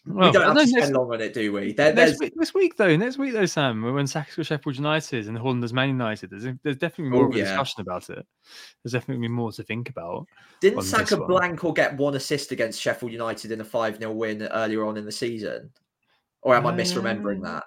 well, 0.07 0.27
we 0.27 0.31
don't 0.31 0.43
have 0.43 0.55
to 0.55 0.67
spend 0.67 0.81
next, 0.81 0.97
long 0.97 1.11
on 1.11 1.21
it, 1.21 1.33
do 1.33 1.51
we? 1.51 1.73
There, 1.73 1.93
next, 1.93 2.19
week, 2.19 2.33
this 2.35 2.53
week, 2.53 2.77
though, 2.77 2.95
next 2.95 3.17
week, 3.17 3.33
though, 3.33 3.45
Sam, 3.45 3.81
when 3.93 4.07
Saka's 4.07 4.35
got 4.35 4.45
Sheffield 4.45 4.77
United 4.77 5.27
and 5.27 5.61
does 5.61 5.73
Man 5.73 5.89
United, 5.89 6.29
there's, 6.29 6.45
there's 6.63 6.77
definitely 6.77 7.11
more 7.11 7.25
oh, 7.25 7.29
of 7.29 7.35
a 7.35 7.39
yeah. 7.39 7.43
discussion 7.45 7.81
about 7.81 8.09
it. 8.09 8.25
There's 8.83 8.93
definitely 8.93 9.27
more 9.27 9.51
to 9.51 9.63
think 9.63 9.89
about. 9.89 10.25
Didn't 10.61 10.83
Saka 10.83 11.17
blank 11.17 11.63
or 11.63 11.73
get 11.73 11.97
one 11.97 12.15
assist 12.15 12.51
against 12.51 12.81
Sheffield 12.81 13.11
United 13.11 13.51
in 13.51 13.59
a 13.59 13.65
5 13.65 13.97
0 13.97 14.11
win 14.13 14.43
earlier 14.43 14.85
on 14.85 14.97
in 14.97 15.05
the 15.05 15.11
season? 15.11 15.71
Or 16.47 16.55
am 16.55 16.65
I 16.65 16.71
misremembering 16.71 17.43
that? 17.43 17.65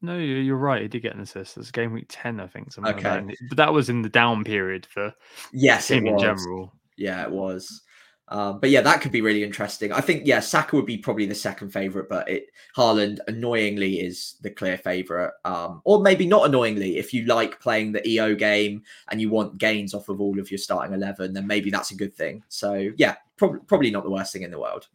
No, 0.00 0.16
you're 0.16 0.56
right. 0.56 0.80
He 0.80 0.88
did 0.88 1.02
get 1.02 1.14
an 1.14 1.20
assist. 1.20 1.58
It's 1.58 1.70
game 1.70 1.92
week 1.92 2.06
10, 2.08 2.40
I 2.40 2.46
think. 2.46 2.68
okay. 2.78 2.86
Like 2.86 3.02
that. 3.02 3.36
But 3.50 3.58
that 3.58 3.72
was 3.74 3.90
in 3.90 4.00
the 4.00 4.08
down 4.08 4.44
period 4.44 4.86
for 4.86 5.12
yes, 5.52 5.90
him 5.90 6.06
in 6.06 6.18
general. 6.18 6.72
Yeah, 6.96 7.22
it 7.24 7.30
was. 7.30 7.82
Um, 8.28 8.60
but 8.60 8.70
yeah, 8.70 8.80
that 8.80 9.02
could 9.02 9.12
be 9.12 9.20
really 9.20 9.44
interesting. 9.44 9.92
I 9.92 10.00
think 10.00 10.22
yeah, 10.24 10.40
Saka 10.40 10.74
would 10.74 10.86
be 10.86 10.96
probably 10.96 11.26
the 11.26 11.34
second 11.34 11.68
favorite, 11.68 12.08
but 12.08 12.26
it 12.30 12.46
Haaland 12.74 13.18
annoyingly 13.28 14.00
is 14.00 14.36
the 14.40 14.48
clear 14.48 14.78
favorite. 14.78 15.34
Um, 15.44 15.82
or 15.84 16.00
maybe 16.00 16.26
not 16.26 16.46
annoyingly, 16.46 16.96
if 16.96 17.12
you 17.12 17.26
like 17.26 17.60
playing 17.60 17.92
the 17.92 18.08
EO 18.08 18.34
game 18.34 18.82
and 19.10 19.20
you 19.20 19.28
want 19.28 19.58
gains 19.58 19.92
off 19.92 20.08
of 20.08 20.22
all 20.22 20.40
of 20.40 20.50
your 20.50 20.58
starting 20.58 20.94
eleven, 20.94 21.34
then 21.34 21.46
maybe 21.46 21.70
that's 21.70 21.90
a 21.90 21.96
good 21.96 22.14
thing. 22.14 22.42
So 22.48 22.90
yeah, 22.96 23.16
prob- 23.36 23.66
probably 23.68 23.90
not 23.90 24.02
the 24.02 24.10
worst 24.10 24.32
thing 24.32 24.42
in 24.42 24.50
the 24.50 24.60
world. 24.60 24.88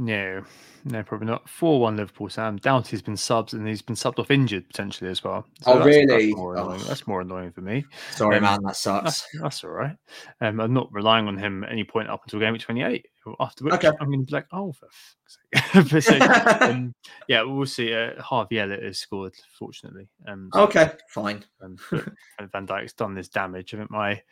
No, 0.00 0.44
no, 0.84 1.02
probably 1.02 1.26
not. 1.26 1.48
Four 1.48 1.80
one 1.80 1.96
Liverpool. 1.96 2.28
Sam 2.28 2.56
Doughty's 2.58 3.02
been 3.02 3.16
subbed 3.16 3.52
and 3.52 3.66
he's 3.66 3.82
been 3.82 3.96
subbed 3.96 4.20
off 4.20 4.30
injured 4.30 4.68
potentially 4.68 5.10
as 5.10 5.24
well. 5.24 5.44
So 5.62 5.72
oh, 5.72 5.74
that's, 5.74 5.86
really? 5.86 6.26
That's 6.26 6.36
more, 6.36 6.56
oh. 6.56 6.78
that's 6.78 7.06
more, 7.08 7.20
annoying 7.20 7.50
for 7.50 7.62
me. 7.62 7.84
Sorry, 8.12 8.36
um, 8.36 8.44
man, 8.44 8.62
that 8.62 8.76
sucks. 8.76 9.04
That's, 9.04 9.26
that's 9.42 9.64
all 9.64 9.70
right. 9.70 9.96
Um, 10.40 10.60
I'm 10.60 10.72
not 10.72 10.92
relying 10.92 11.26
on 11.26 11.36
him 11.36 11.64
at 11.64 11.72
any 11.72 11.82
point 11.82 12.08
up 12.08 12.22
until 12.22 12.38
game 12.38 12.52
week 12.52 12.62
28. 12.62 13.06
After 13.40 13.64
which 13.64 13.74
okay. 13.74 13.88
I'm 14.00 14.06
going 14.06 14.20
to 14.20 14.26
be 14.26 14.32
like, 14.32 14.46
oh, 14.52 14.72
for 14.72 16.00
so, 16.00 16.18
um, 16.60 16.94
yeah, 17.26 17.42
we'll 17.42 17.66
see. 17.66 17.92
Uh, 17.92 18.22
Harvey 18.22 18.60
Elliott 18.60 18.84
has 18.84 19.00
scored, 19.00 19.34
fortunately. 19.58 20.08
Um, 20.28 20.48
so, 20.54 20.60
okay, 20.62 20.92
fine. 21.08 21.44
Um, 21.60 21.76
Van 21.90 22.66
Dijk's 22.66 22.92
done 22.92 23.14
this 23.14 23.28
damage. 23.28 23.74
I 23.74 23.78
think 23.78 23.90
my, 23.90 24.22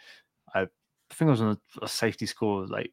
I 0.54 0.68
think 1.10 1.28
I 1.28 1.32
was 1.32 1.40
on 1.40 1.58
a, 1.80 1.84
a 1.84 1.88
safety 1.88 2.26
score 2.26 2.68
like 2.68 2.92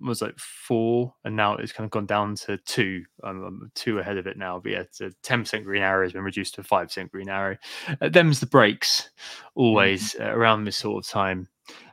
was 0.00 0.22
like 0.22 0.38
four, 0.38 1.14
and 1.24 1.36
now 1.36 1.56
it's 1.56 1.72
kind 1.72 1.84
of 1.84 1.90
gone 1.90 2.06
down 2.06 2.34
to 2.36 2.58
two. 2.58 3.04
I'm, 3.22 3.42
I'm 3.42 3.72
two 3.74 3.98
ahead 3.98 4.16
of 4.16 4.26
it 4.26 4.36
now. 4.36 4.60
But 4.60 4.72
yeah, 4.72 4.80
it's 4.80 5.00
a 5.00 5.12
ten 5.22 5.40
percent 5.40 5.64
green 5.64 5.82
arrow 5.82 6.04
has 6.04 6.12
been 6.12 6.22
reduced 6.22 6.54
to 6.56 6.62
five 6.62 6.88
percent 6.88 7.12
green 7.12 7.28
arrow. 7.28 7.56
Uh, 8.00 8.08
them's 8.08 8.40
the 8.40 8.46
breaks, 8.46 9.10
always 9.54 10.14
mm-hmm. 10.14 10.24
uh, 10.24 10.34
around 10.34 10.64
this 10.64 10.76
sort 10.76 11.04
of 11.04 11.10
time. 11.10 11.48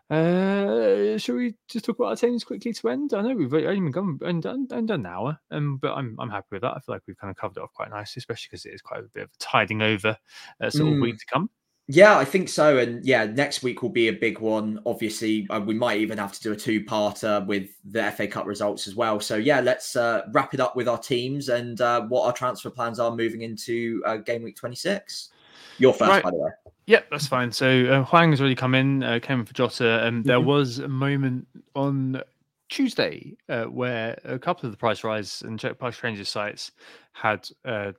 Uh, 0.10 1.18
shall 1.18 1.36
we 1.36 1.56
just 1.70 1.86
talk 1.86 1.98
about 1.98 2.10
our 2.10 2.16
teams 2.18 2.44
quickly 2.44 2.74
to 2.74 2.90
end? 2.90 3.14
I 3.14 3.22
know 3.22 3.34
we've 3.34 3.54
only 3.54 3.80
been 3.80 3.92
gone 3.92 4.20
and 4.24 4.44
done, 4.44 4.68
and 4.70 4.88
done 4.88 5.00
an 5.00 5.06
hour, 5.06 5.40
um, 5.52 5.78
but 5.78 5.94
I'm 5.94 6.18
I'm 6.20 6.30
happy 6.30 6.48
with 6.52 6.64
that. 6.64 6.74
I 6.76 6.80
feel 6.80 6.96
like 6.96 7.04
we've 7.08 7.18
kind 7.18 7.32
of 7.32 7.38
covered 7.38 7.58
it 7.58 7.64
off 7.64 7.74
quite 7.74 7.92
nicely, 7.92 8.20
especially 8.20 8.50
because 8.52 8.66
it 8.66 8.74
is 8.74 8.82
quite 8.82 9.00
a 9.00 9.04
bit 9.04 9.24
of 9.24 9.30
a 9.30 9.38
tiding 9.40 9.82
over 9.82 10.18
uh, 10.60 10.70
sort 10.70 10.90
mm. 10.90 10.96
of 10.96 11.02
week 11.02 11.18
to 11.18 11.26
come. 11.26 11.50
Yeah, 11.88 12.18
I 12.18 12.24
think 12.24 12.48
so. 12.48 12.78
And 12.78 13.04
yeah, 13.06 13.26
next 13.26 13.64
week 13.64 13.82
will 13.82 13.90
be 13.90 14.08
a 14.08 14.14
big 14.14 14.40
one. 14.40 14.80
Obviously, 14.86 15.46
uh, 15.50 15.60
we 15.60 15.74
might 15.74 16.00
even 16.00 16.18
have 16.18 16.32
to 16.34 16.42
do 16.42 16.52
a 16.54 16.56
two 16.56 16.84
parter 16.84 17.46
with 17.46 17.70
the 17.84 18.12
FA 18.12 18.28
Cup 18.28 18.46
results 18.46 18.88
as 18.88 18.96
well. 18.96 19.20
So 19.20 19.36
yeah, 19.36 19.60
let's 19.60 19.96
uh, 19.96 20.22
wrap 20.32 20.54
it 20.54 20.60
up 20.60 20.76
with 20.76 20.88
our 20.88 20.98
teams 20.98 21.50
and 21.50 21.82
uh, 21.82 22.02
what 22.04 22.26
our 22.26 22.34
transfer 22.34 22.70
plans 22.70 23.00
are 23.00 23.14
moving 23.14 23.42
into 23.42 24.02
uh, 24.06 24.18
game 24.18 24.44
week 24.44 24.56
26. 24.56 25.30
Your 25.80 25.94
first, 25.94 26.10
right. 26.10 26.24
by 26.24 26.32
the 26.32 26.38
way. 26.38 26.52
Yep, 26.88 27.08
that's 27.10 27.28
fine. 27.28 27.52
So 27.52 27.86
uh, 27.86 28.04
Hwang 28.06 28.32
has 28.32 28.40
already 28.40 28.56
come 28.56 28.76
in, 28.76 29.04
uh, 29.04 29.20
came 29.22 29.40
in 29.40 29.46
for 29.46 29.54
Jota. 29.54 30.06
And 30.06 30.24
there 30.24 30.38
mm-hmm. 30.38 30.48
was 30.48 30.80
a 30.80 30.88
moment 30.88 31.48
on 31.76 32.22
Tuesday 32.70 33.36
uh, 33.50 33.66
where 33.66 34.20
a 34.24 34.40
couple 34.40 34.66
of 34.66 34.72
the 34.72 34.78
price 34.78 35.04
rise 35.04 35.42
and 35.42 35.60
check 35.60 35.78
price 35.78 35.98
changes 35.98 36.30
sites 36.30 36.72
had 37.14 37.48
uh, 37.66 37.92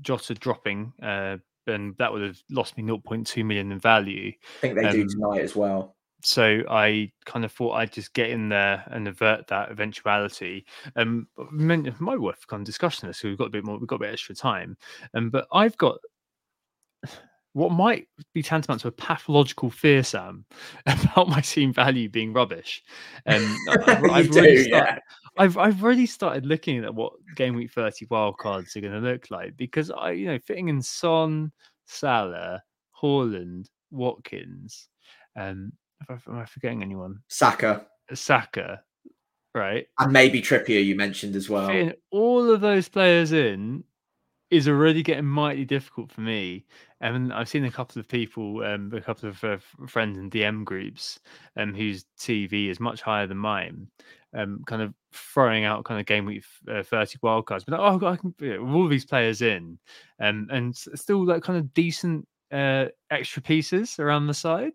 Jota 0.00 0.34
dropping 0.34 0.92
uh, 1.02 1.36
and 1.66 1.96
that 1.98 2.12
would 2.12 2.22
have 2.22 2.38
lost 2.50 2.76
me 2.76 2.82
0.2 2.82 3.44
million 3.44 3.72
in 3.72 3.78
value. 3.78 4.32
I 4.58 4.60
think 4.60 4.74
they 4.76 4.84
um, 4.84 4.92
do 4.92 5.08
tonight 5.08 5.40
as 5.40 5.56
well. 5.56 5.96
So 6.22 6.62
I 6.70 7.12
kind 7.26 7.44
of 7.44 7.52
thought 7.52 7.72
I'd 7.72 7.92
just 7.92 8.14
get 8.14 8.30
in 8.30 8.48
there 8.48 8.82
and 8.90 9.06
avert 9.06 9.46
that 9.48 9.70
eventuality. 9.70 10.64
Um, 10.96 11.28
my 11.50 12.16
worth 12.16 12.46
kind 12.46 12.62
of 12.62 12.66
discussion 12.66 13.08
this, 13.08 13.18
so 13.18 13.28
we've 13.28 13.36
got 13.36 13.48
a 13.48 13.50
bit 13.50 13.64
more, 13.64 13.78
we've 13.78 13.86
got 13.86 13.96
a 13.96 14.00
bit 14.00 14.12
extra 14.12 14.34
time. 14.34 14.76
Um, 15.14 15.28
but 15.28 15.46
I've 15.52 15.76
got 15.76 15.98
what 17.52 17.72
might 17.72 18.08
be 18.32 18.42
tantamount 18.42 18.80
to 18.80 18.88
a 18.88 18.92
pathological 18.92 19.70
fear, 19.70 20.02
Sam, 20.02 20.46
about 20.86 21.28
my 21.28 21.40
team 21.40 21.74
value 21.74 22.08
being 22.08 22.32
rubbish. 22.32 22.82
And 23.26 23.44
um, 23.44 23.78
I've, 23.86 24.04
I've 24.10 24.30
do, 24.30 24.40
really 24.40 24.70
yeah. 24.70 24.98
I've 25.36 25.56
I've 25.56 25.82
already 25.82 26.06
started 26.06 26.46
looking 26.46 26.84
at 26.84 26.94
what 26.94 27.12
game 27.34 27.54
week 27.54 27.72
30 27.72 28.06
wildcards 28.06 28.76
are 28.76 28.80
going 28.80 28.92
to 28.92 29.00
look 29.00 29.30
like 29.30 29.56
because 29.56 29.90
I, 29.90 30.12
you 30.12 30.26
know, 30.26 30.38
fitting 30.38 30.68
in 30.68 30.80
Son, 30.80 31.52
Salah, 31.86 32.62
Haaland, 33.02 33.66
Watkins, 33.90 34.88
um, 35.36 35.72
am 36.08 36.20
I 36.28 36.44
forgetting 36.44 36.82
anyone? 36.82 37.20
Saka. 37.28 37.86
Saka, 38.12 38.82
right? 39.54 39.86
And 39.98 40.12
maybe 40.12 40.40
Trippier 40.40 40.84
you 40.84 40.94
mentioned 40.94 41.36
as 41.36 41.48
well. 41.48 41.66
Fitting 41.66 41.94
all 42.10 42.50
of 42.50 42.60
those 42.60 42.88
players 42.88 43.32
in 43.32 43.84
is 44.50 44.68
already 44.68 45.02
getting 45.02 45.24
mighty 45.24 45.64
difficult 45.64 46.12
for 46.12 46.20
me. 46.20 46.64
And 47.00 47.32
I've 47.32 47.48
seen 47.48 47.64
a 47.64 47.70
couple 47.70 48.00
of 48.00 48.08
people, 48.08 48.62
um, 48.62 48.92
a 48.94 49.00
couple 49.00 49.28
of 49.28 49.42
uh, 49.44 49.58
friends 49.86 50.18
in 50.18 50.30
DM 50.30 50.64
groups, 50.64 51.18
um, 51.56 51.74
whose 51.74 52.04
TV 52.18 52.68
is 52.68 52.80
much 52.80 53.02
higher 53.02 53.26
than 53.26 53.36
mine, 53.36 53.88
um, 54.36 54.62
kind 54.66 54.82
of 54.82 54.94
throwing 55.12 55.64
out 55.64 55.84
kind 55.84 56.00
of 56.00 56.06
game 56.06 56.24
week 56.26 56.44
uh, 56.70 56.82
30 56.82 57.18
wildcards. 57.18 57.64
But 57.66 57.80
like, 57.80 58.02
oh, 58.02 58.06
I 58.06 58.16
can 58.16 58.34
with 58.38 58.74
all 58.74 58.88
these 58.88 59.04
players 59.04 59.42
in, 59.42 59.78
um, 60.20 60.48
and 60.50 60.76
still 60.76 61.24
like 61.24 61.42
kind 61.42 61.58
of 61.58 61.74
decent 61.74 62.26
uh, 62.52 62.86
extra 63.10 63.42
pieces 63.42 63.98
around 63.98 64.26
the 64.26 64.34
side. 64.34 64.74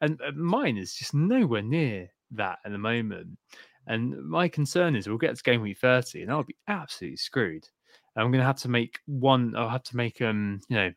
And 0.00 0.20
uh, 0.20 0.32
mine 0.34 0.76
is 0.76 0.94
just 0.94 1.14
nowhere 1.14 1.62
near 1.62 2.10
that 2.32 2.58
at 2.64 2.72
the 2.72 2.78
moment. 2.78 3.38
And 3.86 4.22
my 4.28 4.48
concern 4.48 4.96
is 4.96 5.08
we'll 5.08 5.18
get 5.18 5.36
to 5.36 5.42
game 5.42 5.62
week 5.62 5.78
30 5.78 6.22
and 6.22 6.30
I'll 6.30 6.42
be 6.42 6.56
absolutely 6.68 7.16
screwed. 7.16 7.68
I'm 8.16 8.30
going 8.30 8.40
to 8.40 8.46
have 8.46 8.60
to 8.60 8.68
make 8.68 8.98
one, 9.06 9.54
I'll 9.56 9.68
have 9.68 9.84
to 9.84 9.96
make, 9.96 10.20
um, 10.20 10.60
you 10.68 10.76
know, 10.76 10.92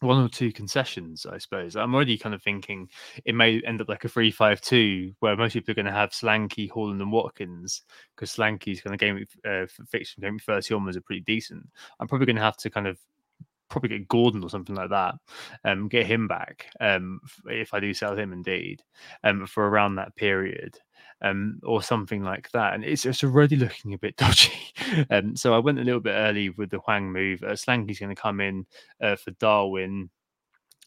one 0.00 0.22
or 0.22 0.28
two 0.28 0.50
concessions, 0.50 1.26
I 1.26 1.36
suppose. 1.38 1.76
I'm 1.76 1.94
already 1.94 2.16
kind 2.16 2.34
of 2.34 2.42
thinking 2.42 2.88
it 3.26 3.34
may 3.34 3.60
end 3.62 3.82
up 3.82 3.88
like 3.88 4.04
a 4.04 4.08
three-five-two, 4.08 5.12
where 5.20 5.36
most 5.36 5.52
people 5.52 5.72
are 5.72 5.74
going 5.74 5.86
to 5.86 5.92
have 5.92 6.10
Solanke, 6.10 6.70
Haaland, 6.70 7.02
and 7.02 7.12
Watkins, 7.12 7.82
because 8.14 8.34
Solanke's 8.34 8.80
kind 8.80 8.94
of 8.94 9.00
game 9.00 9.26
uh, 9.46 9.66
fiction 9.88 10.22
game 10.22 10.38
30 10.38 10.74
onwards 10.74 10.96
are 10.96 11.02
pretty 11.02 11.20
decent. 11.20 11.68
I'm 11.98 12.08
probably 12.08 12.26
going 12.26 12.36
to 12.36 12.42
have 12.42 12.56
to 12.58 12.70
kind 12.70 12.86
of 12.86 12.98
probably 13.68 13.90
get 13.90 14.08
Gordon 14.08 14.42
or 14.42 14.50
something 14.50 14.74
like 14.74 14.90
that, 14.90 15.14
um, 15.64 15.88
get 15.88 16.06
him 16.06 16.26
back, 16.26 16.66
um, 16.80 17.20
if 17.46 17.72
I 17.72 17.80
do 17.80 17.94
sell 17.94 18.16
him 18.16 18.32
indeed, 18.32 18.82
um, 19.22 19.46
for 19.46 19.68
around 19.68 19.94
that 19.94 20.16
period. 20.16 20.78
Um, 21.22 21.60
or 21.62 21.82
something 21.82 22.22
like 22.22 22.50
that. 22.52 22.72
And 22.72 22.82
it's, 22.82 23.04
it's 23.04 23.22
already 23.22 23.56
looking 23.56 23.92
a 23.92 23.98
bit 23.98 24.16
dodgy. 24.16 24.52
um, 25.10 25.36
so 25.36 25.52
I 25.52 25.58
went 25.58 25.78
a 25.78 25.84
little 25.84 26.00
bit 26.00 26.14
early 26.14 26.48
with 26.48 26.70
the 26.70 26.78
Hwang 26.78 27.12
move. 27.12 27.42
Uh, 27.42 27.54
Solanke's 27.56 27.98
going 27.98 28.14
to 28.14 28.20
come 28.20 28.40
in 28.40 28.64
uh, 29.02 29.16
for 29.16 29.30
Darwin. 29.32 30.08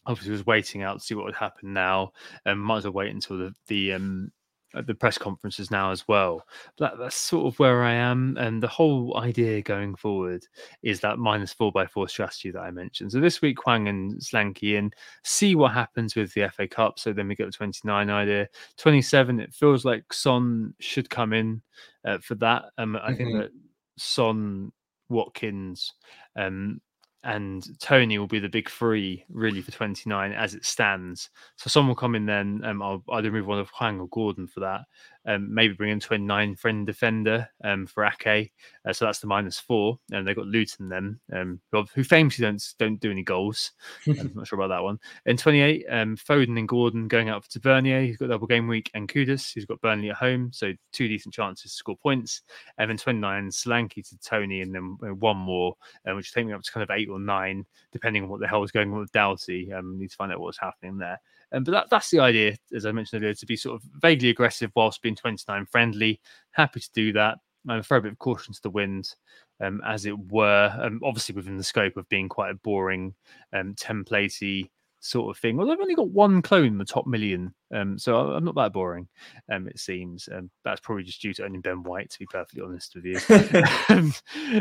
Obviously, 0.06 0.32
was 0.32 0.44
waiting 0.44 0.82
out 0.82 0.98
to 0.98 1.04
see 1.04 1.14
what 1.14 1.24
would 1.24 1.36
happen 1.36 1.72
now. 1.72 2.12
Um, 2.46 2.58
might 2.58 2.78
as 2.78 2.84
well 2.84 2.94
wait 2.94 3.12
until 3.14 3.38
the 3.38 3.54
the 3.68 3.92
um, 3.92 4.32
at 4.76 4.86
the 4.86 4.94
press 4.94 5.18
conferences 5.18 5.70
now 5.70 5.90
as 5.90 6.06
well. 6.08 6.46
That, 6.78 6.98
that's 6.98 7.16
sort 7.16 7.46
of 7.46 7.58
where 7.58 7.82
I 7.82 7.92
am. 7.92 8.36
And 8.38 8.62
the 8.62 8.68
whole 8.68 9.16
idea 9.16 9.62
going 9.62 9.96
forward 9.96 10.46
is 10.82 11.00
that 11.00 11.18
minus 11.18 11.52
four 11.52 11.72
by 11.72 11.86
four 11.86 12.08
strategy 12.08 12.50
that 12.50 12.60
I 12.60 12.70
mentioned. 12.70 13.12
So 13.12 13.20
this 13.20 13.40
week, 13.40 13.58
Hwang 13.64 13.88
and 13.88 14.14
Solanke 14.20 14.78
and 14.78 14.94
see 15.22 15.54
what 15.54 15.72
happens 15.72 16.14
with 16.14 16.32
the 16.34 16.48
FA 16.50 16.66
Cup. 16.66 16.98
So 16.98 17.12
then 17.12 17.28
we 17.28 17.34
get 17.34 17.46
the 17.46 17.52
29 17.52 18.10
idea. 18.10 18.48
27, 18.76 19.40
it 19.40 19.54
feels 19.54 19.84
like 19.84 20.12
Son 20.12 20.74
should 20.80 21.10
come 21.10 21.32
in 21.32 21.62
uh, 22.04 22.18
for 22.18 22.34
that. 22.36 22.64
Um, 22.78 22.96
I 22.96 22.98
mm-hmm. 22.98 23.14
think 23.16 23.32
that 23.38 23.50
Son, 23.96 24.72
Watkins, 25.08 25.94
um, 26.36 26.80
and 27.24 27.66
Toney 27.80 28.18
will 28.18 28.26
be 28.26 28.38
the 28.38 28.48
big 28.48 28.70
three 28.70 29.24
really 29.30 29.62
for 29.62 29.72
29 29.72 30.32
as 30.32 30.54
it 30.54 30.64
stands. 30.64 31.30
So 31.56 31.68
someone 31.68 31.88
will 31.88 31.96
come 31.96 32.14
in 32.14 32.26
then. 32.26 32.60
Um, 32.64 32.82
I'll 32.82 33.02
either 33.12 33.32
move 33.32 33.46
one 33.46 33.58
of 33.58 33.70
Hwang 33.70 34.00
or 34.00 34.08
Gordon 34.08 34.46
for 34.46 34.60
that 34.60 34.82
um, 35.26 35.52
maybe 35.52 35.74
bring 35.74 35.90
in 35.90 36.00
29 36.00 36.56
friend 36.56 36.86
defender 36.86 37.48
um, 37.62 37.86
for 37.86 38.04
Ake. 38.04 38.52
Uh, 38.84 38.92
so 38.92 39.04
that's 39.04 39.20
the 39.20 39.26
minus 39.26 39.58
four. 39.58 39.98
And 40.12 40.26
they've 40.26 40.36
got 40.36 40.46
Luton 40.46 40.88
then, 40.88 41.18
um, 41.32 41.60
who 41.94 42.04
famously 42.04 42.42
don't, 42.42 42.62
don't 42.78 43.00
do 43.00 43.10
any 43.10 43.22
goals. 43.22 43.72
I'm 44.06 44.32
not 44.34 44.46
sure 44.46 44.58
about 44.58 44.74
that 44.74 44.82
one. 44.82 44.98
In 45.26 45.36
28, 45.36 45.86
um, 45.90 46.16
Foden 46.16 46.58
and 46.58 46.68
Gordon 46.68 47.08
going 47.08 47.28
out 47.28 47.44
for 47.44 47.50
Tavernier. 47.50 48.02
He's 48.02 48.16
got 48.16 48.28
double 48.28 48.46
game 48.46 48.68
week. 48.68 48.90
And 48.94 49.08
Kudus, 49.08 49.54
who's 49.54 49.64
got 49.64 49.80
Burnley 49.80 50.10
at 50.10 50.16
home. 50.16 50.50
So 50.52 50.72
two 50.92 51.08
decent 51.08 51.34
chances 51.34 51.72
to 51.72 51.76
score 51.76 51.96
points. 51.96 52.42
And 52.78 52.90
then 52.90 52.98
29, 52.98 53.48
Solanke 53.48 54.08
to 54.08 54.18
Toney. 54.18 54.60
And 54.60 54.74
then 54.74 54.98
uh, 55.02 55.14
one 55.14 55.38
more, 55.38 55.74
uh, 56.06 56.14
which 56.14 56.28
is 56.28 56.32
taking 56.32 56.52
up 56.52 56.62
to 56.62 56.72
kind 56.72 56.82
of 56.82 56.90
eight 56.90 57.08
or 57.08 57.18
nine, 57.18 57.64
depending 57.92 58.24
on 58.24 58.28
what 58.28 58.40
the 58.40 58.48
hell 58.48 58.62
is 58.62 58.70
going 58.70 58.92
on 58.92 59.00
with 59.00 59.12
Doughty. 59.12 59.72
Um, 59.72 59.98
need 59.98 60.10
to 60.10 60.16
find 60.16 60.32
out 60.32 60.40
what's 60.40 60.58
happening 60.58 60.98
there. 60.98 61.20
Um, 61.54 61.64
but 61.64 61.72
that, 61.72 61.86
that's 61.90 62.10
the 62.10 62.18
idea, 62.18 62.56
as 62.74 62.84
I 62.84 62.92
mentioned 62.92 63.22
earlier, 63.22 63.34
to 63.34 63.46
be 63.46 63.56
sort 63.56 63.76
of 63.76 63.88
vaguely 64.00 64.30
aggressive 64.30 64.72
whilst 64.74 65.02
being 65.02 65.14
29 65.14 65.66
friendly. 65.66 66.20
Happy 66.50 66.80
to 66.80 66.90
do 66.92 67.12
that. 67.12 67.38
Um, 67.68 67.82
throw 67.82 67.98
a 67.98 68.02
bit 68.02 68.12
of 68.12 68.18
caution 68.18 68.52
to 68.52 68.62
the 68.62 68.70
wind, 68.70 69.14
um, 69.60 69.80
as 69.86 70.04
it 70.04 70.18
were. 70.30 70.76
Um, 70.78 71.00
obviously, 71.02 71.34
within 71.34 71.56
the 71.56 71.64
scope 71.64 71.96
of 71.96 72.08
being 72.08 72.28
quite 72.28 72.50
a 72.50 72.54
boring, 72.54 73.14
um, 73.54 73.74
templatey 73.74 74.68
sort 75.04 75.34
of 75.34 75.40
thing. 75.40 75.56
Well, 75.56 75.70
I've 75.70 75.80
only 75.80 75.94
got 75.94 76.10
one 76.10 76.42
clone 76.42 76.66
in 76.66 76.78
the 76.78 76.84
top 76.84 77.06
million, 77.06 77.54
um, 77.72 77.98
so 77.98 78.32
I'm 78.32 78.44
not 78.44 78.54
that 78.56 78.72
boring. 78.72 79.06
Um, 79.50 79.68
it 79.68 79.78
seems 79.78 80.28
um, 80.32 80.50
that's 80.64 80.80
probably 80.80 81.04
just 81.04 81.22
due 81.22 81.34
to 81.34 81.44
owning 81.44 81.60
Ben 81.60 81.82
White, 81.82 82.10
to 82.10 82.18
be 82.18 82.26
perfectly 82.26 82.62
honest 82.62 82.94
with 82.94 83.04
you. 83.04 83.18
um, 83.88 84.12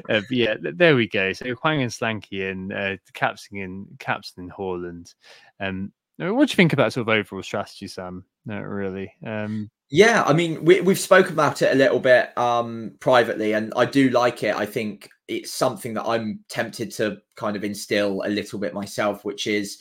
uh, 0.09 0.21
but 0.21 0.31
yeah, 0.31 0.55
there 0.61 0.95
we 0.95 1.07
go. 1.07 1.33
So 1.33 1.55
Hwang 1.55 1.81
and 1.81 1.91
Solanke 1.91 2.51
and 2.51 2.73
uh, 2.73 2.97
capsing 3.13 3.59
in 3.59 3.87
captain 3.99 4.45
in 4.45 4.49
Haaland. 4.49 5.13
Um, 5.59 5.91
what 6.17 6.47
do 6.47 6.51
you 6.51 6.55
think 6.55 6.73
about 6.73 6.93
sort 6.93 7.07
of 7.07 7.13
overall 7.13 7.43
strategy, 7.43 7.87
Sam? 7.87 8.25
No, 8.45 8.59
really. 8.59 9.13
Um, 9.25 9.69
yeah, 9.89 10.23
I 10.25 10.33
mean, 10.33 10.63
we, 10.65 10.81
we've 10.81 10.99
spoken 10.99 11.33
about 11.33 11.61
it 11.61 11.71
a 11.71 11.75
little 11.75 11.99
bit 11.99 12.35
um, 12.37 12.95
privately, 12.99 13.53
and 13.53 13.73
I 13.75 13.85
do 13.85 14.09
like 14.09 14.43
it. 14.43 14.55
I 14.55 14.65
think 14.65 15.09
it's 15.27 15.51
something 15.51 15.93
that 15.93 16.05
I'm 16.05 16.43
tempted 16.49 16.91
to 16.93 17.17
kind 17.35 17.55
of 17.55 17.63
instill 17.63 18.23
a 18.25 18.29
little 18.29 18.59
bit 18.59 18.73
myself, 18.73 19.23
which 19.23 19.47
is 19.47 19.79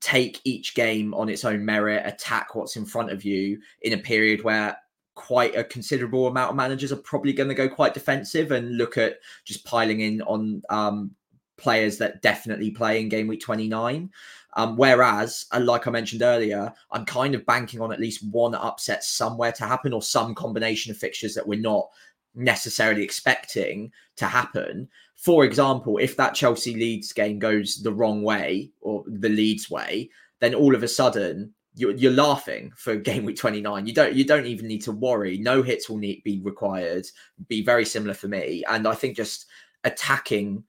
take 0.00 0.40
each 0.44 0.74
game 0.74 1.14
on 1.14 1.28
its 1.28 1.44
own 1.44 1.64
merit, 1.64 2.02
attack 2.04 2.54
what's 2.54 2.76
in 2.76 2.84
front 2.84 3.10
of 3.10 3.24
you 3.24 3.60
in 3.82 3.92
a 3.92 3.98
period 3.98 4.42
where 4.42 4.76
quite 5.14 5.54
a 5.54 5.64
considerable 5.64 6.26
amount 6.26 6.50
of 6.50 6.56
managers 6.56 6.90
are 6.90 6.96
probably 6.96 7.32
going 7.32 7.48
to 7.48 7.54
go 7.54 7.68
quite 7.68 7.94
defensive 7.94 8.50
and 8.50 8.76
look 8.76 8.96
at 8.96 9.18
just 9.44 9.64
piling 9.64 10.00
in 10.00 10.22
on 10.22 10.62
um, 10.70 11.10
players 11.56 11.98
that 11.98 12.22
definitely 12.22 12.70
play 12.70 13.00
in 13.00 13.08
game 13.08 13.28
week 13.28 13.40
29. 13.40 14.10
Um, 14.54 14.76
whereas, 14.76 15.46
uh, 15.52 15.60
like 15.60 15.86
I 15.86 15.90
mentioned 15.90 16.22
earlier, 16.22 16.72
I'm 16.90 17.06
kind 17.06 17.34
of 17.34 17.46
banking 17.46 17.80
on 17.80 17.92
at 17.92 18.00
least 18.00 18.26
one 18.30 18.54
upset 18.54 19.02
somewhere 19.02 19.52
to 19.52 19.64
happen 19.64 19.92
or 19.92 20.02
some 20.02 20.34
combination 20.34 20.90
of 20.90 20.98
fixtures 20.98 21.34
that 21.34 21.46
we're 21.46 21.60
not 21.60 21.88
necessarily 22.34 23.02
expecting 23.02 23.90
to 24.16 24.26
happen. 24.26 24.88
For 25.16 25.44
example, 25.44 25.98
if 25.98 26.16
that 26.16 26.34
Chelsea 26.34 26.74
Leeds 26.74 27.12
game 27.12 27.38
goes 27.38 27.82
the 27.82 27.92
wrong 27.92 28.22
way 28.22 28.70
or 28.80 29.04
the 29.06 29.28
Leeds 29.28 29.70
way, 29.70 30.10
then 30.40 30.54
all 30.54 30.74
of 30.74 30.82
a 30.82 30.88
sudden 30.88 31.54
you're, 31.74 31.92
you're 31.92 32.12
laughing 32.12 32.72
for 32.76 32.96
game 32.96 33.24
week 33.24 33.36
29. 33.36 33.86
You 33.86 33.94
don't 33.94 34.14
you 34.14 34.24
don't 34.24 34.46
even 34.46 34.66
need 34.66 34.82
to 34.82 34.92
worry. 34.92 35.38
No 35.38 35.62
hits 35.62 35.88
will 35.88 35.98
need 35.98 36.22
be 36.24 36.40
required. 36.40 37.06
Be 37.48 37.62
very 37.62 37.84
similar 37.84 38.14
for 38.14 38.28
me, 38.28 38.64
and 38.68 38.86
I 38.86 38.94
think 38.94 39.16
just 39.16 39.46
attacking 39.84 40.64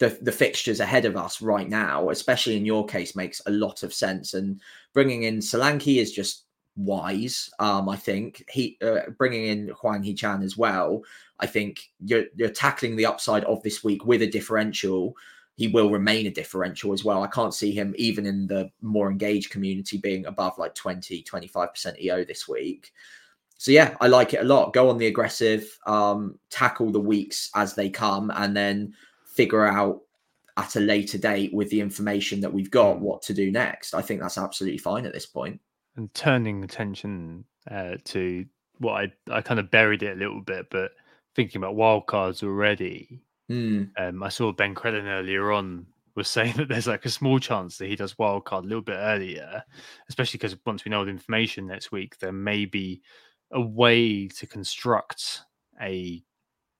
the, 0.00 0.18
the 0.22 0.32
fixtures 0.32 0.80
ahead 0.80 1.04
of 1.04 1.16
us 1.16 1.42
right 1.42 1.68
now, 1.68 2.08
especially 2.08 2.56
in 2.56 2.64
your 2.64 2.86
case, 2.86 3.14
makes 3.14 3.40
a 3.44 3.50
lot 3.50 3.82
of 3.82 3.92
sense. 3.92 4.32
And 4.32 4.60
bringing 4.94 5.24
in 5.24 5.38
Solanke 5.38 6.00
is 6.00 6.10
just 6.10 6.46
wise. 6.74 7.50
Um, 7.58 7.86
I 7.86 7.96
think 7.96 8.42
he 8.50 8.78
uh, 8.82 9.10
bringing 9.18 9.44
in 9.44 9.68
Hwang 9.68 10.02
Hee-chan 10.02 10.42
as 10.42 10.56
well. 10.56 11.02
I 11.38 11.46
think 11.46 11.90
you're 12.00 12.24
you're 12.34 12.48
tackling 12.48 12.96
the 12.96 13.04
upside 13.04 13.44
of 13.44 13.62
this 13.62 13.84
week 13.84 14.06
with 14.06 14.22
a 14.22 14.26
differential. 14.26 15.14
He 15.56 15.68
will 15.68 15.90
remain 15.90 16.26
a 16.26 16.30
differential 16.30 16.94
as 16.94 17.04
well. 17.04 17.22
I 17.22 17.26
can't 17.26 17.52
see 17.52 17.70
him 17.70 17.94
even 17.98 18.24
in 18.24 18.46
the 18.46 18.70
more 18.80 19.10
engaged 19.10 19.50
community 19.50 19.98
being 19.98 20.24
above 20.24 20.56
like 20.56 20.74
20, 20.74 21.22
25% 21.22 22.00
EO 22.00 22.24
this 22.24 22.48
week. 22.48 22.90
So 23.58 23.70
yeah, 23.70 23.94
I 24.00 24.06
like 24.06 24.32
it 24.32 24.40
a 24.40 24.44
lot. 24.44 24.72
Go 24.72 24.88
on 24.88 24.96
the 24.96 25.08
aggressive, 25.08 25.78
um, 25.86 26.38
tackle 26.48 26.90
the 26.90 27.00
weeks 27.00 27.50
as 27.54 27.74
they 27.74 27.90
come, 27.90 28.32
and 28.34 28.56
then 28.56 28.94
figure 29.40 29.64
out 29.64 30.02
at 30.58 30.76
a 30.76 30.80
later 30.80 31.16
date 31.16 31.54
with 31.54 31.70
the 31.70 31.80
information 31.80 32.42
that 32.42 32.52
we've 32.52 32.70
got 32.70 32.98
hmm. 32.98 33.02
what 33.02 33.22
to 33.22 33.32
do 33.32 33.50
next. 33.50 33.94
I 33.94 34.02
think 34.02 34.20
that's 34.20 34.36
absolutely 34.36 34.78
fine 34.78 35.06
at 35.06 35.14
this 35.14 35.26
point. 35.26 35.60
And 35.96 36.12
turning 36.14 36.62
attention 36.62 37.44
uh, 37.70 37.96
to 38.04 38.44
what 38.78 38.92
I 38.92 39.12
I 39.30 39.40
kind 39.40 39.58
of 39.58 39.70
buried 39.70 40.02
it 40.02 40.16
a 40.16 40.20
little 40.20 40.42
bit, 40.42 40.66
but 40.70 40.92
thinking 41.34 41.62
about 41.62 41.76
wildcards 41.76 42.42
already. 42.42 43.22
Mm. 43.50 43.90
Um, 43.98 44.22
I 44.22 44.28
saw 44.28 44.52
Ben 44.52 44.74
Crellin 44.74 45.06
earlier 45.06 45.52
on 45.52 45.86
was 46.14 46.28
saying 46.36 46.54
that 46.56 46.68
there's 46.68 46.86
like 46.86 47.06
a 47.06 47.10
small 47.10 47.38
chance 47.38 47.78
that 47.78 47.88
he 47.88 47.96
does 47.96 48.14
wildcard 48.14 48.64
a 48.64 48.66
little 48.66 48.82
bit 48.82 48.98
earlier, 48.98 49.64
especially 50.08 50.38
because 50.38 50.56
once 50.66 50.84
we 50.84 50.90
know 50.90 51.04
the 51.04 51.10
information 51.10 51.66
next 51.66 51.92
week, 51.92 52.18
there 52.18 52.32
may 52.32 52.66
be 52.66 53.02
a 53.52 53.60
way 53.60 54.28
to 54.28 54.46
construct 54.46 55.42
a 55.80 56.22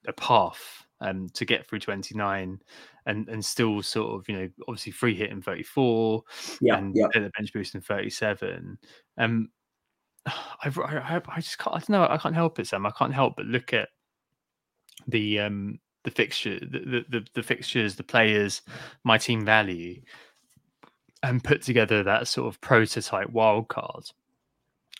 a 0.07 0.13
path 0.13 0.87
um, 1.01 1.29
to 1.35 1.45
get 1.45 1.67
through 1.67 1.81
29 1.81 2.61
and 3.07 3.29
and 3.29 3.45
still 3.45 3.83
sort 3.83 4.15
of 4.15 4.29
you 4.29 4.37
know 4.37 4.49
obviously 4.69 4.93
free 4.93 5.15
hit 5.15 5.31
in 5.31 5.41
34 5.41 6.23
yeah, 6.61 6.77
and 6.77 6.95
yeah. 6.95 7.07
the 7.15 7.31
bench 7.37 7.53
boost 7.53 7.75
in 7.75 7.81
37 7.81 8.79
um 9.19 9.49
I, 10.27 10.69
I, 10.69 11.21
I 11.29 11.41
just 11.41 11.59
can't 11.59 11.77
I 11.77 11.79
don't 11.79 11.91
know 11.91 12.07
I 12.09 12.19
can't 12.19 12.35
help 12.35 12.59
it 12.59 12.67
Sam. 12.67 12.87
I 12.87 12.91
can't 12.91 13.15
help 13.15 13.37
but 13.37 13.47
look 13.47 13.73
at 13.73 13.89
the 15.09 15.41
um 15.41 15.79
the 16.05 16.11
fixture 16.11 16.59
the, 16.61 17.05
the 17.09 17.27
the 17.35 17.43
fixtures 17.43 17.97
the 17.97 18.03
players 18.03 18.63
my 19.05 19.19
team 19.19 19.45
value 19.45 20.01
and 21.23 21.45
put 21.45 21.63
together 21.63 22.03
that 22.03 22.27
sort 22.29 22.49
of 22.49 22.61
prototype 22.61 23.31
wild 23.31 23.69
card 23.69 24.05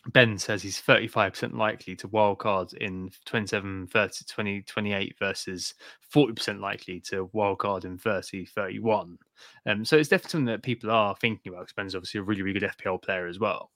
Ben 0.07 0.39
says 0.39 0.63
he's 0.63 0.81
35% 0.81 1.55
likely 1.55 1.95
to 1.97 2.09
wildcard 2.09 2.73
in 2.75 3.11
27, 3.27 3.87
30, 3.87 4.25
20, 4.25 4.63
28 4.63 5.17
versus 5.19 5.75
40% 6.15 6.61
likely 6.61 7.01
to 7.01 7.29
wild 7.33 7.59
card 7.59 7.85
in 7.85 7.99
30, 7.99 8.47
31. 8.47 9.19
Um, 9.67 9.85
so 9.85 9.97
it's 9.97 10.09
definitely 10.09 10.31
something 10.31 10.47
that 10.47 10.63
people 10.63 10.91
are 10.91 11.15
thinking 11.17 11.53
about. 11.53 11.73
Ben's 11.77 11.95
obviously 11.95 12.21
a 12.21 12.23
really, 12.23 12.43
really 12.43 12.59
good 12.59 12.71
FPL 12.79 13.03
player 13.03 13.27
as 13.27 13.39
well. 13.39 13.71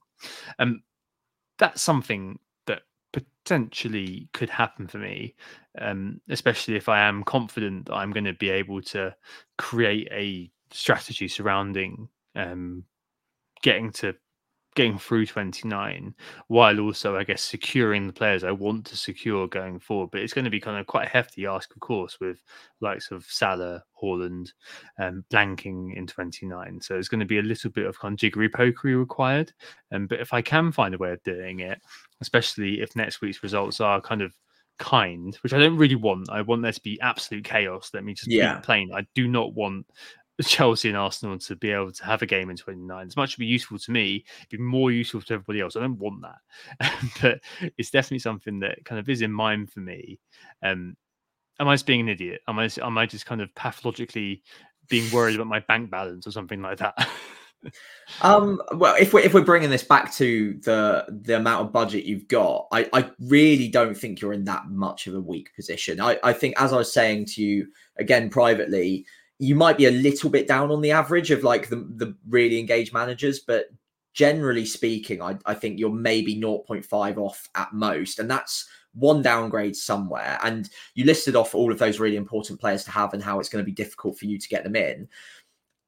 Um, 0.59 0.83
that's 1.59 1.83
something 1.83 2.39
that 2.67 2.83
potentially 3.13 4.29
could 4.33 4.51
happen 4.51 4.87
for 4.89 4.99
me, 4.99 5.35
um, 5.79 6.21
especially 6.31 6.77
if 6.77 6.89
I 6.89 7.01
am 7.01 7.23
confident 7.23 7.87
that 7.87 7.95
I'm 7.95 8.13
going 8.13 8.25
to 8.25 8.33
be 8.33 8.51
able 8.51 8.81
to 8.83 9.15
create 9.59 10.09
a 10.11 10.51
strategy 10.71 11.29
surrounding 11.29 12.09
um, 12.35 12.85
getting 13.63 13.93
to 13.93 14.15
getting 14.75 14.99
through 14.99 15.27
29 15.27 16.15
while 16.49 16.81
also 16.81 17.17
i 17.17 17.25
guess 17.25 17.43
securing 17.43 18.07
the 18.07 18.13
players 18.13 18.45
i 18.45 18.51
want 18.51 18.85
to 18.85 18.97
secure 18.97 19.47
going 19.49 19.79
forward. 19.79 20.11
But 20.11 20.21
it's 20.23 20.33
going 20.33 20.45
to 20.45 20.51
be 20.51 20.61
kind 20.61 20.79
of 20.79 20.87
quite 20.87 21.07
a 21.07 21.11
hefty 21.11 21.47
ask 21.47 21.75
of 21.75 21.81
course 21.81 22.19
with 22.21 22.39
likes 22.81 23.11
of 23.11 23.25
salah 23.25 23.83
Haaland 24.03 24.51
um, 24.99 25.25
blanking 25.33 25.97
in 25.97 26.07
29 26.07 26.81
so 26.81 26.97
it's 26.97 27.09
going 27.09 27.21
to 27.21 27.27
be 27.27 27.39
a 27.39 27.43
little 27.43 27.71
bit 27.71 27.87
of 27.87 27.99
kind 27.99 28.15
of 28.15 28.19
jiggery 28.19 28.49
pokery 28.49 28.99
required. 28.99 29.53
Um, 29.93 30.07
but 30.07 30.21
if 30.21 30.33
i 30.33 30.43
can 30.43 30.73
find 30.73 30.95
a 30.95 30.99
way 30.99 31.13
of 31.13 31.23
doing 31.23 31.61
it 31.61 31.81
especially 32.21 32.81
if 32.81 32.97
next 32.97 33.21
week's 33.21 33.43
results 33.43 33.81
are 33.81 34.01
kind 34.01 34.23
of 34.23 34.35
kind 34.77 35.37
which 35.43 35.53
i 35.53 35.59
don't 35.59 35.77
really 35.77 35.95
want 35.95 36.29
i 36.31 36.41
want 36.41 36.61
there 36.63 36.73
to 36.73 36.83
be 36.83 37.01
absolute 37.01 37.45
chaos. 37.45 37.91
Let 37.95 38.05
me 38.05 38.15
just 38.15 38.31
yeah. 38.31 38.57
be 38.57 38.63
plain. 38.63 38.91
I 38.93 39.07
do 39.15 39.29
not 39.29 39.55
want 39.55 39.87
Chelsea 40.43 40.89
and 40.89 40.99
Arsenal 40.99 41.39
to 41.39 41.57
be 41.57 41.71
able 41.71 41.93
to 41.93 42.05
have 42.05 42.23
a 42.23 42.27
game 42.27 42.51
in 42.51 42.57
29. 42.57 43.07
As 43.07 43.17
much 43.17 43.35
as 43.35 43.37
be 43.37 43.47
useful 43.47 43.79
to 43.79 43.91
me, 43.93 44.25
be 44.51 44.59
more 44.59 44.91
useful 44.91 45.21
to 45.23 45.35
everybody 45.35 45.61
else. 45.61 45.77
I 45.77 45.81
don't 45.81 45.99
want 45.99 46.23
that, 46.23 47.01
but 47.23 47.71
it's 47.79 47.91
definitely 47.91 48.19
something 48.19 48.61
that 48.61 48.85
kind 48.85 48.99
of 48.99 49.09
is 49.09 49.23
in 49.23 49.33
mind 49.33 49.71
for 49.71 49.81
me. 49.81 50.19
Um, 50.63 50.97
am 51.61 51.69
I 51.69 51.75
just 51.75 51.87
being 51.87 52.01
an 52.01 52.09
idiot? 52.09 52.41
Am 52.49 52.59
I 52.59 52.69
am 52.83 52.99
I 52.99 53.07
just 53.07 53.27
kind 53.27 53.41
of 53.41 53.55
pathologically 53.55 54.43
being 54.89 55.11
worried 55.13 55.37
about 55.37 55.47
my 55.47 55.61
bank 55.61 55.91
balance 55.91 56.27
or 56.27 56.33
something 56.33 56.61
like 56.61 56.79
that? 56.79 57.09
um 58.23 58.61
well 58.75 58.95
if 58.99 59.15
we're 59.15 59.21
if 59.21 59.33
we're 59.33 59.41
bringing 59.41 59.71
this 59.71 59.83
back 59.83 60.13
to 60.13 60.61
the 60.65 61.05
the 61.23 61.37
amount 61.37 61.65
of 61.65 61.73
budget 61.73 62.05
you've 62.05 62.29
got 62.29 62.67
i 62.73 62.87
i 62.93 63.11
really 63.21 63.69
don't 63.69 63.97
think 63.97 64.21
you're 64.21 64.35
in 64.35 64.45
that 64.45 64.69
much 64.69 65.07
of 65.07 65.15
a 65.15 65.21
weak 65.21 65.49
position 65.57 65.99
i 65.99 66.19
i 66.23 66.31
think 66.31 66.55
as 66.61 66.75
i 66.75 66.77
was 66.77 66.93
saying 66.93 67.25
to 67.25 67.43
you 67.43 67.67
again 67.97 68.29
privately 68.29 69.07
you 69.45 69.55
might 69.55 69.77
be 69.77 69.87
a 69.87 69.91
little 69.91 70.31
bit 70.31 70.49
down 70.49 70.71
on 70.71 70.81
the 70.81 70.91
average 70.91 71.31
of 71.31 71.43
like 71.43 71.69
the 71.69 71.77
the 71.97 72.15
really 72.29 72.59
engaged 72.59 72.93
managers 72.93 73.41
but 73.41 73.67
generally 74.13 74.65
speaking 74.65 75.21
i, 75.23 75.37
I 75.47 75.55
think 75.55 75.79
you're 75.79 75.91
maybe 75.91 76.41
0.5 76.41 77.17
off 77.19 77.49
at 77.55 77.73
most 77.73 78.19
and 78.19 78.31
that's 78.31 78.69
one 78.95 79.23
downgrade 79.23 79.77
somewhere. 79.77 80.39
And 80.43 80.71
you 80.95 81.05
listed 81.05 81.37
off 81.37 81.55
all 81.55 81.73
of 81.73 81.79
those 81.79 82.01
really 82.01 82.17
important 82.17 82.61
players 82.61 82.85
to 82.85 82.91
have 82.91 83.13
and 83.13 83.23
how 83.23 83.41
it's 83.41 83.49
going 83.49 83.63
to 83.63 83.67
be 83.67 83.73
difficult 83.73 84.19
for 84.19 84.27
you 84.27 84.39
to 84.39 84.49
get 84.49 84.65
them 84.65 84.77
in. 84.77 85.09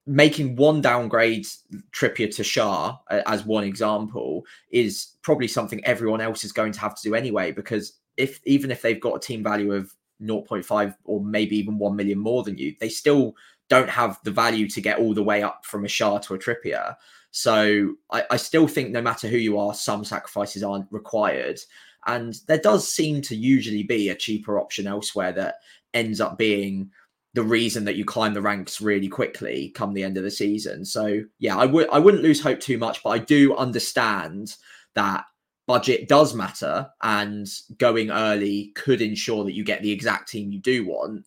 Making 0.07 0.55
one 0.57 0.81
downgrade 0.81 1.47
Trippier 1.93 2.35
to 2.37 2.63
uh, 2.63 2.95
as 3.27 3.45
one 3.45 3.65
example 3.65 4.45
is 4.71 5.17
probably 5.23 5.49
something 5.49 5.85
everyone 5.85 6.21
else 6.21 6.45
is 6.45 6.53
going 6.53 6.73
to 6.73 6.81
have 6.81 6.95
to 6.95 7.09
do 7.09 7.15
anyway 7.15 7.51
because 7.51 7.95
if 8.17 8.41
even 8.45 8.71
if 8.71 8.83
they've 8.83 9.01
got 9.01 9.17
a 9.17 9.21
team 9.21 9.43
value 9.43 9.73
of 9.73 9.93
0.5 10.23 10.95
or 11.05 11.25
maybe 11.25 11.57
even 11.57 11.79
1 11.79 11.97
million 11.97 12.19
more 12.19 12.43
than 12.43 12.57
you 12.57 12.75
they 12.81 12.89
still 12.89 13.35
don't 13.69 13.91
have 13.91 14.19
the 14.25 14.31
value 14.31 14.69
to 14.69 14.81
get 14.81 14.99
all 14.99 15.13
the 15.13 15.23
way 15.23 15.43
up 15.43 15.65
from 15.65 15.85
a 15.85 15.89
Schär 15.89 16.21
to 16.23 16.35
a 16.35 16.39
Trippier 16.39 16.95
so 17.31 17.95
I, 18.11 18.25
I 18.31 18.37
still 18.37 18.67
think 18.67 18.91
no 18.91 19.03
matter 19.03 19.29
who 19.29 19.37
you 19.37 19.59
are 19.59 19.75
some 19.75 20.05
sacrifices 20.05 20.63
aren't 20.63 20.91
required 20.91 21.61
and 22.07 22.39
there 22.47 22.59
does 22.59 22.91
seem 22.91 23.21
to 23.23 23.37
usually 23.37 23.83
be 23.83 24.09
a 24.09 24.15
cheaper 24.15 24.59
option 24.59 24.87
elsewhere 24.87 25.33
that 25.33 25.57
ends 25.93 26.21
up 26.21 26.39
being 26.39 26.91
the 27.37 27.43
reason 27.43 27.85
that 27.85 27.97
you 27.97 28.05
climb 28.05 28.33
the 28.33 28.41
ranks 28.41 28.81
really 28.81 29.09
quickly 29.09 29.69
come 29.75 29.93
the 29.93 30.03
end 30.03 30.17
of 30.17 30.25
the 30.25 30.31
season. 30.31 30.87
So 30.87 31.23
yeah, 31.39 31.57
I 31.57 31.67
would 31.67 31.89
I 31.91 31.99
wouldn't 31.99 32.23
lose 32.23 32.41
hope 32.41 32.61
too 32.61 32.79
much, 32.79 33.03
but 33.03 33.11
I 33.11 33.19
do 33.19 33.55
understand 33.57 34.57
that 34.95 35.27
budget 35.67 36.09
does 36.09 36.35
matter 36.35 36.89
and 37.03 37.49
going 37.79 38.11
early 38.11 38.73
could 38.77 39.03
ensure 39.03 39.45
that 39.45 39.55
you 39.55 39.65
get 39.65 39.83
the 39.83 39.91
exact 39.91 40.29
team 40.29 40.53
you 40.53 40.61
do 40.61 40.87
want. 40.87 41.27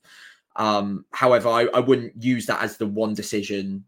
Um, 0.56 1.06
however, 1.12 1.50
I, 1.50 1.68
I 1.74 1.80
wouldn't 1.80 2.22
use 2.22 2.46
that 2.48 2.64
as 2.64 2.78
the 2.78 2.88
one 2.88 3.14
decision, 3.14 3.86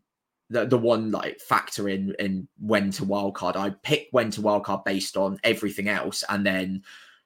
the, 0.49 0.65
the 0.65 0.77
one 0.77 1.11
like 1.11 1.39
factor 1.39 1.89
in 1.89 2.15
in 2.19 2.47
when 2.59 2.91
to 2.91 3.03
wildcard. 3.03 3.55
I 3.55 3.71
pick 3.83 4.07
when 4.11 4.31
to 4.31 4.41
wildcard 4.41 4.85
based 4.85 5.17
on 5.17 5.39
everything 5.43 5.89
else 5.89 6.23
and 6.29 6.45
then 6.45 6.83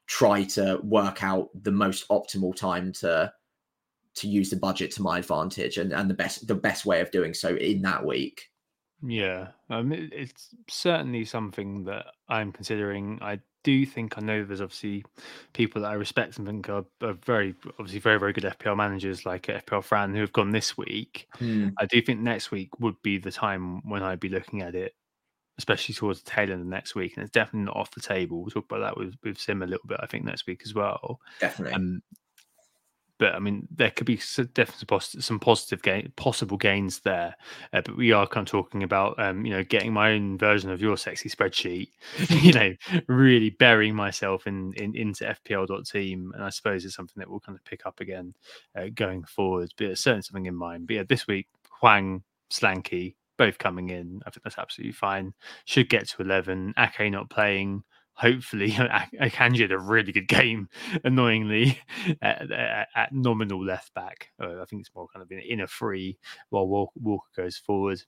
try 0.07 0.43
to 0.43 0.79
work 0.83 1.23
out 1.23 1.49
the 1.63 1.71
most 1.71 2.07
optimal 2.09 2.55
time 2.55 2.91
to 2.93 3.31
to 4.15 4.27
use 4.27 4.49
the 4.49 4.55
budget 4.55 4.91
to 4.91 5.01
my 5.01 5.19
advantage 5.19 5.77
and, 5.77 5.91
and 5.91 6.09
the 6.09 6.13
best 6.13 6.47
the 6.47 6.55
best 6.55 6.85
way 6.85 7.01
of 7.01 7.11
doing 7.11 7.33
so 7.33 7.55
in 7.55 7.81
that 7.81 8.05
week. 8.05 8.49
Yeah, 9.01 9.49
um, 9.69 9.91
it, 9.91 10.11
it's 10.13 10.49
certainly 10.69 11.25
something 11.25 11.83
that 11.85 12.07
I'm 12.29 12.51
considering. 12.51 13.19
I 13.21 13.39
do 13.63 13.85
think 13.85 14.17
I 14.17 14.21
know 14.21 14.43
there's 14.43 14.61
obviously 14.61 15.03
people 15.53 15.81
that 15.81 15.91
I 15.91 15.95
respect 15.95 16.37
and 16.37 16.47
think 16.47 16.69
are, 16.69 16.85
are 17.01 17.13
very 17.25 17.55
obviously 17.79 17.99
very 17.99 18.19
very 18.19 18.31
good 18.31 18.43
FPL 18.43 18.77
managers 18.77 19.25
like 19.25 19.47
FPL 19.47 19.83
Fran 19.83 20.13
who 20.13 20.21
have 20.21 20.33
gone 20.33 20.51
this 20.51 20.77
week. 20.77 21.27
Hmm. 21.35 21.69
I 21.79 21.85
do 21.85 22.01
think 22.01 22.19
next 22.19 22.51
week 22.51 22.79
would 22.79 23.01
be 23.01 23.17
the 23.17 23.31
time 23.31 23.81
when 23.89 24.03
I'd 24.03 24.19
be 24.19 24.29
looking 24.29 24.61
at 24.61 24.75
it, 24.75 24.93
especially 25.57 25.95
towards 25.95 26.21
the 26.21 26.29
tail 26.29 26.51
end 26.51 26.61
of 26.61 26.67
next 26.67 26.95
week, 26.95 27.15
and 27.15 27.23
it's 27.23 27.31
definitely 27.31 27.65
not 27.65 27.75
off 27.75 27.91
the 27.91 28.01
table. 28.01 28.41
We'll 28.41 28.51
talk 28.51 28.65
about 28.65 28.81
that 28.81 28.97
with 28.97 29.15
with 29.23 29.39
Sim 29.39 29.63
a 29.63 29.67
little 29.67 29.87
bit. 29.87 29.99
I 30.01 30.05
think 30.05 30.25
next 30.25 30.45
week 30.47 30.61
as 30.63 30.73
well. 30.73 31.19
Definitely. 31.39 31.73
Um, 31.73 32.01
but 33.17 33.33
I 33.33 33.39
mean, 33.39 33.67
there 33.73 33.91
could 33.91 34.05
be 34.05 34.19
definitely 34.53 34.99
some 35.21 35.39
positive 35.39 35.81
gain, 35.81 36.11
possible 36.15 36.57
gains 36.57 36.99
there. 36.99 37.35
Uh, 37.71 37.81
but 37.81 37.95
we 37.95 38.11
are 38.11 38.27
kind 38.27 38.45
of 38.45 38.51
talking 38.51 38.83
about, 38.83 39.17
um, 39.19 39.45
you 39.45 39.51
know, 39.53 39.63
getting 39.63 39.93
my 39.93 40.11
own 40.11 40.37
version 40.37 40.69
of 40.69 40.81
your 40.81 40.97
sexy 40.97 41.29
spreadsheet. 41.29 41.89
you 42.29 42.51
know, 42.51 42.75
really 43.07 43.51
burying 43.51 43.95
myself 43.95 44.47
in, 44.47 44.73
in 44.73 44.95
into 44.95 45.23
FPL.team, 45.23 46.31
and 46.35 46.43
I 46.43 46.49
suppose 46.49 46.83
it's 46.83 46.95
something 46.95 47.19
that 47.19 47.29
we'll 47.29 47.39
kind 47.39 47.57
of 47.57 47.63
pick 47.63 47.85
up 47.85 48.01
again 48.01 48.33
uh, 48.75 48.87
going 48.93 49.23
forward. 49.23 49.73
But 49.77 49.87
it's 49.87 50.01
certainly 50.01 50.23
something 50.23 50.45
in 50.45 50.55
mind. 50.55 50.87
But 50.87 50.95
yeah, 50.95 51.03
this 51.07 51.27
week, 51.27 51.47
Hwang, 51.79 52.23
Solanke, 52.51 53.15
both 53.37 53.57
coming 53.57 53.89
in. 53.89 54.21
I 54.25 54.29
think 54.29 54.43
that's 54.43 54.57
absolutely 54.57 54.93
fine. 54.93 55.33
Should 55.63 55.89
get 55.89 56.09
to 56.09 56.21
eleven. 56.21 56.73
Ake 56.77 57.11
not 57.11 57.29
playing 57.29 57.83
hopefully 58.15 58.73
I 58.79 59.07
Akanji 59.21 59.61
had 59.61 59.71
a 59.71 59.79
really 59.79 60.11
good 60.11 60.27
game, 60.27 60.69
annoyingly, 61.03 61.79
at, 62.21 62.51
at, 62.51 63.13
nominal 63.13 63.63
left 63.63 63.93
back. 63.93 64.29
Uh, 64.41 64.61
I 64.61 64.65
think 64.65 64.81
it's 64.81 64.95
more 64.95 65.07
kind 65.13 65.23
of 65.23 65.31
in, 65.31 65.61
a 65.61 65.67
free 65.67 66.17
while 66.49 66.67
Walker, 66.67 66.99
Walker 67.01 67.27
goes 67.35 67.57
forward. 67.57 68.01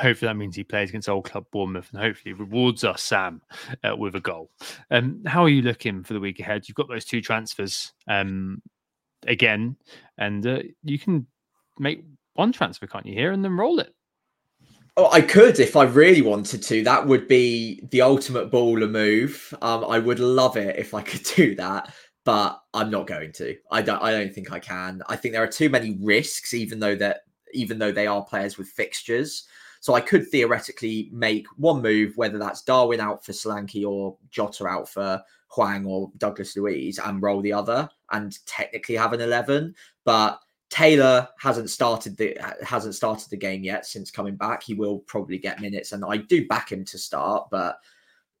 Hopefully 0.00 0.28
that 0.28 0.36
means 0.36 0.56
he 0.56 0.64
plays 0.64 0.88
against 0.88 1.08
Old 1.08 1.24
Club 1.24 1.44
Bournemouth 1.52 1.90
and 1.92 2.00
hopefully 2.00 2.32
rewards 2.32 2.82
us, 2.82 3.02
Sam, 3.02 3.42
uh, 3.84 3.94
with 3.94 4.14
a 4.14 4.20
goal. 4.20 4.50
Um, 4.90 5.22
how 5.26 5.44
are 5.44 5.50
you 5.50 5.60
looking 5.60 6.02
for 6.02 6.14
the 6.14 6.20
week 6.20 6.40
ahead? 6.40 6.66
You've 6.66 6.76
got 6.76 6.88
those 6.88 7.04
two 7.04 7.20
transfers 7.20 7.92
um, 8.08 8.62
again, 9.26 9.76
and 10.16 10.46
uh, 10.46 10.60
you 10.82 10.98
can 10.98 11.26
make 11.78 12.04
one 12.32 12.52
transfer, 12.52 12.86
can't 12.86 13.04
you, 13.04 13.12
here, 13.12 13.32
and 13.32 13.44
then 13.44 13.56
roll 13.56 13.80
it. 13.80 13.94
Oh, 14.96 15.10
I 15.10 15.22
could 15.22 15.58
if 15.58 15.74
I 15.74 15.84
really 15.84 16.20
wanted 16.20 16.62
to. 16.64 16.82
That 16.82 17.06
would 17.06 17.26
be 17.26 17.80
the 17.90 18.02
ultimate 18.02 18.50
baller 18.50 18.90
move. 18.90 19.54
Um, 19.62 19.84
I 19.86 19.98
would 19.98 20.20
love 20.20 20.56
it 20.58 20.78
if 20.78 20.92
I 20.92 21.00
could 21.00 21.22
do 21.36 21.54
that, 21.54 21.94
but 22.24 22.60
I'm 22.74 22.90
not 22.90 23.06
going 23.06 23.32
to. 23.32 23.56
I 23.70 23.80
don't. 23.80 24.02
I 24.02 24.10
don't 24.10 24.34
think 24.34 24.52
I 24.52 24.58
can. 24.58 25.02
I 25.08 25.16
think 25.16 25.32
there 25.32 25.42
are 25.42 25.48
too 25.48 25.70
many 25.70 25.96
risks, 26.00 26.52
even 26.52 26.78
though 26.78 26.94
that 26.96 27.20
even 27.54 27.78
though 27.78 27.92
they 27.92 28.06
are 28.06 28.24
players 28.24 28.58
with 28.58 28.68
fixtures. 28.68 29.44
So 29.80 29.94
I 29.94 30.00
could 30.00 30.28
theoretically 30.28 31.08
make 31.12 31.46
one 31.56 31.82
move, 31.82 32.16
whether 32.16 32.38
that's 32.38 32.62
Darwin 32.62 33.00
out 33.00 33.24
for 33.24 33.32
Solanke 33.32 33.84
or 33.84 34.16
Jota 34.30 34.66
out 34.66 34.88
for 34.88 35.20
Hwang 35.48 35.84
or 35.86 36.12
Douglas 36.18 36.56
Luiz, 36.56 36.98
and 36.98 37.22
roll 37.22 37.40
the 37.40 37.52
other, 37.52 37.88
and 38.10 38.38
technically 38.46 38.96
have 38.96 39.14
an 39.14 39.22
eleven. 39.22 39.74
But 40.04 40.38
Taylor 40.72 41.28
hasn't 41.38 41.68
started 41.68 42.16
the 42.16 42.34
hasn't 42.62 42.94
started 42.94 43.28
the 43.28 43.36
game 43.36 43.62
yet 43.62 43.84
since 43.84 44.10
coming 44.10 44.36
back. 44.36 44.62
He 44.62 44.72
will 44.72 45.00
probably 45.00 45.36
get 45.36 45.60
minutes, 45.60 45.92
and 45.92 46.02
I 46.02 46.16
do 46.16 46.48
back 46.48 46.72
him 46.72 46.82
to 46.86 46.96
start, 46.96 47.48
but 47.50 47.76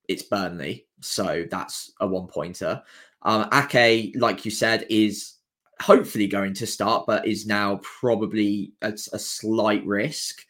it's 0.08 0.22
Burnley, 0.22 0.86
so 1.00 1.44
that's 1.50 1.92
a 2.00 2.06
one 2.06 2.28
pointer. 2.28 2.82
Um, 3.20 3.50
Ake, 3.52 4.14
like 4.18 4.46
you 4.46 4.50
said, 4.50 4.86
is 4.88 5.34
hopefully 5.82 6.26
going 6.26 6.54
to 6.54 6.66
start, 6.66 7.04
but 7.06 7.26
is 7.26 7.46
now 7.46 7.80
probably 7.82 8.72
a, 8.80 8.94
a 9.12 9.18
slight 9.18 9.84
risk. 9.84 10.40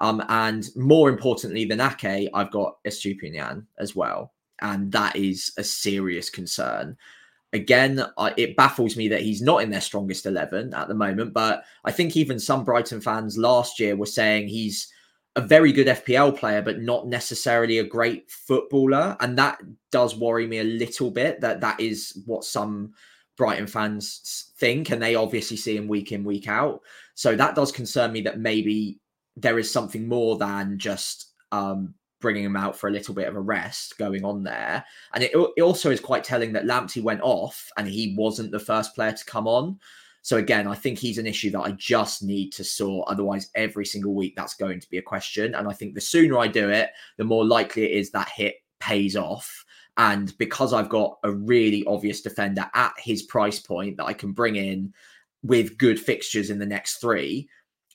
Um, 0.00 0.24
and 0.28 0.68
more 0.74 1.08
importantly 1.08 1.64
than 1.66 1.80
Ake, 1.80 2.30
I've 2.34 2.50
got 2.50 2.82
Estupiñán 2.84 3.66
as 3.78 3.94
well, 3.94 4.32
and 4.60 4.90
that 4.90 5.14
is 5.14 5.52
a 5.56 5.62
serious 5.62 6.30
concern 6.30 6.96
again, 7.52 8.04
I, 8.16 8.34
it 8.36 8.56
baffles 8.56 8.96
me 8.96 9.08
that 9.08 9.22
he's 9.22 9.42
not 9.42 9.62
in 9.62 9.70
their 9.70 9.80
strongest 9.80 10.26
11 10.26 10.74
at 10.74 10.88
the 10.88 10.94
moment. 10.94 11.32
But 11.32 11.64
I 11.84 11.92
think 11.92 12.16
even 12.16 12.38
some 12.38 12.64
Brighton 12.64 13.00
fans 13.00 13.38
last 13.38 13.80
year 13.80 13.96
were 13.96 14.06
saying 14.06 14.48
he's 14.48 14.92
a 15.36 15.40
very 15.40 15.72
good 15.72 15.86
FPL 15.86 16.36
player, 16.36 16.62
but 16.62 16.80
not 16.80 17.06
necessarily 17.06 17.78
a 17.78 17.84
great 17.84 18.30
footballer. 18.30 19.16
And 19.20 19.38
that 19.38 19.60
does 19.90 20.16
worry 20.16 20.46
me 20.46 20.58
a 20.58 20.64
little 20.64 21.10
bit 21.10 21.40
that 21.40 21.60
that 21.60 21.80
is 21.80 22.22
what 22.26 22.44
some 22.44 22.92
Brighton 23.36 23.66
fans 23.66 24.52
think. 24.58 24.90
And 24.90 25.00
they 25.00 25.14
obviously 25.14 25.56
see 25.56 25.76
him 25.76 25.88
week 25.88 26.12
in, 26.12 26.24
week 26.24 26.48
out. 26.48 26.80
So 27.14 27.36
that 27.36 27.54
does 27.54 27.72
concern 27.72 28.12
me 28.12 28.20
that 28.22 28.40
maybe 28.40 29.00
there 29.36 29.58
is 29.58 29.70
something 29.70 30.08
more 30.08 30.36
than 30.36 30.78
just 30.78 31.32
um, 31.52 31.94
bringing 32.20 32.44
him 32.44 32.56
out 32.56 32.76
for 32.76 32.88
a 32.88 32.92
little 32.92 33.14
bit 33.14 33.28
of 33.28 33.36
a 33.36 33.40
rest 33.40 33.98
going 33.98 34.24
on 34.24 34.42
there. 34.42 34.84
And 35.14 35.24
it, 35.24 35.32
it 35.56 35.62
also 35.62 35.90
is 35.90 36.00
quite 36.00 36.24
telling 36.24 36.52
that 36.52 36.64
Lamptey 36.64 37.02
went 37.02 37.20
off 37.22 37.70
and 37.76 37.86
he 37.86 38.14
wasn't 38.16 38.50
the 38.50 38.58
first 38.58 38.94
player 38.94 39.12
to 39.12 39.24
come 39.24 39.46
on. 39.46 39.78
So 40.22 40.36
again, 40.36 40.66
I 40.66 40.74
think 40.74 40.98
he's 40.98 41.18
an 41.18 41.26
issue 41.26 41.50
that 41.52 41.60
I 41.60 41.72
just 41.72 42.22
need 42.22 42.52
to 42.52 42.64
sort. 42.64 43.08
Otherwise, 43.08 43.50
every 43.54 43.86
single 43.86 44.14
week 44.14 44.34
that's 44.36 44.54
going 44.54 44.80
to 44.80 44.90
be 44.90 44.98
a 44.98 45.02
question. 45.02 45.54
And 45.54 45.68
I 45.68 45.72
think 45.72 45.94
the 45.94 46.00
sooner 46.00 46.38
I 46.38 46.48
do 46.48 46.68
it, 46.68 46.90
the 47.16 47.24
more 47.24 47.46
likely 47.46 47.84
it 47.84 47.92
is 47.92 48.10
that 48.10 48.28
hit 48.28 48.56
pays 48.80 49.16
off. 49.16 49.64
And 49.96 50.36
because 50.38 50.72
I've 50.72 50.88
got 50.88 51.18
a 51.24 51.32
really 51.32 51.84
obvious 51.86 52.20
defender 52.20 52.68
at 52.74 52.92
his 52.98 53.22
price 53.22 53.58
point 53.58 53.96
that 53.96 54.04
I 54.06 54.12
can 54.12 54.32
bring 54.32 54.56
in 54.56 54.92
with 55.42 55.78
good 55.78 55.98
fixtures 55.98 56.50
in 56.50 56.58
the 56.58 56.66
next 56.66 56.96
three, 56.96 57.48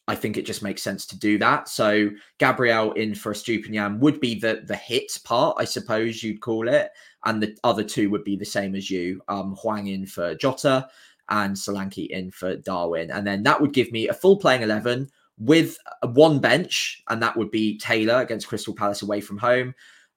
I 0.07 0.15
think 0.15 0.35
it 0.35 0.45
just 0.45 0.63
makes 0.63 0.83
sense 0.83 1.05
to 1.07 1.17
do 1.17 1.37
that. 1.37 1.69
So 1.69 2.09
Gabriel 2.37 2.91
in 2.93 3.15
for 3.15 3.33
Estupiñán 3.33 3.99
would 3.99 4.19
be 4.19 4.37
the 4.37 4.63
the 4.65 4.75
hit 4.75 5.17
part, 5.23 5.55
I 5.59 5.65
suppose 5.65 6.21
you'd 6.21 6.41
call 6.41 6.67
it, 6.67 6.89
and 7.23 7.41
the 7.41 7.55
other 7.63 7.83
two 7.83 8.09
would 8.09 8.23
be 8.25 8.35
the 8.35 8.45
same 8.45 8.75
as 8.75 8.91
you. 8.91 9.21
Um, 9.29 9.55
Hwang 9.55 9.87
in 9.87 10.05
for 10.05 10.35
Jota 10.35 10.87
and 11.29 11.55
Solanke 11.55 12.07
in 12.07 12.31
for 12.31 12.57
Darwin, 12.57 13.11
and 13.11 13.25
then 13.25 13.43
that 13.43 13.61
would 13.61 13.71
give 13.71 13.91
me 13.91 14.09
a 14.09 14.13
full 14.13 14.37
playing 14.37 14.61
eleven 14.61 15.09
with 15.37 15.77
one 16.13 16.39
bench, 16.39 17.01
and 17.09 17.23
that 17.23 17.37
would 17.37 17.49
be 17.49 17.77
Taylor 17.77 18.21
against 18.21 18.47
Crystal 18.47 18.75
Palace 18.75 19.01
away 19.01 19.21
from 19.21 19.37
home. 19.37 19.73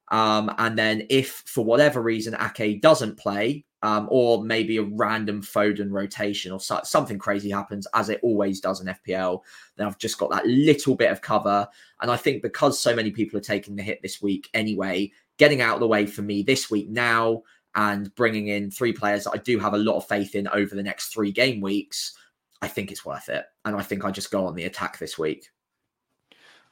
Um, 0.08 0.52
and 0.58 0.78
then 0.78 1.06
if 1.10 1.42
for 1.46 1.64
whatever 1.64 2.02
reason 2.02 2.36
Ake 2.40 2.80
doesn't 2.80 3.18
play, 3.18 3.64
um, 3.86 4.08
or 4.10 4.42
maybe 4.42 4.78
a 4.78 4.82
random 4.82 5.40
Foden 5.40 5.92
rotation 5.92 6.50
or 6.50 6.58
so, 6.58 6.80
something 6.82 7.20
crazy 7.20 7.50
happens, 7.50 7.86
as 7.94 8.08
it 8.08 8.18
always 8.20 8.58
does 8.58 8.80
in 8.80 8.88
FPL, 8.88 9.42
then 9.76 9.86
I've 9.86 9.96
just 9.96 10.18
got 10.18 10.28
that 10.30 10.44
little 10.44 10.96
bit 10.96 11.12
of 11.12 11.22
cover. 11.22 11.68
And 12.02 12.10
I 12.10 12.16
think 12.16 12.42
because 12.42 12.80
so 12.80 12.96
many 12.96 13.12
people 13.12 13.38
are 13.38 13.42
taking 13.42 13.76
the 13.76 13.84
hit 13.84 14.02
this 14.02 14.20
week 14.20 14.50
anyway, 14.54 15.12
getting 15.38 15.60
out 15.60 15.74
of 15.74 15.80
the 15.80 15.86
way 15.86 16.04
for 16.04 16.22
me 16.22 16.42
this 16.42 16.68
week 16.68 16.88
now 16.88 17.44
and 17.76 18.12
bringing 18.16 18.48
in 18.48 18.72
three 18.72 18.92
players 18.92 19.22
that 19.22 19.34
I 19.34 19.38
do 19.38 19.56
have 19.60 19.74
a 19.74 19.78
lot 19.78 19.98
of 19.98 20.08
faith 20.08 20.34
in 20.34 20.48
over 20.48 20.74
the 20.74 20.82
next 20.82 21.14
three 21.14 21.30
game 21.30 21.60
weeks, 21.60 22.18
I 22.60 22.66
think 22.66 22.90
it's 22.90 23.06
worth 23.06 23.28
it. 23.28 23.44
And 23.64 23.76
I 23.76 23.82
think 23.82 24.04
I 24.04 24.10
just 24.10 24.32
go 24.32 24.46
on 24.46 24.56
the 24.56 24.64
attack 24.64 24.98
this 24.98 25.16
week. 25.16 25.48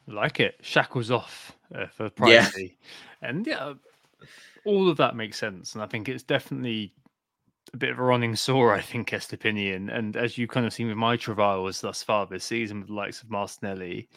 Like 0.09 0.41
it. 0.41 0.57
Shackles 0.63 1.13
off 1.13 1.57
uh, 1.73 1.87
for 1.87 2.11
pricey. 2.11 2.73
Yeah. 3.23 3.29
And 3.29 3.47
yeah, 3.47 3.75
all 4.65 4.89
of 4.89 4.97
that 4.97 5.15
makes 5.15 5.39
sense. 5.39 5.75
And 5.75 5.83
I 5.83 5.87
think 5.87 6.09
it's 6.09 6.25
definitely 6.25 6.93
a 7.75 7.77
bit 7.77 7.91
of 7.91 7.99
a 7.99 8.03
running 8.03 8.37
sore, 8.37 8.73
I 8.73 8.81
think, 8.81 9.11
Estupiñán. 9.11 9.95
And 9.95 10.17
as 10.17 10.39
you 10.39 10.47
kind 10.47 10.65
of 10.65 10.73
seen 10.73 10.87
with 10.87 10.97
my 10.97 11.17
travails 11.17 11.81
thus 11.81 12.03
far 12.03 12.25
this 12.25 12.45
season 12.45 12.79
with 12.79 12.89
the 12.89 12.95
likes 12.95 13.21
of 13.21 13.31
Martinelli, 13.31 14.09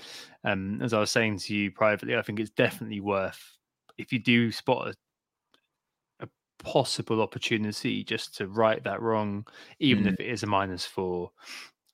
um, 0.44 0.80
as 0.82 0.94
I 0.94 1.00
was 1.00 1.12
saying 1.12 1.40
to 1.40 1.56
you 1.56 1.72
privately, 1.72 2.16
I 2.16 2.22
think 2.22 2.40
it's 2.40 2.52
definitely 2.52 3.02
worth 3.02 3.58
if 3.98 4.14
you 4.14 4.20
do 4.20 4.52
spot 4.52 4.90
a, 4.90 6.26
a 6.26 6.30
possible 6.64 7.20
opportunity 7.20 8.04
just 8.04 8.36
to 8.38 8.48
right 8.48 8.84
that 8.84 9.02
wrong, 9.02 9.46
even 9.80 10.04
mm. 10.04 10.14
if 10.14 10.20
it 10.20 10.28
is 10.28 10.44
a 10.44 10.48
minus 10.48 10.86
four. 10.86 11.32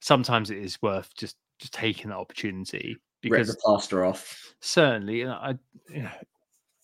Sometimes 0.01 0.51
it 0.51 0.57
is 0.57 0.81
worth 0.81 1.15
just 1.15 1.37
just 1.59 1.73
taking 1.73 2.09
that 2.09 2.17
opportunity 2.17 2.97
because 3.21 3.47
Rip 3.47 3.55
the 3.55 3.61
plaster 3.63 4.03
off. 4.03 4.53
Certainly, 4.59 5.25
I, 5.25 5.57
you 5.89 6.03
know, 6.03 6.11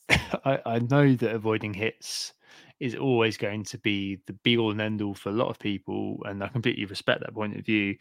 I, 0.46 0.60
I 0.66 0.80
know 0.80 1.16
that 1.16 1.36
avoiding 1.36 1.74
hits 1.74 2.34
is 2.80 2.96
always 2.96 3.38
going 3.38 3.64
to 3.66 3.78
be 3.78 4.20
the 4.26 4.34
be 4.34 4.58
all 4.58 4.72
and 4.72 4.82
end 4.82 5.02
all 5.02 5.14
for 5.14 5.30
a 5.30 5.34
lot 5.34 5.50
of 5.50 5.60
people, 5.60 6.20
and 6.26 6.44
I 6.44 6.48
completely 6.48 6.86
respect 6.86 7.22
that 7.22 7.34
point 7.34 7.58
of 7.58 7.66
view. 7.66 7.98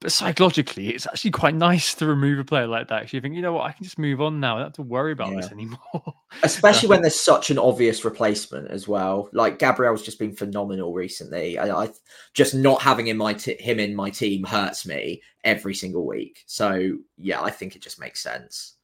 But 0.00 0.12
psychologically, 0.12 0.88
it's 0.88 1.06
actually 1.06 1.32
quite 1.32 1.54
nice 1.54 1.92
to 1.96 2.06
remove 2.06 2.38
a 2.38 2.44
player 2.44 2.66
like 2.66 2.88
that. 2.88 3.02
Actually, 3.02 3.18
you 3.18 3.20
think, 3.20 3.34
you 3.34 3.42
know 3.42 3.52
what, 3.52 3.66
I 3.66 3.72
can 3.72 3.84
just 3.84 3.98
move 3.98 4.22
on 4.22 4.40
now. 4.40 4.54
I 4.54 4.60
don't 4.60 4.68
have 4.68 4.72
to 4.74 4.82
worry 4.82 5.12
about 5.12 5.32
yeah. 5.32 5.42
this 5.42 5.52
anymore. 5.52 6.14
Especially 6.42 6.88
when 6.88 7.02
there's 7.02 7.20
such 7.20 7.50
an 7.50 7.58
obvious 7.58 8.02
replacement 8.02 8.70
as 8.70 8.88
well. 8.88 9.28
Like 9.34 9.58
Gabriel's 9.58 10.02
just 10.02 10.18
been 10.18 10.34
phenomenal 10.34 10.94
recently. 10.94 11.58
I, 11.58 11.84
I 11.84 11.90
just 12.32 12.54
not 12.54 12.80
having 12.80 13.08
in 13.08 13.18
my 13.18 13.34
t- 13.34 13.60
him 13.60 13.78
in 13.78 13.94
my 13.94 14.08
team 14.08 14.42
hurts 14.44 14.86
me 14.86 15.20
every 15.44 15.74
single 15.74 16.06
week. 16.06 16.44
So 16.46 16.96
yeah, 17.18 17.42
I 17.42 17.50
think 17.50 17.76
it 17.76 17.82
just 17.82 18.00
makes 18.00 18.22
sense. 18.22 18.76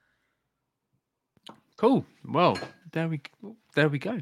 Cool. 1.77 2.07
Well, 2.25 2.59
there 2.93 3.09
we 3.09 3.21
there 3.75 3.89
we 3.89 3.99
go. 3.99 4.19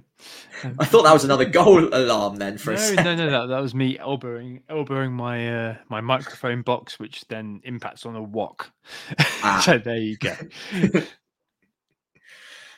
Um, 0.65 0.77
I 0.81 0.85
thought 0.85 1.05
that 1.05 1.13
was 1.13 1.25
another 1.25 1.45
goal 1.45 1.95
alarm 1.95 2.37
then 2.37 2.59
for 2.59 2.71
no, 2.71 2.77
a 2.77 2.79
second. 2.79 3.05
No, 3.05 3.15
no, 3.15 3.31
no, 3.31 3.47
that 3.47 3.61
was 3.61 3.75
me 3.75 3.97
elbowing 3.99 4.63
elbowing 4.69 5.13
my 5.13 5.69
uh, 5.69 5.77
my 5.89 6.01
microphone 6.01 6.63
box, 6.63 6.99
which 6.99 7.27
then 7.29 7.61
impacts 7.65 8.05
on 8.05 8.17
a 8.17 8.23
wok. 8.23 8.73
Ah. 9.47 9.61
so 9.63 9.77
there 9.77 9.99
you 9.99 10.17
go. 10.17 10.35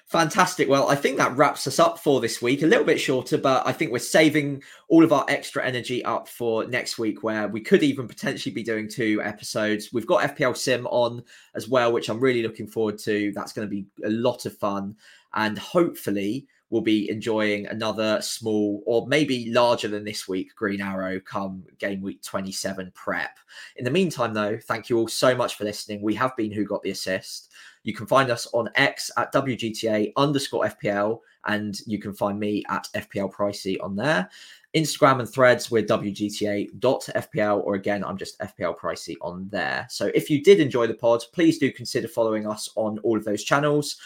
Fantastic. 0.06 0.68
Well, 0.68 0.88
I 0.88 0.94
think 0.94 1.16
that 1.16 1.36
wraps 1.36 1.66
us 1.66 1.80
up 1.80 1.98
for 1.98 2.20
this 2.20 2.40
week. 2.40 2.62
A 2.62 2.66
little 2.66 2.84
bit 2.84 3.00
shorter, 3.00 3.36
but 3.36 3.66
I 3.66 3.72
think 3.72 3.90
we're 3.90 3.98
saving 3.98 4.62
all 4.88 5.02
of 5.02 5.12
our 5.12 5.26
extra 5.28 5.66
energy 5.66 6.04
up 6.04 6.28
for 6.28 6.64
next 6.66 6.96
week, 6.96 7.24
where 7.24 7.48
we 7.48 7.60
could 7.60 7.82
even 7.82 8.06
potentially 8.06 8.54
be 8.54 8.62
doing 8.62 8.88
two 8.88 9.20
episodes. 9.24 9.92
We've 9.92 10.06
got 10.06 10.36
FPL 10.36 10.56
Sim 10.56 10.86
on 10.86 11.24
as 11.56 11.68
well, 11.68 11.92
which 11.92 12.08
I'm 12.08 12.20
really 12.20 12.44
looking 12.44 12.68
forward 12.68 12.98
to. 12.98 13.32
That's 13.34 13.52
going 13.52 13.66
to 13.66 13.70
be 13.70 13.84
a 14.04 14.10
lot 14.10 14.46
of 14.46 14.56
fun. 14.56 14.94
And 15.34 15.58
hopefully, 15.58 16.46
we'll 16.76 16.82
be 16.82 17.08
enjoying 17.08 17.66
another 17.68 18.20
small 18.20 18.82
or 18.84 19.06
maybe 19.06 19.50
larger 19.50 19.88
than 19.88 20.04
this 20.04 20.28
week 20.28 20.54
Green 20.54 20.82
Arrow 20.82 21.18
come 21.18 21.64
game 21.78 22.02
week 22.02 22.22
27 22.22 22.92
prep. 22.94 23.38
In 23.76 23.84
the 23.86 23.90
meantime, 23.90 24.34
though, 24.34 24.58
thank 24.64 24.90
you 24.90 24.98
all 24.98 25.08
so 25.08 25.34
much 25.34 25.54
for 25.54 25.64
listening. 25.64 26.02
We 26.02 26.14
have 26.16 26.36
been 26.36 26.52
Who 26.52 26.66
Got 26.66 26.82
the 26.82 26.90
Assist. 26.90 27.50
You 27.82 27.94
can 27.94 28.06
find 28.06 28.30
us 28.30 28.46
on 28.52 28.68
X 28.74 29.10
at 29.16 29.32
WGTA 29.32 30.12
underscore 30.18 30.64
FPL, 30.66 31.20
and 31.46 31.80
you 31.86 31.98
can 31.98 32.12
find 32.12 32.38
me 32.38 32.62
at 32.68 32.88
FPL 32.94 33.32
Pricey 33.32 33.78
on 33.82 33.96
there. 33.96 34.28
Instagram 34.74 35.20
and 35.20 35.28
threads, 35.28 35.70
we're 35.70 35.82
WGTA.FPL, 35.82 37.64
or 37.64 37.74
again, 37.76 38.04
I'm 38.04 38.18
just 38.18 38.38
FPL 38.40 38.76
Pricey 38.76 39.16
on 39.22 39.48
there. 39.48 39.86
So 39.88 40.10
if 40.14 40.28
you 40.28 40.42
did 40.42 40.60
enjoy 40.60 40.88
the 40.88 40.94
pod, 40.94 41.22
please 41.32 41.56
do 41.56 41.72
consider 41.72 42.08
following 42.08 42.46
us 42.46 42.68
on 42.74 42.98
all 42.98 43.16
of 43.16 43.24
those 43.24 43.44
channels. 43.44 43.96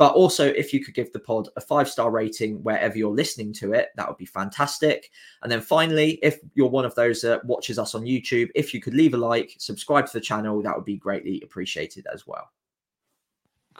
But 0.00 0.14
also, 0.14 0.46
if 0.46 0.72
you 0.72 0.82
could 0.82 0.94
give 0.94 1.12
the 1.12 1.18
pod 1.18 1.50
a 1.58 1.60
five 1.60 1.86
star 1.86 2.10
rating 2.10 2.62
wherever 2.62 2.96
you're 2.96 3.14
listening 3.14 3.52
to 3.52 3.74
it, 3.74 3.90
that 3.96 4.08
would 4.08 4.16
be 4.16 4.24
fantastic. 4.24 5.10
And 5.42 5.52
then 5.52 5.60
finally, 5.60 6.18
if 6.22 6.38
you're 6.54 6.70
one 6.70 6.86
of 6.86 6.94
those 6.94 7.20
that 7.20 7.44
watches 7.44 7.78
us 7.78 7.94
on 7.94 8.04
YouTube, 8.04 8.48
if 8.54 8.72
you 8.72 8.80
could 8.80 8.94
leave 8.94 9.12
a 9.12 9.18
like, 9.18 9.54
subscribe 9.58 10.06
to 10.06 10.12
the 10.14 10.20
channel, 10.22 10.62
that 10.62 10.74
would 10.74 10.86
be 10.86 10.96
greatly 10.96 11.42
appreciated 11.44 12.06
as 12.10 12.26
well. 12.26 12.50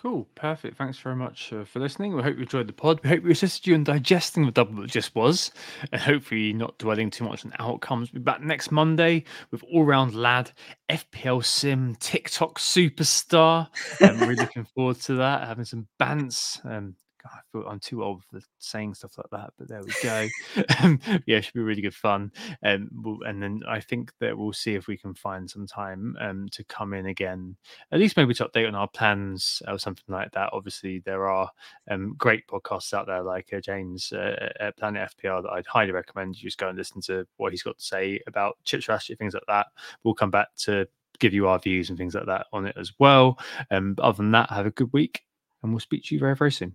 Cool, 0.01 0.27
perfect. 0.35 0.79
Thanks 0.79 0.99
very 0.99 1.15
much 1.15 1.53
uh, 1.53 1.63
for 1.65 1.79
listening. 1.79 2.17
We 2.17 2.23
hope 2.23 2.37
you 2.37 2.43
enjoyed 2.45 2.67
the 2.67 2.73
pod. 2.73 3.01
We 3.03 3.11
hope 3.11 3.23
we 3.23 3.33
assisted 3.33 3.67
you 3.67 3.75
in 3.75 3.85
digesting 3.85 4.47
the 4.47 4.51
double 4.51 4.81
that 4.81 4.91
just 4.91 5.15
was, 5.15 5.51
and 5.93 6.01
hopefully 6.01 6.55
not 6.55 6.79
dwelling 6.79 7.11
too 7.11 7.25
much 7.25 7.45
on 7.45 7.53
outcomes. 7.59 8.11
We'll 8.11 8.21
be 8.21 8.25
back 8.25 8.41
next 8.41 8.71
Monday 8.71 9.25
with 9.51 9.63
all 9.65 9.85
round 9.85 10.15
lad, 10.15 10.53
FPL 10.89 11.45
sim, 11.45 11.97
TikTok 12.01 12.59
superstar. 12.59 13.69
I'm 14.01 14.21
really 14.21 14.37
looking 14.37 14.65
forward 14.75 15.01
to 15.03 15.17
that. 15.17 15.47
Having 15.47 15.67
some 15.67 15.87
bants. 16.01 16.65
Um, 16.65 16.95
God, 17.23 17.33
I 17.35 17.41
feel 17.53 17.69
I'm 17.69 17.81
too 17.81 18.03
old 18.05 18.23
for 18.25 18.41
saying 18.59 18.95
stuff 18.95 19.19
like 19.19 19.31
that, 19.31 19.53
but 19.59 19.69
there 19.69 19.83
we 19.83 19.93
go. 20.03 20.29
um, 20.83 21.01
yeah, 21.27 21.39
it 21.39 21.45
should 21.45 21.55
be 21.55 21.61
really 21.61 21.83
good 21.83 21.95
fun. 21.95 22.33
Um, 22.65 22.89
we'll, 22.93 23.23
and 23.23 23.43
then 23.43 23.63
I 23.69 23.81
think 23.81 24.13
that 24.21 24.37
we'll 24.37 24.53
see 24.53 24.75
if 24.75 24.87
we 24.87 24.97
can 24.97 25.15
find 25.15 25.51
some 25.51 25.67
time 25.67 26.17
um, 26.21 26.49
to 26.53 26.65
come 26.65 26.95
in 26.95 27.07
again, 27.07 27.57
at 27.93 27.99
least 27.99 28.17
maybe 28.17 28.35
to 28.35 28.47
update 28.47 28.69
on 28.69 28.75
our 28.75 28.89
plans 28.89 29.63
or 29.69 29.79
something 29.79 30.05
like 30.09 30.33
that. 30.33 30.51
Obviously, 30.53 31.01
there 31.01 31.29
are 31.29 31.51
um, 31.91 32.15
great 32.17 32.47
podcasts 32.47 32.95
out 32.95 33.07
there 33.07 33.23
like 33.23 33.53
uh, 33.53 33.61
James 33.61 34.13
uh, 34.13 34.53
at 34.61 34.77
Planet 34.77 35.11
FPL 35.17 35.43
that 35.43 35.53
I'd 35.53 35.67
highly 35.67 35.93
recommend 35.93 36.37
you 36.37 36.49
just 36.49 36.59
go 36.59 36.69
and 36.69 36.79
listen 36.79 37.01
to 37.03 37.27
what 37.37 37.53
he's 37.53 37.63
got 37.63 37.79
to 37.79 37.85
say 37.85 38.21
about 38.27 38.57
chip 38.65 38.83
strategy, 38.83 39.15
things 39.15 39.35
like 39.35 39.43
that. 39.49 39.67
We'll 40.05 40.15
come 40.15 40.31
back 40.31 40.49
to 40.59 40.87
give 41.19 41.35
you 41.35 41.49
our 41.49 41.59
views 41.59 41.91
and 41.91 41.99
things 41.99 42.15
like 42.15 42.27
that 42.27 42.47
on 42.53 42.67
it 42.67 42.77
as 42.79 42.93
well. 42.99 43.39
Um, 43.71 43.95
other 43.99 44.17
than 44.17 44.33
that, 44.33 44.51
have 44.51 44.67
a 44.67 44.71
good 44.71 44.93
week 44.93 45.23
and 45.63 45.73
we'll 45.73 45.81
speak 45.81 46.05
to 46.05 46.15
you 46.15 46.19
very, 46.19 46.35
very 46.35 46.53
soon. 46.53 46.75